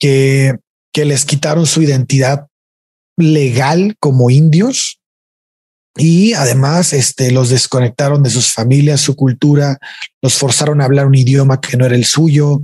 que, 0.00 0.56
que 0.92 1.04
les 1.04 1.24
quitaron 1.24 1.66
su 1.66 1.80
identidad 1.82 2.46
legal 3.16 3.96
como 4.00 4.30
indios 4.30 5.00
y 5.96 6.32
además 6.32 6.92
este, 6.92 7.30
los 7.30 7.50
desconectaron 7.50 8.22
de 8.24 8.30
sus 8.30 8.52
familias, 8.52 9.00
su 9.00 9.14
cultura, 9.14 9.78
los 10.20 10.34
forzaron 10.34 10.80
a 10.80 10.86
hablar 10.86 11.06
un 11.06 11.14
idioma 11.14 11.60
que 11.60 11.76
no 11.76 11.86
era 11.86 11.94
el 11.94 12.04
suyo. 12.04 12.62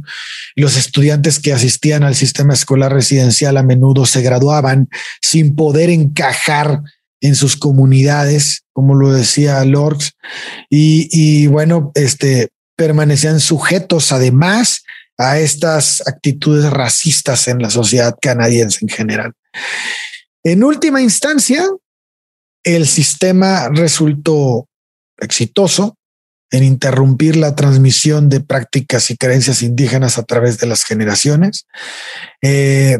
Los 0.57 0.77
estudiantes 0.77 1.39
que 1.39 1.53
asistían 1.53 2.03
al 2.03 2.17
sistema 2.17 2.55
escolar 2.55 2.93
residencial 2.93 3.57
a 3.57 3.63
menudo 3.63 4.05
se 4.05 4.23
graduaban 4.23 4.89
sin 5.23 5.55
poder 5.55 5.91
encajar 5.91 6.81
en 7.21 7.37
sus 7.37 7.55
comunidades, 7.57 8.65
como 8.73 8.95
lo 8.97 9.13
decía 9.13 9.65
Lorx, 9.65 10.13
y, 10.69 11.09
y 11.13 11.47
bueno, 11.47 11.93
este 11.95 12.49
permanecían 12.77 13.41
sujetos 13.41 14.11
además 14.11 14.85
a 15.19 15.39
estas 15.39 16.03
actitudes 16.07 16.71
racistas 16.71 17.47
en 17.47 17.61
la 17.61 17.69
sociedad 17.69 18.17
canadiense 18.21 18.79
en 18.81 18.89
general. 18.89 19.35
En 20.45 20.65
última 20.65 21.03
instancia, 21.03 21.65
el 22.65 22.87
sistema 22.87 23.69
resultó 23.69 24.69
exitoso 25.19 25.97
en 26.51 26.65
interrumpir 26.65 27.37
la 27.37 27.55
transmisión 27.55 28.29
de 28.29 28.41
prácticas 28.41 29.11
y 29.11 29.17
creencias 29.17 29.63
indígenas 29.63 30.19
a 30.19 30.25
través 30.25 30.59
de 30.59 30.67
las 30.67 30.85
generaciones. 30.85 31.67
Eh, 32.43 32.99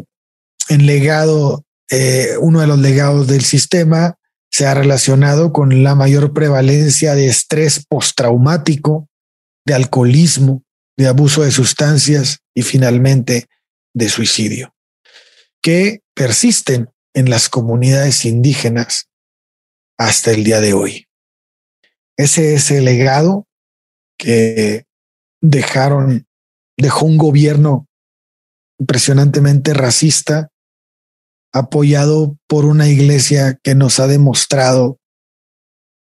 legado, 0.69 1.65
eh, 1.91 2.37
uno 2.41 2.61
de 2.61 2.67
los 2.69 2.79
legados 2.79 3.27
del 3.27 3.43
sistema 3.43 4.17
se 4.51 4.67
ha 4.67 4.75
relacionado 4.75 5.53
con 5.53 5.83
la 5.83 5.95
mayor 5.95 6.33
prevalencia 6.33 7.15
de 7.15 7.27
estrés 7.27 7.85
postraumático, 7.89 9.09
de 9.67 9.75
alcoholismo, 9.75 10.63
de 10.97 11.09
abuso 11.09 11.43
de 11.43 11.51
sustancias 11.51 12.39
y 12.55 12.63
finalmente 12.63 13.47
de 13.95 14.09
suicidio, 14.09 14.75
que 15.63 16.01
persisten 16.15 16.89
en 17.15 17.31
las 17.31 17.49
comunidades 17.49 18.25
indígenas 18.25 19.09
hasta 19.99 20.31
el 20.31 20.45
día 20.45 20.61
de 20.61 20.73
hoy. 20.73 21.07
Ese 22.17 22.55
es 22.55 22.71
el 22.71 22.85
legado 22.85 23.47
que 24.19 24.85
dejaron, 25.41 26.27
dejó 26.77 27.07
un 27.07 27.17
gobierno 27.17 27.87
impresionantemente 28.79 29.75
racista, 29.75 30.51
apoyado 31.53 32.39
por 32.47 32.65
una 32.65 32.89
iglesia 32.89 33.59
que 33.63 33.75
nos 33.75 34.01
ha 34.01 34.07
demostrado 34.07 34.99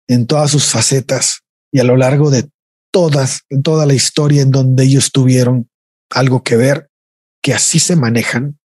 en 0.08 0.28
todas 0.28 0.52
sus 0.52 0.72
facetas 0.72 1.42
y 1.72 1.80
a 1.80 1.84
lo 1.84 1.98
largo 1.98 2.30
de 2.30 2.50
todas, 2.92 3.42
toda 3.64 3.86
la 3.86 3.94
historia 3.94 4.42
en 4.42 4.52
donde 4.52 4.84
ellos 4.84 5.12
tuvieron 5.12 5.70
algo 6.10 6.44
que 6.44 6.56
ver, 6.56 6.90
que 7.42 7.54
así 7.54 7.80
se 7.80 7.96
manejan, 7.96 8.60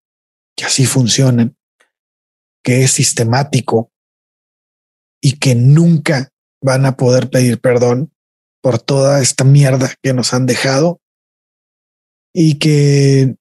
que 0.56 0.64
así 0.64 0.86
funcionan, 0.86 1.56
que 2.62 2.84
es 2.84 2.92
sistemático 2.92 3.90
y 5.20 5.38
que 5.38 5.54
nunca 5.54 6.30
van 6.60 6.86
a 6.86 6.96
poder 6.96 7.30
pedir 7.30 7.60
perdón 7.60 8.12
por 8.60 8.78
toda 8.78 9.20
esta 9.20 9.44
mierda 9.44 9.92
que 10.02 10.14
nos 10.14 10.32
han 10.32 10.46
dejado 10.46 11.00
y 12.32 12.58
que 12.58 13.36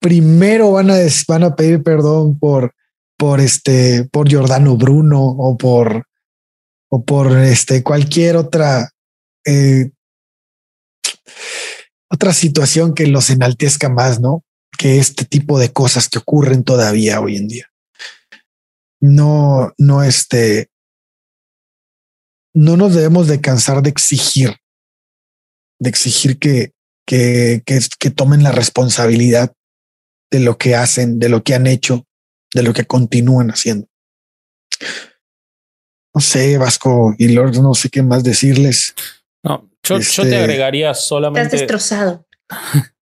primero 0.00 0.72
van 0.72 0.90
a, 0.90 0.96
van 1.26 1.44
a 1.44 1.56
pedir 1.56 1.82
perdón 1.82 2.38
por, 2.38 2.74
por 3.16 3.40
este, 3.40 4.04
por 4.04 4.28
Giordano 4.28 4.76
Bruno 4.76 5.22
o 5.22 5.56
por, 5.56 6.06
o 6.88 7.04
por 7.04 7.36
este, 7.38 7.82
cualquier 7.82 8.36
otra, 8.36 8.90
eh, 9.44 9.90
otra 12.10 12.32
situación 12.32 12.94
que 12.94 13.06
los 13.06 13.30
enaltezca 13.30 13.88
más, 13.88 14.20
¿no? 14.20 14.44
Que 14.78 14.98
este 14.98 15.24
tipo 15.24 15.58
de 15.58 15.72
cosas 15.72 16.08
que 16.08 16.18
ocurren 16.18 16.62
todavía 16.62 17.20
hoy 17.20 17.36
en 17.36 17.48
día. 17.48 17.66
No, 19.00 19.72
no, 19.78 20.02
este, 20.02 20.70
no 22.54 22.76
nos 22.76 22.94
debemos 22.94 23.28
de 23.28 23.40
cansar 23.40 23.82
de 23.82 23.90
exigir, 23.90 24.56
de 25.80 25.88
exigir 25.90 26.38
que, 26.38 26.72
que, 27.06 27.62
que, 27.64 27.78
que 27.98 28.10
tomen 28.10 28.42
la 28.42 28.52
responsabilidad 28.52 29.52
de 30.30 30.40
lo 30.40 30.58
que 30.58 30.74
hacen, 30.74 31.18
de 31.18 31.28
lo 31.28 31.42
que 31.42 31.54
han 31.54 31.66
hecho, 31.66 32.06
de 32.54 32.62
lo 32.62 32.72
que 32.72 32.84
continúan 32.84 33.50
haciendo. 33.50 33.86
No 36.14 36.20
sé, 36.20 36.58
Vasco 36.58 37.14
y 37.18 37.28
Lord, 37.28 37.56
no 37.60 37.74
sé 37.74 37.90
qué 37.90 38.02
más 38.02 38.24
decirles. 38.24 38.94
No, 39.44 39.70
yo, 39.84 39.96
yo 39.96 40.00
Este- 40.00 40.30
te 40.30 40.36
agregaría 40.36 40.92
solamente. 40.94 41.42
Estás 41.42 41.60
destrozado. 41.60 42.26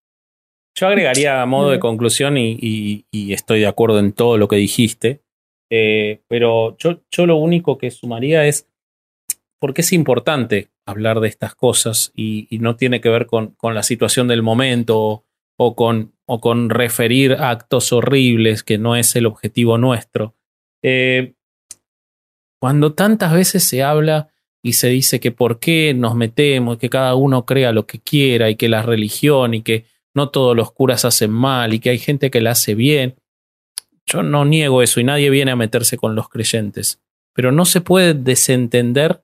Yo 0.79 0.85
agregaría 0.87 1.41
a 1.41 1.45
modo 1.47 1.71
de 1.71 1.79
conclusión 1.79 2.37
y, 2.37 2.51
y- 2.61 3.07
y 3.09 3.33
estoy 3.33 3.61
de 3.61 3.65
acuerdo 3.65 3.97
en 3.97 4.13
todo 4.13 4.37
lo 4.37 4.47
que 4.47 4.57
dijiste, 4.57 5.23
eh, 5.69 6.21
pero 6.27 6.77
yo, 6.77 7.25
lo 7.25 7.37
único 7.37 7.77
que 7.77 7.91
sumaría 7.91 8.45
es 8.45 8.67
porque 9.59 9.81
es 9.81 9.91
importante 9.91 10.69
hablar 10.85 11.19
de 11.19 11.27
estas 11.27 11.55
cosas 11.55 12.11
y, 12.15 12.47
no 12.59 12.75
tiene 12.75 13.01
que 13.01 13.09
ver 13.09 13.25
con, 13.25 13.55
la 13.61 13.83
situación 13.83 14.27
del 14.27 14.43
momento 14.43 14.97
o, 14.99 15.25
o 15.57 15.75
con, 15.75 16.13
o 16.25 16.39
con 16.39 16.69
referir 16.69 17.33
actos 17.33 17.91
horribles, 17.91 18.63
que 18.63 18.77
no 18.77 18.95
es 18.95 19.15
el 19.15 19.25
objetivo 19.25 19.77
nuestro. 19.77 20.35
Eh, 20.83 21.33
cuando 22.59 22.93
tantas 22.93 23.33
veces 23.33 23.63
se 23.63 23.83
habla 23.83 24.29
y 24.63 24.73
se 24.73 24.89
dice 24.89 25.19
que 25.19 25.31
por 25.31 25.59
qué 25.59 25.93
nos 25.93 26.15
metemos, 26.15 26.77
que 26.77 26.89
cada 26.89 27.15
uno 27.15 27.45
crea 27.45 27.71
lo 27.71 27.85
que 27.85 27.99
quiera 27.99 28.49
y 28.49 28.55
que 28.55 28.69
la 28.69 28.81
religión 28.81 29.53
y 29.53 29.61
que 29.61 29.85
no 30.13 30.29
todos 30.29 30.55
los 30.55 30.71
curas 30.71 31.05
hacen 31.05 31.31
mal 31.31 31.73
y 31.73 31.79
que 31.79 31.91
hay 31.91 31.99
gente 31.99 32.31
que 32.31 32.41
la 32.41 32.51
hace 32.51 32.75
bien. 32.75 33.15
Yo 34.07 34.23
no 34.23 34.45
niego 34.45 34.81
eso 34.81 34.99
y 34.99 35.03
nadie 35.03 35.29
viene 35.29 35.51
a 35.51 35.55
meterse 35.55 35.97
con 35.97 36.15
los 36.15 36.29
creyentes, 36.29 37.01
pero 37.35 37.51
no 37.51 37.65
se 37.65 37.81
puede 37.81 38.13
desentender 38.13 39.23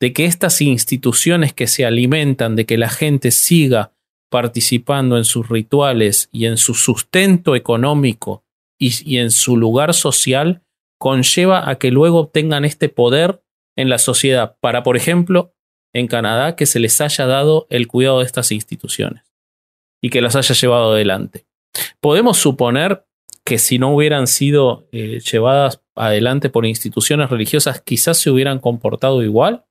de 0.00 0.12
que 0.12 0.26
estas 0.26 0.60
instituciones 0.60 1.52
que 1.52 1.66
se 1.66 1.84
alimentan 1.84 2.54
de 2.54 2.66
que 2.66 2.78
la 2.78 2.88
gente 2.88 3.30
siga 3.30 3.92
participando 4.30 5.16
en 5.16 5.24
sus 5.24 5.48
rituales 5.48 6.28
y 6.30 6.46
en 6.46 6.56
su 6.58 6.74
sustento 6.74 7.56
económico 7.56 8.44
y, 8.78 9.18
en 9.18 9.30
su 9.30 9.56
lugar 9.56 9.94
social 9.94 10.62
conlleva 10.98 11.68
a 11.68 11.78
que 11.78 11.90
luego 11.90 12.18
obtengan 12.18 12.64
este 12.64 12.88
poder 12.88 13.42
en 13.76 13.88
la 13.88 13.98
sociedad 13.98 14.56
para, 14.60 14.82
por 14.82 14.96
ejemplo, 14.96 15.54
en 15.94 16.06
Canadá, 16.06 16.54
que 16.54 16.66
se 16.66 16.80
les 16.80 17.00
haya 17.00 17.26
dado 17.26 17.66
el 17.70 17.86
cuidado 17.86 18.18
de 18.18 18.26
estas 18.26 18.52
instituciones 18.52 19.32
y 20.02 20.10
que 20.10 20.20
las 20.20 20.36
haya 20.36 20.54
llevado 20.54 20.92
adelante. 20.92 21.46
Podemos 22.00 22.38
suponer 22.38 23.06
que 23.48 23.56
si 23.56 23.78
no 23.78 23.94
hubieran 23.94 24.26
sido 24.26 24.86
eh, 24.92 25.20
llevadas 25.20 25.82
adelante 25.96 26.50
por 26.50 26.66
instituciones 26.66 27.30
religiosas, 27.30 27.80
quizás 27.80 28.18
se 28.18 28.28
hubieran 28.28 28.58
comportado 28.58 29.22
igual. 29.22 29.64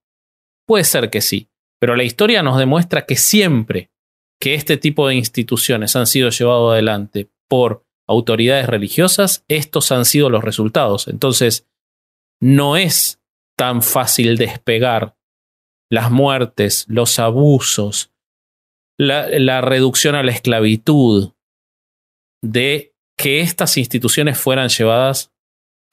Puede 0.65 0.83
ser 0.83 1.11
que 1.11 1.21
sí, 1.21 1.51
pero 1.79 1.95
la 1.95 2.03
historia 2.03 2.41
nos 2.41 2.57
demuestra 2.57 3.05
que 3.05 3.15
siempre 3.15 3.91
que 4.41 4.55
este 4.55 4.77
tipo 4.77 5.07
de 5.07 5.13
instituciones 5.13 5.95
han 5.95 6.07
sido 6.07 6.31
llevadas 6.31 6.73
adelante 6.73 7.29
por 7.47 7.85
autoridades 8.07 8.65
religiosas, 8.65 9.45
estos 9.47 9.91
han 9.91 10.05
sido 10.05 10.31
los 10.31 10.43
resultados. 10.43 11.07
Entonces, 11.07 11.67
no 12.41 12.77
es 12.77 13.21
tan 13.55 13.83
fácil 13.83 14.37
despegar 14.37 15.15
las 15.91 16.09
muertes, 16.09 16.87
los 16.89 17.19
abusos, 17.19 18.11
la, 18.97 19.27
la 19.37 19.61
reducción 19.61 20.15
a 20.15 20.23
la 20.23 20.31
esclavitud 20.31 21.33
de 22.41 22.96
que 23.17 23.41
estas 23.41 23.77
instituciones 23.77 24.37
fueran 24.37 24.69
llevadas 24.69 25.33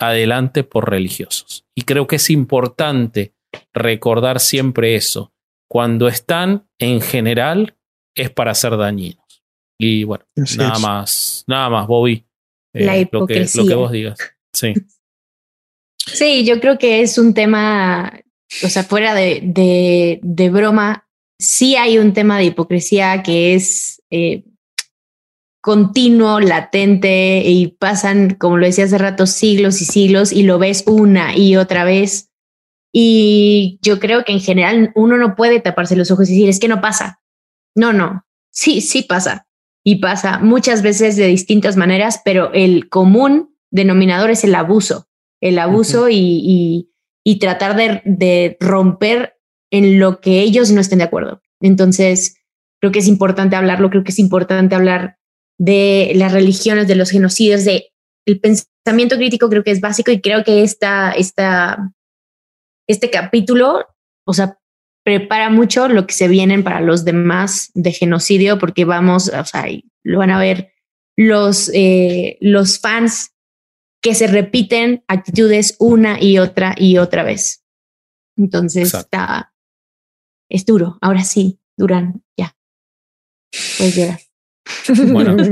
adelante 0.01 0.65
por 0.65 0.91
religiosos. 0.91 1.65
Y 1.75 1.83
creo 1.83 2.07
que 2.07 2.17
es 2.17 2.31
importante 2.31 3.35
recordar 3.73 4.41
siempre 4.41 4.95
eso. 4.97 5.33
Cuando 5.71 6.09
están 6.09 6.69
en 6.79 7.01
general 7.01 7.77
es 8.15 8.31
para 8.31 8.55
ser 8.55 8.77
dañinos. 8.77 9.43
Y 9.81 10.05
bueno, 10.05 10.25
Así 10.41 10.59
nada 10.59 10.75
es. 10.75 10.81
más, 10.81 11.45
nada 11.49 11.71
más, 11.71 11.87
Bobby. 11.87 12.27
eh, 12.75 12.85
La 12.85 12.97
lo, 13.11 13.27
que, 13.27 13.47
lo 13.55 13.67
que 13.67 13.75
vos 13.75 13.91
digas. 13.93 14.19
Sí. 14.53 14.75
Sí, 16.07 16.45
yo 16.45 16.61
creo 16.61 16.77
que 16.79 17.01
es 17.01 17.17
un 17.17 17.33
tema, 17.33 18.13
o 18.63 18.69
sea, 18.69 18.85
fuera 18.85 19.15
de, 19.15 19.41
de, 19.43 20.21
de 20.23 20.51
broma, 20.51 21.09
sí 21.41 21.77
hay 21.77 21.97
un 21.97 22.13
tema 22.13 22.37
de 22.37 22.45
hipocresía 22.45 23.23
que 23.23 23.55
es 23.55 24.03
eh, 24.11 24.45
continuo, 25.65 26.41
latente 26.41 27.43
y 27.43 27.69
pasan, 27.69 28.35
como 28.35 28.59
lo 28.59 28.67
decía 28.67 28.85
hace 28.85 28.99
rato, 28.99 29.27
siglos 29.27 29.81
y 29.81 29.87
siglos 29.87 30.31
y 30.31 30.43
lo 30.43 30.59
ves 30.59 30.85
una 30.87 31.35
y 31.35 31.57
otra 31.57 31.85
vez. 31.85 32.31
Y 32.93 33.79
yo 33.81 33.99
creo 33.99 34.27
que 34.27 34.33
en 34.33 34.41
general 34.41 34.93
uno 34.95 35.17
no 35.17 35.35
puede 35.37 35.61
taparse 35.61 35.97
los 35.97 36.11
ojos 36.11 36.29
y 36.29 36.35
decir, 36.35 36.51
es 36.51 36.61
que 36.61 36.69
no 36.69 36.83
pasa. 36.83 37.23
No, 37.75 37.95
no, 37.95 38.27
sí, 38.51 38.83
sí 38.83 39.05
pasa. 39.05 39.49
Y 39.83 40.03
pasa 40.03 40.39
muchas 40.39 40.83
veces 40.83 41.17
de 41.17 41.29
distintas 41.29 41.79
maneras, 41.79 42.21
pero 42.23 42.53
el 42.53 42.91
común 42.91 43.57
denominador 43.71 44.31
es 44.31 44.45
el 44.45 44.55
abuso 44.55 45.09
el 45.41 45.59
abuso 45.59 46.09
y, 46.09 46.17
y, 46.17 46.91
y, 47.23 47.39
tratar 47.39 47.77
de, 47.77 48.01
de, 48.05 48.57
romper 48.61 49.37
en 49.71 49.99
lo 49.99 50.21
que 50.21 50.41
ellos 50.41 50.71
no 50.71 50.81
estén 50.81 50.99
de 50.99 51.05
acuerdo. 51.05 51.43
Entonces, 51.61 52.37
creo 52.81 52.93
que 52.93 53.01
es 53.01 53.09
importante 53.09 53.55
hablarlo, 53.55 53.91
creo 53.91 54.05
que 54.05 54.13
es 54.13 54.19
importante 54.19 54.75
hablar 54.75 55.19
de 55.65 56.13
las 56.15 56.33
religiones, 56.33 56.87
de 56.87 56.95
los 56.95 57.11
genocidios, 57.11 57.65
de 57.65 57.91
el 58.27 58.39
pensamiento 58.39 59.17
crítico 59.17 59.49
creo 59.49 59.65
que 59.65 59.71
es 59.71 59.81
básico 59.81 60.11
y 60.11 60.21
creo 60.21 60.45
que 60.45 60.63
esta, 60.63 61.13
esta, 61.13 61.95
este 62.87 63.11
capítulo, 63.11 63.87
o 64.27 64.35
sea, 64.35 64.59
prepara 65.05 65.49
mucho 65.49 65.89
lo 65.89 66.07
que 66.07 66.13
se 66.13 66.29
vienen 66.29 66.65
para 66.65 66.81
los 66.83 67.05
demás 67.05 67.71
de 67.75 67.93
genocidio, 67.93 68.59
porque 68.59 68.85
vamos, 68.85 69.29
o 69.29 69.45
sea, 69.45 69.67
lo 70.03 70.19
van 70.19 70.31
a 70.31 70.39
ver 70.39 70.73
los, 71.17 71.71
eh, 71.73 72.37
los 72.41 72.79
fans 72.79 73.33
que 74.03 74.15
se 74.15 74.27
repiten 74.27 75.03
actitudes 75.09 75.77
una 75.79 76.23
y 76.23 76.39
otra 76.39 76.75
y 76.77 76.99
otra 76.99 77.23
vez. 77.23 77.65
Entonces 78.37 78.89
Exacto. 78.89 79.07
está, 79.07 79.55
es 80.51 80.67
duro. 80.67 80.99
Ahora 81.01 81.25
sí, 81.25 81.59
Durán, 81.77 82.23
ya. 82.37 82.55
Puedes 83.79 83.97
llegar. 83.97 84.21
Bueno. 85.09 85.37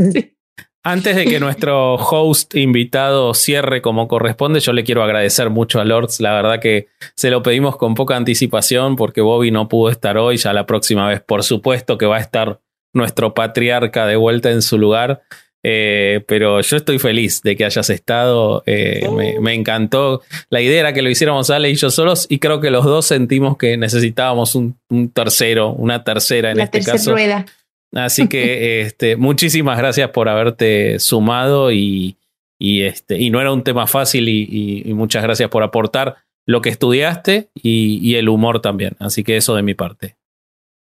Antes 0.84 1.14
de 1.14 1.26
que 1.26 1.38
nuestro 1.38 1.94
host 1.94 2.56
invitado 2.56 3.34
cierre 3.34 3.80
como 3.82 4.08
corresponde, 4.08 4.58
yo 4.58 4.72
le 4.72 4.82
quiero 4.82 5.04
agradecer 5.04 5.48
mucho 5.48 5.80
a 5.80 5.84
Lords. 5.84 6.20
La 6.20 6.32
verdad 6.32 6.58
que 6.58 6.88
se 7.14 7.30
lo 7.30 7.40
pedimos 7.44 7.76
con 7.76 7.94
poca 7.94 8.16
anticipación 8.16 8.96
porque 8.96 9.20
Bobby 9.20 9.52
no 9.52 9.68
pudo 9.68 9.90
estar 9.92 10.18
hoy. 10.18 10.38
Ya 10.38 10.52
la 10.52 10.66
próxima 10.66 11.06
vez, 11.06 11.20
por 11.20 11.44
supuesto, 11.44 11.98
que 11.98 12.06
va 12.06 12.16
a 12.16 12.20
estar 12.20 12.58
nuestro 12.92 13.32
patriarca 13.32 14.06
de 14.06 14.16
vuelta 14.16 14.50
en 14.50 14.60
su 14.60 14.76
lugar. 14.76 15.22
Eh, 15.64 16.24
pero 16.26 16.60
yo 16.60 16.76
estoy 16.76 16.98
feliz 16.98 17.42
de 17.42 17.54
que 17.54 17.64
hayas 17.64 17.88
estado. 17.88 18.64
Eh, 18.66 19.08
me, 19.16 19.38
me, 19.38 19.54
encantó. 19.54 20.22
La 20.50 20.60
idea 20.60 20.80
era 20.80 20.92
que 20.92 21.02
lo 21.02 21.10
hiciéramos 21.10 21.48
Ale 21.50 21.70
y 21.70 21.76
yo 21.76 21.90
solos, 21.90 22.26
y 22.28 22.40
creo 22.40 22.60
que 22.60 22.72
los 22.72 22.84
dos 22.84 23.06
sentimos 23.06 23.56
que 23.56 23.76
necesitábamos 23.76 24.56
un, 24.56 24.76
un 24.88 25.10
tercero, 25.10 25.70
una 25.70 26.02
tercera 26.02 26.50
en 26.50 26.56
La 26.56 26.64
este 26.64 26.78
tercera 26.78 26.96
caso. 26.96 27.12
rueda. 27.12 27.46
Así 27.92 28.28
que 28.28 28.80
este, 28.82 29.16
muchísimas 29.16 29.78
gracias 29.78 30.10
por 30.10 30.28
haberte 30.28 30.98
sumado 30.98 31.72
y, 31.72 32.16
y, 32.58 32.82
este, 32.82 33.18
y 33.18 33.30
no 33.30 33.40
era 33.40 33.52
un 33.52 33.64
tema 33.64 33.86
fácil 33.86 34.28
y, 34.28 34.42
y, 34.42 34.90
y 34.90 34.94
muchas 34.94 35.22
gracias 35.22 35.50
por 35.50 35.62
aportar 35.62 36.16
lo 36.46 36.60
que 36.60 36.70
estudiaste 36.70 37.50
y, 37.54 37.98
y 38.02 38.16
el 38.16 38.28
humor 38.28 38.60
también. 38.60 38.96
Así 38.98 39.22
que 39.22 39.36
eso 39.36 39.54
de 39.54 39.62
mi 39.62 39.74
parte. 39.74 40.16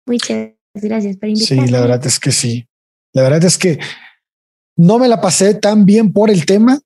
Muchas 0.06 0.52
gracias 0.74 1.18
por 1.18 1.30
invitarme. 1.30 1.68
Sí, 1.68 1.72
la 1.72 1.82
verdad 1.82 2.06
es 2.06 2.20
que 2.20 2.32
sí. 2.32 2.68
La 3.14 3.24
verdad 3.24 3.44
es 3.44 3.58
que 3.58 3.80
no 4.76 5.00
me 5.00 5.08
la 5.08 5.22
pasé 5.22 5.54
tan 5.54 5.86
bien 5.86 6.14
por 6.14 6.30
el 6.30 6.46
tema, 6.46 6.80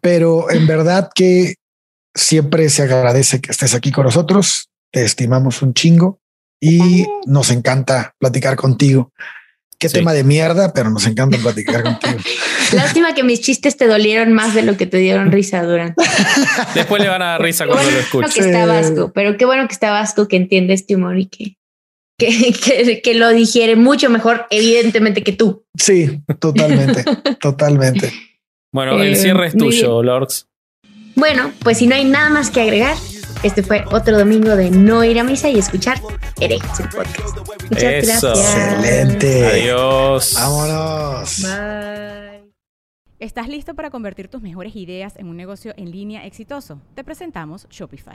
pero 0.00 0.50
en 0.50 0.66
verdad 0.66 1.10
que 1.14 1.54
siempre 2.14 2.68
se 2.68 2.82
agradece 2.82 3.40
que 3.40 3.52
estés 3.52 3.74
aquí 3.74 3.90
con 3.90 4.04
nosotros. 4.04 4.68
Te 4.92 5.02
estimamos 5.02 5.62
un 5.62 5.74
chingo 5.74 6.20
y 6.60 7.04
nos 7.26 7.50
encanta 7.50 8.14
platicar 8.18 8.56
contigo. 8.56 9.12
Qué 9.78 9.90
Sí. 9.90 9.94
tema 9.96 10.14
de 10.14 10.24
mierda, 10.24 10.72
pero 10.72 10.88
nos 10.90 11.06
encanta 11.06 11.36
platicar 11.36 11.82
contigo. 11.82 12.16
Lástima 12.72 13.14
que 13.14 13.22
mis 13.22 13.42
chistes 13.42 13.76
te 13.76 13.86
dolieron 13.86 14.32
más 14.32 14.54
de 14.54 14.62
lo 14.62 14.76
que 14.78 14.86
te 14.86 14.96
dieron 14.96 15.30
risa 15.30 15.62
durante. 15.62 16.02
Después 16.74 17.02
le 17.02 17.08
van 17.08 17.20
a 17.20 17.26
dar 17.32 17.42
risa 17.42 17.64
Qué 17.64 17.70
cuando 17.70 17.84
bueno 17.84 17.98
lo 17.98 18.02
escuchen. 18.02 18.30
que 18.32 18.40
está 18.50 18.64
Vasco, 18.64 19.12
pero 19.14 19.36
qué 19.36 19.44
bueno 19.44 19.66
que 19.68 19.74
está 19.74 19.90
Vasco 19.90 20.28
que 20.28 20.36
entiende 20.36 20.72
este 20.72 20.96
humor 20.96 21.18
y 21.18 21.26
que, 21.26 21.56
que, 22.18 22.52
que, 22.64 23.02
que 23.02 23.14
lo 23.14 23.28
digiere 23.30 23.76
mucho 23.76 24.08
mejor, 24.08 24.46
evidentemente, 24.48 25.22
que 25.22 25.32
tú. 25.32 25.66
Sí, 25.78 26.22
totalmente, 26.40 27.04
totalmente. 27.40 28.12
Bueno, 28.72 28.98
Eh, 29.02 29.08
el 29.08 29.16
cierre 29.16 29.48
es 29.48 29.56
tuyo, 29.58 30.02
Lorx. 30.02 30.46
Bueno, 31.16 31.52
pues 31.60 31.76
si 31.78 31.86
no 31.86 31.94
hay 31.94 32.04
nada 32.06 32.30
más 32.30 32.50
que 32.50 32.62
agregar, 32.62 32.96
este 33.46 33.62
fue 33.62 33.84
otro 33.90 34.18
domingo 34.18 34.56
de 34.56 34.70
no 34.70 35.04
ir 35.04 35.18
a 35.18 35.24
misa 35.24 35.48
y 35.48 35.58
escuchar 35.58 36.00
Herejes 36.40 36.80
el 36.80 36.88
podcast. 36.88 37.38
Muchas 37.70 37.82
Eso. 37.82 38.28
gracias. 38.28 38.74
Excelente. 38.84 39.46
Adiós. 39.46 40.34
Vámonos. 40.34 41.42
Bye. 41.42 42.52
¿Estás 43.18 43.48
listo 43.48 43.74
para 43.74 43.90
convertir 43.90 44.28
tus 44.28 44.42
mejores 44.42 44.76
ideas 44.76 45.16
en 45.16 45.28
un 45.28 45.36
negocio 45.36 45.72
en 45.76 45.90
línea 45.90 46.26
exitoso? 46.26 46.82
Te 46.94 47.02
presentamos 47.02 47.66
Shopify. 47.70 48.14